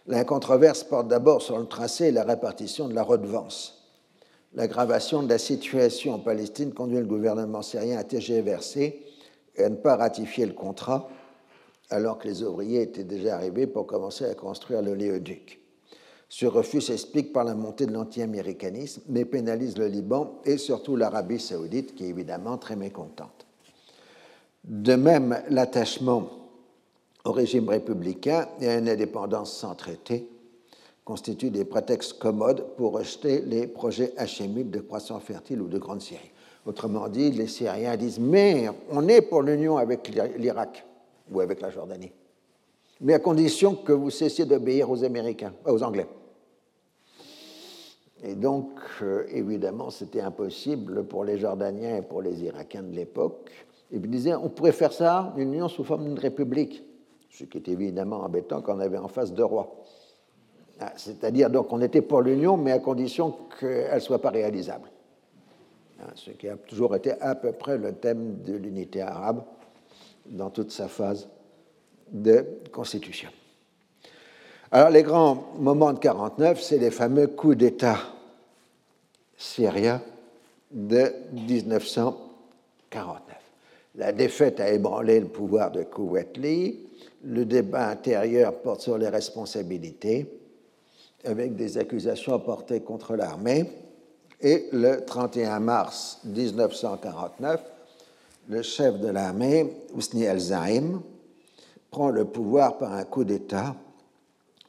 La 0.09 0.25
controverse 0.25 0.83
porte 0.83 1.07
d'abord 1.07 1.43
sur 1.43 1.59
le 1.59 1.67
tracé 1.67 2.07
et 2.07 2.13
la 2.13 2.25
répartition 2.25 2.89
de 2.89 2.95
la 2.95 3.05
redevance 3.05 3.77
l'aggravation 4.57 5.23
de 5.23 5.29
la 5.29 5.39
situation 5.39 6.15
en 6.15 6.19
Palestine 6.19 6.73
conduit 6.73 6.99
le 6.99 7.05
gouvernement 7.05 7.63
syrien 7.63 7.99
à 7.99 8.05
tergiverser 8.05 9.05
et 9.55 9.63
à 9.63 9.69
ne 9.69 9.77
pas 9.77 9.97
ratifier 9.97 10.47
le 10.47 10.55
contrat, 10.55 11.09
alors 11.91 12.19
que 12.19 12.27
les 12.27 12.43
ouvriers 12.43 12.83
étaient 12.83 13.05
déjà 13.05 13.37
arrivés 13.37 13.67
pour 13.67 13.87
commencer 13.87 14.25
à 14.25 14.35
construire 14.35 14.83
le 14.83 14.95
léoduc. 14.95 15.61
Ce 16.29 16.47
refus 16.47 16.81
s'explique 16.81 17.33
par 17.33 17.45
la 17.45 17.55
montée 17.55 17.87
de 17.87 17.93
l'anti-américanisme, 17.93 19.03
mais 19.09 19.25
pénalise 19.25 19.79
le 19.79 19.87
Liban 19.87 20.41
et 20.45 20.59
surtout 20.59 20.97
l'Arabie 20.97 21.39
saoudite, 21.39 21.95
qui 21.95 22.05
est 22.05 22.09
évidemment 22.09 22.59
très 22.59 22.77
mécontente. 22.77 23.47
De 24.65 24.97
même, 24.97 25.41
l'attachement 25.49 26.29
au 27.25 27.33
régime 27.33 27.69
républicain 27.69 28.49
et 28.61 28.69
à 28.69 28.79
une 28.79 28.89
indépendance 28.89 29.57
sans 29.57 29.75
traité 29.75 30.29
constituent 31.05 31.51
des 31.51 31.65
prétextes 31.65 32.19
commodes 32.19 32.67
pour 32.77 32.93
rejeter 32.93 33.41
les 33.43 33.69
projets 33.69 34.13
hachémites 34.17 34.73
de 34.73 34.81
croissance 34.81 35.23
fertile 35.23 35.63
ou 35.63 35.69
de 35.69 35.79
grande 35.79 36.03
Syrie. 36.03 36.33
Autrement 36.67 37.09
dit, 37.09 37.31
les 37.31 37.47
Syriens 37.47 37.97
disent 37.97 38.19
Mais 38.19 38.69
on 38.91 39.07
est 39.07 39.23
pour 39.23 39.43
l'union 39.43 39.77
avec 39.77 40.09
l'Irak 40.37 40.85
ou 41.31 41.41
avec 41.41 41.61
la 41.61 41.71
Jordanie, 41.71 42.11
mais 43.01 43.15
à 43.15 43.21
condition 43.21 43.77
que 43.77 43.93
vous 43.93 44.11
cessiez 44.11 44.45
d'obéir 44.45 44.91
aux 44.91 45.05
Américains, 45.05 45.53
euh, 45.67 45.73
aux 45.73 45.83
Anglais. 45.85 46.09
Et 48.27 48.35
donc, 48.35 48.71
euh, 49.03 49.25
évidemment, 49.31 49.91
c'était 49.91 50.21
impossible 50.21 51.05
pour 51.05 51.25
les 51.25 51.39
Jordaniens 51.39 51.99
et 51.99 52.03
pour 52.03 52.23
les 52.23 52.43
Irakiens 52.43 52.83
de 52.83 52.93
l'époque. 52.93 53.53
Ils 53.93 54.01
disaient 54.01 54.35
on 54.35 54.49
pourrait 54.49 54.73
faire 54.73 54.93
ça, 54.93 55.33
une 55.37 55.55
union 55.55 55.69
sous 55.69 55.85
forme 55.85 56.07
d'une 56.07 56.19
république, 56.19 56.83
ce 57.31 57.45
qui 57.45 57.59
est 57.59 57.69
évidemment 57.69 58.25
embêtant 58.25 58.63
quand 58.63 58.75
on 58.75 58.81
avait 58.81 58.99
en 58.99 59.07
face 59.07 59.33
deux 59.33 59.45
rois. 59.45 59.77
Ah, 60.81 60.93
c'est-à-dire, 60.97 61.51
donc, 61.51 61.73
on 61.73 61.81
était 61.81 62.03
pour 62.03 62.21
l'union, 62.21 62.57
mais 62.57 62.73
à 62.73 62.81
condition 62.81 63.33
qu'elle 63.61 63.95
ne 63.95 64.01
soit 64.01 64.21
pas 64.21 64.31
réalisable. 64.31 64.91
Ah, 66.01 66.11
ce 66.17 66.33
qui 66.33 66.49
a 66.49 66.57
toujours 66.57 66.97
été 66.97 67.13
à 67.21 67.37
peu 67.37 67.53
près 67.53 67.79
le 67.79 67.93
thème 67.93 68.43
de 68.43 68.55
l'unité 68.55 69.03
arabe 69.03 69.45
dans 70.27 70.51
toute 70.51 70.73
sa 70.73 70.89
phase 70.89 71.29
de 72.11 72.45
constitution. 72.73 73.31
Alors, 74.73 74.91
les 74.91 75.05
grands 75.05 75.45
moments 75.61 75.93
de 75.93 76.01
49, 76.01 76.61
c'est 76.61 76.79
les 76.79 76.91
fameux 76.91 77.29
coups 77.29 77.57
d'État 77.57 77.99
syriens 79.37 80.01
de 80.71 81.13
1949. 81.33 83.37
La 83.97 84.13
défaite 84.13 84.61
a 84.61 84.71
ébranlé 84.71 85.21
le 85.21 85.29
pouvoir 85.29 85.71
de 85.71 85.83
Kouetli, 85.83 86.81
le 87.25 87.45
débat 87.45 87.89
intérieur 87.89 88.55
porte 88.55 88.83
sur 88.83 88.99
les 88.99 89.09
responsabilités, 89.09 90.27
avec 91.25 91.57
des 91.57 91.79
accusations 91.79 92.39
portées 92.39 92.81
contre 92.81 93.17
l'armée. 93.17 93.71
Et 94.41 94.69
le 94.73 95.05
31 95.05 95.61
mars 95.61 96.21
1949, 96.25 97.63
le 98.49 98.63
chef 98.63 99.01
de 99.01 99.09
l'armée, 99.09 99.73
Ousni 99.95 100.25
el-Zaim, 100.25 101.03
prend 101.91 102.11
le 102.11 102.27
pouvoir 102.27 102.77
par 102.77 102.93
un 102.93 103.05
coup 103.05 103.25
d'État, 103.25 103.75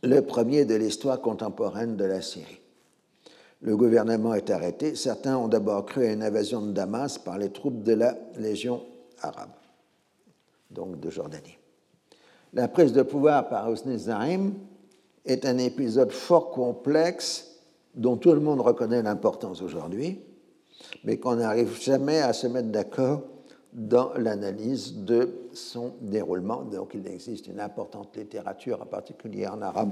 le 0.03 0.21
premier 0.21 0.63
de 0.63 0.75
l'histoire 0.75 1.19
contemporaine 1.19 1.97
de 1.97 2.05
la 2.05 2.21
Syrie. 2.21 2.61
Le 3.67 3.75
gouvernement 3.75 4.33
est 4.33 4.49
arrêté. 4.49 4.95
Certains 4.95 5.37
ont 5.37 5.49
d'abord 5.49 5.85
cru 5.85 6.05
à 6.05 6.13
une 6.13 6.23
invasion 6.23 6.61
de 6.61 6.71
Damas 6.71 7.17
par 7.17 7.37
les 7.37 7.49
troupes 7.49 7.83
de 7.83 7.91
la 7.91 8.15
Légion 8.37 8.81
arabe, 9.19 9.49
donc 10.71 11.01
de 11.01 11.09
Jordanie. 11.09 11.57
La 12.53 12.69
prise 12.69 12.93
de 12.93 13.01
pouvoir 13.01 13.49
par 13.49 13.69
Ousni 13.69 13.99
Zaim 13.99 14.53
est 15.25 15.45
un 15.45 15.57
épisode 15.57 16.13
fort 16.13 16.51
complexe 16.51 17.57
dont 17.93 18.15
tout 18.15 18.31
le 18.31 18.39
monde 18.39 18.61
reconnaît 18.61 19.01
l'importance 19.01 19.61
aujourd'hui, 19.61 20.21
mais 21.03 21.17
qu'on 21.17 21.35
n'arrive 21.35 21.77
jamais 21.77 22.19
à 22.19 22.31
se 22.31 22.47
mettre 22.47 22.69
d'accord 22.69 23.23
dans 23.73 24.13
l'analyse 24.13 24.95
de 24.99 25.49
son 25.51 25.91
déroulement. 25.99 26.61
Donc 26.61 26.93
il 26.93 27.05
existe 27.05 27.47
une 27.47 27.59
importante 27.59 28.15
littérature, 28.15 28.81
en 28.81 28.85
particulier 28.85 29.45
en 29.45 29.61
arabe, 29.61 29.91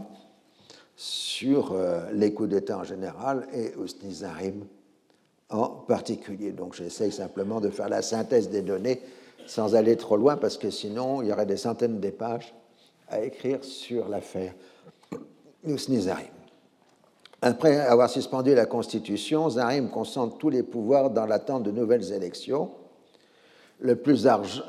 sur 0.96 1.74
euh, 1.74 2.10
les 2.14 2.34
coups 2.34 2.50
d'État 2.50 2.78
en 2.78 2.84
général 2.84 3.48
et 3.54 3.76
Ousni 3.76 4.24
en 5.50 5.68
particulier. 5.68 6.52
Donc 6.52 6.74
j'essaye 6.74 7.12
simplement 7.12 7.60
de 7.60 7.70
faire 7.70 7.90
la 7.90 8.02
synthèse 8.02 8.50
des 8.50 8.62
données 8.62 9.02
sans 9.46 9.76
aller 9.76 9.96
trop 9.96 10.18
loin, 10.18 10.38
parce 10.38 10.58
que 10.58 10.72
sinon 10.72 11.22
il 11.22 11.28
y 11.30 11.32
aurait 11.32 11.46
des 11.46 11.58
centaines 11.58 12.00
de 12.00 12.10
pages 12.10 12.54
à 13.10 13.22
écrire 13.22 13.64
sur 13.64 14.08
l'affaire. 14.08 14.54
Après 17.42 17.80
avoir 17.80 18.10
suspendu 18.10 18.56
la 18.56 18.66
Constitution, 18.66 19.50
Zarim 19.50 19.90
concentre 19.90 20.38
tous 20.38 20.50
les 20.50 20.64
pouvoirs 20.64 21.12
dans 21.12 21.26
l'attente 21.26 21.64
de 21.64 21.72
nouvelles 21.72 22.12
élections. 22.12 22.72
Le 23.80 23.96
plus 23.96 24.28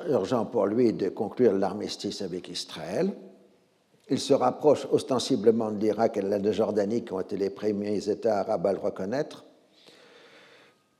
urgent 0.09 0.45
pour 0.45 0.67
lui 0.67 0.89
est 0.89 0.93
de 0.93 1.09
conclure 1.09 1.53
l'armistice 1.53 2.23
avec 2.23 2.49
Israël. 2.49 3.13
Il 4.09 4.21
se 4.21 4.35
rapproche 4.35 4.87
ostensiblement 4.93 5.71
de 5.73 5.79
l'Irak 5.79 6.17
et 6.17 6.23
de 6.23 6.29
la 6.29 6.53
Jordanie, 6.53 7.05
qui 7.05 7.13
ont 7.13 7.21
été 7.21 7.37
les 7.37 7.51
premiers 7.51 8.09
États 8.09 8.41
arabes 8.41 8.67
à 8.67 8.73
le 8.73 8.79
reconnaître. 8.79 9.45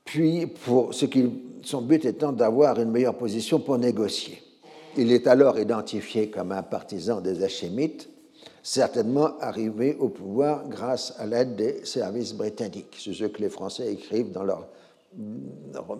Puis, 0.03 0.47
pour 0.47 0.93
ce 0.93 1.05
son 1.63 1.81
but 1.81 2.03
étant 2.05 2.31
d'avoir 2.31 2.79
une 2.79 2.91
meilleure 2.91 3.17
position 3.17 3.59
pour 3.59 3.77
négocier. 3.77 4.41
Il 4.97 5.11
est 5.11 5.27
alors 5.27 5.59
identifié 5.59 6.29
comme 6.29 6.51
un 6.51 6.63
partisan 6.63 7.21
des 7.21 7.43
Hachémites, 7.43 8.09
certainement 8.63 9.37
arrivé 9.39 9.95
au 9.99 10.09
pouvoir 10.09 10.67
grâce 10.67 11.13
à 11.19 11.25
l'aide 11.25 11.55
des 11.55 11.85
services 11.85 12.33
britanniques. 12.33 12.95
Ce 12.97 13.25
que 13.25 13.41
les 13.41 13.49
Français 13.49 13.93
écrivent 13.93 14.31
dans 14.31 14.43
leurs 14.43 14.67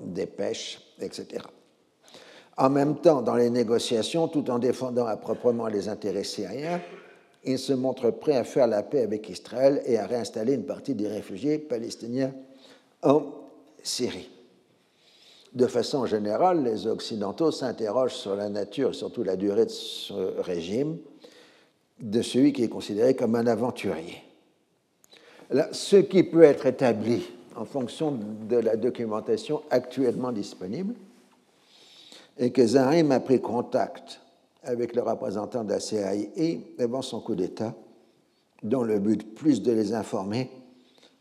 dépêches, 0.08 0.82
etc. 1.00 1.44
En 2.58 2.70
même 2.70 2.96
temps, 2.96 3.22
dans 3.22 3.36
les 3.36 3.52
négociations, 3.52 4.28
tout 4.28 4.50
en 4.50 4.58
défendant 4.58 5.06
à 5.06 5.16
proprement 5.16 5.68
les 5.68 5.90
intérêts 5.90 6.24
syriens, 6.24 6.82
il 7.44 7.60
se 7.60 7.74
montre 7.74 8.10
prêt 8.10 8.36
à 8.36 8.44
faire 8.44 8.68
la 8.68 8.82
paix 8.84 9.04
avec 9.04 9.30
Israël 9.30 9.82
et 9.86 9.98
à 9.98 10.08
réinstaller 10.08 10.54
une 10.54 10.66
partie 10.66 10.96
des 10.96 11.08
réfugiés 11.08 11.60
palestiniens 11.60 12.34
en 13.04 13.24
Syrie. 13.84 14.30
De 15.54 15.68
façon 15.68 16.06
générale, 16.06 16.64
les 16.64 16.88
Occidentaux 16.88 17.52
s'interrogent 17.52 18.16
sur 18.16 18.36
la 18.36 18.50
nature 18.50 18.90
et 18.90 18.94
surtout 18.94 19.24
la 19.24 19.36
durée 19.36 19.66
de 19.66 19.72
ce 19.72 20.42
régime 20.42 20.98
de 22.00 22.22
celui 22.22 22.54
qui 22.54 22.64
est 22.64 22.70
considéré 22.70 23.16
comme 23.16 23.36
un 23.36 23.48
aventurier. 23.48 24.24
ce 25.72 25.96
qui 25.96 26.24
peut 26.24 26.44
être 26.44 26.66
établi 26.66 27.24
en 27.56 27.66
fonction 27.66 28.20
de 28.48 28.58
la 28.58 28.76
documentation 28.76 29.64
actuellement 29.72 30.32
disponible, 30.32 30.94
et 32.39 32.51
que 32.51 32.65
Zarim 32.65 33.11
a 33.11 33.19
pris 33.19 33.41
contact 33.41 34.22
avec 34.64 34.95
le 34.95 35.01
représentant 35.01 35.64
de 35.64 35.72
la 35.72 35.80
CIA 35.80 36.11
avant 36.80 37.01
son 37.01 37.22
coup 37.22 37.35
d'État, 37.35 37.73
dont 38.64 38.84
le 38.84 38.99
but 38.99 39.35
plus 39.35 39.61
de 39.61 39.72
les 39.72 39.93
informer 39.93 40.49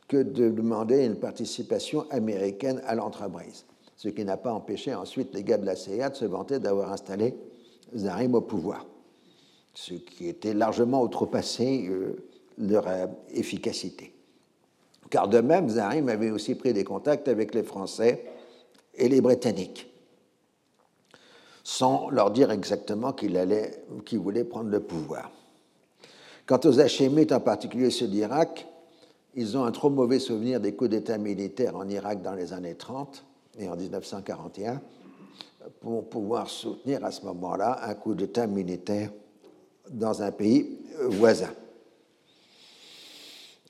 que 0.09 0.19
de 0.19 0.51
demander 0.51 1.05
une 1.05 1.17
participation 1.17 2.07
américaine 2.11 2.81
à 2.87 2.95
l'entreprise, 2.95 3.65
ce 3.97 4.09
qui 4.09 4.25
n'a 4.25 4.37
pas 4.37 4.53
empêché 4.53 4.95
ensuite 4.95 5.35
les 5.35 5.43
gars 5.43 5.59
de 5.59 5.67
la 5.67 5.77
CIA 5.77 6.11
de 6.11 6.17
se 6.17 6.25
vanter 6.25 6.59
d'avoir 6.59 6.93
installé 6.93 7.35
Zarim 7.95 8.35
au 8.35 8.41
pouvoir, 8.41 8.87
ce 9.75 9.95
qui 9.95 10.29
était 10.29 10.55
largement 10.55 11.03
outrepassé 11.03 11.87
euh, 11.89 12.17
leur 12.59 12.87
euh, 12.89 13.07
efficacité. 13.31 14.13
Car 15.11 15.29
de 15.29 15.41
même, 15.41 15.69
Zarim 15.69 16.09
avait 16.09 16.31
aussi 16.31 16.57
pris 16.57 16.73
des 16.73 16.85
contacts 16.85 17.29
avec 17.29 17.55
les 17.55 17.63
Français 17.63 18.25
et 18.95 19.09
les 19.09 19.21
Britanniques 19.21 19.89
sans 21.67 22.11
leur 22.11 22.31
dire 22.31 22.53
exactement 22.53 23.13
qu'il 23.13 23.37
allait, 23.37 23.83
qu'il 24.05 24.21
voulait 24.21 24.45
prendre 24.45 24.71
le 24.71 24.79
pouvoir. 24.79 25.33
Quant 26.47 26.61
aux 26.65 26.79
Hachémites, 26.79 27.33
en 27.33 27.41
particulier 27.41 27.91
ceux 27.91 28.07
d'Irak, 28.07 28.69
ils 29.35 29.57
ont 29.57 29.65
un 29.65 29.73
trop 29.73 29.91
mauvais 29.91 30.21
souvenir 30.21 30.61
des 30.61 30.77
coups 30.77 30.91
d'État 30.91 31.19
militaires 31.19 31.75
en 31.75 31.89
Irak 31.89 32.23
dans 32.23 32.35
les 32.35 32.53
années 32.53 32.77
30 32.77 33.25
et 33.59 33.69
en 33.69 33.75
1941 33.75 34.81
pour 35.81 36.09
pouvoir 36.09 36.49
soutenir 36.49 37.05
à 37.05 37.11
ce 37.11 37.25
moment-là 37.25 37.81
un 37.83 37.95
coup 37.95 38.15
d'État 38.15 38.47
militaire 38.47 39.11
dans 39.91 40.23
un 40.23 40.31
pays 40.31 40.79
voisin. 41.09 41.51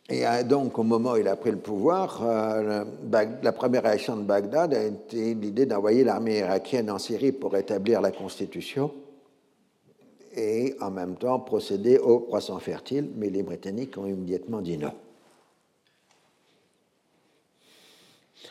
Et 0.09 0.27
euh, 0.27 0.43
donc, 0.45 0.79
au 0.79 0.85
moment 0.85 1.13
où 1.13 1.17
il 1.17 1.27
a 1.27 1.37
pris 1.37 1.51
le 1.51 1.59
pouvoir, 1.59 2.21
euh, 2.23 2.85
la 3.43 3.53
première 3.53 3.83
réaction 3.83 4.17
de 4.17 4.23
Bagdad 4.23 4.73
a 4.73 4.85
été 4.85 5.35
l'idée 5.35 5.67
d'envoyer 5.67 6.05
l'armée 6.05 6.39
irakienne 6.39 6.91
en 6.91 6.99
Syrie 6.99 7.33
pour 7.33 7.57
établir 7.57 8.01
la 8.01 8.13
constitution 8.13 8.93
et 10.37 10.77
en 10.81 10.91
même 10.91 11.17
temps 11.17 11.41
procéder 11.41 11.99
au 11.99 12.21
croissant 12.21 12.59
fertile, 12.59 13.11
mais 13.17 13.31
les 13.31 13.43
Britanniques 13.43 13.97
ont 13.97 14.07
immédiatement 14.07 14.61
dit 14.61 14.79
non. 14.79 14.93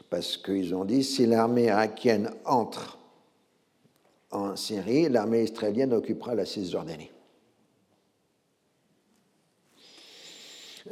Parce 0.10 0.36
qu'ils 0.36 0.76
ont 0.76 0.84
dit 0.84 1.04
si 1.04 1.26
l'armée 1.26 1.66
irakienne 1.66 2.32
entre 2.44 2.98
en 4.32 4.56
Syrie, 4.58 5.08
l'armée 5.08 5.44
israélienne 5.44 5.94
occupera 5.94 6.36
la 6.36 6.46
Cisjordanie. 6.46 7.12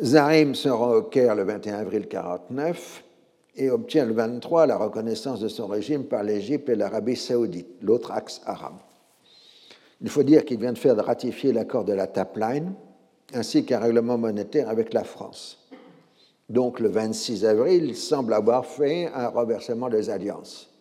Zarim 0.02 0.56
se 0.56 0.70
rend 0.70 0.95
au 0.95 1.03
Caire 1.03 1.36
le 1.36 1.44
21 1.44 1.76
avril 1.76 2.02
1949 2.02 3.03
et 3.57 3.70
obtient 3.70 4.06
le 4.06 4.14
23 4.14 4.65
la 4.65 4.78
reconnaissance 4.78 5.40
de 5.40 5.48
son 5.48 5.68
régime 5.68 6.06
par 6.06 6.24
l'Égypte 6.24 6.68
et 6.70 6.76
l'Arabie 6.76 7.15
saoudite, 7.15 7.68
l'autre 7.82 8.11
axe 8.11 8.41
arabe. 8.45 8.80
Il 10.02 10.10
faut 10.10 10.24
dire 10.24 10.45
qu'il 10.45 10.60
vient 10.60 10.74
de 10.74 10.80
faire 10.80 10.98
ratifier 10.98 11.53
l'accord 11.53 11.86
de 11.86 11.94
la 11.94 12.07
Tapline 12.07 12.74
ainsi 13.36 13.65
qu'un 13.65 13.80
règlement 13.80 14.18
monétaire 14.18 14.68
avec 14.68 14.94
la 14.94 15.03
France. 15.03 15.60
Donc 16.49 16.80
le 16.80 16.90
26 16.90 17.45
avril, 17.45 17.86
il 17.86 17.95
semble 17.95 18.34
avoir 18.34 18.65
fait 18.65 19.11
un 19.14 19.28
reversement 19.28 19.90
des 19.90 20.10
alliances 20.10 20.73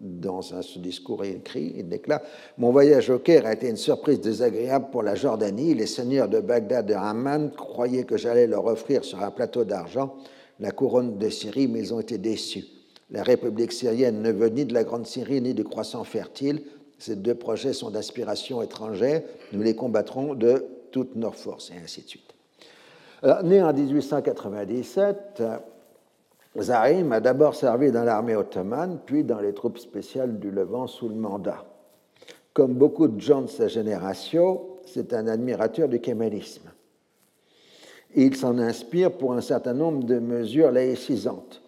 dans 0.00 0.54
un 0.54 0.60
discours 0.76 1.24
écrit, 1.24 1.74
il 1.76 1.88
déclare 1.88 2.20
Mon 2.56 2.70
voyage 2.70 3.10
au 3.10 3.18
Caire 3.18 3.46
a 3.46 3.52
été 3.52 3.68
une 3.68 3.76
surprise 3.76 4.20
désagréable 4.20 4.86
pour 4.90 5.02
la 5.02 5.14
Jordanie. 5.14 5.74
Les 5.74 5.86
seigneurs 5.86 6.28
de 6.28 6.40
Bagdad 6.40 6.90
et 6.90 6.94
Amman 6.94 7.50
croyaient 7.50 8.04
que 8.04 8.16
j'allais 8.16 8.46
leur 8.46 8.66
offrir 8.66 9.04
sur 9.04 9.22
un 9.22 9.30
plateau 9.30 9.64
d'argent 9.64 10.14
la 10.60 10.70
couronne 10.70 11.18
de 11.18 11.28
Syrie, 11.28 11.68
mais 11.68 11.80
ils 11.80 11.94
ont 11.94 12.00
été 12.00 12.18
déçus. 12.18 12.64
La 13.10 13.22
République 13.22 13.72
syrienne 13.72 14.20
ne 14.20 14.32
veut 14.32 14.48
ni 14.48 14.64
de 14.64 14.74
la 14.74 14.84
Grande 14.84 15.06
Syrie 15.06 15.40
ni 15.40 15.54
du 15.54 15.64
croissant 15.64 16.04
fertile. 16.04 16.62
Ces 16.98 17.16
deux 17.16 17.34
projets 17.34 17.72
sont 17.72 17.90
d'inspiration 17.90 18.60
étrangère. 18.60 19.22
Nous 19.52 19.62
les 19.62 19.74
combattrons 19.74 20.34
de 20.34 20.66
toutes 20.90 21.16
nos 21.16 21.30
forces, 21.30 21.70
et 21.70 21.82
ainsi 21.82 22.02
de 22.02 22.08
suite. 22.08 22.34
né 23.44 23.62
en 23.62 23.72
1897, 23.72 25.42
Zahim 26.60 27.12
a 27.12 27.20
d'abord 27.20 27.54
servi 27.54 27.92
dans 27.92 28.04
l'armée 28.04 28.36
ottomane, 28.36 29.00
puis 29.04 29.24
dans 29.24 29.40
les 29.40 29.54
troupes 29.54 29.78
spéciales 29.78 30.38
du 30.38 30.50
Levant 30.50 30.86
sous 30.86 31.08
le 31.08 31.14
mandat. 31.14 31.64
Comme 32.52 32.74
beaucoup 32.74 33.06
de 33.06 33.20
gens 33.20 33.42
de 33.42 33.46
sa 33.48 33.68
génération, 33.68 34.60
c'est 34.84 35.12
un 35.12 35.26
admirateur 35.28 35.88
du 35.88 36.00
kémélisme. 36.00 36.70
Il 38.14 38.34
s'en 38.36 38.58
inspire 38.58 39.12
pour 39.12 39.34
un 39.34 39.40
certain 39.40 39.74
nombre 39.74 40.04
de 40.04 40.18
mesures 40.18 40.72
laïcisantes. 40.72 41.62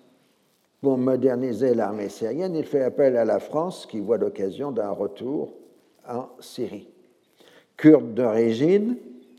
Pour 0.80 0.96
moderniser 0.96 1.74
l'armée 1.74 2.08
syrienne, 2.08 2.56
il 2.56 2.64
fait 2.64 2.82
appel 2.82 3.16
à 3.16 3.26
la 3.26 3.38
France 3.38 3.86
qui 3.86 4.00
voit 4.00 4.16
l'occasion 4.16 4.72
d'un 4.72 4.90
retour 4.90 5.52
en 6.08 6.28
Syrie. 6.40 6.88
Kurde 7.76 8.14
d'origine, 8.14 8.96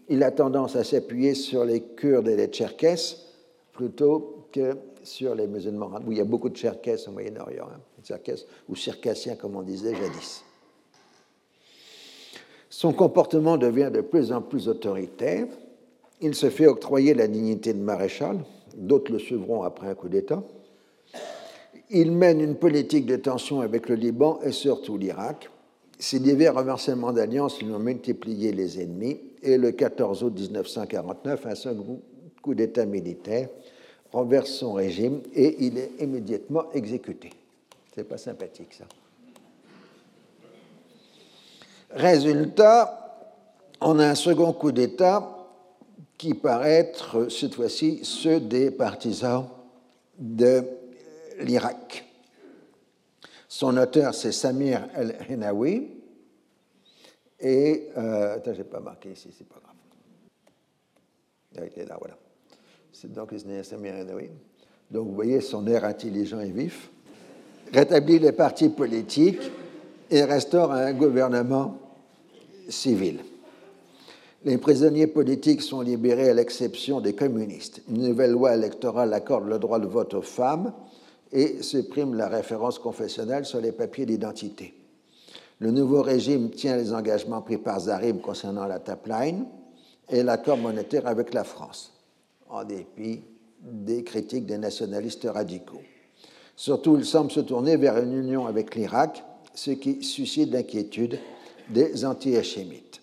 il 0.07 0.23
a 0.23 0.31
tendance 0.31 0.75
à 0.75 0.83
s'appuyer 0.83 1.33
sur 1.33 1.65
les 1.65 1.81
Kurdes 1.81 2.27
et 2.27 2.35
les 2.35 2.47
Tcherkesses 2.47 3.27
plutôt 3.73 4.47
que 4.51 4.75
sur 5.03 5.35
les 5.35 5.47
musulmans, 5.47 5.91
où 6.05 6.11
il 6.11 6.17
y 6.17 6.21
a 6.21 6.25
beaucoup 6.25 6.49
de 6.49 6.55
Tcherkesses 6.55 7.07
au 7.07 7.11
Moyen-Orient, 7.11 7.67
hein, 7.73 8.35
ou 8.69 8.75
circassiens 8.75 9.35
comme 9.35 9.55
on 9.55 9.61
disait 9.61 9.95
jadis. 9.95 10.43
Son 12.69 12.93
comportement 12.93 13.57
devient 13.57 13.91
de 13.93 14.01
plus 14.01 14.31
en 14.31 14.41
plus 14.41 14.67
autoritaire. 14.67 15.45
Il 16.21 16.35
se 16.35 16.49
fait 16.49 16.67
octroyer 16.67 17.13
la 17.13 17.27
dignité 17.27 17.73
de 17.73 17.81
maréchal, 17.81 18.39
d'autres 18.75 19.11
le 19.11 19.19
suivront 19.19 19.63
après 19.63 19.87
un 19.87 19.95
coup 19.95 20.09
d'État. 20.09 20.41
Il 21.89 22.13
mène 22.13 22.39
une 22.39 22.55
politique 22.55 23.05
de 23.05 23.17
tension 23.17 23.59
avec 23.59 23.89
le 23.89 23.95
Liban 23.95 24.39
et 24.43 24.53
surtout 24.53 24.97
l'Irak. 24.97 25.49
Ces 25.99 26.19
divers 26.19 26.55
renversements 26.55 27.11
d'alliance 27.11 27.61
lui 27.61 27.71
ont 27.71 27.79
multiplié 27.79 28.53
les 28.53 28.81
ennemis 28.81 29.19
et 29.43 29.57
le 29.57 29.71
14 29.71 30.23
août 30.23 30.33
1949, 30.33 31.45
un 31.45 31.55
seul 31.55 31.77
coup 32.41 32.55
d'État 32.55 32.85
militaire 32.85 33.49
renverse 34.11 34.51
son 34.51 34.73
régime 34.73 35.21
et 35.33 35.65
il 35.65 35.77
est 35.77 35.91
immédiatement 35.99 36.71
exécuté. 36.73 37.31
C'est 37.95 38.03
pas 38.03 38.17
sympathique 38.17 38.73
ça. 38.73 38.85
Résultat, 41.91 43.35
on 43.81 43.99
a 43.99 44.07
un 44.07 44.15
second 44.15 44.53
coup 44.53 44.71
d'État 44.71 45.37
qui 46.17 46.33
paraît 46.33 46.73
être 46.73 47.29
cette 47.29 47.55
fois-ci 47.55 47.99
ceux 48.03 48.39
des 48.39 48.71
partisans 48.71 49.49
de 50.17 50.63
l'Irak. 51.39 52.05
Son 53.49 53.75
auteur, 53.75 54.13
c'est 54.13 54.31
Samir 54.31 54.87
El-Henawi. 54.95 55.89
Et, 57.39 57.89
euh, 57.97 58.35
attends, 58.35 58.53
j'ai 58.53 58.63
pas 58.63 58.79
marqué 58.79 59.11
ici, 59.11 59.33
c'est 59.35 59.47
pas 59.47 59.59
grave. 59.59 59.75
Il 61.75 61.81
est 61.81 61.85
là, 61.85 61.97
voilà 61.99 62.20
donc 63.05 63.29
Donc 64.91 65.07
vous 65.07 65.15
voyez 65.15 65.41
son 65.41 65.65
air 65.67 65.85
intelligent 65.85 66.39
et 66.39 66.51
vif. 66.51 66.89
Rétablit 67.73 68.19
les 68.19 68.31
partis 68.31 68.69
politiques 68.69 69.51
et 70.09 70.23
restaure 70.23 70.71
un 70.71 70.93
gouvernement 70.93 71.77
civil. 72.67 73.19
Les 74.43 74.57
prisonniers 74.57 75.07
politiques 75.07 75.61
sont 75.61 75.81
libérés 75.81 76.29
à 76.29 76.33
l'exception 76.33 76.99
des 76.99 77.13
communistes. 77.13 77.81
Une 77.89 78.07
nouvelle 78.07 78.31
loi 78.31 78.55
électorale 78.55 79.13
accorde 79.13 79.47
le 79.47 79.59
droit 79.59 79.79
de 79.79 79.85
vote 79.85 80.15
aux 80.15 80.23
femmes 80.23 80.73
et 81.31 81.61
supprime 81.61 82.15
la 82.15 82.27
référence 82.27 82.79
confessionnelle 82.79 83.45
sur 83.45 83.61
les 83.61 83.71
papiers 83.71 84.05
d'identité. 84.05 84.73
Le 85.59 85.69
nouveau 85.69 86.01
régime 86.01 86.49
tient 86.49 86.75
les 86.75 86.91
engagements 86.91 87.41
pris 87.41 87.57
par 87.57 87.81
Zarib 87.81 88.19
concernant 88.19 88.65
la 88.65 88.79
tapline 88.79 89.45
et 90.09 90.23
l'accord 90.23 90.57
monétaire 90.57 91.05
avec 91.05 91.35
la 91.35 91.43
France, 91.43 91.93
en 92.51 92.65
dépit 92.65 93.23
des 93.61 94.03
critiques 94.03 94.45
des 94.45 94.57
nationalistes 94.57 95.27
radicaux. 95.31 95.81
Surtout, 96.55 96.97
il 96.97 97.05
semble 97.05 97.31
se 97.31 97.39
tourner 97.39 97.77
vers 97.77 97.97
une 97.97 98.13
union 98.13 98.45
avec 98.45 98.75
l'Irak, 98.75 99.23
ce 99.53 99.71
qui 99.71 100.03
suscite 100.03 100.51
l'inquiétude 100.51 101.17
des 101.69 102.05
anti-hachémites. 102.05 103.01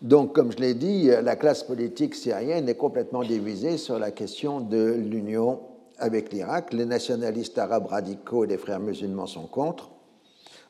Donc, 0.00 0.34
comme 0.34 0.52
je 0.52 0.58
l'ai 0.58 0.74
dit, 0.74 1.06
la 1.06 1.36
classe 1.36 1.62
politique 1.62 2.14
syrienne 2.14 2.68
est 2.68 2.76
complètement 2.76 3.22
divisée 3.22 3.76
sur 3.76 3.98
la 3.98 4.12
question 4.12 4.60
de 4.60 4.94
l'union 4.96 5.60
avec 5.98 6.32
l'Irak. 6.32 6.72
Les 6.72 6.86
nationalistes 6.86 7.58
arabes 7.58 7.86
radicaux 7.86 8.44
et 8.44 8.46
les 8.46 8.58
frères 8.58 8.80
musulmans 8.80 9.26
sont 9.26 9.46
contre, 9.46 9.90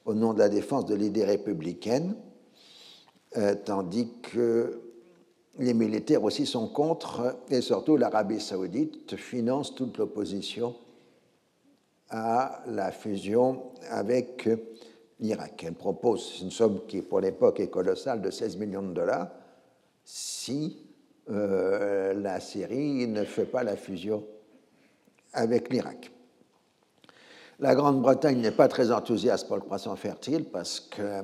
au 0.05 0.15
nom 0.15 0.33
de 0.33 0.39
la 0.39 0.49
défense 0.49 0.87
de 0.87 0.95
l'idée 0.95 1.25
républicaine, 1.25 2.17
euh, 3.37 3.55
tandis 3.55 4.09
que 4.23 4.88
les 5.59 5.75
militaires 5.75 6.23
aussi 6.23 6.47
sont 6.47 6.69
contre, 6.69 7.37
et 7.51 7.61
surtout 7.61 7.97
l'Arabie 7.97 8.41
saoudite 8.41 9.17
finance 9.17 9.75
toute 9.75 9.99
l'opposition 9.99 10.77
à 12.11 12.63
la 12.67 12.93
fusion 12.93 13.73
avec 13.91 14.49
l'Irak. 15.21 15.65
Elle 15.67 15.75
propose 15.75 16.41
une 16.41 16.51
somme 16.51 16.81
qui, 16.87 17.03
pour 17.03 17.21
l'époque, 17.21 17.61
est 17.61 17.69
colossale 17.69 18.23
de 18.23 18.31
16 18.31 18.57
millions 18.57 18.83
de 18.83 18.95
dollars 18.95 19.29
si 20.05 20.79
euh, 21.29 22.15
la 22.15 22.41
Syrie 22.41 23.07
ne 23.07 23.25
fait 23.25 23.45
pas 23.45 23.63
la 23.63 23.77
fusion 23.77 24.25
avec 25.33 25.71
l'Irak. 25.71 26.11
La 27.59 27.75
Grande-Bretagne 27.75 28.41
n'est 28.41 28.53
pas 28.53 28.69
très 28.69 28.93
enthousiaste 28.93 29.49
pour 29.49 29.57
le 29.57 29.63
poisson 29.63 29.95
fertile 29.97 30.45
parce 30.45 30.79
que 30.79 31.23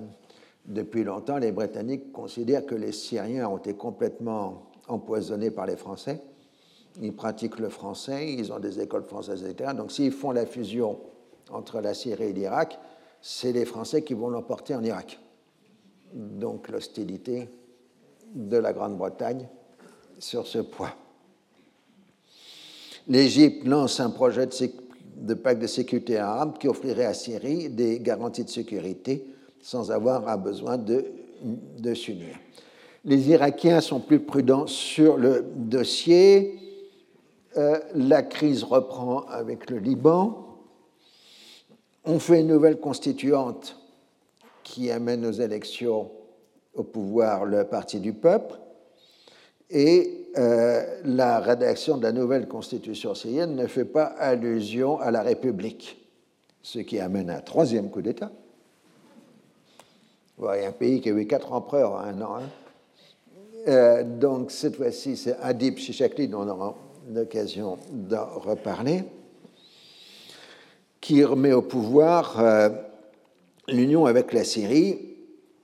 depuis 0.64 1.04
longtemps, 1.04 1.38
les 1.38 1.52
Britanniques 1.52 2.12
considèrent 2.12 2.64
que 2.64 2.74
les 2.74 2.92
Syriens 2.92 3.48
ont 3.48 3.58
été 3.58 3.74
complètement 3.74 4.70
empoisonnés 4.88 5.50
par 5.50 5.66
les 5.66 5.76
Français. 5.76 6.22
Ils 7.02 7.14
pratiquent 7.14 7.58
le 7.58 7.68
français, 7.68 8.32
ils 8.32 8.52
ont 8.52 8.60
des 8.60 8.80
écoles 8.80 9.04
françaises, 9.04 9.44
etc. 9.44 9.72
Donc 9.76 9.90
s'ils 9.90 10.12
font 10.12 10.30
la 10.30 10.46
fusion 10.46 11.00
entre 11.50 11.80
la 11.80 11.92
Syrie 11.92 12.24
et 12.24 12.32
l'Irak, 12.32 12.78
c'est 13.20 13.52
les 13.52 13.64
Français 13.64 14.02
qui 14.02 14.14
vont 14.14 14.28
l'emporter 14.28 14.74
en 14.74 14.84
Irak. 14.84 15.18
Donc 16.12 16.68
l'hostilité 16.68 17.48
de 18.34 18.56
la 18.56 18.72
Grande-Bretagne 18.72 19.48
sur 20.18 20.46
ce 20.46 20.58
point. 20.58 20.92
L'Égypte 23.08 23.66
lance 23.66 24.00
un 24.00 24.10
projet 24.10 24.46
de, 24.46 25.34
pacte 25.34 25.60
de 25.60 25.66
sécurité 25.66 26.16
arabe 26.16 26.58
qui 26.58 26.68
offrirait 26.68 27.04
à 27.04 27.14
Syrie 27.14 27.68
des 27.68 27.98
garanties 27.98 28.44
de 28.44 28.50
sécurité 28.50 29.33
sans 29.64 29.90
avoir 29.90 30.38
besoin 30.38 30.76
de, 30.78 31.94
s'unir. 31.94 32.36
Les 33.04 33.30
Irakiens 33.30 33.80
sont 33.80 33.98
plus 33.98 34.20
prudents 34.20 34.66
sur 34.66 35.16
le 35.16 35.44
dossier. 35.56 36.58
Euh, 37.56 37.80
la 37.94 38.22
crise 38.22 38.62
reprend 38.62 39.22
avec 39.22 39.70
le 39.70 39.78
Liban 39.78 40.44
on 42.04 42.18
fait 42.18 42.40
une 42.40 42.48
nouvelle 42.48 42.78
constituante 42.78 43.76
qui 44.62 44.90
amène 44.90 45.24
aux 45.24 45.32
élections 45.32 46.10
au 46.74 46.82
pouvoir 46.82 47.44
le 47.44 47.64
Parti 47.64 48.00
du 48.00 48.12
peuple, 48.12 48.58
et 49.70 50.28
euh, 50.36 50.82
la 51.04 51.38
rédaction 51.38 51.96
de 51.96 52.02
la 52.02 52.12
nouvelle 52.12 52.48
constitution 52.48 53.14
syrienne 53.14 53.54
ne 53.54 53.66
fait 53.66 53.84
pas 53.84 54.04
allusion 54.04 55.00
à 55.00 55.10
la 55.10 55.22
République, 55.22 55.96
ce 56.62 56.80
qui 56.80 56.98
amène 56.98 57.30
un 57.30 57.40
troisième 57.40 57.90
coup 57.90 58.02
d'État. 58.02 58.30
Voilà, 60.36 60.66
un 60.66 60.72
pays 60.72 61.00
qui 61.00 61.10
a 61.10 61.12
eu 61.12 61.26
quatre 61.26 61.52
empereurs 61.52 61.92
en 61.92 61.98
un 61.98 62.22
an. 62.22 62.36
Hein. 62.36 62.48
Euh, 63.68 64.02
donc 64.04 64.50
cette 64.50 64.76
fois-ci, 64.76 65.16
c'est 65.16 65.36
Adib 65.40 65.78
Shishakli 65.78 66.28
dont 66.28 66.42
on 66.42 66.48
aura 66.48 66.74
l'occasion 67.12 67.78
d'en 67.90 68.26
reparler 68.38 69.04
qui 71.00 71.22
remet 71.22 71.52
au 71.52 71.60
pouvoir 71.60 72.40
euh, 72.40 72.70
l'union 73.68 74.06
avec 74.06 74.32
la 74.32 74.42
Syrie, 74.42 75.16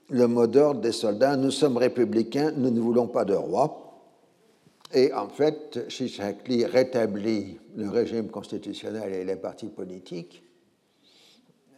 le 0.09 0.27
mot 0.27 0.45
d'ordre 0.45 0.81
des 0.81 0.91
soldats 0.91 1.35
Nous 1.35 1.49
sommes 1.49 1.77
républicains, 1.77 2.51
nous 2.55 2.69
ne 2.69 2.79
voulons 2.79 3.07
pas 3.07 3.25
de 3.25 3.33
roi. 3.33 4.03
Et 4.93 5.11
en 5.13 5.29
fait, 5.29 5.89
Shishakli 5.89 6.65
rétablit 6.65 7.57
le 7.75 7.89
régime 7.89 8.27
constitutionnel 8.27 9.13
et 9.13 9.25
les 9.25 9.35
partis 9.35 9.69
politiques, 9.69 10.43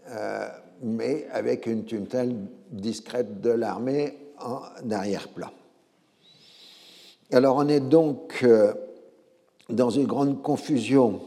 euh, 0.09 0.49
mais 0.81 1.27
avec 1.31 1.65
une 1.65 1.85
tutelle 1.85 2.35
discrète 2.71 3.41
de 3.41 3.49
l'armée 3.49 4.17
en 4.39 4.61
arrière-plan. 4.89 5.49
Alors 7.31 7.57
on 7.57 7.67
est 7.67 7.79
donc 7.79 8.39
euh, 8.43 8.73
dans 9.69 9.89
une 9.89 10.05
grande 10.05 10.41
confusion 10.41 11.21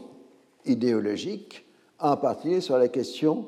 idéologique 0.65 1.65
en 1.99 2.17
particulier 2.17 2.61
sur 2.61 2.77
la 2.77 2.87
question 2.87 3.47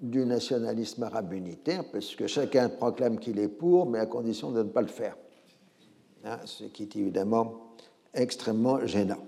du 0.00 0.26
nationalisme 0.26 1.04
arabe 1.04 1.32
unitaire, 1.32 1.84
parce 1.92 2.16
que 2.16 2.26
chacun 2.26 2.68
proclame 2.68 3.18
qu'il 3.18 3.38
est 3.38 3.48
pour, 3.48 3.86
mais 3.86 4.00
à 4.00 4.06
condition 4.06 4.50
de 4.50 4.62
ne 4.62 4.68
pas 4.68 4.80
le 4.80 4.88
faire. 4.88 5.16
Hein, 6.24 6.38
ce 6.44 6.64
qui 6.64 6.84
est 6.84 6.96
évidemment 6.96 7.74
extrêmement 8.14 8.84
gênant. 8.84 9.24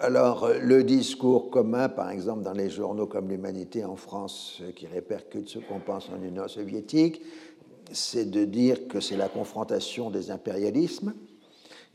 Alors, 0.00 0.48
le 0.62 0.84
discours 0.84 1.50
commun, 1.50 1.88
par 1.88 2.10
exemple, 2.10 2.44
dans 2.44 2.52
les 2.52 2.70
journaux 2.70 3.06
comme 3.06 3.28
l'Humanité 3.28 3.84
en 3.84 3.96
France, 3.96 4.62
qui 4.76 4.86
répercute 4.86 5.48
ce 5.48 5.58
qu'on 5.58 5.80
pense 5.80 6.08
en 6.10 6.22
Union 6.22 6.46
soviétique, 6.46 7.20
c'est 7.90 8.30
de 8.30 8.44
dire 8.44 8.86
que 8.86 9.00
c'est 9.00 9.16
la 9.16 9.28
confrontation 9.28 10.10
des 10.10 10.30
impérialismes. 10.30 11.14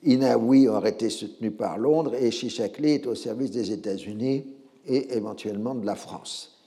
Inaoui 0.03 0.67
aurait 0.67 0.89
été 0.89 1.09
soutenu 1.09 1.51
par 1.51 1.77
Londres 1.77 2.13
et 2.15 2.29
Chichakli 2.29 2.91
est 2.91 3.07
au 3.07 3.15
service 3.15 3.51
des 3.51 3.71
États-Unis 3.71 4.47
et 4.85 5.15
éventuellement 5.15 5.73
de 5.73 5.85
la 5.85 5.95
France. 5.95 6.59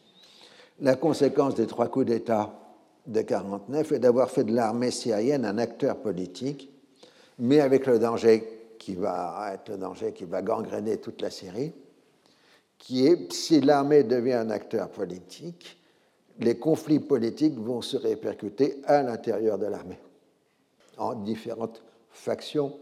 La 0.80 0.96
conséquence 0.96 1.54
des 1.54 1.66
trois 1.66 1.88
coups 1.88 2.06
d'État 2.06 2.58
de 3.06 3.20
1949 3.20 3.92
est 3.92 3.98
d'avoir 3.98 4.30
fait 4.30 4.44
de 4.44 4.54
l'armée 4.54 4.90
syrienne 4.90 5.44
un 5.44 5.58
acteur 5.58 5.98
politique, 5.98 6.70
mais 7.38 7.60
avec 7.60 7.86
le 7.86 7.98
danger 7.98 8.55
qui 8.86 8.94
va 8.94 9.50
être 9.52 9.70
le 9.70 9.78
danger 9.78 10.12
qui 10.12 10.26
va 10.26 10.42
gangréner 10.42 10.98
toute 10.98 11.20
la 11.20 11.28
Syrie, 11.28 11.72
qui 12.78 13.04
est 13.04 13.32
si 13.32 13.60
l'armée 13.60 14.04
devient 14.04 14.34
un 14.34 14.50
acteur 14.50 14.90
politique, 14.90 15.76
les 16.38 16.56
conflits 16.56 17.00
politiques 17.00 17.58
vont 17.58 17.82
se 17.82 17.96
répercuter 17.96 18.80
à 18.84 19.02
l'intérieur 19.02 19.58
de 19.58 19.66
l'armée, 19.66 19.98
en 20.98 21.14
différentes 21.16 21.82
factions 22.12 22.78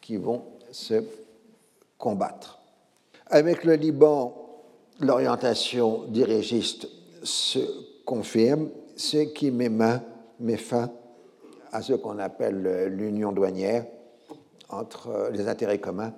qui 0.00 0.16
vont 0.16 0.42
se 0.70 1.04
combattre. 1.98 2.58
Avec 3.26 3.64
le 3.64 3.74
Liban, 3.74 4.64
l'orientation 5.00 6.04
dirigiste 6.04 6.88
se 7.22 7.58
confirme, 8.06 8.70
ce 8.96 9.18
qui 9.18 9.50
met 9.50 10.56
fin 10.56 10.90
à 11.72 11.82
ce 11.82 11.92
qu'on 11.92 12.18
appelle 12.18 12.86
l'union 12.96 13.32
douanière 13.32 13.84
entre 14.72 15.30
les 15.32 15.48
intérêts 15.48 15.80
communs 15.80 16.14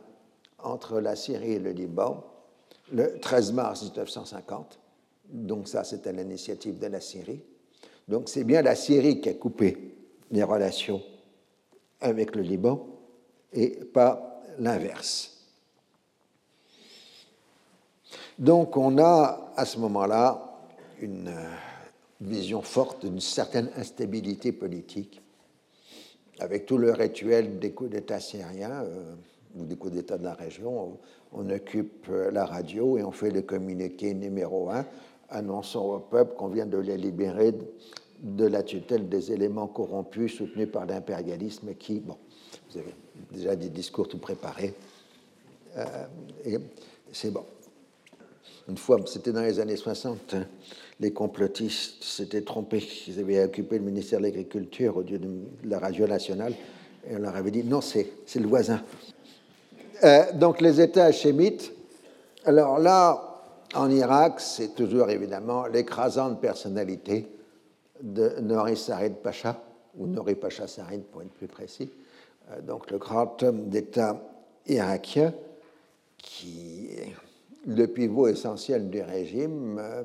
entre 0.64 1.01
la 1.01 1.14
Syrie 1.14 1.52
et 1.52 1.59
le 1.59 1.70
Liban 1.70 2.24
le 2.93 3.18
13 3.18 3.52
mars 3.52 3.82
1950. 3.82 4.78
Donc 5.31 5.68
ça, 5.68 5.85
c'était 5.85 6.12
l'initiative 6.12 6.78
de 6.78 6.86
la 6.86 7.01
Syrie. 7.01 7.43
Donc 8.09 8.28
c'est 8.28 8.44
bien 8.44 8.62
la 8.62 8.74
Syrie 8.74 9.20
qui 9.20 9.28
a 9.28 9.35
coupé 9.35 9.94
les 10.31 10.43
relations 10.43 11.02
avec 12.01 12.35
le 12.35 12.43
Liban 12.43 12.86
et 13.52 13.70
pas 13.85 14.43
l'inverse. 14.59 15.31
Donc 18.39 18.76
on 18.76 18.98
a 18.98 19.52
à 19.56 19.64
ce 19.64 19.78
moment-là 19.78 20.59
une 21.01 21.28
euh, 21.28 21.55
vision 22.20 22.62
forte 22.62 23.05
d'une 23.05 23.20
certaine 23.20 23.70
instabilité 23.76 24.52
politique, 24.52 25.22
avec 26.40 26.66
tout 26.66 26.78
le 26.78 26.93
rituel 26.93 27.59
des 27.59 27.73
coups 27.73 27.90
d'État 27.90 28.20
syriens 28.20 28.82
euh, 28.85 29.15
ou 29.56 29.65
des 29.65 29.77
coups 29.77 29.94
d'État 29.94 30.19
de 30.19 30.24
la 30.24 30.35
région. 30.35 30.98
On, 31.32 31.51
occupe 31.51 32.06
euh, 32.11 32.31
la 32.31 32.44
radio 32.44 32.98
et 32.98 33.02
on 33.02 33.11
fait 33.11 33.31
le 33.31 33.43
communiqué 33.43 34.15
numéro 34.15 34.70
un 34.70 34.85
annonçant 35.31 35.94
au 35.94 35.98
peuple 35.98 36.36
qu'on 36.36 36.48
vient 36.48 36.66
de 36.66 36.78
les 36.78 36.97
libérer 36.97 37.52
de 38.20 38.47
la 38.47 38.62
tutelle 38.62 39.09
des 39.09 39.32
éléments 39.32 39.66
corrompus 39.66 40.36
soutenus 40.36 40.70
par 40.70 40.86
l'impérialisme 40.86 41.74
qui, 41.74 42.01
bon, 42.01 42.16
vous 42.70 42.78
avez 42.78 42.94
déjà 43.32 43.56
des 43.56 43.69
discours 43.69 44.06
tout 44.06 44.19
préparés, 44.19 44.74
et 46.44 46.56
c'est 47.12 47.32
bon. 47.32 47.44
Une 48.69 48.78
fois, 48.78 48.99
c'était 49.07 49.32
dans 49.32 49.43
les 49.43 49.61
années 49.61 49.77
60, 49.77 50.36
les 51.01 51.12
complotistes 51.12 52.03
s'étaient 52.03 52.43
trompés. 52.43 52.86
Ils 53.09 53.20
avaient 53.20 53.45
occupé 53.45 53.78
le 53.78 53.85
ministère 53.85 54.20
de 54.20 54.24
l'Agriculture 54.24 54.97
au 54.97 55.03
lieu 55.03 55.19
de 55.19 55.28
la 55.65 55.78
radio 55.78 56.07
nationale. 56.07 56.55
Et 57.09 57.16
on 57.16 57.19
leur 57.19 57.36
avait 57.36 57.51
dit 57.51 57.62
non, 57.62 57.81
c'est 57.81 58.07
le 58.36 58.47
voisin. 58.47 58.82
Euh, 60.03 60.32
donc 60.32 60.61
les 60.61 60.81
États 60.81 61.05
hachémites, 61.05 61.73
alors 62.45 62.78
là, 62.78 63.35
en 63.74 63.91
Irak, 63.91 64.41
c'est 64.41 64.74
toujours 64.74 65.11
évidemment 65.11 65.66
l'écrasante 65.66 66.41
personnalité 66.41 67.28
de 68.01 68.41
Nori 68.41 68.77
Sarid 68.77 69.15
Pacha, 69.16 69.62
ou 69.97 70.07
Nori 70.07 70.35
Pacha 70.35 70.66
Sarid 70.66 71.03
pour 71.05 71.23
être 71.23 71.32
plus 71.32 71.47
précis, 71.47 71.91
euh, 72.51 72.61
donc 72.62 72.91
le 72.91 72.99
grand 72.99 73.43
homme 73.43 73.69
d'État 73.69 74.20
irakien 74.66 75.32
qui 76.16 76.89
le 77.66 77.86
pivot 77.86 78.28
essentiel 78.28 78.91
du 78.91 79.01
régime, 79.03 79.78
euh, 79.78 80.03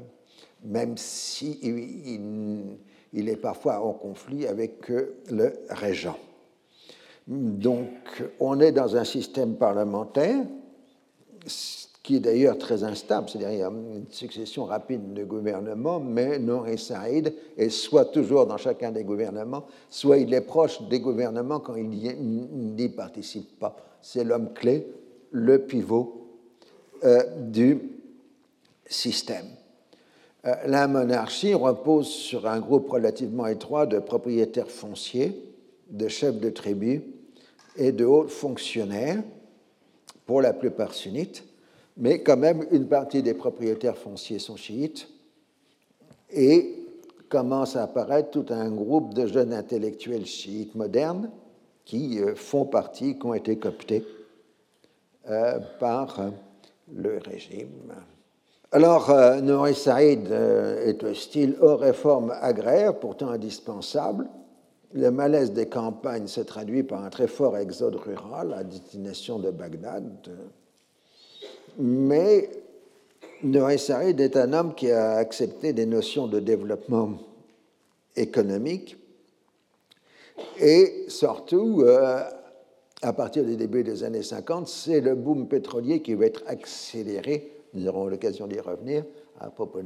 même 0.63 0.97
s'il 0.97 1.55
si 1.55 2.19
il, 3.13 3.29
est 3.29 3.35
parfois 3.35 3.79
en 3.79 3.93
conflit 3.93 4.45
avec 4.45 4.89
le 4.89 5.53
régent. 5.69 6.17
Donc, 7.27 7.89
on 8.39 8.59
est 8.59 8.71
dans 8.71 8.95
un 8.95 9.03
système 9.03 9.55
parlementaire 9.55 10.45
qui 12.01 12.15
est 12.15 12.19
d'ailleurs 12.19 12.57
très 12.57 12.83
instable, 12.83 13.29
c'est-à-dire 13.29 13.67
une 13.67 14.05
succession 14.09 14.65
rapide 14.65 15.13
de 15.13 15.23
gouvernements, 15.23 15.99
mais 15.99 16.39
Nouri 16.39 16.77
Saïd 16.77 17.33
est 17.55 17.69
soit 17.69 18.05
toujours 18.05 18.47
dans 18.47 18.57
chacun 18.57 18.91
des 18.91 19.03
gouvernements, 19.03 19.65
soit 19.89 20.17
il 20.17 20.33
est 20.33 20.41
proche 20.41 20.81
des 20.89 20.99
gouvernements 20.99 21.59
quand 21.59 21.75
il 21.75 21.87
n'y 21.87 22.89
participe 22.89 23.59
pas. 23.59 23.75
C'est 24.01 24.23
l'homme 24.23 24.53
clé, 24.53 24.87
le 25.31 25.59
pivot 25.59 26.18
euh, 27.03 27.23
du 27.37 27.79
système. 28.85 29.45
Euh, 30.45 30.53
la 30.65 30.87
monarchie 30.87 31.53
repose 31.53 32.07
sur 32.07 32.47
un 32.47 32.59
groupe 32.59 32.89
relativement 32.89 33.47
étroit 33.47 33.85
de 33.85 33.99
propriétaires 33.99 34.69
fonciers, 34.69 35.33
de 35.89 36.07
chefs 36.07 36.39
de 36.39 36.49
tribus, 36.49 37.01
et 37.77 37.91
de 37.91 38.03
hauts 38.03 38.27
fonctionnaires, 38.27 39.23
pour 40.25 40.41
la 40.41 40.51
plupart 40.51 40.93
sunnites, 40.93 41.43
mais 41.95 42.21
quand 42.21 42.37
même 42.37 42.65
une 42.71 42.87
partie 42.87 43.23
des 43.23 43.33
propriétaires 43.33 43.97
fonciers 43.97 44.39
sont 44.39 44.57
chiites, 44.57 45.07
et 46.31 46.75
commence 47.29 47.75
à 47.75 47.83
apparaître 47.83 48.31
tout 48.31 48.45
un 48.49 48.69
groupe 48.69 49.13
de 49.13 49.25
jeunes 49.25 49.53
intellectuels 49.53 50.25
chiites 50.25 50.75
modernes 50.75 51.29
qui 51.85 52.19
euh, 52.19 52.35
font 52.35 52.65
partie, 52.65 53.17
qui 53.17 53.25
ont 53.25 53.33
été 53.33 53.57
cooptés 53.57 54.05
par 55.79 56.31
le 56.95 57.17
régime. 57.17 57.93
Alors, 58.71 59.11
Nouri 59.41 59.73
Saïd 59.73 60.31
est 60.31 61.03
hostile 61.03 61.55
aux 61.59 61.75
réformes 61.75 62.33
agraires, 62.39 62.99
pourtant 62.99 63.29
indispensables, 63.29 64.27
le 64.93 65.11
malaise 65.11 65.53
des 65.53 65.67
campagnes 65.67 66.27
se 66.27 66.41
traduit 66.41 66.83
par 66.83 67.03
un 67.03 67.09
très 67.09 67.27
fort 67.27 67.57
exode 67.57 67.95
rural 67.95 68.53
à 68.53 68.63
destination 68.63 69.37
de 69.37 69.51
Bagdad. 69.51 70.31
Mais 71.77 72.49
Noé 73.43 73.77
Sarid 73.77 74.19
est 74.19 74.35
un 74.35 74.53
homme 74.53 74.73
qui 74.73 74.91
a 74.91 75.13
accepté 75.13 75.73
des 75.73 75.85
notions 75.85 76.27
de 76.27 76.39
développement 76.39 77.13
économique 78.15 78.97
et 80.59 81.05
surtout, 81.07 81.83
euh, 81.83 82.23
à 83.01 83.13
partir 83.13 83.45
du 83.45 83.55
début 83.55 83.83
des 83.83 84.03
années 84.03 84.23
50, 84.23 84.67
c'est 84.67 85.01
le 85.01 85.15
boom 85.15 85.47
pétrolier 85.47 86.01
qui 86.01 86.13
va 86.15 86.25
être 86.25 86.43
accéléré, 86.47 87.51
nous 87.73 87.87
aurons 87.87 88.07
l'occasion 88.07 88.47
d'y 88.47 88.59
revenir 88.59 89.05
à 89.39 89.49
propos 89.49 89.81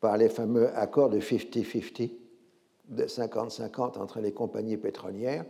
par 0.00 0.16
les 0.16 0.28
fameux 0.28 0.68
accords 0.76 1.10
de 1.10 1.18
50-50 1.18 2.10
de 2.90 3.04
50-50 3.04 3.98
entre 3.98 4.20
les 4.20 4.32
compagnies 4.32 4.76
pétrolières 4.76 5.46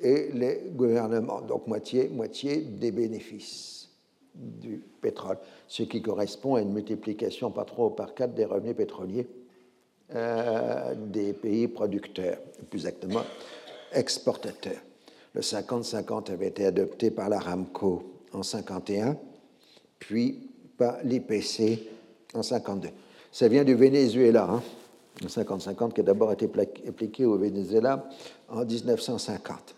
et 0.00 0.32
les 0.32 0.64
gouvernements, 0.72 1.40
donc 1.40 1.68
moitié-moitié 1.68 2.56
des 2.56 2.90
bénéfices 2.90 3.88
du 4.34 4.82
pétrole, 5.00 5.38
ce 5.68 5.84
qui 5.84 6.02
correspond 6.02 6.56
à 6.56 6.62
une 6.62 6.72
multiplication 6.72 7.52
par 7.52 7.66
3 7.66 7.86
ou 7.86 7.90
par 7.90 8.14
4 8.14 8.34
des 8.34 8.44
revenus 8.44 8.76
pétroliers 8.76 9.28
euh, 10.14 10.94
des 10.96 11.32
pays 11.32 11.68
producteurs, 11.68 12.38
plus 12.68 12.80
exactement 12.84 13.22
exportateurs. 13.92 14.82
Le 15.34 15.40
50-50 15.40 16.32
avait 16.32 16.48
été 16.48 16.64
adopté 16.64 17.10
par 17.10 17.28
l'Aramco 17.28 18.04
en 18.32 18.42
51, 18.42 19.16
puis 19.98 20.50
par 20.78 20.98
l'IPC 21.02 21.88
en 22.34 22.42
52. 22.42 22.88
Ça 23.32 23.48
vient 23.48 23.64
du 23.64 23.74
Venezuela. 23.74 24.48
Hein 24.48 24.62
50-50 25.22 25.92
qui 25.92 26.00
a 26.00 26.04
d'abord 26.04 26.32
été 26.32 26.50
appliqué 26.88 27.24
au 27.24 27.38
Venezuela 27.38 28.08
en 28.48 28.64
1950. 28.64 29.74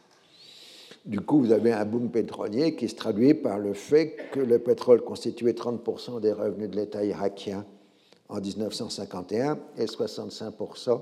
Du 1.05 1.21
coup, 1.21 1.41
vous 1.41 1.53
avez 1.53 1.73
un 1.73 1.85
boom 1.85 2.11
pétrolier 2.11 2.75
qui 2.75 2.89
se 2.89 2.97
traduit 2.97 3.35
par 3.35 3.59
le 3.59 3.75
fait 3.75 4.17
que 4.33 4.41
le 4.41 4.59
pétrole 4.59 5.03
constituait 5.03 5.53
30% 5.53 6.21
des 6.21 6.33
revenus 6.33 6.71
de 6.71 6.77
l'État 6.77 7.05
irakien 7.05 7.65
en 8.29 8.41
1951 8.41 9.59
et 9.79 9.85
65% 9.85 11.01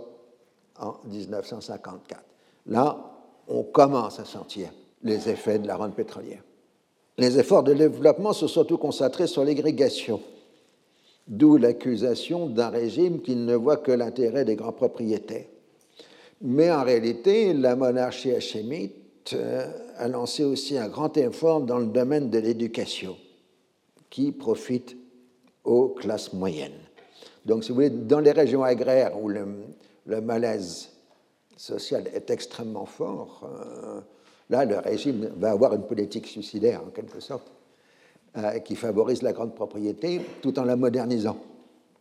en 0.81 0.95
1954. 1.07 2.23
Là, 2.67 3.14
on 3.49 3.62
commence 3.62 4.21
à 4.21 4.25
sentir 4.25 4.71
les 5.03 5.29
effets 5.29 5.59
de 5.59 5.66
la 5.66 5.77
rente 5.77 5.95
pétrolière. 5.95 6.43
Les 7.19 7.39
efforts 7.39 7.62
de 7.62 7.75
développement 7.75 8.33
se 8.33 8.47
sont 8.47 8.53
surtout 8.53 8.79
concentrés 8.79 9.27
sur 9.27 9.45
l'égrégation 9.45 10.21
d'où 11.27 11.57
l'accusation 11.57 12.49
d'un 12.49 12.69
régime 12.69 13.21
qui 13.21 13.37
ne 13.37 13.55
voit 13.55 13.79
que 13.79 13.93
l'intérêt 13.93 14.45
des 14.45 14.57
grands 14.57 14.73
propriétaires. 14.73 15.47
Mais 16.43 16.71
en 16.71 16.83
réalité, 16.83 17.55
la 17.55 17.77
monarchie 17.77 18.33
hachémite 18.33 19.33
euh, 19.33 19.66
a 19.97 20.09
lancé 20.09 20.45
aussi 20.45 20.77
un 20.77 20.89
grand 20.89 21.16
effort 21.16 21.62
dans 21.62 21.79
le 21.79 21.87
domaine 21.87 22.29
de 22.29 22.39
l'éducation, 22.39 23.16
qui 24.11 24.33
profite 24.33 24.97
aux 25.65 25.89
classes 25.89 26.33
moyennes. 26.33 26.73
Donc, 27.47 27.65
si 27.65 27.71
vous 27.71 27.77
voulez, 27.77 27.91
dans 27.91 28.21
les 28.21 28.33
régions 28.33 28.62
agraires 28.62 29.19
où 29.21 29.29
le, 29.29 29.47
malaise 30.21 30.91
social 31.57 32.09
est 32.15 32.31
extrêmement 32.31 32.87
fort, 32.87 33.43
euh, 33.45 34.01
là, 34.51 34.65
le 34.65 34.79
régime 34.79 35.31
va 35.37 35.51
avoir 35.51 35.75
une 35.75 35.87
politique 35.87 36.27
suicidaire, 36.27 36.83
en 36.83 36.91
quelque 36.91 37.21
sorte. 37.21 37.51
Euh, 38.37 38.59
qui 38.59 38.75
favorise 38.75 39.23
la 39.23 39.33
grande 39.33 39.55
propriété 39.55 40.21
tout 40.43 40.59
en 40.59 40.65
la 40.65 40.75
modernisant 40.75 41.39